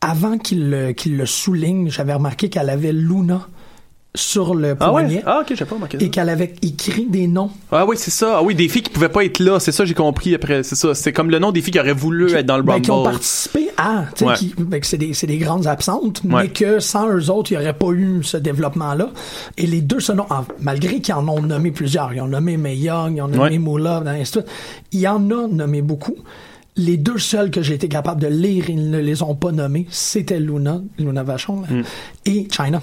Avant 0.00 0.36
qu'il 0.36 0.68
le, 0.68 0.92
qu'il 0.92 1.16
le 1.16 1.26
souligne, 1.26 1.88
j'avais 1.88 2.12
remarqué 2.12 2.48
qu'elle 2.50 2.70
avait 2.70 2.90
Luna 2.92 3.46
sur 4.14 4.54
le 4.54 4.76
Ah 4.78 4.90
poignet. 4.90 5.16
ouais? 5.16 5.22
Ah 5.24 5.40
ok, 5.40 5.54
j'ai 5.56 5.64
pas 5.64 5.74
remarqué. 5.74 5.96
Et 6.02 6.10
qu'elle 6.10 6.28
avait 6.28 6.54
écrit 6.60 7.06
des 7.06 7.26
noms. 7.26 7.50
Ah 7.70 7.86
oui, 7.86 7.96
c'est 7.98 8.10
ça. 8.10 8.36
Ah 8.38 8.42
oui, 8.42 8.54
des 8.54 8.68
filles 8.68 8.82
qui 8.82 8.90
pouvaient 8.90 9.08
pas 9.08 9.24
être 9.24 9.38
là. 9.38 9.58
C'est 9.58 9.72
ça, 9.72 9.86
j'ai 9.86 9.94
compris 9.94 10.34
après. 10.34 10.62
C'est 10.62 10.74
ça. 10.74 10.94
C'est 10.94 11.12
comme 11.14 11.30
le 11.30 11.38
nom 11.38 11.50
des 11.50 11.62
filles 11.62 11.72
qui 11.72 11.80
auraient 11.80 11.94
voulu 11.94 12.30
être 12.34 12.44
dans 12.44 12.58
le 12.58 12.62
Ben, 12.62 12.72
Rumble. 12.74 12.84
qui 12.84 12.90
ont 12.90 13.02
participé 13.04 13.70
à, 13.78 14.04
Ouais. 14.20 14.34
qui- 14.36 14.54
ben, 14.58 14.80
c'est 14.82 14.98
des, 14.98 15.14
c'est 15.14 15.26
des 15.26 15.38
grandes 15.38 15.66
absentes, 15.66 16.20
Ouais. 16.24 16.42
mais 16.42 16.48
que 16.50 16.78
sans 16.78 17.08
eux 17.08 17.30
autres, 17.30 17.52
il 17.52 17.56
n'y 17.58 17.62
aurait 17.64 17.72
pas 17.72 17.90
eu 17.92 18.22
ce 18.22 18.36
développement-là. 18.36 19.08
Et 19.56 19.66
les 19.66 19.80
deux 19.80 20.00
se 20.00 20.12
nom- 20.12 20.26
en- 20.28 20.44
malgré 20.60 21.00
qu'ils 21.00 21.14
en 21.14 21.26
ont 21.26 21.40
nommé 21.40 21.70
plusieurs, 21.70 22.12
ils 22.12 22.20
ont 22.20 22.28
nommé 22.28 22.58
Mae 22.58 22.76
Young, 22.76 23.14
ils 23.16 23.22
ont 23.22 23.28
nommé. 23.28 23.58
Moolah, 23.58 24.02
ainsi 24.06 24.20
de 24.38 24.40
suite, 24.42 24.46
il 24.92 25.08
en 25.08 25.30
a 25.30 25.46
nommé 25.48 25.80
beaucoup. 25.80 26.16
Les 26.76 26.98
deux 26.98 27.18
seuls 27.18 27.50
que 27.50 27.62
j'ai 27.62 27.74
été 27.74 27.88
capable 27.88 28.20
de 28.20 28.28
lire, 28.28 28.68
ils 28.68 28.90
ne 28.90 28.98
les 28.98 29.22
ont 29.22 29.34
pas 29.34 29.52
nommés, 29.52 29.86
c'était 29.90 30.38
Luna, 30.38 30.82
Luna 30.98 31.22
Vachon, 31.22 31.62
Mm. 31.68 31.82
et 32.26 32.48
China. 32.50 32.80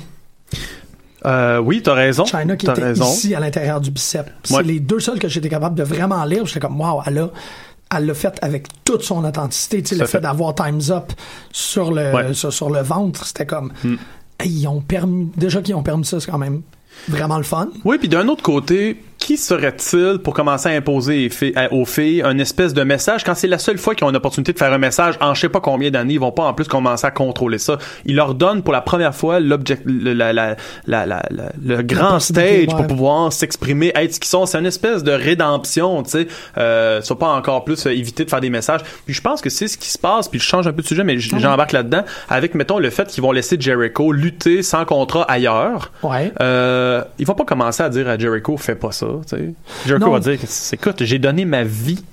Euh, 1.25 1.57
oui, 1.59 1.81
t'as 1.83 1.93
raison. 1.93 2.25
China 2.25 2.55
qui 2.55 2.65
T'as 2.65 2.73
était 2.73 2.83
raison. 2.83 3.05
ici 3.05 3.35
à 3.35 3.39
l'intérieur 3.39 3.81
du 3.81 3.91
bicep. 3.91 4.29
C'est 4.43 4.55
Ouais. 4.55 4.63
les 4.63 4.79
deux 4.79 4.99
seuls 4.99 5.19
que 5.19 5.27
j'étais 5.27 5.49
capable 5.49 5.75
de 5.75 5.83
vraiment 5.83 6.23
lire. 6.25 6.45
J'étais 6.45 6.59
comme, 6.61 6.79
wow, 6.79 7.01
elle 7.05 7.17
a, 7.17 7.29
elle 7.95 8.05
l'a 8.05 8.13
fait 8.13 8.37
avec 8.41 8.67
toute 8.85 9.01
son 9.03 9.23
authenticité. 9.25 9.81
Tu 9.83 9.89
sais, 9.89 9.95
le 9.95 10.05
fait 10.05 10.13
fait. 10.13 10.21
d'avoir 10.21 10.55
Time's 10.55 10.89
Up 10.91 11.11
sur 11.51 11.91
le, 11.91 12.13
Ouais. 12.13 12.29
Hmm. 12.29 12.33
sur, 12.33 12.53
sur 12.53 12.69
le 12.69 12.81
ventre, 12.81 13.25
c'était 13.25 13.45
comme, 13.45 13.71
Hey, 14.39 14.49
ils 14.51 14.67
ont 14.67 14.79
permis, 14.79 15.29
déjà 15.35 15.61
qu'ils 15.61 15.75
ont 15.75 15.83
permis 15.83 16.05
ça, 16.05 16.19
c'est 16.21 16.31
quand 16.31 16.37
même 16.37 16.61
vraiment 17.09 17.37
le 17.37 17.43
fun. 17.43 17.67
Oui, 17.83 17.97
puis 17.97 18.07
d'un 18.07 18.27
autre 18.29 18.41
côté, 18.43 19.03
qui 19.29 19.37
serait-il 19.37 20.17
pour 20.17 20.33
commencer 20.33 20.69
à 20.69 20.71
imposer 20.71 21.29
aux 21.69 21.85
filles 21.85 22.23
un 22.23 22.39
espèce 22.39 22.73
de 22.73 22.81
message 22.81 23.23
quand 23.23 23.35
c'est 23.35 23.45
la 23.45 23.59
seule 23.59 23.77
fois 23.77 23.93
qu'ils 23.93 24.07
ont 24.07 24.09
une 24.09 24.15
opportunité 24.15 24.53
de 24.53 24.57
faire 24.57 24.73
un 24.73 24.79
message 24.79 25.19
en 25.21 25.35
je 25.35 25.41
sais 25.41 25.49
pas 25.49 25.59
combien 25.59 25.91
d'années, 25.91 26.15
ils 26.15 26.19
vont 26.19 26.31
pas 26.31 26.45
en 26.45 26.55
plus 26.55 26.67
commencer 26.67 27.05
à 27.05 27.11
contrôler 27.11 27.59
ça. 27.59 27.77
Ils 28.05 28.15
leur 28.15 28.33
donnent 28.33 28.63
pour 28.63 28.73
la 28.73 28.81
première 28.81 29.13
fois 29.13 29.39
l'object, 29.39 29.83
le, 29.85 30.13
la, 30.13 30.33
la, 30.33 30.55
la, 30.87 31.23
le 31.63 31.81
grand 31.83 32.19
stage 32.19 32.69
pour 32.69 32.87
pouvoir 32.87 33.31
s'exprimer, 33.31 33.91
être 33.93 34.15
ce 34.15 34.19
qu'ils 34.19 34.29
sont. 34.29 34.47
C'est 34.47 34.57
une 34.57 34.65
espèce 34.65 35.03
de 35.03 35.11
rédemption, 35.11 36.01
tu 36.01 36.09
sais. 36.09 36.27
Euh, 36.57 36.99
soit 37.03 37.19
pas 37.19 37.27
encore 37.29 37.65
plus 37.65 37.85
euh, 37.85 37.91
éviter 37.91 38.25
de 38.25 38.31
faire 38.31 38.41
des 38.41 38.49
messages. 38.49 38.81
Puis 39.05 39.13
je 39.13 39.21
pense 39.21 39.41
que 39.41 39.51
c'est 39.51 39.67
ce 39.67 39.77
qui 39.77 39.91
se 39.91 39.99
passe. 39.99 40.27
Puis 40.27 40.39
je 40.39 40.45
change 40.45 40.65
un 40.65 40.73
peu 40.73 40.81
de 40.81 40.87
sujet, 40.87 41.03
mais 41.03 41.19
j'embarque 41.19 41.73
là-dedans 41.73 42.01
avec 42.29 42.55
mettons 42.55 42.79
le 42.79 42.89
fait 42.89 43.07
qu'ils 43.07 43.21
vont 43.21 43.31
laisser 43.31 43.57
Jericho 43.59 44.11
lutter 44.11 44.63
sans 44.63 44.85
contrat 44.85 45.21
ailleurs. 45.29 45.91
Ouais. 46.01 46.33
Euh, 46.41 47.03
ils 47.19 47.27
vont 47.27 47.35
pas 47.35 47.45
commencer 47.45 47.83
à 47.83 47.89
dire 47.89 48.09
à 48.09 48.17
Jericho 48.17 48.57
fais 48.57 48.73
pas 48.73 48.91
ça. 48.91 49.18
Tu 49.27 49.35
sais. 49.37 49.53
Jericho 49.85 50.05
Non. 50.07 50.11
va 50.13 50.19
dire 50.19 50.37
écoute 50.73 51.03
j'ai 51.03 51.19
donné 51.19 51.45
ma 51.45 51.63
vie 51.63 52.03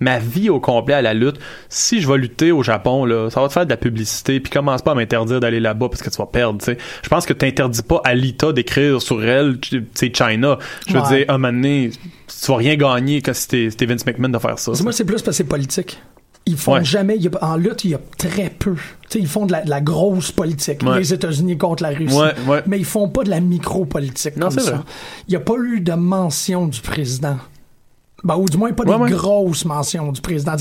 ma 0.00 0.18
vie 0.18 0.50
au 0.50 0.58
complet 0.60 0.92
à 0.94 1.00
la 1.02 1.14
lutte. 1.14 1.36
Si 1.68 2.00
je 2.00 2.08
vais 2.08 2.18
lutter 2.18 2.50
au 2.52 2.62
Japon, 2.64 3.04
là, 3.06 3.30
ça 3.30 3.40
va 3.40 3.46
te 3.46 3.52
faire 3.52 3.64
de 3.64 3.70
la 3.70 3.76
publicité, 3.76 4.38
puis 4.40 4.50
commence 4.50 4.82
pas 4.82 4.90
à 4.90 4.94
m'interdire 4.96 5.38
d'aller 5.40 5.60
là-bas 5.60 5.88
parce 5.88 6.02
que 6.02 6.10
tu 6.10 6.16
vas 6.16 6.26
perdre, 6.26 6.58
tu 6.58 6.64
sais. 6.66 6.78
Je 7.02 7.08
pense 7.08 7.24
que 7.24 7.32
t'interdis 7.32 7.82
pas 7.82 8.02
à 8.04 8.12
Lita 8.12 8.52
d'écrire 8.52 9.00
sur 9.00 9.24
elle, 9.24 9.58
tu 9.60 9.86
sais, 9.94 10.12
China. 10.12 10.58
Je 10.88 10.94
veux 10.94 11.00
Ouais. 11.00 11.08
dire, 11.18 11.24
à 11.28 11.34
un 11.34 11.38
moment 11.38 11.52
donné, 11.54 11.90
tu 12.26 12.46
vas 12.50 12.56
rien 12.56 12.74
gagner 12.74 13.22
quand 13.22 13.34
c'était 13.34 13.70
c'était 13.70 13.86
Vince 13.86 14.04
McMahon 14.04 14.28
de 14.30 14.38
faire 14.38 14.58
ça. 14.58 14.72
Moi, 14.82 14.92
c'est 14.92 15.04
plus 15.04 15.14
parce 15.14 15.22
que 15.22 15.32
c'est 15.32 15.44
politique. 15.44 16.02
Ils 16.46 16.56
font 16.58 16.74
Ouais. 16.74 16.84
jamais. 16.84 17.16
il 17.16 17.22
y 17.22 17.28
a- 17.28 17.44
en 17.44 17.56
lutte, 17.56 17.84
il 17.84 17.92
y 17.92 17.94
a 17.94 18.00
très 18.18 18.50
peu. 18.50 18.74
Tu 18.74 18.80
sais, 19.08 19.18
ils 19.18 19.26
font 19.26 19.46
de 19.46 19.52
la, 19.52 19.62
de 19.62 19.70
la 19.70 19.80
grosse 19.80 20.30
politique. 20.30 20.82
Ouais. 20.82 20.98
Les 20.98 21.14
États-Unis 21.14 21.56
contre 21.56 21.82
la 21.82 21.88
Russie. 21.90 22.14
Ouais, 22.14 22.34
ouais. 22.46 22.62
Mais 22.66 22.78
ils 22.78 22.84
font 22.84 23.08
pas 23.08 23.22
de 23.24 23.30
la 23.30 23.40
micro-politique 23.40 24.36
Non, 24.36 24.48
comme 24.48 24.58
c'est 24.58 24.66
ça. 24.66 24.84
Il 25.26 25.30
n'y 25.30 25.36
a 25.36 25.40
pas 25.40 25.54
eu 25.58 25.80
de 25.80 25.92
mention 25.94 26.66
du 26.66 26.80
président. 26.80 27.38
Ben, 28.24 28.36
ou 28.36 28.46
du 28.48 28.56
moins 28.56 28.72
pas 28.72 28.84
Ouais, 28.84 28.96
des 28.96 29.02
ouais. 29.02 29.10
grosses 29.10 29.64
mentions 29.66 30.10
du 30.10 30.20
président. 30.20 30.52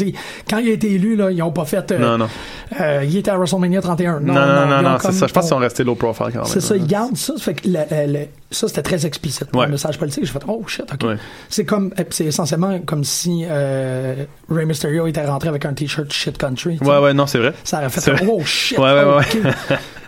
Quand 0.49 0.57
il 0.57 0.67
a 0.69 0.73
été 0.73 0.91
élu, 0.91 1.15
là, 1.15 1.31
ils 1.31 1.41
ont 1.41 1.51
pas 1.51 1.63
fait. 1.65 1.91
euh, 1.93 1.97
Non, 1.97 2.17
non. 2.17 2.27
euh, 2.81 3.03
il 3.07 3.15
était 3.17 3.31
à 3.31 3.37
WrestleMania 3.37 3.81
31. 3.81 4.19
Non, 4.19 4.33
non, 4.33 4.65
non, 4.67 4.77
ont 4.77 4.81
non, 4.81 4.97
c'est 5.01 5.11
ça. 5.13 5.27
Je 5.27 5.33
pense 5.33 5.43
qu'ils 5.45 5.49
sont 5.49 5.57
restés 5.57 5.83
low 5.85 5.95
profile 5.95 6.25
quand 6.33 6.39
même. 6.39 6.45
c'est 6.45 6.59
ça, 6.59 6.75
ils 6.75 6.85
gardent 6.85 7.15
ça. 7.17 7.33
Ça 7.37 7.43
fait 7.43 7.53
que 7.53 7.67
le- 7.67 7.79
le- 7.89 8.13
le- 8.13 8.25
ça, 8.51 8.67
c'était 8.67 8.81
très 8.83 9.05
explicite 9.05 9.47
Ouais. 9.55 9.65
le 9.65 9.71
message 9.71 9.97
politique. 9.97 10.25
J'ai 10.25 10.31
fait, 10.33 10.43
oh 10.47 10.61
shit, 10.67 10.85
ok. 10.93 11.09
C'est 11.49 11.65
comme, 11.65 11.93
euh, 11.97 12.03
c'est 12.09 12.25
essentiellement 12.25 12.79
comme 12.85 13.03
si 13.05 13.45
euh, 13.49 14.25
Rey 14.49 14.65
Mysterio 14.65 15.07
était 15.07 15.25
rentré 15.25 15.47
avec 15.49 15.63
un 15.65 15.73
t-shirt 15.73 16.11
shit 16.11 16.37
country. 16.37 16.77
Ouais, 16.81 16.97
ouais, 16.99 17.13
non, 17.13 17.27
c'est 17.27 17.39
vrai. 17.39 17.53
Ça 17.63 17.77
aurait 17.79 17.89
fait, 17.89 18.11
oh 18.29 18.41
shit. 18.43 18.77
Ouais, 18.77 18.91
ouais, 18.93 19.03
ouais. 19.05 19.51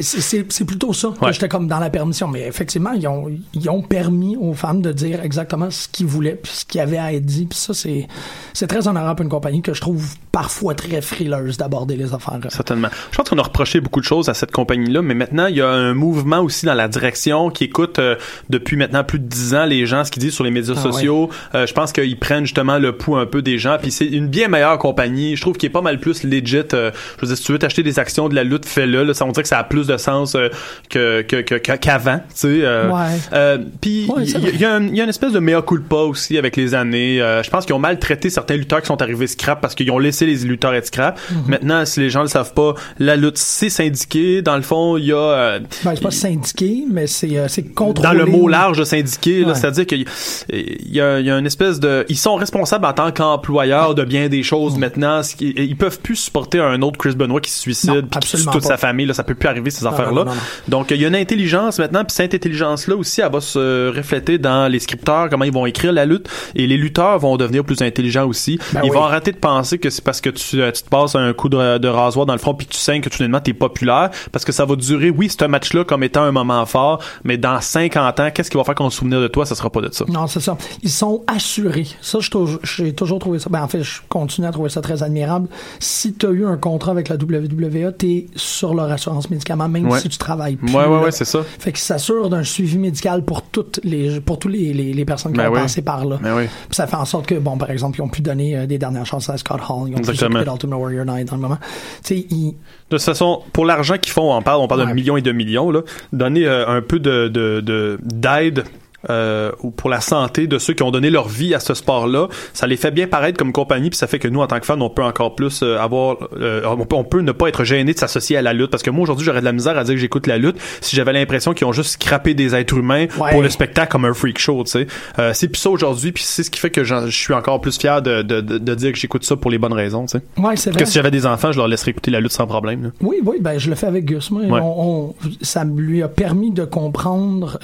c'est- 0.00 0.64
plutôt 0.64 0.92
ça 0.92 1.08
que 1.18 1.24
Ouais. 1.24 1.32
j'étais 1.32 1.48
comme 1.48 1.68
dans 1.68 1.78
la 1.78 1.90
permission. 1.90 2.28
Mais 2.28 2.46
effectivement, 2.46 2.92
ils 2.92 3.06
ont, 3.06 3.26
ils 3.54 3.70
ont 3.70 3.82
permis 3.82 4.36
aux 4.36 4.52
femmes 4.54 4.82
de 4.82 4.92
dire 4.92 5.20
exactement 5.22 5.70
ce 5.70 5.88
qu'ils 5.88 6.06
voulaient, 6.06 6.38
puis 6.42 6.52
ce 6.52 6.64
qu'il 6.64 6.78
y 6.78 6.82
avait 6.82 6.98
à 6.98 7.12
être 7.12 7.24
dit. 7.24 7.46
Puis 7.46 7.58
ça, 7.58 7.74
c'est 7.74 8.06
c'est 8.52 8.66
très 8.66 8.88
honorable 8.88 9.16
pour 9.16 9.24
une 9.24 9.30
compagnie 9.30 9.62
que 9.62 9.74
je 9.74 9.80
trouve 9.80 10.14
parfois 10.32 10.74
très 10.74 11.00
frileuse 11.00 11.56
d'aborder 11.56 11.96
les 11.96 12.12
affaires. 12.14 12.38
euh, 12.44 12.48
Certainement. 12.50 12.88
Je 13.10 13.16
pense 13.16 13.28
qu'on 13.28 13.38
a 13.38 13.42
reproché 13.42 13.80
beaucoup 13.80 14.00
de 14.00 14.04
choses 14.04 14.28
à 14.28 14.34
cette 14.34 14.50
compagnie-là, 14.52 15.02
mais 15.02 15.14
maintenant, 15.14 15.46
il 15.46 15.56
y 15.56 15.60
a 15.62 15.68
un 15.68 15.94
mouvement 15.94 16.40
aussi 16.40 16.66
dans 16.66 16.74
la 16.74 16.88
direction 16.88 17.50
qui 17.50 17.64
écoute 17.64 17.98
euh, 17.98 18.16
depuis 18.50 18.76
maintenant 18.76 19.04
plus 19.04 19.18
de 19.18 19.24
dix 19.26 19.54
ans 19.54 19.64
les 19.66 19.86
gens, 19.86 20.04
ce 20.04 20.10
qu'ils 20.10 20.22
disent 20.22 20.34
sur 20.34 20.44
les 20.44 20.50
médias 20.50 20.74
Ah 20.76 20.82
sociaux. 20.82 21.30
Euh, 21.54 21.66
je 21.66 21.72
pense 21.72 21.92
qu'ils 21.92 22.18
prennent 22.18 22.44
justement 22.44 22.78
le 22.78 22.96
pouls 22.96 23.16
un 23.16 23.26
peu 23.26 23.42
des 23.42 23.58
gens, 23.58 23.76
puis 23.80 23.90
c'est 23.90 24.06
une 24.06 24.28
bien 24.28 24.48
meilleure 24.48 24.78
compagnie. 24.78 25.36
Je 25.36 25.40
trouve 25.40 25.56
qu'il 25.56 25.66
est 25.68 25.72
pas 25.72 25.80
mal 25.82 26.00
plus 26.00 26.22
legit. 26.24 26.56
euh, 26.74 26.90
je 27.16 27.20
veux 27.22 27.28
dire, 27.28 27.36
si 27.36 27.44
tu 27.44 27.52
veux 27.52 27.58
t'acheter 27.58 27.82
des 27.82 27.98
actions 27.98 28.28
de 28.28 28.34
la 28.34 28.44
lutte, 28.44 28.66
fais-le. 28.66 29.04
Là, 29.04 29.14
ça, 29.14 29.24
on 29.24 29.32
dirait 29.32 29.42
que 29.46 29.48
ça 29.56 29.58
a 29.58 29.64
plus 29.64 29.86
de 29.86 29.96
sens 29.96 30.34
euh, 30.34 30.48
que 30.90 31.22
que- 31.22 31.40
que- 31.42 31.54
que- 31.54 31.72
qu'avant, 31.76 32.18
tu 32.18 32.24
sais. 32.34 32.48
euh, 32.62 32.90
Ouais. 32.90 33.18
euh, 33.32 33.58
puis 33.80 34.08
il 34.18 34.60
y, 34.60 34.64
a 34.64 34.76
une 34.76 35.08
espèce 35.08 35.32
de 35.32 35.38
mea 35.40 35.62
culpa 35.62 35.96
aussi 35.96 36.36
avec 36.38 36.56
les 36.56 36.74
années. 36.74 37.18
Je 37.18 37.50
pense 37.50 37.64
qu'ils 37.66 37.74
ont 37.74 37.78
mal 37.78 37.98
traité 37.98 38.30
certains 38.30 38.56
lutteurs 38.56 38.80
qui 38.80 38.86
sont 38.86 39.00
arrivés 39.02 39.26
scrap 39.26 39.60
parce 39.60 39.74
qu'ils 39.74 39.90
ont 39.90 39.98
laissé 39.98 40.26
les 40.26 40.36
lutteurs 40.44 40.74
être 40.74 40.86
scrap. 40.86 41.18
Mhm. 41.30 41.38
Maintenant, 41.48 41.84
si 41.86 42.00
les 42.00 42.10
gens 42.10 42.22
le 42.22 42.28
savent 42.28 42.52
pas, 42.54 42.74
la 42.98 43.16
lutte 43.16 43.38
c'est 43.38 43.70
syndiqué. 43.70 44.42
Dans 44.42 44.56
le 44.56 44.62
fond, 44.62 44.96
il 44.96 45.06
y 45.06 45.12
a 45.12 45.58
Ben, 45.84 45.92
c'est 45.94 46.02
pas 46.02 46.10
syndiqué, 46.10 46.84
mais 46.90 47.06
c'est 47.06 47.48
c'est 47.48 47.62
contrôlé. 47.74 48.08
dans 48.08 48.14
le 48.14 48.26
mot 48.26 48.48
large 48.48 48.78
de 48.78 48.84
syndiqué, 48.84 49.44
là, 49.44 49.54
c'est-à-dire 49.54 49.86
qu'il 49.86 50.04
il 50.52 50.94
y 50.94 51.00
a, 51.00 51.20
y 51.20 51.30
a 51.30 51.38
une 51.38 51.46
espèce 51.46 51.80
de, 51.80 52.04
ils 52.08 52.16
sont 52.16 52.34
responsables 52.36 52.84
en 52.86 52.92
tant 52.92 53.10
qu'employeurs 53.12 53.94
de 53.94 54.04
bien 54.04 54.28
des 54.28 54.42
choses 54.42 54.76
maintenant. 54.78 55.22
ce 55.22 55.34
qui- 55.36 55.54
Ils 55.56 55.76
peuvent 55.76 56.00
plus 56.00 56.16
supporter 56.16 56.60
un 56.60 56.80
autre 56.82 56.98
Chris 56.98 57.14
Benoit 57.16 57.40
qui 57.40 57.50
se 57.50 57.60
suicide, 57.60 57.90
Non, 57.90 57.94
puis 58.02 58.02
qui 58.02 58.10
tue 58.10 58.16
absolument 58.18 58.52
toute 58.52 58.62
pas. 58.62 58.68
sa 58.68 58.76
famille. 58.76 59.06
Là, 59.06 59.14
ça 59.14 59.22
peut 59.26 59.34
plus 59.34 59.48
arriver 59.48 59.70
ces 59.70 59.86
affaires-là. 59.86 60.24
Donc 60.68 60.90
il 60.90 61.00
y 61.00 61.04
a 61.04 61.08
une 61.08 61.16
intelligence 61.16 61.78
maintenant, 61.78 62.04
puis 62.04 62.14
cette 62.14 62.34
intelligence-là 62.34 62.96
aussi, 62.96 63.20
elle 63.20 63.32
va 63.32 63.40
se 63.40 63.94
refléter 63.94 64.38
dans 64.38 64.70
les 64.70 64.78
scripteurs, 64.78 65.28
comment 65.30 65.44
ils 65.44 65.52
vont 65.52 65.66
écrire 65.66 65.92
la 65.92 66.04
lutte, 66.04 66.28
et 66.54 66.66
les 66.66 66.76
lutteurs 66.76 67.18
vont 67.18 67.36
devenir 67.36 67.64
plus 67.64 67.82
intelligents 67.82 68.26
aussi. 68.26 68.58
Ben 68.72 68.80
ils 68.84 68.90
oui. 68.90 68.96
vont 68.96 69.04
arrêter 69.04 69.32
de 69.32 69.38
penser 69.38 69.78
que 69.78 69.90
c'est 69.90 70.02
parce 70.02 70.20
que 70.20 70.30
tu, 70.30 70.62
euh, 70.62 70.70
tu 70.70 70.82
te 70.82 70.88
passes 70.88 71.14
un 71.14 71.32
coup 71.32 71.48
de, 71.48 71.78
de 71.78 71.88
rasoir 71.88 72.26
dans 72.26 72.32
le 72.32 72.38
front 72.38 72.54
puis 72.54 72.66
que 72.66 72.72
tu 72.72 72.78
saignes 72.78 73.00
que 73.00 73.08
tu 73.08 73.26
t'es 73.42 73.52
populaire, 73.52 74.10
parce 74.32 74.44
que 74.44 74.52
ça 74.52 74.64
va 74.64 74.76
durer, 74.76 75.10
oui, 75.10 75.28
c'est 75.28 75.42
un 75.42 75.48
match-là 75.48 75.84
comme 75.84 76.02
étant 76.02 76.22
un 76.22 76.32
moment 76.32 76.64
fort, 76.66 77.02
mais 77.24 77.36
dans 77.36 77.60
50 77.60 78.20
ans, 78.20 78.30
qu'est-ce 78.32 78.50
qui 78.50 78.56
va 78.56 78.64
faire 78.64 78.74
qu'on 78.74 78.90
se 78.90 78.98
souvenir 78.98 79.20
de 79.20 79.28
toi? 79.28 79.46
Ça 79.46 79.54
sera 79.54 79.70
pas 79.70 79.80
de 79.80 79.92
ça. 79.92 80.04
Non, 80.08 80.26
c'est 80.26 80.40
ça. 80.40 80.56
Ils 80.82 80.90
sont 80.90 81.22
assurés. 81.26 81.86
Ça, 82.00 82.18
j'ai 82.62 82.92
toujours 82.94 83.18
trouvé 83.18 83.38
ça. 83.38 83.50
Ben, 83.50 83.62
en 83.62 83.68
fait, 83.68 83.82
je 83.82 84.00
continue 84.08 84.46
à 84.46 84.52
trouver 84.52 84.70
ça 84.70 84.80
très 84.80 85.02
admirable. 85.02 85.48
Si 85.78 86.14
tu 86.14 86.26
as 86.26 86.30
eu 86.30 86.46
un 86.46 86.56
contrat 86.56 86.92
avec 86.92 87.08
la 87.08 87.16
WWE, 87.16 87.92
tu 87.98 88.06
es 88.06 88.26
sur 88.36 88.74
leur 88.74 88.90
assurance 88.90 89.15
médicaments, 89.30 89.68
même 89.68 89.88
Ouais. 89.88 90.00
si 90.00 90.08
tu 90.08 90.18
travailles 90.18 90.56
plus. 90.56 90.72
Ouais, 90.74 90.82
là. 90.82 91.00
ouais, 91.02 91.10
c'est 91.12 91.24
ça. 91.24 91.42
Fait 91.58 91.72
qu'ils 91.72 91.80
s'assurent 91.80 92.28
d'un 92.30 92.44
suivi 92.44 92.78
médical 92.78 93.24
pour 93.24 93.42
toutes 93.42 93.80
les, 93.84 94.20
pour 94.20 94.38
tous 94.38 94.48
les, 94.48 94.72
les, 94.72 94.92
les 94.92 95.04
personnes 95.04 95.32
qui 95.32 95.38
Ben 95.38 95.48
ont 95.50 95.54
oui. 95.54 95.60
passé 95.60 95.82
par 95.82 96.04
là. 96.04 96.18
Ben 96.22 96.36
oui. 96.36 96.44
Puis 96.46 96.76
ça 96.76 96.86
fait 96.86 96.96
en 96.96 97.04
sorte 97.04 97.26
que, 97.26 97.34
bon, 97.36 97.56
par 97.58 97.70
exemple, 97.70 97.98
ils 97.98 98.02
ont 98.02 98.08
pu 98.08 98.22
donner 98.22 98.56
euh, 98.56 98.66
des 98.66 98.78
dernières 98.78 99.06
chances 99.06 99.28
à 99.28 99.36
Scott 99.36 99.60
Hall. 99.68 99.88
Ils 99.88 99.94
ont 99.94 99.96
pu 99.96 99.98
Exactement. 100.10 100.32
s'occuper 100.40 100.50
d'Ultimate 100.50 100.78
Warrior 100.80 101.04
Night 101.06 101.28
dans 101.28 101.36
le 101.36 101.42
moment. 101.42 101.58
Tu 101.60 101.68
sais, 102.02 102.26
ils, 102.30 102.54
De 102.90 102.96
toute 102.96 103.02
façon, 103.02 103.42
pour 103.52 103.64
l'argent 103.64 103.96
qu'ils 103.98 104.12
font, 104.12 104.34
on 104.36 104.42
parle, 104.42 104.60
on 104.60 104.68
parle 104.68 104.86
de 104.88 104.92
millions 104.92 105.16
et 105.16 105.22
de 105.22 105.32
millions, 105.32 105.70
là, 105.70 105.80
donner 106.12 106.46
euh, 106.46 106.66
un 106.68 106.82
peu 106.82 106.98
de 106.98 107.28
de- 107.28 107.60
de- 107.60 107.98
d'aide 108.02 108.64
euh, 109.10 109.52
ou 109.62 109.70
pour 109.70 109.90
la 109.90 110.00
santé 110.00 110.46
de 110.46 110.58
ceux 110.58 110.74
qui 110.74 110.82
ont 110.82 110.90
donné 110.90 111.10
leur 111.10 111.28
vie 111.28 111.54
à 111.54 111.60
ce 111.60 111.74
sport-là, 111.74 112.28
ça 112.52 112.66
les 112.66 112.76
fait 112.76 112.90
bien 112.90 113.06
paraître 113.06 113.38
comme 113.38 113.52
compagnie, 113.52 113.90
puis 113.90 113.98
ça 113.98 114.06
fait 114.06 114.18
que 114.18 114.28
nous, 114.28 114.40
en 114.40 114.46
tant 114.46 114.58
que 114.60 114.66
fans, 114.66 114.80
on 114.80 114.90
peut 114.90 115.02
encore 115.04 115.34
plus 115.34 115.60
euh, 115.62 115.78
avoir, 115.78 116.16
euh, 116.40 116.62
on, 116.66 116.84
peut, 116.84 116.96
on 116.96 117.04
peut 117.04 117.20
ne 117.20 117.32
pas 117.32 117.48
être 117.48 117.64
gêné 117.64 117.92
de 117.94 117.98
s'associer 117.98 118.36
à 118.36 118.42
la 118.42 118.52
lutte, 118.52 118.70
parce 118.70 118.82
que 118.82 118.90
moi 118.90 119.02
aujourd'hui, 119.04 119.24
j'aurais 119.24 119.40
de 119.40 119.44
la 119.44 119.52
misère 119.52 119.76
à 119.78 119.84
dire 119.84 119.94
que 119.94 120.00
j'écoute 120.00 120.26
la 120.26 120.38
lutte 120.38 120.56
si 120.80 120.96
j'avais 120.96 121.12
l'impression 121.12 121.52
qu'ils 121.54 121.66
ont 121.66 121.72
juste 121.72 121.90
scrappé 121.92 122.34
des 122.34 122.54
êtres 122.54 122.76
humains 122.76 123.06
Ouais. 123.18 123.30
pour 123.30 123.42
le 123.42 123.48
spectacle 123.50 123.90
comme 123.92 124.04
un 124.04 124.12
freak 124.14 124.38
show, 124.38 124.62
tu 124.64 124.70
sais. 124.72 124.86
Euh, 125.18 125.32
c'est 125.34 125.48
plus 125.48 125.58
ça 125.60 125.70
aujourd'hui, 125.70 126.12
puis 126.12 126.22
c'est 126.24 126.42
ce 126.42 126.50
qui 126.50 126.58
fait 126.60 126.70
que 126.70 126.84
je 126.84 127.08
suis 127.10 127.32
encore 127.34 127.60
plus 127.60 127.78
fier 127.78 128.02
de, 128.02 128.22
de, 128.22 128.40
de, 128.40 128.58
de 128.58 128.74
dire 128.74 128.92
que 128.92 128.98
j'écoute 128.98 129.24
ça 129.24 129.36
pour 129.36 129.50
les 129.50 129.58
bonnes 129.58 129.72
raisons, 129.72 130.06
tu 130.06 130.18
sais. 130.18 130.24
ouais, 130.42 130.56
c'est 130.56 130.70
vrai. 130.70 130.80
Que 130.80 130.86
si 130.88 130.94
j'avais 130.94 131.10
des 131.10 131.26
enfants, 131.26 131.52
je 131.52 131.58
leur 131.58 131.68
laisserais 131.68 131.92
écouter 131.92 132.10
la 132.10 132.20
lutte 132.20 132.32
sans 132.32 132.46
problème. 132.46 132.82
là. 132.84 132.88
Oui, 133.00 133.16
oui, 133.24 133.36
ben 133.40 133.58
je 133.58 133.70
le 133.70 133.76
fais 133.76 133.86
avec 133.86 134.04
Gus. 134.04 134.30
Moi, 134.30 134.42
Ouais. 134.42 134.60
on, 134.62 135.08
on- 135.10 135.14
ça 135.42 135.64
lui 135.64 136.02
a 136.02 136.08
permis 136.08 136.50
de 136.50 136.64
comprendre 136.64 137.58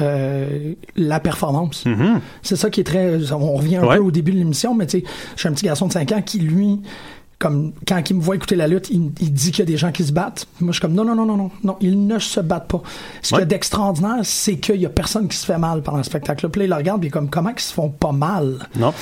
la 0.97 1.21
performance. 1.33 1.85
C'est 2.43 2.57
ça 2.57 2.71
qui 2.71 2.81
est 2.81 2.85
très. 2.85 3.33
On 3.33 3.55
revient 3.55 3.77
un 3.77 3.87
Ouais. 3.87 3.97
peu 3.97 4.03
au 4.03 4.11
début 4.11 4.33
de 4.33 4.39
l'émission, 4.39 4.75
mais 4.75 4.87
tu 4.87 4.99
sais, 5.01 5.05
j'ai 5.37 5.49
un 5.49 5.53
petit 5.53 5.65
garçon 5.67 5.87
de 5.87 5.93
5 5.93 6.13
ans 6.13 6.23
qui, 6.23 6.39
lui, 6.39 6.81
comme 7.39 7.73
quand 7.89 8.09
il 8.09 8.15
me 8.17 8.21
voit 8.23 8.37
écouter 8.37 8.55
la 8.55 8.69
lutte, 8.69 8.89
il, 8.91 9.11
il 9.21 9.33
dit 9.33 9.51
qu'il 9.51 9.61
y 9.61 9.63
a 9.63 9.67
des 9.67 9.77
gens 9.77 9.91
qui 9.91 10.05
se 10.05 10.13
battent. 10.13 10.47
Moi, 10.61 10.69
je 10.71 10.75
suis 10.75 10.81
comme 10.81 10.93
non, 10.95 11.05
non, 11.05 11.15
non, 11.17 11.27
non, 11.27 11.37
non, 11.37 11.51
non, 11.65 11.77
ils 11.81 12.07
ne 12.07 12.19
se 12.21 12.39
battent 12.41 12.69
pas. 12.69 12.83
Ce 13.23 13.29
qu'il 13.31 13.37
y 13.37 13.39
Ouais. 13.39 13.43
a 13.43 13.47
d'extraordinaire, 13.47 14.19
c'est 14.23 14.57
qu'il 14.59 14.77
y 14.81 14.87
a 14.87 14.91
personne 14.91 15.27
qui 15.27 15.37
se 15.37 15.45
fait 15.47 15.59
mal 15.59 15.83
pendant 15.83 15.99
le 15.99 16.05
spectacle. 16.05 16.49
Puis 16.49 16.61
là, 16.61 16.65
il 16.67 16.71
le 16.71 16.77
regarde, 16.77 17.01
puis 17.01 17.07
il 17.07 17.11
est 17.11 17.13
comme 17.13 17.29
comment 17.31 17.51
ils 17.51 17.61
se 17.61 17.73
font 17.73 17.89
pas 17.89 18.13
mal? 18.13 18.59
Non. 18.79 18.93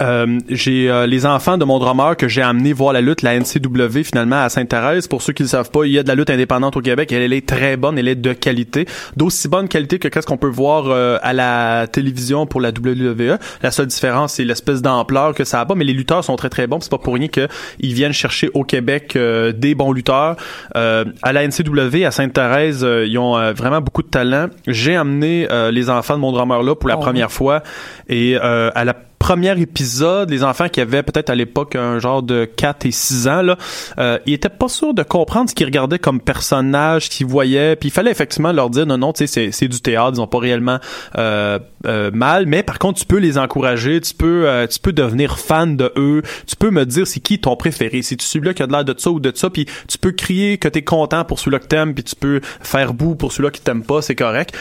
Euh, 0.00 0.38
j'ai 0.48 0.90
euh, 0.90 1.06
les 1.06 1.26
enfants 1.26 1.58
de 1.58 1.64
mon 1.64 1.78
drummer 1.78 2.16
que 2.16 2.26
j'ai 2.26 2.40
amené 2.40 2.72
voir 2.72 2.92
la 2.94 3.00
lutte, 3.02 3.20
la 3.22 3.38
NCW 3.38 4.02
finalement 4.04 4.42
à 4.42 4.48
Sainte-Thérèse. 4.48 5.06
Pour 5.06 5.20
ceux 5.20 5.32
qui 5.34 5.42
ne 5.42 5.46
le 5.46 5.50
savent 5.50 5.70
pas, 5.70 5.84
il 5.84 5.92
y 5.92 5.98
a 5.98 6.02
de 6.02 6.08
la 6.08 6.14
lutte 6.14 6.30
indépendante 6.30 6.76
au 6.76 6.80
Québec. 6.80 7.12
Elle, 7.12 7.22
elle 7.22 7.32
est 7.34 7.46
très 7.46 7.76
bonne, 7.76 7.98
elle 7.98 8.08
est 8.08 8.14
de 8.14 8.32
qualité, 8.32 8.86
d'aussi 9.16 9.48
bonne 9.48 9.68
qualité 9.68 9.98
que 9.98 10.08
qu'est-ce 10.08 10.26
qu'on 10.26 10.38
peut 10.38 10.48
voir 10.48 10.84
euh, 10.86 11.18
à 11.22 11.32
la 11.34 11.86
télévision 11.86 12.46
pour 12.46 12.60
la 12.60 12.70
WWE. 12.70 13.38
La 13.62 13.70
seule 13.70 13.86
différence, 13.86 14.34
c'est 14.34 14.44
l'espèce 14.44 14.80
d'ampleur 14.80 15.34
que 15.34 15.44
ça 15.44 15.60
a 15.60 15.66
pas, 15.66 15.74
mais 15.74 15.84
les 15.84 15.92
lutteurs 15.92 16.24
sont 16.24 16.36
très 16.36 16.48
très 16.48 16.66
bons. 16.66 16.80
C'est 16.80 16.90
pas 16.90 16.98
pour 16.98 17.14
rien 17.14 17.28
que 17.28 17.46
ils 17.78 17.92
viennent 17.92 18.12
chercher 18.12 18.50
au 18.54 18.64
Québec 18.64 19.14
euh, 19.16 19.52
des 19.52 19.74
bons 19.74 19.92
lutteurs. 19.92 20.36
Euh, 20.76 21.04
à 21.22 21.32
la 21.34 21.46
NCW 21.46 22.04
à 22.06 22.10
Sainte-Thérèse, 22.10 22.82
euh, 22.82 23.06
ils 23.06 23.18
ont 23.18 23.52
vraiment 23.52 23.80
beaucoup 23.80 24.02
de 24.02 24.08
talent. 24.08 24.46
J'ai 24.66 24.96
amené 24.96 25.48
euh, 25.50 25.70
les 25.70 25.90
enfants 25.90 26.14
de 26.14 26.20
mon 26.20 26.32
drummer 26.32 26.62
là 26.62 26.74
pour 26.74 26.88
la 26.88 26.96
Oh. 26.96 27.00
première 27.00 27.32
fois 27.32 27.62
et 28.08 28.36
euh, 28.42 28.70
à 28.74 28.84
la 28.84 28.94
premier 29.22 29.56
épisode, 29.60 30.30
les 30.30 30.42
enfants 30.42 30.68
qui 30.68 30.80
avaient 30.80 31.04
peut-être 31.04 31.30
à 31.30 31.36
l'époque 31.36 31.76
un 31.76 32.00
genre 32.00 32.24
de 32.24 32.44
4 32.44 32.86
et 32.86 32.90
6 32.90 33.28
ans, 33.28 33.42
là, 33.42 33.56
euh, 33.98 34.18
ils 34.26 34.34
étaient 34.34 34.48
pas 34.48 34.66
sûrs 34.66 34.94
de 34.94 35.04
comprendre 35.04 35.48
ce 35.48 35.54
qu'ils 35.54 35.66
regardaient 35.66 36.00
comme 36.00 36.20
personnage, 36.20 37.04
ce 37.04 37.10
qu'ils 37.10 37.26
voyaient. 37.28 37.76
Puis 37.76 37.90
il 37.90 37.92
fallait 37.92 38.10
effectivement 38.10 38.50
leur 38.50 38.68
dire 38.68 38.84
non, 38.84 38.98
non, 38.98 39.12
tu 39.12 39.28
sais, 39.28 39.52
c'est, 39.52 39.68
du 39.68 39.80
théâtre, 39.80 40.14
ils 40.16 40.20
ont 40.20 40.26
pas 40.26 40.40
réellement 40.40 40.80
euh, 41.18 41.60
euh, 41.86 42.10
mal. 42.12 42.46
Mais 42.46 42.64
par 42.64 42.80
contre, 42.80 42.98
tu 42.98 43.06
peux 43.06 43.18
les 43.18 43.38
encourager, 43.38 44.00
tu 44.00 44.12
peux, 44.12 44.48
euh, 44.48 44.66
tu 44.66 44.80
peux 44.80 44.92
devenir 44.92 45.38
fan 45.38 45.76
de 45.76 45.92
eux, 45.96 46.22
tu 46.48 46.56
peux 46.56 46.70
me 46.70 46.84
dire 46.84 47.06
c'est 47.06 47.20
qui 47.20 47.38
ton 47.38 47.54
préféré, 47.54 48.02
c'est 48.02 48.16
tu 48.16 48.26
celui-là 48.26 48.54
qui 48.54 48.64
a 48.64 48.66
de 48.66 48.72
l'air 48.72 48.84
de 48.84 48.94
ça 48.98 49.10
ou 49.10 49.20
de 49.20 49.30
ça, 49.32 49.50
puis 49.50 49.66
tu 49.86 49.98
peux 49.98 50.10
crier 50.10 50.58
que 50.58 50.66
t'es 50.66 50.82
content 50.82 51.24
pour 51.24 51.38
celui-là 51.38 51.60
que 51.60 51.66
t'aimes, 51.66 51.94
puis 51.94 52.02
tu 52.02 52.16
peux 52.16 52.40
faire 52.60 52.92
bout 52.92 53.14
pour 53.14 53.30
celui-là 53.30 53.52
qui 53.52 53.60
t'aime 53.60 53.84
pas, 53.84 54.02
c'est 54.02 54.16
correct. 54.16 54.52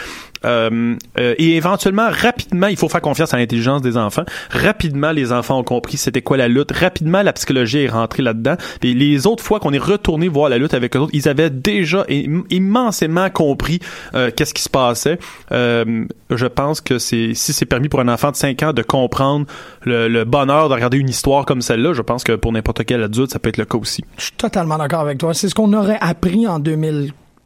Euh, 0.46 0.96
euh, 1.20 1.36
et 1.38 1.56
éventuellement, 1.56 2.08
rapidement, 2.10 2.68
il 2.68 2.78
faut 2.78 2.89
faire 2.89 3.02
confiance 3.02 3.34
à 3.34 3.38
l'intelligence 3.38 3.82
des 3.82 3.98
enfants. 3.98 4.24
Rapidement, 4.50 5.12
les 5.12 5.32
enfants 5.32 5.60
ont 5.60 5.64
compris 5.64 5.98
c'était 5.98 6.22
quoi 6.22 6.38
la 6.38 6.48
lutte. 6.48 6.72
Rapidement, 6.72 7.22
la 7.22 7.34
psychologie 7.34 7.80
est 7.80 7.89
rentrée 7.89 8.24
là-dedans. 8.24 8.56
Les 8.82 9.28
autres 9.28 9.44
fois 9.44 9.60
qu'on 9.60 9.74
est 9.74 9.78
retourné 9.78 10.28
voir 10.28 10.50
la 10.50 10.58
lutte 10.58 10.74
avec 10.74 10.96
eux 10.96 11.00
autres, 11.00 11.12
ils 11.14 11.28
avaient 11.30 11.50
déjà 11.50 12.06
im- 12.10 12.44
immensément 12.50 13.30
compris 13.30 13.80
euh, 14.16 14.32
qu'est-ce 14.36 14.54
qui 14.54 14.64
se 14.64 14.70
passait. 14.70 15.20
Je 15.52 16.46
pense 16.48 16.82
que 16.82 16.98
c'est 16.98 17.34
si 17.34 17.54
c'est 17.54 17.66
permis 17.66 17.89
pour 17.89 18.00
un 18.00 18.08
enfant 18.08 18.32
de 18.32 18.36
5 18.36 18.64
ans 18.64 18.74
de 18.74 18.82
comprendre 18.82 19.46
le, 19.84 20.24
bonheur 20.24 20.70
de 20.70 20.74
regarder 20.74 20.98
une 20.98 21.10
histoire 21.10 21.46
comme 21.46 21.62
celle-là, 21.62 21.94
je 21.94 22.02
pense 22.02 22.24
que 22.24 22.34
pour 22.34 22.52
n'importe 22.52 22.86
quel 22.86 23.04
adulte, 23.04 23.32
ça 23.32 23.39
peut 23.39 23.50
être 23.50 23.58
le 23.58 23.66
cas 23.66 23.78
aussi. 23.78 24.04
Je 24.18 24.24
suis 24.24 24.32
totalement 24.34 24.78
d'accord 24.78 25.02
avec 25.02 25.18
toi. 25.18 25.34
C'est 25.34 25.50
ce 25.50 25.56
qu'on 25.56 25.74
aurait 25.74 25.98
appris 26.00 26.48
en 26.48 26.60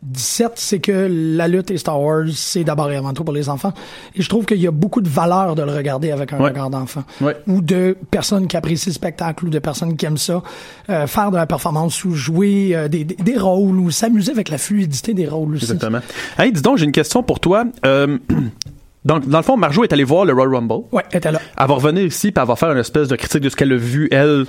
2017, 0.06 0.52
c'est 0.56 0.80
que 0.80 1.08
la 1.36 1.48
lutte 1.48 1.72
et 1.72 1.78
Star 1.78 2.00
Wars, 2.02 2.26
c'est 2.34 2.64
d'abord 2.64 2.92
et 2.92 2.96
avant 2.96 3.14
tout 3.14 3.24
pour 3.24 3.34
les 3.34 3.50
enfants. 3.50 3.74
Et 4.16 4.22
je 4.22 4.30
trouve 4.30 4.46
qu'il 4.46 4.60
y 4.60 4.68
a 4.68 4.72
beaucoup 4.72 5.02
de 5.02 5.10
valeur 5.10 5.56
de 5.56 5.64
le 5.64 5.72
regarder 5.72 6.12
avec 6.12 6.32
un 6.34 6.38
Ouais. 6.40 6.50
regard 6.50 6.70
d'enfant. 6.70 7.04
Ouais. 7.22 7.36
Ou 7.48 7.62
de 7.62 7.98
personnes 8.12 8.48
qui 8.48 8.56
apprécient 8.58 8.90
le 8.92 8.94
spectacle 8.94 9.46
ou 9.46 9.50
de 9.50 9.60
personnes 9.60 9.96
qui 9.98 10.06
aiment 10.06 10.18
ça. 10.18 10.44
Euh, 10.90 11.08
faire 11.08 11.32
de 11.32 11.38
la 11.38 11.46
performance 11.48 12.04
ou 12.06 12.12
jouer 12.14 12.76
euh, 12.76 12.88
des, 12.88 13.04
des, 13.04 13.16
des 13.16 13.38
rôles 13.38 13.80
ou 13.80 13.92
s'amuser 13.92 14.32
avec 14.32 14.50
la 14.50 14.58
fluidité 14.58 15.14
des 15.14 15.28
rôles 15.28 15.56
aussi. 15.56 15.66
Exactement. 15.66 16.00
Hey, 16.38 16.52
dis 16.52 16.62
donc, 16.62 16.78
j'ai 16.78 16.86
une 16.86 16.92
question 16.92 17.24
pour 17.24 17.40
toi. 17.40 17.66
Euh, 17.86 18.18
dans, 19.06 19.20
dans 19.20 19.38
le 19.40 19.44
fond, 19.44 19.58
Marjo 19.58 19.84
est 19.84 19.94
allée 19.94 20.04
voir 20.04 20.26
le 20.26 20.34
Royal 20.34 20.54
Rumble. 20.56 20.86
Ouais, 20.92 21.04
elle 21.12 21.18
était 21.18 21.32
là. 21.32 21.40
Elle 21.58 21.68
va 21.68 21.74
revenir 21.74 22.04
ici 22.04 22.32
puis 22.32 22.42
elle 22.42 22.48
va 22.48 22.56
faire 22.56 22.72
une 22.72 22.78
espèce 22.78 23.08
de 23.08 23.16
critique 23.16 23.42
de 23.42 23.50
ce 23.50 23.56
qu'elle 23.56 23.72
a 23.74 23.78
vu, 23.78 24.08
elle, 24.12 24.46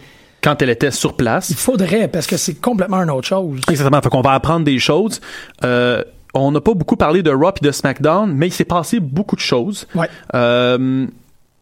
quand 0.46 0.62
elle 0.62 0.70
était 0.70 0.92
sur 0.92 1.14
place. 1.14 1.50
Il 1.50 1.56
faudrait, 1.56 2.06
parce 2.06 2.28
que 2.28 2.36
c'est 2.36 2.54
complètement 2.54 3.02
une 3.02 3.10
autre 3.10 3.26
chose. 3.26 3.60
Exactement. 3.68 4.00
Fait 4.00 4.08
qu'on 4.10 4.20
va 4.20 4.30
apprendre 4.30 4.64
des 4.64 4.78
choses. 4.78 5.20
Euh, 5.64 6.04
on 6.34 6.52
n'a 6.52 6.60
pas 6.60 6.74
beaucoup 6.74 6.96
parlé 6.96 7.24
de 7.24 7.30
Raw 7.32 7.50
et 7.60 7.64
de 7.64 7.72
SmackDown, 7.72 8.32
mais 8.32 8.46
il 8.46 8.52
s'est 8.52 8.64
passé 8.64 9.00
beaucoup 9.00 9.34
de 9.34 9.40
choses. 9.40 9.88
Ouais. 9.96 10.06
Euh, 10.34 11.06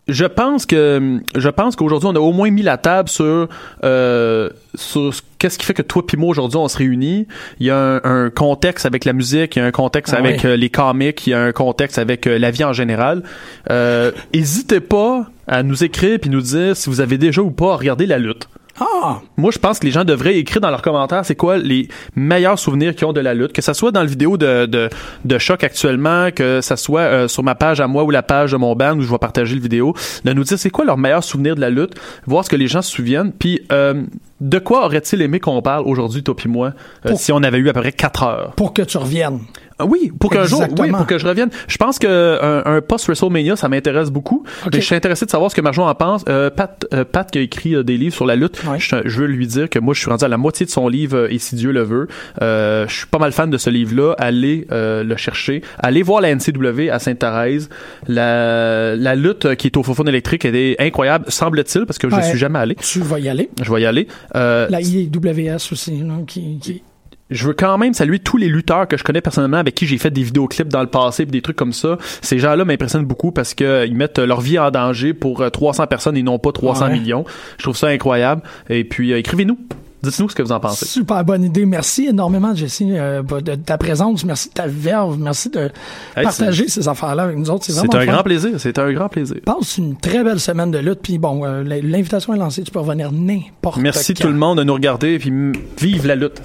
je 0.06 0.26
pense 0.26 0.66
que 0.66 1.18
je 1.34 1.48
pense 1.48 1.76
qu'aujourd'hui 1.76 2.10
on 2.12 2.14
a 2.16 2.20
au 2.20 2.32
moins 2.32 2.50
mis 2.50 2.60
la 2.60 2.76
table 2.76 3.08
sur 3.08 3.48
euh, 3.84 4.50
sur 4.74 5.14
ce- 5.14 5.22
qu'est-ce 5.38 5.56
qui 5.58 5.64
fait 5.64 5.72
que 5.72 5.80
toi 5.80 6.06
puis 6.06 6.18
moi 6.18 6.28
aujourd'hui 6.28 6.58
on 6.58 6.68
se 6.68 6.76
réunit. 6.76 7.26
Il 7.58 7.66
y 7.66 7.70
a 7.70 7.78
un, 7.78 8.00
un 8.04 8.28
contexte 8.28 8.84
avec 8.84 9.06
la 9.06 9.14
musique, 9.14 9.56
il 9.56 9.60
y 9.60 9.62
a 9.62 9.64
un 9.64 9.70
contexte 9.70 10.12
Ah 10.14 10.18
avec 10.18 10.44
euh, 10.44 10.56
les 10.56 10.68
comics, 10.68 11.26
il 11.26 11.30
y 11.30 11.32
a 11.34 11.40
un 11.42 11.52
contexte 11.52 11.96
avec 11.98 12.26
euh, 12.26 12.38
la 12.38 12.50
vie 12.50 12.64
en 12.64 12.74
général. 12.74 13.22
Euh, 13.70 14.12
hésitez 14.34 14.80
pas 14.80 15.24
à 15.48 15.62
nous 15.62 15.84
écrire 15.84 16.18
puis 16.20 16.28
nous 16.28 16.42
dire 16.42 16.76
si 16.76 16.90
vous 16.90 17.00
avez 17.00 17.16
déjà 17.16 17.40
ou 17.40 17.50
pas 17.50 17.74
regardé 17.76 18.04
la 18.04 18.18
lutte. 18.18 18.46
Ah! 18.80 19.20
Moi, 19.36 19.50
je 19.52 19.58
pense 19.58 19.78
que 19.78 19.86
les 19.86 19.92
gens 19.92 20.04
devraient 20.04 20.36
écrire 20.36 20.60
dans 20.60 20.70
leurs 20.70 20.82
commentaires 20.82 21.24
c'est 21.24 21.36
quoi 21.36 21.58
les 21.58 21.88
meilleurs 22.16 22.58
souvenirs 22.58 22.94
qu'ils 22.94 23.06
ont 23.06 23.12
de 23.12 23.20
la 23.20 23.34
lutte, 23.34 23.52
que 23.52 23.62
ça 23.62 23.74
soit 23.74 23.92
dans 23.92 24.02
le 24.02 24.08
vidéo 24.08 24.36
de, 24.36 24.66
de, 24.66 25.38
choc 25.38 25.62
actuellement, 25.62 26.30
que 26.30 26.60
ça 26.60 26.76
soit 26.76 27.00
euh, 27.00 27.28
sur 27.28 27.42
ma 27.42 27.54
page 27.54 27.80
à 27.80 27.86
moi 27.86 28.04
ou 28.04 28.10
la 28.10 28.22
page 28.22 28.52
de 28.52 28.56
mon 28.56 28.74
band 28.74 28.96
où 28.96 29.02
je 29.02 29.10
vais 29.10 29.18
partager 29.18 29.54
le 29.54 29.60
vidéo, 29.60 29.94
de 30.24 30.32
nous 30.32 30.44
dire 30.44 30.58
c'est 30.58 30.70
quoi 30.70 30.84
leurs 30.84 30.98
meilleurs 30.98 31.24
souvenirs 31.24 31.54
de 31.54 31.60
la 31.60 31.70
lutte, 31.70 31.94
voir 32.26 32.44
ce 32.44 32.50
que 32.50 32.56
les 32.56 32.68
gens 32.68 32.82
se 32.82 32.90
souviennent, 32.90 33.32
puis 33.32 33.60
euh, 33.72 34.04
de 34.44 34.58
quoi 34.58 34.84
aurait-il 34.84 35.20
aimé 35.22 35.40
qu'on 35.40 35.60
parle 35.62 35.84
aujourd'hui, 35.86 36.22
toi 36.22 36.36
puis 36.36 36.48
moi, 36.48 36.72
euh, 37.06 37.10
Pour- 37.10 37.18
si 37.18 37.32
on 37.32 37.42
avait 37.42 37.58
eu 37.58 37.68
à 37.68 37.72
peu 37.72 37.80
près 37.80 37.92
quatre 37.92 38.22
heures? 38.22 38.52
Pour 38.56 38.72
que 38.74 38.82
tu 38.82 38.96
reviennes. 38.98 39.40
Ah 39.76 39.86
Oui, 39.86 40.12
pour 40.20 40.30
qu'un 40.30 40.44
jour, 40.44 40.62
oui, 40.78 40.90
pour 40.92 41.04
que 41.04 41.18
je 41.18 41.26
revienne. 41.26 41.50
Je 41.66 41.76
pense 41.78 41.98
que 41.98 42.38
un, 42.40 42.76
un 42.76 42.80
post 42.80 43.06
WrestleMania, 43.06 43.56
ça 43.56 43.68
m'intéresse 43.68 44.08
beaucoup. 44.10 44.44
Je 44.72 44.78
suis 44.78 44.94
intéressé 44.94 45.24
de 45.26 45.30
savoir 45.32 45.50
ce 45.50 45.56
que 45.56 45.60
Marjon 45.62 45.82
en 45.88 45.94
pense. 45.96 46.24
Euh, 46.28 46.48
Pat, 46.48 46.86
euh, 46.94 47.04
Pat 47.04 47.28
qui 47.28 47.38
a 47.38 47.40
écrit 47.40 47.74
euh, 47.74 47.82
des 47.82 47.96
livres 47.96 48.14
sur 48.14 48.24
la 48.24 48.36
lutte. 48.36 48.62
Ouais. 48.70 48.78
Je, 48.78 48.94
je 49.04 49.20
veux 49.20 49.26
lui 49.26 49.48
dire 49.48 49.68
que 49.68 49.80
moi, 49.80 49.92
je 49.92 49.98
suis 49.98 50.08
rendu 50.08 50.24
à 50.24 50.28
la 50.28 50.36
moitié 50.36 50.64
de 50.64 50.70
son 50.70 50.86
livre 50.86 51.16
euh, 51.16 51.28
et 51.32 51.38
si 51.40 51.56
Dieu 51.56 51.72
le 51.72 51.82
veut, 51.82 52.06
euh, 52.40 52.86
je 52.86 52.94
suis 52.94 53.06
pas 53.08 53.18
mal 53.18 53.32
fan 53.32 53.50
de 53.50 53.58
ce 53.58 53.68
livre-là. 53.68 54.14
Allez 54.18 54.68
euh, 54.70 55.02
le 55.02 55.16
chercher. 55.16 55.62
Allez 55.80 56.02
voir 56.04 56.20
la 56.20 56.32
NCW 56.32 56.90
à 56.92 57.00
Sainte-Thérèse. 57.00 57.68
La, 58.06 58.94
la 58.94 59.14
lutte 59.16 59.46
euh, 59.46 59.54
qui 59.56 59.66
est 59.66 59.76
au 59.76 59.82
Fofone 59.82 60.08
électrique 60.08 60.44
elle 60.44 60.54
est 60.56 60.80
incroyable, 60.80 61.24
semble-t-il, 61.28 61.84
parce 61.86 61.98
que 61.98 62.08
je 62.08 62.14
Ouais. 62.14 62.22
suis 62.22 62.38
jamais 62.38 62.60
allé. 62.60 62.76
Tu 62.76 63.00
vas 63.00 63.18
y 63.18 63.28
aller. 63.28 63.50
Je 63.60 63.72
vais 63.72 63.82
y 63.82 63.86
aller. 63.86 64.06
Euh, 64.36 64.66
La 64.70 64.80
IWS 64.80 65.56
aussi, 65.72 65.98
là, 66.02 66.14
qui, 66.26 66.58
qui... 66.60 66.82
je 67.30 67.46
veux 67.46 67.52
quand 67.54 67.78
même 67.78 67.94
saluer 67.94 68.18
tous 68.18 68.36
les 68.36 68.48
lutteurs 68.48 68.88
que 68.88 68.96
je 68.96 69.04
connais 69.04 69.20
personnellement 69.20 69.58
avec 69.58 69.74
qui 69.74 69.86
j'ai 69.86 69.98
fait 69.98 70.10
des 70.10 70.22
vidéoclips 70.22 70.68
dans 70.68 70.80
le 70.82 70.88
passé 70.88 71.24
des 71.24 71.40
trucs 71.42 71.56
comme 71.56 71.72
ça. 71.72 71.98
Ces 72.20 72.38
gens-là 72.38 72.64
m'impressionnent 72.64 73.04
beaucoup 73.06 73.30
parce 73.32 73.54
que 73.54 73.64
euh, 73.64 73.86
ils 73.86 73.94
mettent 73.96 74.18
leur 74.18 74.40
vie 74.40 74.58
en 74.58 74.70
danger 74.70 75.14
pour 75.14 75.40
euh, 75.40 75.50
300 75.50 75.86
personnes 75.86 76.16
et 76.16 76.22
non 76.22 76.38
pas 76.38 76.52
300 76.52 76.86
Ouais. 76.86 76.92
millions. 76.92 77.24
Je 77.58 77.62
trouve 77.62 77.76
ça 77.76 77.88
incroyable. 77.88 78.42
Et 78.68 78.84
puis 78.84 79.12
euh, 79.12 79.18
écrivez-nous. 79.18 79.58
Dites-nous 80.04 80.28
ce 80.28 80.34
que 80.34 80.42
vous 80.42 80.52
en 80.52 80.60
pensez. 80.60 80.86
Super 80.86 81.24
bonne 81.24 81.44
idée. 81.44 81.66
Merci 81.66 82.06
énormément, 82.06 82.54
Jesse, 82.54 82.82
euh, 82.82 83.22
de 83.22 83.54
ta 83.56 83.78
présence. 83.78 84.24
Merci 84.24 84.48
de 84.50 84.54
ta 84.54 84.66
verve. 84.66 85.18
Merci 85.18 85.50
de 85.50 85.70
Hey, 86.16 86.24
partager 86.24 86.68
ces 86.68 86.86
affaires-là 86.88 87.24
avec 87.24 87.36
nous 87.36 87.50
autres. 87.50 87.64
C'est 87.66 87.78
un 87.78 87.90
fun. 87.90 88.04
grand 88.06 88.22
plaisir. 88.22 88.50
C'est 88.58 88.78
un 88.78 88.92
grand 88.92 89.08
plaisir. 89.08 89.36
Passe 89.44 89.78
une 89.78 89.96
très 89.96 90.22
belle 90.22 90.40
semaine 90.40 90.70
de 90.70 90.78
lutte. 90.78 91.00
Puis 91.02 91.18
bon, 91.18 91.44
euh, 91.44 91.62
l'invitation 91.64 92.34
est 92.34 92.38
lancée. 92.38 92.62
Tu 92.62 92.70
peux 92.70 92.80
revenir 92.80 93.10
n'importe 93.12 93.78
Merci 93.78 94.14
quand. 94.14 94.24
tout 94.24 94.28
le 94.28 94.38
monde 94.38 94.58
de 94.58 94.64
nous 94.64 94.74
regarder 94.74 95.14
et 95.14 95.18
puis 95.18 95.32
vive 95.78 96.06
la 96.06 96.14
lutte. 96.16 96.40